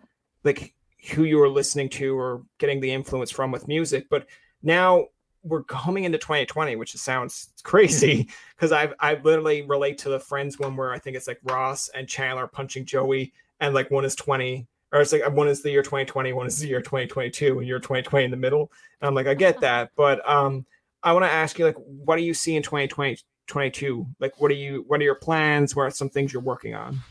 like 0.43 0.73
who 1.11 1.23
you 1.23 1.37
were 1.37 1.49
listening 1.49 1.89
to 1.89 2.17
or 2.17 2.43
getting 2.57 2.79
the 2.79 2.91
influence 2.91 3.31
from 3.31 3.51
with 3.51 3.67
music, 3.67 4.07
but 4.09 4.27
now 4.63 5.07
we're 5.43 5.63
coming 5.63 6.03
into 6.03 6.17
2020, 6.17 6.75
which 6.75 6.93
sounds 6.93 7.49
crazy 7.63 8.27
because 8.55 8.71
I've 8.71 8.93
I 8.99 9.15
literally 9.15 9.63
relate 9.63 9.97
to 9.99 10.09
the 10.09 10.19
Friends 10.19 10.59
one 10.59 10.75
where 10.75 10.91
I 10.91 10.99
think 10.99 11.15
it's 11.15 11.27
like 11.27 11.39
Ross 11.43 11.89
and 11.89 12.07
Chandler 12.07 12.47
punching 12.47 12.85
Joey, 12.85 13.33
and 13.59 13.73
like 13.73 13.91
one 13.91 14.05
is 14.05 14.15
20. 14.15 14.67
Or 14.93 15.01
it's 15.01 15.11
like 15.11 15.29
one 15.33 15.49
is 15.49 15.61
the 15.61 15.69
year 15.69 15.83
2020, 15.83 16.31
one 16.31 16.47
is 16.47 16.59
the 16.59 16.67
year 16.67 16.81
2022, 16.81 17.59
and 17.59 17.67
you're 17.67 17.79
2020 17.79 18.23
in 18.23 18.31
the 18.31 18.37
middle. 18.37 18.71
And 19.01 19.09
I'm 19.09 19.15
like, 19.15 19.27
I 19.27 19.33
get 19.33 19.59
that, 19.59 19.91
but 19.97 20.27
um, 20.27 20.65
I 21.03 21.11
want 21.11 21.25
to 21.25 21.31
ask 21.31 21.59
you, 21.59 21.65
like, 21.65 21.75
what 21.75 22.15
do 22.15 22.23
you 22.23 22.33
see 22.33 22.55
in 22.55 22.63
2020, 22.63 23.17
22? 23.47 24.07
Like, 24.21 24.39
what 24.39 24.49
are 24.49 24.55
you, 24.55 24.85
what 24.87 25.01
are 25.01 25.03
your 25.03 25.15
plans? 25.15 25.75
What 25.75 25.83
are 25.83 25.91
some 25.91 26.09
things 26.09 26.31
you're 26.31 26.41
working 26.41 26.73
on? 26.73 27.01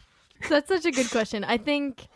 That's 0.49 0.69
such 0.69 0.87
a 0.87 0.91
good 0.91 1.11
question. 1.11 1.45
I 1.45 1.59
think 1.59 2.09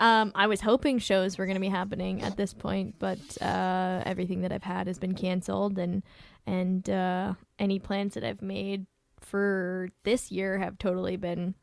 um, 0.00 0.32
I 0.34 0.46
was 0.46 0.60
hoping 0.60 0.98
shows 0.98 1.38
were 1.38 1.46
going 1.46 1.54
to 1.56 1.60
be 1.60 1.68
happening 1.68 2.22
at 2.22 2.36
this 2.36 2.52
point, 2.52 2.96
but 2.98 3.18
uh, 3.40 4.02
everything 4.04 4.40
that 4.42 4.52
I've 4.52 4.62
had 4.64 4.86
has 4.86 4.98
been 4.98 5.14
canceled, 5.14 5.78
and 5.78 6.02
and 6.46 6.88
uh, 6.90 7.34
any 7.58 7.78
plans 7.78 8.14
that 8.14 8.24
I've 8.24 8.42
made 8.42 8.86
for 9.20 9.88
this 10.02 10.30
year 10.30 10.58
have 10.58 10.78
totally 10.78 11.16
been, 11.16 11.54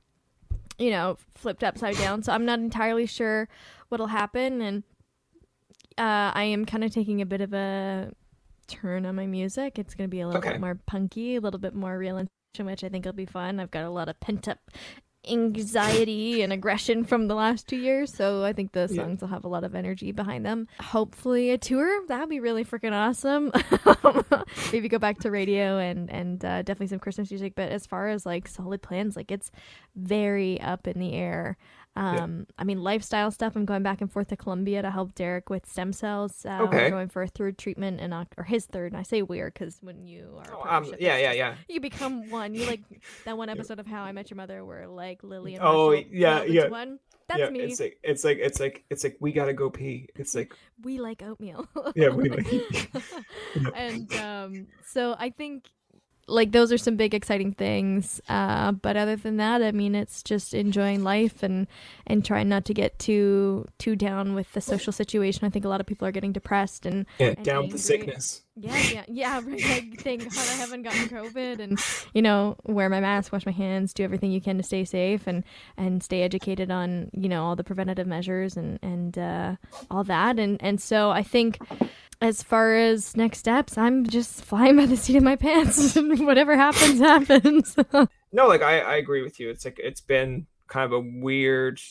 you 0.79 0.89
know, 0.89 1.17
flipped 1.35 1.63
upside 1.63 1.97
down. 1.97 2.23
So 2.23 2.31
I'm 2.31 2.45
not 2.45 2.59
entirely 2.59 3.05
sure 3.05 3.49
what'll 3.89 4.07
happen, 4.07 4.61
and 4.61 4.83
uh, 5.97 6.31
I 6.33 6.43
am 6.43 6.65
kind 6.65 6.83
of 6.83 6.91
taking 6.91 7.21
a 7.21 7.25
bit 7.25 7.41
of 7.41 7.53
a 7.53 8.11
turn 8.67 9.05
on 9.05 9.15
my 9.15 9.27
music. 9.27 9.77
It's 9.77 9.93
going 9.93 10.09
to 10.09 10.11
be 10.11 10.21
a 10.21 10.25
little 10.25 10.39
Okay. 10.39 10.51
bit 10.51 10.61
more 10.61 10.75
punky, 10.87 11.35
a 11.35 11.41
little 11.41 11.59
bit 11.59 11.75
more 11.75 11.97
real, 11.97 12.17
and 12.17 12.29
which 12.57 12.83
I 12.83 12.89
think 12.89 13.05
will 13.05 13.13
be 13.13 13.25
fun. 13.25 13.59
I've 13.59 13.71
got 13.71 13.83
a 13.83 13.89
lot 13.89 14.07
of 14.09 14.19
pent 14.19 14.47
up 14.47 14.59
anxiety 15.29 16.41
and 16.41 16.51
aggression 16.51 17.03
from 17.03 17.27
the 17.27 17.35
last 17.35 17.67
two 17.67 17.75
years. 17.77 18.13
So 18.13 18.43
I 18.43 18.53
think 18.53 18.71
the 18.71 18.87
Yeah. 18.89 19.03
songs 19.03 19.21
will 19.21 19.27
have 19.29 19.43
a 19.45 19.47
lot 19.47 19.63
of 19.63 19.75
energy 19.75 20.11
behind 20.11 20.45
them. 20.45 20.67
Hopefully 20.79 21.51
a 21.51 21.57
tour. 21.57 22.05
That'd 22.07 22.29
be 22.29 22.39
really 22.39 22.65
freaking 22.65 22.93
awesome. 22.93 23.51
Maybe 24.71 24.87
go 24.89 24.99
back 24.99 25.19
to 25.19 25.31
radio 25.31 25.77
and 25.77 26.09
and 26.09 26.43
uh, 26.43 26.61
definitely 26.63 26.87
some 26.87 26.99
Christmas 26.99 27.29
music. 27.31 27.53
But 27.55 27.71
as 27.71 27.85
far 27.85 28.09
as 28.09 28.25
like 28.25 28.47
solid 28.47 28.81
plans, 28.81 29.15
like 29.15 29.31
it's 29.31 29.51
very 29.95 30.59
up 30.61 30.87
in 30.87 30.99
the 30.99 31.13
air. 31.13 31.57
Um, 31.95 32.47
I 32.57 32.63
mean, 32.63 32.81
lifestyle 32.81 33.31
stuff. 33.31 33.55
I'm 33.55 33.65
going 33.65 33.83
back 33.83 33.99
and 34.01 34.09
forth 34.11 34.29
to 34.29 34.37
Colombia 34.37 34.81
to 34.81 34.89
help 34.91 35.13
Derek 35.13 35.49
with 35.49 35.65
stem 35.65 35.91
cells. 35.91 36.45
Uh, 36.45 36.59
Okay. 36.63 36.77
We're 36.85 36.89
going 36.89 37.09
for 37.09 37.21
a 37.21 37.27
third 37.27 37.57
treatment 37.57 37.99
in 37.99 38.13
Oc- 38.13 38.33
or 38.37 38.45
his 38.45 38.65
third. 38.65 38.93
And 38.93 38.99
I 38.99 39.03
say 39.03 39.21
weird 39.21 39.53
because 39.53 39.77
when 39.81 40.05
you 40.05 40.37
are 40.39 40.53
a 40.53 40.77
Um, 40.77 40.93
yeah, 40.99 41.17
yeah, 41.17 41.33
yeah. 41.33 41.55
you 41.67 41.81
become 41.81 42.29
one. 42.29 42.53
You 42.55 42.65
like 42.65 42.81
that 43.25 43.37
one 43.37 43.49
episode 43.49 43.79
of 43.79 43.87
How 43.87 44.03
I 44.03 44.11
Met 44.13 44.29
Your 44.31 44.37
Mother 44.37 44.63
where 44.63 44.87
like 44.87 45.21
Lily 45.23 45.55
and 45.55 45.63
Oh, 45.65 45.89
Marshall 45.91 46.05
yeah, 46.11 46.43
yeah. 46.43 46.67
one. 46.69 46.99
That's 47.27 47.39
yeah, 47.39 47.49
me. 47.49 47.59
it's 47.61 47.79
like 47.79 47.97
it's 48.03 48.23
like 48.23 48.37
it's 48.39 48.59
like 48.59 48.83
it's 48.89 49.03
like 49.05 49.17
we 49.21 49.31
gotta 49.31 49.53
go 49.53 49.69
pee. 49.69 50.07
It's 50.15 50.33
like 50.35 50.53
we 50.83 50.99
like 50.99 51.21
oatmeal. 51.23 51.67
Yeah, 51.95 52.09
we 52.09 52.29
like- 52.29 52.51
Yeah. 53.55 53.69
and 53.75 54.13
um, 54.15 54.67
so 54.85 55.15
I 55.17 55.29
think 55.29 55.65
like 56.31 56.51
those 56.51 56.71
are 56.71 56.77
some 56.77 56.95
big 56.95 57.13
exciting 57.13 57.53
things. 57.53 58.21
Uh, 58.29 58.71
but 58.71 58.97
other 58.97 59.15
than 59.15 59.37
that, 59.37 59.61
I 59.61 59.71
mean, 59.71 59.95
it's 59.95 60.23
just 60.23 60.53
enjoying 60.53 61.03
life 61.03 61.43
and 61.43 61.67
and 62.07 62.25
trying 62.25 62.49
not 62.49 62.65
to 62.65 62.73
get 62.73 62.97
too 62.99 63.67
too 63.77 63.95
down 63.95 64.33
with 64.33 64.51
the 64.53 64.61
social 64.61 64.93
situation. 64.93 65.45
I 65.45 65.49
think 65.49 65.65
a 65.65 65.69
lot 65.69 65.81
of 65.81 65.87
people 65.87 66.07
are 66.07 66.11
getting 66.11 66.31
depressed 66.31 66.85
and 66.85 67.05
yeah, 67.19 67.33
And 67.37 67.45
down 67.45 67.63
with 67.63 67.73
the 67.73 67.77
sickness. 67.77 68.41
Yeah, 68.55 68.77
yeah, 68.91 69.03
yeah. 69.07 69.39
Like, 69.45 70.01
thank 70.01 70.23
God 70.23 70.37
I 70.37 70.53
haven't 70.53 70.83
gotten 70.83 71.07
COVID, 71.07 71.59
and 71.59 71.79
you 72.13 72.21
know, 72.21 72.57
wear 72.63 72.89
my 72.89 72.99
mask, 72.99 73.31
wash 73.31 73.45
my 73.45 73.51
hands, 73.51 73.93
do 73.93 74.03
everything 74.03 74.31
you 74.31 74.41
can 74.41 74.57
to 74.57 74.63
stay 74.63 74.83
safe, 74.83 75.27
and 75.27 75.43
and 75.77 76.03
stay 76.03 76.21
educated 76.21 76.71
on 76.71 77.09
you 77.13 77.29
know 77.29 77.45
all 77.45 77.55
the 77.55 77.63
preventative 77.63 78.07
measures 78.07 78.57
and 78.57 78.79
and 78.81 79.17
uh, 79.17 79.55
all 79.89 80.03
that, 80.03 80.39
and 80.39 80.61
and 80.61 80.81
so 80.81 81.11
I 81.11 81.23
think. 81.23 81.59
As 82.23 82.43
far 82.43 82.75
as 82.75 83.17
next 83.17 83.39
steps, 83.39 83.79
I'm 83.79 84.05
just 84.05 84.45
flying 84.45 84.77
by 84.77 84.85
the 84.85 84.95
seat 84.95 85.15
of 85.15 85.23
my 85.23 85.35
pants. 85.35 85.95
Whatever 85.95 86.55
happens, 86.55 86.99
happens. 86.99 87.75
No, 88.31 88.45
like 88.45 88.61
I, 88.61 88.79
I 88.81 88.95
agree 88.97 89.23
with 89.23 89.39
you. 89.39 89.49
It's 89.49 89.65
like 89.65 89.79
it's 89.83 90.01
been 90.01 90.45
kind 90.67 90.85
of 90.85 90.91
a 90.91 90.99
weird 90.99 91.81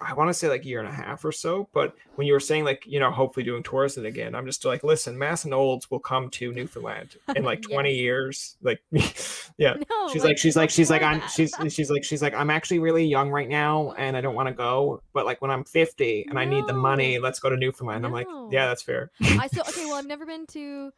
I 0.00 0.14
want 0.14 0.28
to 0.28 0.34
say 0.34 0.48
like 0.48 0.62
a 0.62 0.66
year 0.66 0.80
and 0.80 0.88
a 0.88 0.92
half 0.92 1.24
or 1.24 1.32
so. 1.32 1.68
But 1.72 1.94
when 2.16 2.26
you 2.26 2.32
were 2.32 2.40
saying 2.40 2.64
like 2.64 2.84
you 2.86 3.00
know 3.00 3.10
hopefully 3.10 3.44
doing 3.44 3.62
tourism 3.62 4.06
again, 4.06 4.34
I'm 4.34 4.46
just 4.46 4.64
like 4.64 4.82
listen, 4.84 5.18
Madison 5.18 5.52
Olds 5.52 5.90
will 5.90 6.00
come 6.00 6.30
to 6.30 6.52
Newfoundland 6.52 7.16
in 7.34 7.44
like 7.44 7.62
20 7.70 7.90
Yes. 7.90 7.98
years. 7.98 8.56
Like 8.62 8.80
yeah, 9.58 9.74
No, 9.90 10.08
she's 10.12 10.24
like, 10.24 10.38
she's 10.38 10.56
like 10.56 10.70
she's 10.70 10.90
like 10.90 11.02
I'm 11.02 11.20
that. 11.20 11.30
she's 11.30 11.54
she's 11.68 11.90
like 11.90 12.04
she's 12.04 12.22
like 12.22 12.34
I'm 12.34 12.50
actually 12.50 12.78
really 12.78 13.06
young 13.06 13.30
right 13.30 13.48
now 13.48 13.92
and 13.98 14.16
I 14.16 14.20
don't 14.20 14.34
want 14.34 14.48
to 14.48 14.54
go, 14.54 15.02
but 15.12 15.24
like 15.26 15.40
when 15.42 15.50
I'm 15.50 15.64
50 15.64 16.26
and 16.28 16.38
I 16.38 16.44
need 16.44 16.66
the 16.66 16.72
money, 16.72 17.18
let's 17.18 17.40
go 17.40 17.48
to 17.50 17.56
Newfoundland. 17.56 18.04
I'm 18.06 18.12
like, 18.12 18.26
yeah, 18.50 18.66
that's 18.66 18.82
fair. 18.82 19.10
I 19.22 19.46
still 19.48 19.64
okay. 19.68 19.86
Well, 19.86 19.94
I've 19.96 20.06
never 20.06 20.26
been 20.26 20.46
to 20.48 20.92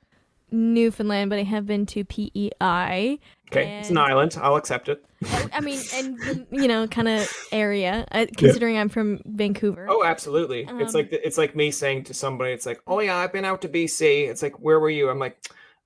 Newfoundland, 0.50 1.30
but 1.30 1.38
I 1.38 1.42
have 1.42 1.66
been 1.66 1.86
to 1.86 2.04
PEI. 2.04 3.18
Okay, 3.50 3.78
it's 3.78 3.90
an 3.90 3.96
island. 3.98 4.36
I'll 4.40 4.56
accept 4.56 4.88
it. 4.88 5.04
I- 5.52 5.60
mean, 5.60 5.80
and 5.94 6.46
you 6.50 6.68
know, 6.68 6.86
kind 6.86 7.08
of 7.08 7.32
area. 7.52 8.06
Uh, 8.12 8.26
considering 8.36 8.76
I'm 8.76 8.88
from 8.88 9.20
Vancouver. 9.24 9.86
Oh, 9.88 10.04
absolutely. 10.04 10.62
it's 10.62 10.70
Um, 10.70 11.00
like 11.00 11.08
it's 11.12 11.38
like 11.38 11.56
me 11.56 11.70
saying 11.70 12.04
to 12.04 12.14
somebody, 12.14 12.52
it's 12.52 12.66
like, 12.66 12.80
oh 12.86 13.00
yeah, 13.00 13.16
I've 13.16 13.32
been 13.32 13.44
out 13.44 13.62
to 13.62 13.68
BC. 13.68 14.28
It's 14.28 14.42
like, 14.42 14.58
where 14.60 14.78
were 14.80 14.90
you? 14.90 15.08
I'm 15.08 15.18
like, 15.18 15.38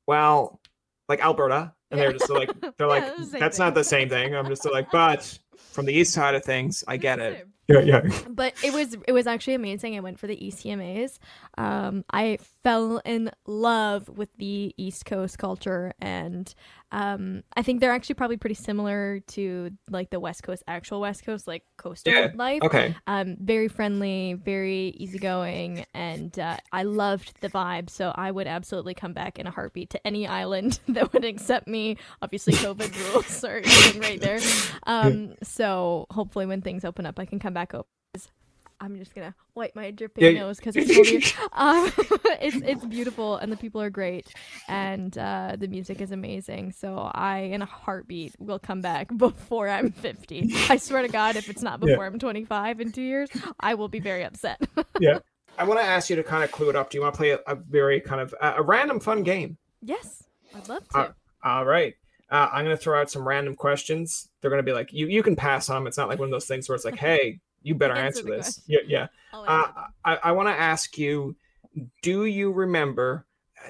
well, 0.07 0.61
like 1.09 1.25
Alberta, 1.25 1.73
and 1.91 2.01
they're 2.01 2.13
just 2.13 2.31
like, 2.31 2.51
they're 2.77 2.89
like, 2.89 3.05
Yeah, 3.05 3.15
the 3.19 3.39
that's 3.39 3.57
thing. 3.59 3.67
not 3.67 3.75
the 3.75 3.85
same 3.85 4.09
thing. 4.09 4.35
I'm 4.35 4.47
just 4.49 4.65
like, 4.71 4.91
but 4.91 5.39
from 5.57 5.87
the 5.87 5.93
east 5.93 6.13
side 6.13 6.35
of 6.35 6.45
things, 6.45 6.83
I 6.89 6.97
get 6.97 7.19
it. 7.21 7.47
Yeah, 7.69 7.79
yeah. 7.81 8.03
but 8.29 8.55
it 8.65 8.73
was 8.75 8.97
it 9.07 9.13
was 9.13 9.27
actually 9.29 9.55
amazing. 9.55 9.97
I 9.97 10.01
went 10.01 10.19
for 10.19 10.27
the 10.27 10.37
ECMAs. 10.37 11.19
Um, 11.57 12.05
I 12.13 12.39
fell 12.63 13.01
in 13.05 13.31
love 13.47 14.09
with 14.09 14.29
the 14.39 14.75
East 14.77 15.05
Coast 15.05 15.39
culture, 15.39 15.93
and 16.01 16.53
um, 16.91 17.43
I 17.57 17.63
think 17.63 17.81
they're 17.81 17.93
actually 17.93 18.15
probably 18.15 18.37
pretty 18.37 18.55
similar 18.55 19.21
to 19.29 19.71
like 19.91 20.11
the 20.11 20.21
West 20.21 20.43
Coast, 20.43 20.63
actual 20.67 21.01
West 21.01 21.25
Coast, 21.25 21.47
like 21.47 21.65
coastal 21.77 22.13
Yeah, 22.13 22.29
life. 22.35 22.63
Okay. 22.63 22.95
Um, 23.07 23.37
very 23.41 23.69
friendly, 23.69 24.35
very 24.35 24.89
easygoing, 24.97 25.85
and 25.95 26.39
uh, 26.39 26.59
I 26.73 26.85
loved 26.85 27.41
the 27.41 27.49
vibe. 27.49 27.91
So 27.91 28.13
I 28.15 28.31
would 28.31 28.47
absolutely 28.47 28.95
come 28.95 29.13
back 29.13 29.39
in 29.39 29.47
a 29.47 29.51
heartbeat 29.51 29.91
to 29.91 30.07
any 30.07 30.27
island 30.27 30.79
that 30.89 31.13
would 31.13 31.25
accept 31.25 31.67
me. 31.67 31.97
Obviously, 32.21 32.53
COVID 32.55 33.13
rules 33.13 33.45
are 33.45 33.59
even 33.59 34.01
right 34.01 34.21
there. 34.21 34.41
Um, 34.87 35.35
so 35.43 36.07
hopefully, 36.11 36.47
when 36.47 36.63
things 36.63 36.85
open 36.85 37.07
up, 37.07 37.19
I 37.19 37.25
can 37.25 37.39
come 37.39 37.55
back 37.55 37.75
up. 37.75 37.89
I'm 38.83 38.99
just 38.99 39.15
gonna 39.15 39.35
wipe 39.55 39.77
my 39.77 39.93
dripping 39.93 40.25
Yeah. 40.25 40.41
nose 40.41 40.59
because 40.59 40.75
it's. 40.79 41.33
Um, 41.53 41.91
it's 42.43 42.57
it's 42.57 42.85
beautiful 42.85 43.37
and 43.37 43.53
the 43.53 43.57
people 43.57 43.81
are 43.81 43.91
great 43.91 44.35
and 44.69 45.17
uh, 45.17 45.55
the 45.57 45.69
music 45.69 46.01
is 46.01 46.11
amazing. 46.11 46.73
So 46.73 47.11
I, 47.15 47.39
in 47.39 47.63
a 47.63 47.67
heartbeat, 47.67 48.35
will 48.41 48.59
come 48.59 48.81
back 48.81 49.09
before 49.17 49.69
I'm 49.69 49.93
50. 49.93 50.51
I 50.69 50.77
swear 50.79 51.03
to 51.03 51.09
God, 51.09 51.37
if 51.37 51.49
it's 51.49 51.63
not 51.63 51.81
Yeah. 51.81 51.91
before 51.93 52.07
I'm 52.07 52.19
25 52.19 52.81
in 52.81 52.91
two 52.93 53.03
years, 53.03 53.31
I 53.61 53.75
will 53.75 53.89
be 53.89 54.01
very 54.01 54.25
upset. 54.25 54.61
Yeah. 54.99 55.21
I 55.59 55.65
want 55.65 55.79
to 55.81 55.87
ask 55.87 56.11
you 56.11 56.17
to 56.17 56.25
kind 56.25 56.43
of 56.43 56.51
clue 56.51 56.71
it 56.71 56.77
up. 56.77 56.91
Do 56.91 56.99
you 56.99 57.03
want 57.03 57.15
to 57.15 57.19
play 57.19 57.31
a, 57.31 57.39
a 57.47 57.55
very 57.55 58.01
kind 58.01 58.21
of 58.21 58.35
uh, 58.41 58.55
a 58.57 58.63
random 58.63 58.99
fun 59.01 59.23
game? 59.23 59.59
yes, 59.81 60.25
I'd 60.57 60.69
love 60.69 60.89
to. 60.89 60.99
Uh, 60.99 61.13
All 61.45 61.65
right. 61.65 61.95
Uh, 62.31 62.49
I'm 62.53 62.65
going 62.65 62.77
to 62.77 62.83
throw 62.83 62.99
out 63.01 63.11
some 63.11 63.29
random 63.29 63.55
questions. 63.55 64.29
They're 64.41 64.51
going 64.51 64.63
to 64.65 64.69
be 64.69 64.73
like, 64.73 64.93
you 64.93 65.07
you 65.07 65.23
can 65.23 65.37
pass 65.37 65.69
on 65.69 65.77
them. 65.77 65.87
It's 65.87 65.99
not 65.99 66.09
like 66.09 66.19
one 66.19 66.27
of 66.29 66.33
those 66.33 66.47
things 66.47 66.69
where 66.69 66.75
it's 66.75 66.85
like, 66.87 66.97
hey, 66.97 67.39
you 67.63 67.75
better 67.75 67.95
Answer 67.95 68.21
answer 68.21 68.23
this. 68.25 68.55
question. 68.57 68.63
Yeah, 68.67 68.79
yeah. 68.87 69.07
I'll 69.33 69.45
Uh. 69.47 69.87
I, 70.05 70.19
I 70.25 70.33
want 70.33 70.49
to 70.49 70.55
ask 70.55 70.99
you, 70.99 71.37
do 72.03 72.25
you 72.25 72.53
remember 72.53 73.27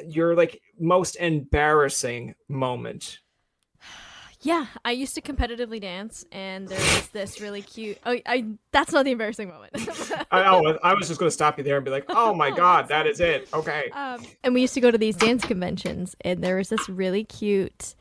your 0.07 0.35
like 0.35 0.61
most 0.79 1.17
embarrassing 1.17 2.35
moment? 2.49 3.19
yeah, 4.41 4.67
I 4.85 4.93
used 4.93 5.15
to 5.15 5.21
competitively 5.21 5.81
dance, 5.81 6.25
and 6.33 6.69
there 6.69 6.79
was 6.79 7.09
this 7.09 7.41
really 7.41 7.63
cute. 7.63 7.99
Oh, 8.05 8.17
I 8.27 8.47
that's 8.73 8.93
not 8.93 9.05
the 9.05 9.13
embarrassing 9.13 9.49
moment. 9.49 9.73
I, 10.31 10.45
oh, 10.45 10.79
I 10.83 10.95
was 10.95 11.09
just 11.09 11.21
going 11.21 11.29
to 11.29 11.35
stop 11.35 11.59
you 11.59 11.65
there 11.65 11.77
and 11.77 11.85
be 11.85 11.91
like, 11.91 12.05
oh 12.09 12.35
my 12.35 12.51
Oh, 12.51 12.55
God, 12.57 12.89
that 12.89 13.07
is 13.07 13.21
it. 13.21 13.49
Okay. 13.53 13.91
Um, 13.91 14.25
and 14.43 14.55
we 14.55 14.63
used 14.63 14.75
to 14.75 14.81
go 14.81 14.91
to 14.91 14.99
these 14.99 15.17
dance 15.17 15.45
conventions, 15.45 16.17
and 16.23 16.43
there 16.43 16.57
was 16.57 16.71
this 16.71 16.89
really 16.89 17.25
cute 17.25 17.95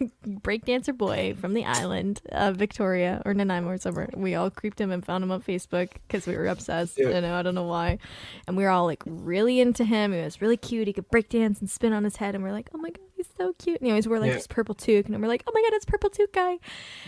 breakdancer 0.26 0.96
boy 0.96 1.34
from 1.40 1.54
the 1.54 1.64
island 1.64 2.20
of 2.30 2.56
Victoria 2.56 3.22
or 3.24 3.34
Nanaimo 3.34 3.70
or 3.70 3.78
somewhere. 3.78 4.08
We 4.14 4.34
all 4.34 4.50
creeped 4.50 4.80
him 4.80 4.90
and 4.90 5.04
found 5.04 5.24
him 5.24 5.30
on 5.32 5.42
Facebook 5.42 5.90
because 6.06 6.26
we 6.26 6.36
were 6.36 6.46
obsessed. 6.46 6.98
Yeah. 6.98 7.10
I 7.16 7.20
know, 7.20 7.34
I 7.34 7.42
don't 7.42 7.54
know 7.54 7.64
why. 7.64 7.98
And 8.46 8.56
we 8.56 8.62
were 8.64 8.70
all 8.70 8.84
like 8.86 9.02
really 9.06 9.60
into 9.60 9.84
him. 9.84 10.12
He 10.12 10.20
was 10.20 10.40
really 10.40 10.56
cute. 10.56 10.86
He 10.86 10.92
could 10.92 11.08
breakdance 11.08 11.60
and 11.60 11.68
spin 11.70 11.92
on 11.92 12.04
his 12.04 12.16
head, 12.16 12.34
and 12.34 12.44
we're 12.44 12.52
like, 12.52 12.70
oh 12.74 12.78
my 12.78 12.90
god, 12.90 12.98
he's 13.16 13.28
so 13.38 13.52
cute. 13.58 13.80
And 13.80 13.86
he 13.86 13.90
always 13.92 14.08
wore 14.08 14.18
like 14.18 14.28
Yeah. 14.28 14.34
this 14.34 14.46
purple 14.46 14.74
toque, 14.74 15.06
and 15.06 15.20
we're 15.20 15.28
like, 15.28 15.42
oh 15.46 15.52
my 15.54 15.62
god, 15.62 15.74
it's 15.74 15.84
purple 15.84 16.10
toque 16.10 16.32
guy. 16.32 16.58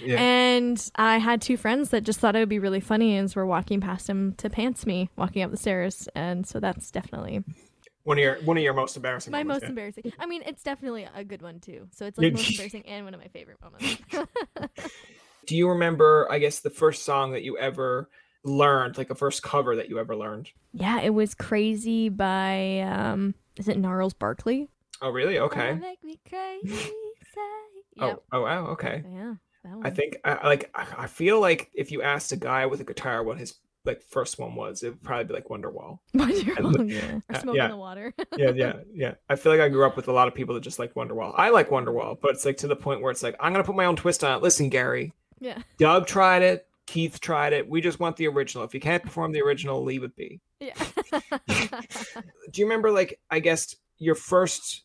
Yeah. 0.04 0.20
And 0.20 0.90
I 0.96 1.18
had 1.18 1.40
two 1.42 1.56
friends 1.56 1.90
that 1.90 2.02
just 2.04 2.20
thought 2.20 2.36
it 2.36 2.40
would 2.40 2.48
be 2.48 2.58
really 2.58 2.80
funny 2.80 3.16
and 3.16 3.32
we're 3.34 3.44
walking 3.46 3.80
past 3.80 4.08
him 4.08 4.34
to 4.38 4.50
pants 4.50 4.86
me, 4.86 5.10
walking 5.16 5.42
up 5.42 5.50
the 5.50 5.56
stairs. 5.56 6.08
And 6.14 6.46
so 6.46 6.58
that's 6.60 6.90
definitely 6.90 7.44
one 8.04 8.18
of 8.18 8.22
your 8.22 8.36
one 8.42 8.56
of 8.56 8.62
your 8.62 8.74
most 8.74 8.96
embarrassing. 8.96 9.30
my 9.30 9.42
moments, 9.42 9.62
most 9.62 9.62
yeah. 9.62 9.68
embarrassing. 9.70 10.12
I 10.18 10.26
mean, 10.26 10.42
it's 10.46 10.62
definitely 10.62 11.08
a 11.14 11.24
good 11.24 11.42
one 11.42 11.60
too. 11.60 11.88
So 11.92 12.06
it's 12.06 12.18
like 12.18 12.32
most 12.32 12.50
embarrassing 12.50 12.86
and 12.86 13.04
one 13.04 13.14
of 13.14 13.20
my 13.20 13.28
favorite 13.28 13.58
moments. 13.62 14.02
Do 15.46 15.56
you 15.56 15.68
remember? 15.68 16.28
I 16.30 16.38
guess 16.38 16.60
the 16.60 16.70
first 16.70 17.04
song 17.04 17.32
that 17.32 17.42
you 17.42 17.58
ever 17.58 18.08
learned, 18.44 18.98
like 18.98 19.10
a 19.10 19.14
first 19.14 19.42
cover 19.42 19.76
that 19.76 19.88
you 19.88 19.98
ever 19.98 20.16
learned. 20.16 20.50
yeah, 20.72 21.00
it 21.00 21.10
was 21.10 21.34
crazy 21.34 22.08
by 22.08 22.80
um 22.80 23.34
is 23.56 23.68
it 23.68 23.78
Gnarls 23.78 24.14
Barkley? 24.14 24.70
Oh, 25.02 25.10
really? 25.10 25.38
Okay. 25.38 25.74
Make 25.74 26.04
me 26.04 26.18
crazy. 26.28 26.92
Oh, 28.00 28.22
oh, 28.32 28.42
wow. 28.42 28.66
Okay. 28.68 29.04
Yeah. 29.06 29.34
I 29.82 29.90
think 29.90 30.16
I 30.24 30.46
like 30.46 30.70
I 30.74 31.06
feel 31.06 31.38
like 31.38 31.70
if 31.74 31.92
you 31.92 32.00
asked 32.00 32.32
a 32.32 32.36
guy 32.36 32.64
with 32.64 32.80
a 32.80 32.84
guitar 32.84 33.22
what 33.22 33.36
his 33.36 33.56
like 33.84 34.02
first 34.02 34.38
one 34.38 34.54
was, 34.54 34.82
it 34.82 34.90
would 34.90 35.02
probably 35.02 35.24
be 35.24 35.34
like 35.34 35.48
Wonderwall. 35.48 35.98
Wonderful, 36.14 36.84
yeah. 36.84 37.14
Or 37.14 37.22
uh, 37.34 37.38
smoke 37.38 37.56
yeah. 37.56 37.64
in 37.66 37.70
the 37.70 37.76
water. 37.76 38.14
Yeah, 38.36 38.50
yeah, 38.50 38.74
yeah. 38.92 39.14
I 39.28 39.36
feel 39.36 39.52
like 39.52 39.60
I 39.60 39.68
grew 39.68 39.84
up 39.84 39.96
with 39.96 40.08
a 40.08 40.12
lot 40.12 40.28
of 40.28 40.34
people 40.34 40.54
that 40.54 40.62
just 40.62 40.78
like 40.78 40.94
Wonderwall. 40.94 41.34
I 41.36 41.50
like 41.50 41.68
Wonderwall, 41.68 42.18
but 42.20 42.32
it's 42.32 42.44
like 42.44 42.58
to 42.58 42.68
the 42.68 42.76
point 42.76 43.02
where 43.02 43.10
it's 43.10 43.22
like 43.22 43.36
I'm 43.40 43.52
gonna 43.52 43.64
put 43.64 43.76
my 43.76 43.86
own 43.86 43.96
twist 43.96 44.24
on 44.24 44.36
it. 44.36 44.42
Listen, 44.42 44.68
Gary, 44.68 45.12
yeah. 45.40 45.62
Doug 45.78 46.06
tried 46.06 46.42
it, 46.42 46.66
Keith 46.86 47.20
tried 47.20 47.52
it. 47.52 47.68
We 47.68 47.80
just 47.80 48.00
want 48.00 48.16
the 48.16 48.28
original. 48.28 48.64
If 48.64 48.72
you 48.74 48.80
can't 48.80 49.02
perform 49.02 49.32
the 49.32 49.42
original, 49.42 49.84
leave 49.84 50.04
it 50.04 50.16
be. 50.16 50.40
Yeah. 50.58 50.74
Do 51.48 52.60
you 52.60 52.66
remember 52.66 52.90
like 52.90 53.20
I 53.30 53.40
guess 53.40 53.76
your 53.98 54.14
first 54.14 54.82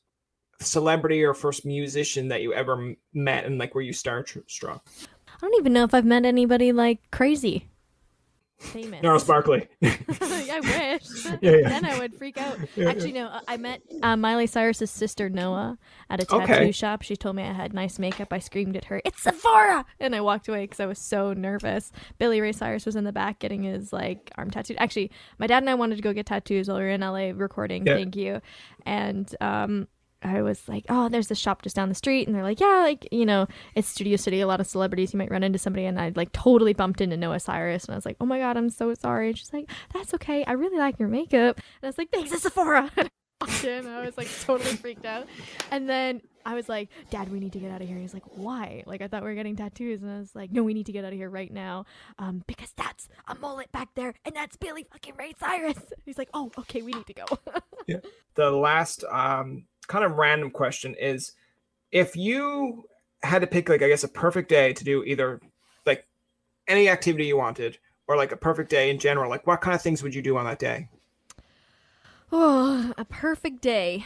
celebrity 0.59 1.23
or 1.23 1.33
first 1.33 1.65
musician 1.65 2.29
that 2.29 2.41
you 2.41 2.53
ever 2.53 2.95
met 3.13 3.45
and 3.45 3.57
like 3.57 3.75
were 3.75 3.81
you 3.81 3.93
starstruck? 3.93 4.81
I 5.27 5.37
don't 5.41 5.55
even 5.59 5.73
know 5.73 5.83
if 5.83 5.93
I've 5.93 6.05
met 6.05 6.25
anybody 6.25 6.71
like 6.71 6.99
crazy. 7.11 7.69
Famous. 8.57 9.03
Gnarls 9.03 9.23
Barkley. 9.25 9.67
I 9.83 10.59
wish. 10.61 11.25
Yeah, 11.25 11.37
yeah. 11.41 11.69
then 11.69 11.85
I 11.85 11.99
would 11.99 12.15
freak 12.15 12.37
out. 12.37 12.57
Yeah, 12.75 12.89
Actually, 12.89 13.13
no. 13.13 13.39
I 13.47 13.57
met 13.57 13.81
uh, 14.01 14.15
Miley 14.17 14.47
Cyrus's 14.47 14.89
sister 14.91 15.29
Noah 15.29 15.77
at 16.09 16.21
a 16.21 16.25
tattoo 16.25 16.53
Okay. 16.53 16.71
shop. 16.71 17.01
She 17.01 17.15
told 17.15 17.35
me 17.35 17.43
I 17.43 17.53
had 17.53 17.73
nice 17.73 17.99
makeup. 17.99 18.29
I 18.31 18.39
screamed 18.39 18.75
at 18.75 18.85
her, 18.85 19.01
"It's 19.05 19.21
Sephora!" 19.23 19.85
and 19.99 20.15
I 20.15 20.21
walked 20.21 20.47
away 20.47 20.63
because 20.63 20.79
I 20.79 20.85
was 20.85 20.99
so 20.99 21.33
nervous. 21.33 21.91
Billy 22.17 22.41
Ray 22.41 22.51
Cyrus 22.53 22.85
was 22.85 22.95
in 22.95 23.03
the 23.03 23.11
back 23.13 23.39
getting 23.39 23.63
his 23.63 23.91
like 23.93 24.31
arm 24.37 24.51
tattooed. 24.51 24.77
Actually, 24.79 25.11
my 25.37 25.47
dad 25.47 25.63
and 25.63 25.69
I 25.69 25.75
wanted 25.75 25.95
to 25.97 26.01
go 26.01 26.11
get 26.13 26.25
tattoos 26.25 26.67
while 26.67 26.77
we 26.77 26.83
were 26.83 26.89
in 26.89 27.01
LA 27.01 27.31
recording. 27.35 27.85
Thank 27.85 28.15
you. 28.15 28.41
And 28.85 29.33
um, 29.41 29.87
I 30.26 30.41
was 30.41 30.67
like, 30.67 30.86
oh, 30.89 31.07
there's 31.07 31.28
this 31.28 31.39
shop 31.39 31.61
just 31.61 31.76
down 31.76 31.89
the 31.89 31.95
street. 31.95 32.28
And 32.28 32.36
they're 32.36 32.43
like, 32.43 32.59
yeah, 32.59 32.80
like, 32.80 33.07
you 33.11 33.26
know, 33.26 33.47
it's 33.76 33.88
Studio 33.88 34.17
City, 34.17 34.41
a 34.41 34.47
lot 34.47 34.59
of 34.59 34.67
celebrities. 34.67 35.13
You 35.13 35.19
might 35.19 35.32
run 35.32 35.43
into 35.43 35.59
somebody. 35.59 35.86
And 35.86 35.99
I 35.99 36.11
like 36.15 36.32
totally 36.32 36.73
bumped 36.73 37.01
into 37.01 37.15
Noah 37.15 37.39
Cyrus. 37.39 37.86
And 37.86 37.93
I 37.93 37.97
was 37.97 38.05
like, 38.05 38.17
oh 38.19 38.26
my 38.26 38.39
God, 38.39 38.57
I'm 38.57 38.69
so 38.69 38.93
sorry. 38.95 39.30
And 39.30 39.38
she's 39.38 39.53
like, 39.53 39.69
that's 39.93 40.13
okay. 40.15 40.43
I 40.45 40.53
really 40.53 40.80
like 40.80 40.99
your 40.99 41.09
makeup. 41.09 41.57
And 41.57 41.84
I 41.84 41.88
was 41.88 41.97
like, 41.97 42.09
thanks, 42.11 42.32
it's 42.32 42.43
Sephora. 42.43 42.91
And 43.65 43.88
I 43.88 44.05
was 44.05 44.17
like 44.17 44.30
totally 44.41 44.76
freaked 44.76 45.05
out. 45.05 45.28
And 45.69 45.89
then 45.89 46.21
I 46.45 46.53
was 46.53 46.69
like, 46.69 46.89
Dad, 47.09 47.32
we 47.32 47.39
need 47.39 47.53
to 47.53 47.59
get 47.59 47.71
out 47.71 47.82
of 47.82 47.88
here. 47.88 47.97
He's 47.97 48.13
like, 48.13 48.23
Why? 48.36 48.84
Like, 48.86 49.01
I 49.01 49.07
thought 49.07 49.23
we 49.23 49.30
were 49.30 49.36
getting 49.36 49.55
tattoos. 49.55 50.01
And 50.01 50.11
I 50.11 50.19
was 50.19 50.36
like, 50.36 50.51
No, 50.51 50.63
we 50.63 50.73
need 50.73 50.86
to 50.86 50.91
get 50.91 51.03
out 51.03 51.11
of 51.11 51.17
here 51.17 51.30
right 51.30 51.51
now. 51.51 51.86
Um, 52.17 52.43
because 52.47 52.71
that's 52.78 53.09
a 53.28 53.36
mullet 53.36 53.71
back 53.71 53.89
there, 53.95 54.13
and 54.23 54.36
that's 54.36 54.55
Billy 54.55 54.86
fucking 54.91 55.15
Ray 55.17 55.34
Cyrus. 55.39 55.80
He's 56.05 56.17
like, 56.17 56.30
Oh, 56.34 56.51
okay, 56.59 56.82
we 56.82 56.93
need 56.93 57.07
to 57.07 57.13
go. 57.13 57.26
yeah. 57.88 57.97
the 58.36 58.51
last 58.51 59.03
um, 59.11 59.65
kind 59.86 60.03
of 60.03 60.13
random 60.13 60.51
question 60.51 60.95
is 60.99 61.33
if 61.91 62.15
you 62.15 62.86
had 63.23 63.39
to 63.39 63.47
pick 63.47 63.69
like 63.69 63.81
i 63.81 63.88
guess 63.88 64.03
a 64.03 64.07
perfect 64.07 64.49
day 64.49 64.73
to 64.73 64.83
do 64.83 65.03
either 65.03 65.39
like 65.86 66.05
any 66.67 66.89
activity 66.89 67.25
you 67.25 67.38
wanted 67.38 67.77
or 68.07 68.15
like 68.15 68.31
a 68.31 68.38
perfect 68.38 68.69
day 68.69 68.89
in 68.89 68.99
general 68.99 69.29
like 69.29 69.45
what 69.47 69.61
kind 69.61 69.75
of 69.75 69.81
things 69.81 70.03
would 70.03 70.13
you 70.15 70.21
do 70.21 70.38
on 70.38 70.45
that 70.45 70.59
day 70.59 70.88
Oh, 72.31 72.93
a 72.97 73.05
perfect 73.05 73.61
day. 73.61 74.03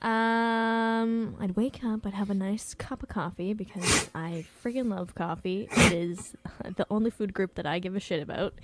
Um, 0.00 1.36
I'd 1.40 1.56
wake 1.56 1.82
up, 1.84 2.06
I'd 2.06 2.14
have 2.14 2.30
a 2.30 2.34
nice 2.34 2.74
cup 2.74 3.02
of 3.02 3.08
coffee 3.08 3.54
because 3.54 4.08
I 4.14 4.44
friggin' 4.62 4.88
love 4.88 5.14
coffee. 5.14 5.68
It 5.70 5.92
is 5.92 6.34
the 6.76 6.86
only 6.90 7.10
food 7.10 7.34
group 7.34 7.54
that 7.56 7.66
I 7.66 7.78
give 7.78 7.96
a 7.96 8.00
shit 8.00 8.22
about. 8.22 8.54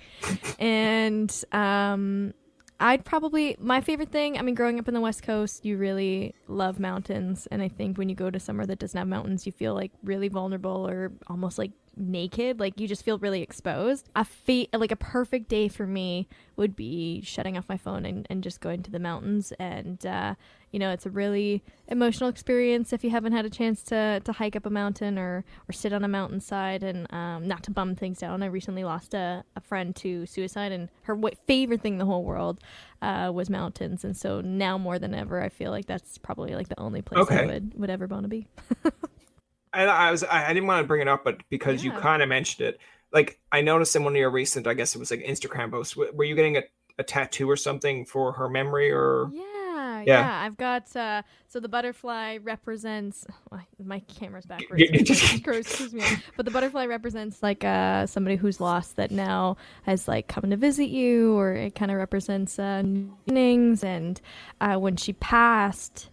And 0.59 1.31
um 1.53 2.35
I'd 2.83 3.05
probably 3.05 3.57
my 3.61 3.81
favorite 3.81 4.11
thing, 4.11 4.37
I 4.37 4.43
mean 4.43 4.57
growing 4.57 4.81
up 4.81 4.89
in 4.89 4.95
the 4.95 5.01
West 5.01 5.23
Coast, 5.23 5.65
you 5.65 5.77
really 5.77 6.35
love 6.49 6.81
mountains. 6.81 7.47
And 7.53 7.63
I 7.63 7.69
think 7.69 7.97
when 7.97 8.09
you 8.09 8.17
go 8.17 8.29
to 8.29 8.41
somewhere 8.41 8.67
that 8.67 8.81
doesn't 8.81 8.99
have 8.99 9.07
mountains, 9.07 9.47
you 9.47 9.53
feel 9.53 9.73
like 9.73 9.93
really 10.03 10.29
vulnerable 10.29 10.87
or 10.89 11.13
almost 11.29 11.59
like 11.59 11.71
naked. 11.97 12.59
Like 12.61 12.81
you 12.81 12.89
just 12.89 13.05
feel 13.05 13.19
really 13.19 13.43
exposed. 13.43 14.09
A 14.17 14.25
fe- 14.25 14.69
like 14.73 14.93
a 14.93 14.97
perfect 14.97 15.49
day 15.49 15.69
for 15.69 15.87
me 15.87 16.29
would 16.57 16.75
be 16.77 17.21
shutting 17.23 17.57
off 17.57 17.69
my 17.69 17.77
phone 17.77 18.05
and, 18.05 18.27
and 18.31 18.43
just 18.43 18.61
going 18.61 18.83
to 18.83 18.91
the 18.91 18.99
mountains. 18.99 19.53
And 19.59 20.05
uh, 20.07 20.35
you 20.71 20.79
know, 20.79 20.91
it's 20.91 21.05
a 21.07 21.11
really 21.11 21.63
emotional 21.89 22.31
experience 22.31 22.93
if 22.93 23.05
you 23.05 23.11
haven't 23.11 23.33
had 23.33 23.45
a 23.45 23.51
chance 23.51 23.83
to 23.85 24.21
to 24.25 24.33
hike 24.33 24.57
up 24.57 24.65
a 24.67 24.71
mountain 24.71 25.19
or 25.19 25.45
or 25.69 25.73
sit 25.73 25.93
on 25.93 26.05
a 26.05 26.09
mountainside. 26.09 26.83
And 26.83 27.13
um, 27.13 27.47
not 27.47 27.63
to 27.65 27.71
bum 27.71 27.95
things 27.95 28.19
down, 28.19 28.43
I 28.43 28.47
recently 28.47 28.85
lost 28.85 29.15
a, 29.15 29.45
a 29.57 29.61
friend 29.61 29.95
to 29.97 30.25
suicide, 30.27 30.73
and 30.73 30.89
her 31.03 31.15
w- 31.15 31.35
favorite 31.47 31.83
thing 31.83 31.95
in 31.95 31.99
the 31.99 32.07
whole 32.07 32.25
world 32.25 32.61
uh, 33.03 33.31
was 33.35 33.51
mountains. 33.51 34.05
And 34.05 34.17
so 34.17 34.41
now 34.41 34.79
more 34.79 34.99
than 34.99 35.15
ever, 35.15 35.43
I 35.43 35.49
feel 35.51 35.71
like 35.71 35.87
that's 35.87 36.17
probably 36.19 36.55
like 36.55 36.69
the 36.69 36.81
only 36.81 37.03
place 37.03 37.23
Okay. 37.23 37.43
I 37.43 37.47
would 37.47 37.75
would 37.75 37.91
ever 37.91 38.07
want 38.07 38.25
to 38.25 38.29
be. 38.29 38.47
And 39.75 39.89
I 39.91 40.11
was 40.11 40.23
I, 40.25 40.53
didn't 40.53 40.67
want 40.67 40.83
to 40.83 40.87
bring 40.87 41.01
it 41.01 41.09
up, 41.09 41.25
but 41.25 41.43
because 41.49 41.83
you 41.83 41.93
kind 41.93 42.23
of 42.23 42.29
mentioned 42.29 42.69
it, 42.69 42.79
like 43.13 43.39
I 43.51 43.61
noticed 43.63 43.97
in 43.97 44.05
one 44.05 44.13
of 44.13 44.19
your 44.19 44.31
recent, 44.31 44.67
I 44.67 44.75
guess 44.75 44.95
it 44.95 44.99
was 44.99 45.11
like 45.11 45.21
Instagram 45.25 45.71
posts. 45.71 45.97
Were 45.97 46.25
you 46.25 46.35
getting 46.35 46.57
a, 46.59 46.63
a 46.99 47.03
tattoo 47.03 47.49
or 47.51 47.57
something 47.57 48.05
for 48.05 48.33
her 48.33 48.49
memory, 48.51 48.91
or 48.93 49.31
Yeah, 49.33 50.01
Yeah. 50.01 50.05
yeah, 50.05 50.43
I've 50.45 50.57
got 50.59 50.95
uh 50.95 51.23
so 51.49 51.59
the 51.61 51.69
butterfly 51.69 52.39
represents 52.43 53.27
oh, 53.53 53.61
my 53.83 54.01
camera's 54.01 54.45
backwards. 54.53 54.83
you 54.83 54.99
so 54.99 55.05
just- 55.05 55.35
excuse- 55.47 55.93
me. 55.95 56.03
But 56.37 56.45
the 56.45 56.51
butterfly 56.53 56.85
represents 56.87 57.43
like 57.43 57.65
uh 57.65 58.07
somebody 58.07 58.37
who's 58.37 58.61
lost 58.61 58.97
that 58.97 59.11
now 59.11 59.57
has 59.85 60.07
like 60.07 60.29
come 60.29 60.51
to 60.51 60.57
visit 60.57 60.89
you 60.89 61.35
or 61.39 61.53
it 61.55 61.75
kind 61.75 61.91
of 61.91 61.97
represents 61.97 62.59
uh 62.59 62.83
new 62.83 63.17
beginnings 63.25 63.83
and 63.83 64.21
uh 64.61 64.77
when 64.77 64.97
she 64.97 65.15
passed 65.15 66.11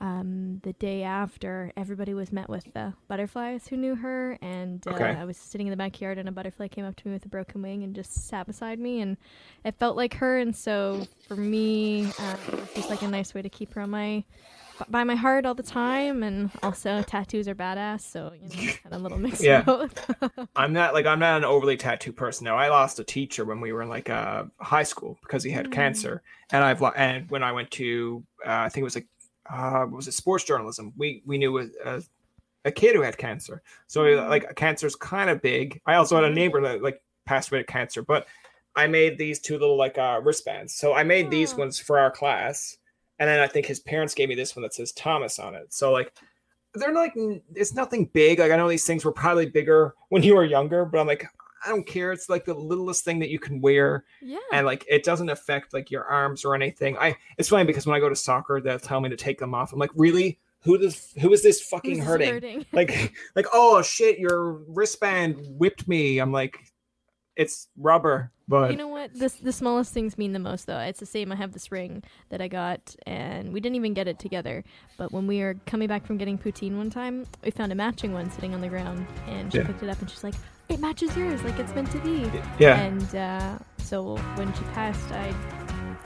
um, 0.00 0.60
the 0.62 0.72
day 0.74 1.02
after, 1.02 1.72
everybody 1.76 2.14
was 2.14 2.30
met 2.32 2.48
with 2.48 2.72
the 2.72 2.94
butterflies 3.08 3.66
who 3.68 3.76
knew 3.76 3.96
her, 3.96 4.38
and 4.40 4.86
uh, 4.86 4.92
Okay. 4.92 5.04
I 5.04 5.24
was 5.24 5.36
sitting 5.36 5.66
in 5.66 5.70
the 5.72 5.76
backyard, 5.76 6.18
and 6.18 6.28
a 6.28 6.32
butterfly 6.32 6.68
came 6.68 6.84
up 6.84 6.96
to 6.96 7.08
me 7.08 7.14
with 7.14 7.24
a 7.24 7.28
broken 7.28 7.62
wing 7.62 7.82
and 7.82 7.94
just 7.94 8.28
sat 8.28 8.46
beside 8.46 8.78
me, 8.78 9.00
and 9.00 9.16
it 9.64 9.74
felt 9.78 9.96
like 9.96 10.14
her. 10.14 10.38
And 10.38 10.54
so 10.54 11.08
for 11.26 11.36
me, 11.36 12.14
uh, 12.18 12.36
it 12.46 12.60
was 12.60 12.70
just 12.74 12.90
like 12.90 13.02
a 13.02 13.08
nice 13.08 13.34
way 13.34 13.42
to 13.42 13.48
keep 13.48 13.74
her 13.74 13.80
on 13.80 13.90
my 13.90 14.24
by 14.88 15.02
my 15.02 15.16
heart 15.16 15.44
all 15.44 15.54
the 15.54 15.62
time. 15.64 16.22
And 16.22 16.50
also, 16.62 17.02
tattoos 17.02 17.48
are 17.48 17.54
badass, 17.56 18.02
so 18.02 18.32
you 18.40 18.48
know, 18.48 18.54
kind 18.84 18.92
of 18.94 19.00
a 19.00 19.02
little 19.02 19.18
mix 19.18 19.40
Yeah. 19.42 19.64
I'm 20.56 20.72
not 20.72 20.94
like 20.94 21.06
I'm 21.06 21.18
not 21.18 21.38
an 21.38 21.44
overly 21.44 21.76
tattoo 21.76 22.12
person. 22.12 22.44
Now 22.44 22.56
I 22.56 22.68
lost 22.68 22.98
a 22.98 23.04
teacher 23.04 23.44
when 23.44 23.60
we 23.60 23.72
were 23.72 23.82
in 23.82 23.88
like 23.88 24.10
uh, 24.10 24.44
high 24.60 24.82
school 24.82 25.18
because 25.22 25.42
he 25.42 25.50
had 25.50 25.66
Mm. 25.66 25.72
cancer, 25.72 26.22
and 26.52 26.64
I've 26.64 26.80
lo- 26.80 26.92
and 26.96 27.28
when 27.30 27.42
I 27.42 27.52
went 27.52 27.70
to 27.72 28.24
uh, 28.46 28.50
I 28.50 28.68
think 28.68 28.82
it 28.82 28.84
was 28.84 28.94
like 28.94 29.06
uh, 29.50 29.80
what 29.84 29.96
was 29.96 30.08
it 30.08 30.12
sports 30.12 30.44
journalism? 30.44 30.92
We 30.96 31.22
we 31.26 31.38
knew 31.38 31.58
a, 31.58 31.66
a, 31.84 32.02
a 32.66 32.72
kid 32.72 32.94
who 32.94 33.02
had 33.02 33.16
cancer, 33.18 33.62
so 33.86 34.02
Mm. 34.02 34.28
like 34.28 34.54
cancer's 34.56 34.96
kind 34.96 35.30
of 35.30 35.40
big. 35.42 35.80
I 35.86 35.94
also 35.94 36.16
had 36.16 36.24
a 36.24 36.30
neighbor 36.30 36.60
that 36.62 36.82
like 36.82 37.02
passed 37.26 37.50
away 37.50 37.60
of 37.60 37.66
cancer, 37.66 38.02
but 38.02 38.26
I 38.76 38.86
made 38.86 39.18
these 39.18 39.38
two 39.40 39.58
little 39.58 39.76
like 39.76 39.98
uh, 39.98 40.20
wristbands. 40.22 40.74
So 40.74 40.94
I 40.94 41.02
made 41.04 41.30
these 41.30 41.54
Oh. 41.54 41.58
ones 41.58 41.78
for 41.78 41.98
our 41.98 42.10
class, 42.10 42.76
and 43.18 43.28
then 43.28 43.40
I 43.40 43.46
think 43.46 43.66
his 43.66 43.80
parents 43.80 44.14
gave 44.14 44.28
me 44.28 44.34
this 44.34 44.54
one 44.54 44.62
that 44.62 44.74
says 44.74 44.92
Thomas 44.92 45.38
on 45.38 45.54
it. 45.54 45.72
So 45.72 45.90
like 45.92 46.12
they're 46.74 46.92
like 46.92 47.14
it's 47.54 47.74
nothing 47.74 48.04
big. 48.12 48.38
Like 48.38 48.52
I 48.52 48.56
know 48.56 48.68
these 48.68 48.86
things 48.86 49.04
were 49.04 49.12
probably 49.12 49.46
bigger 49.46 49.94
when 50.10 50.22
you 50.22 50.36
were 50.36 50.44
younger, 50.44 50.84
but 50.84 51.00
I'm 51.00 51.06
like 51.06 51.26
I 51.64 51.68
don't 51.68 51.86
care. 51.86 52.12
It's 52.12 52.28
like 52.28 52.44
the 52.44 52.54
littlest 52.54 53.04
thing 53.04 53.18
that 53.20 53.30
you 53.30 53.38
can 53.38 53.60
wear, 53.60 54.04
yeah. 54.22 54.38
and 54.52 54.66
like 54.66 54.84
it 54.88 55.02
doesn't 55.04 55.28
affect 55.28 55.74
like 55.74 55.90
your 55.90 56.04
arms 56.04 56.44
or 56.44 56.54
anything. 56.54 56.96
I 56.98 57.16
it's 57.36 57.48
funny 57.48 57.64
because 57.64 57.86
when 57.86 57.96
I 57.96 58.00
go 58.00 58.08
to 58.08 58.16
soccer, 58.16 58.60
they'll 58.60 58.78
tell 58.78 59.00
me 59.00 59.08
to 59.08 59.16
take 59.16 59.38
them 59.38 59.54
off. 59.54 59.72
I'm 59.72 59.78
like, 59.78 59.90
really? 59.94 60.38
Who 60.62 60.76
does 60.78 61.12
who 61.20 61.32
is 61.32 61.42
this 61.42 61.60
fucking 61.62 62.00
hurting? 62.00 62.32
hurting? 62.32 62.66
Like 62.72 63.14
like 63.36 63.46
oh 63.52 63.82
shit, 63.82 64.18
your 64.18 64.52
wristband 64.68 65.36
whipped 65.48 65.86
me. 65.88 66.18
I'm 66.18 66.32
like, 66.32 66.58
it's 67.36 67.68
rubber, 67.76 68.32
but 68.48 68.72
You 68.72 68.76
know 68.76 68.88
what? 68.88 69.14
This 69.14 69.34
the 69.34 69.52
smallest 69.52 69.92
things 69.92 70.18
mean 70.18 70.32
the 70.32 70.40
most, 70.40 70.66
though. 70.66 70.78
It's 70.80 70.98
the 70.98 71.06
same. 71.06 71.30
I 71.30 71.36
have 71.36 71.52
this 71.52 71.70
ring 71.70 72.02
that 72.30 72.40
I 72.40 72.48
got, 72.48 72.96
and 73.06 73.52
we 73.52 73.60
didn't 73.60 73.76
even 73.76 73.94
get 73.94 74.08
it 74.08 74.18
together. 74.18 74.64
But 74.96 75.12
when 75.12 75.26
we 75.28 75.40
were 75.40 75.54
coming 75.66 75.86
back 75.86 76.04
from 76.04 76.16
getting 76.18 76.36
poutine 76.38 76.76
one 76.76 76.90
time, 76.90 77.26
we 77.44 77.52
found 77.52 77.70
a 77.70 77.76
matching 77.76 78.12
one 78.12 78.30
sitting 78.30 78.54
on 78.54 78.60
the 78.60 78.68
ground, 78.68 79.06
and 79.28 79.52
she 79.52 79.58
Yeah. 79.58 79.66
picked 79.66 79.82
it 79.84 79.88
up, 79.88 80.00
and 80.00 80.10
she's 80.10 80.24
like, 80.24 80.34
"It 80.68 80.80
matches 80.80 81.16
yours, 81.16 81.42
like 81.42 81.58
it's 81.58 81.74
meant 81.74 81.90
to 81.92 81.98
be." 81.98 82.30
yeah. 82.58 82.78
And 82.80 83.14
uh, 83.14 83.58
so 83.78 84.16
when 84.36 84.52
she 84.54 84.62
passed, 84.74 85.10
I 85.12 85.34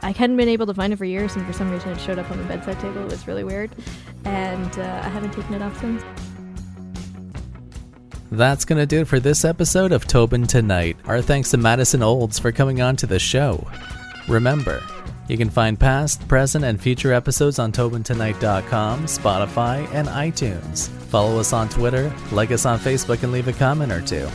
I 0.03 0.11
hadn't 0.13 0.37
been 0.37 0.49
able 0.49 0.67
to 0.67 0.75
find 0.75 0.93
it 0.93 0.97
for 0.97 1.05
years, 1.05 1.37
and 1.37 1.47
for 1.47 1.53
some 1.53 1.71
reason 1.71 1.91
it 1.91 2.01
showed 2.01 2.19
up 2.19 2.31
on 2.31 2.39
the 2.39 2.45
bedside 2.45 2.81
table. 2.81 3.03
It 3.03 3.11
was 3.11 3.27
really 3.27 3.45
weird, 3.45 3.71
and 4.25 4.79
uh, 4.79 5.03
I 5.05 5.09
haven't 5.09 5.33
taken 5.33 5.55
it 5.55 5.63
off 5.63 5.79
since. 5.81 6.03
That's 8.33 8.65
going 8.65 8.79
to 8.79 8.87
do 8.87 9.03
it 9.03 9.09
for 9.09 9.21
this 9.21 9.45
episode 9.45 9.93
of 9.93 10.07
Tobin 10.07 10.47
Tonight. 10.47 10.97
Our 11.05 11.21
thanks 11.21 11.51
to 11.51 11.59
Madison 11.59 12.03
Olds 12.03 12.39
for 12.39 12.51
coming 12.51 12.81
on 12.81 12.97
to 12.97 13.07
the 13.07 13.19
show. 13.19 13.67
Remember, 14.27 14.83
you 15.29 15.37
can 15.37 15.51
find 15.51 15.79
past, 15.79 16.27
present, 16.29 16.65
and 16.65 16.81
future 16.81 17.13
episodes 17.13 17.59
on 17.59 17.73
TobinTonight.com, 17.73 19.05
Spotify, 19.05 19.87
and 19.93 20.09
iTunes. 20.09 20.89
Follow 20.89 21.39
us 21.39 21.53
on 21.53 21.69
Twitter, 21.69 22.13
like 22.33 22.51
us 22.51 22.65
on 22.65 22.79
Facebook, 22.79 23.23
and 23.23 23.33
leave 23.33 23.49
a 23.49 23.53
comment 23.53 23.93
or 23.93 24.01
two. 24.01 24.27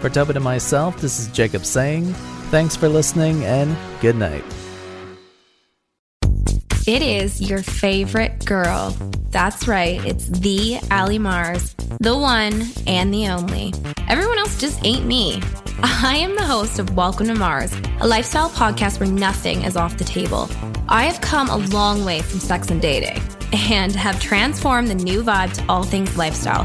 For 0.00 0.08
Tobin 0.08 0.34
and 0.34 0.44
myself, 0.44 0.98
this 1.02 1.20
is 1.20 1.28
Jacob 1.28 1.62
saying, 1.62 2.14
thanks 2.50 2.74
for 2.74 2.88
listening 2.88 3.44
and 3.44 3.76
good 4.00 4.16
night. 4.16 4.42
It 6.86 7.02
is 7.02 7.42
your 7.42 7.62
favorite 7.62 8.46
girl. 8.46 8.96
That's 9.28 9.68
right, 9.68 10.02
it's 10.06 10.24
the 10.26 10.78
Ali 10.90 11.18
Mars, 11.18 11.74
the 12.00 12.16
one 12.16 12.62
and 12.86 13.12
the 13.12 13.28
only. 13.28 13.74
Everyone 14.08 14.38
else 14.38 14.58
just 14.58 14.82
ain't 14.86 15.04
me. 15.04 15.42
I 15.82 16.16
am 16.16 16.34
the 16.34 16.46
host 16.46 16.78
of 16.78 16.96
Welcome 16.96 17.26
to 17.26 17.34
Mars, 17.34 17.70
a 18.00 18.08
lifestyle 18.08 18.48
podcast 18.48 19.00
where 19.00 19.10
nothing 19.10 19.64
is 19.64 19.76
off 19.76 19.98
the 19.98 20.04
table. 20.04 20.48
I 20.88 21.04
have 21.04 21.20
come 21.20 21.50
a 21.50 21.58
long 21.58 22.06
way 22.06 22.22
from 22.22 22.40
sex 22.40 22.70
and 22.70 22.80
dating 22.80 23.22
and 23.52 23.94
have 23.94 24.18
transformed 24.18 24.88
the 24.88 24.94
new 24.94 25.22
vibe 25.22 25.52
to 25.58 25.64
all 25.68 25.82
things 25.82 26.16
lifestyle. 26.16 26.64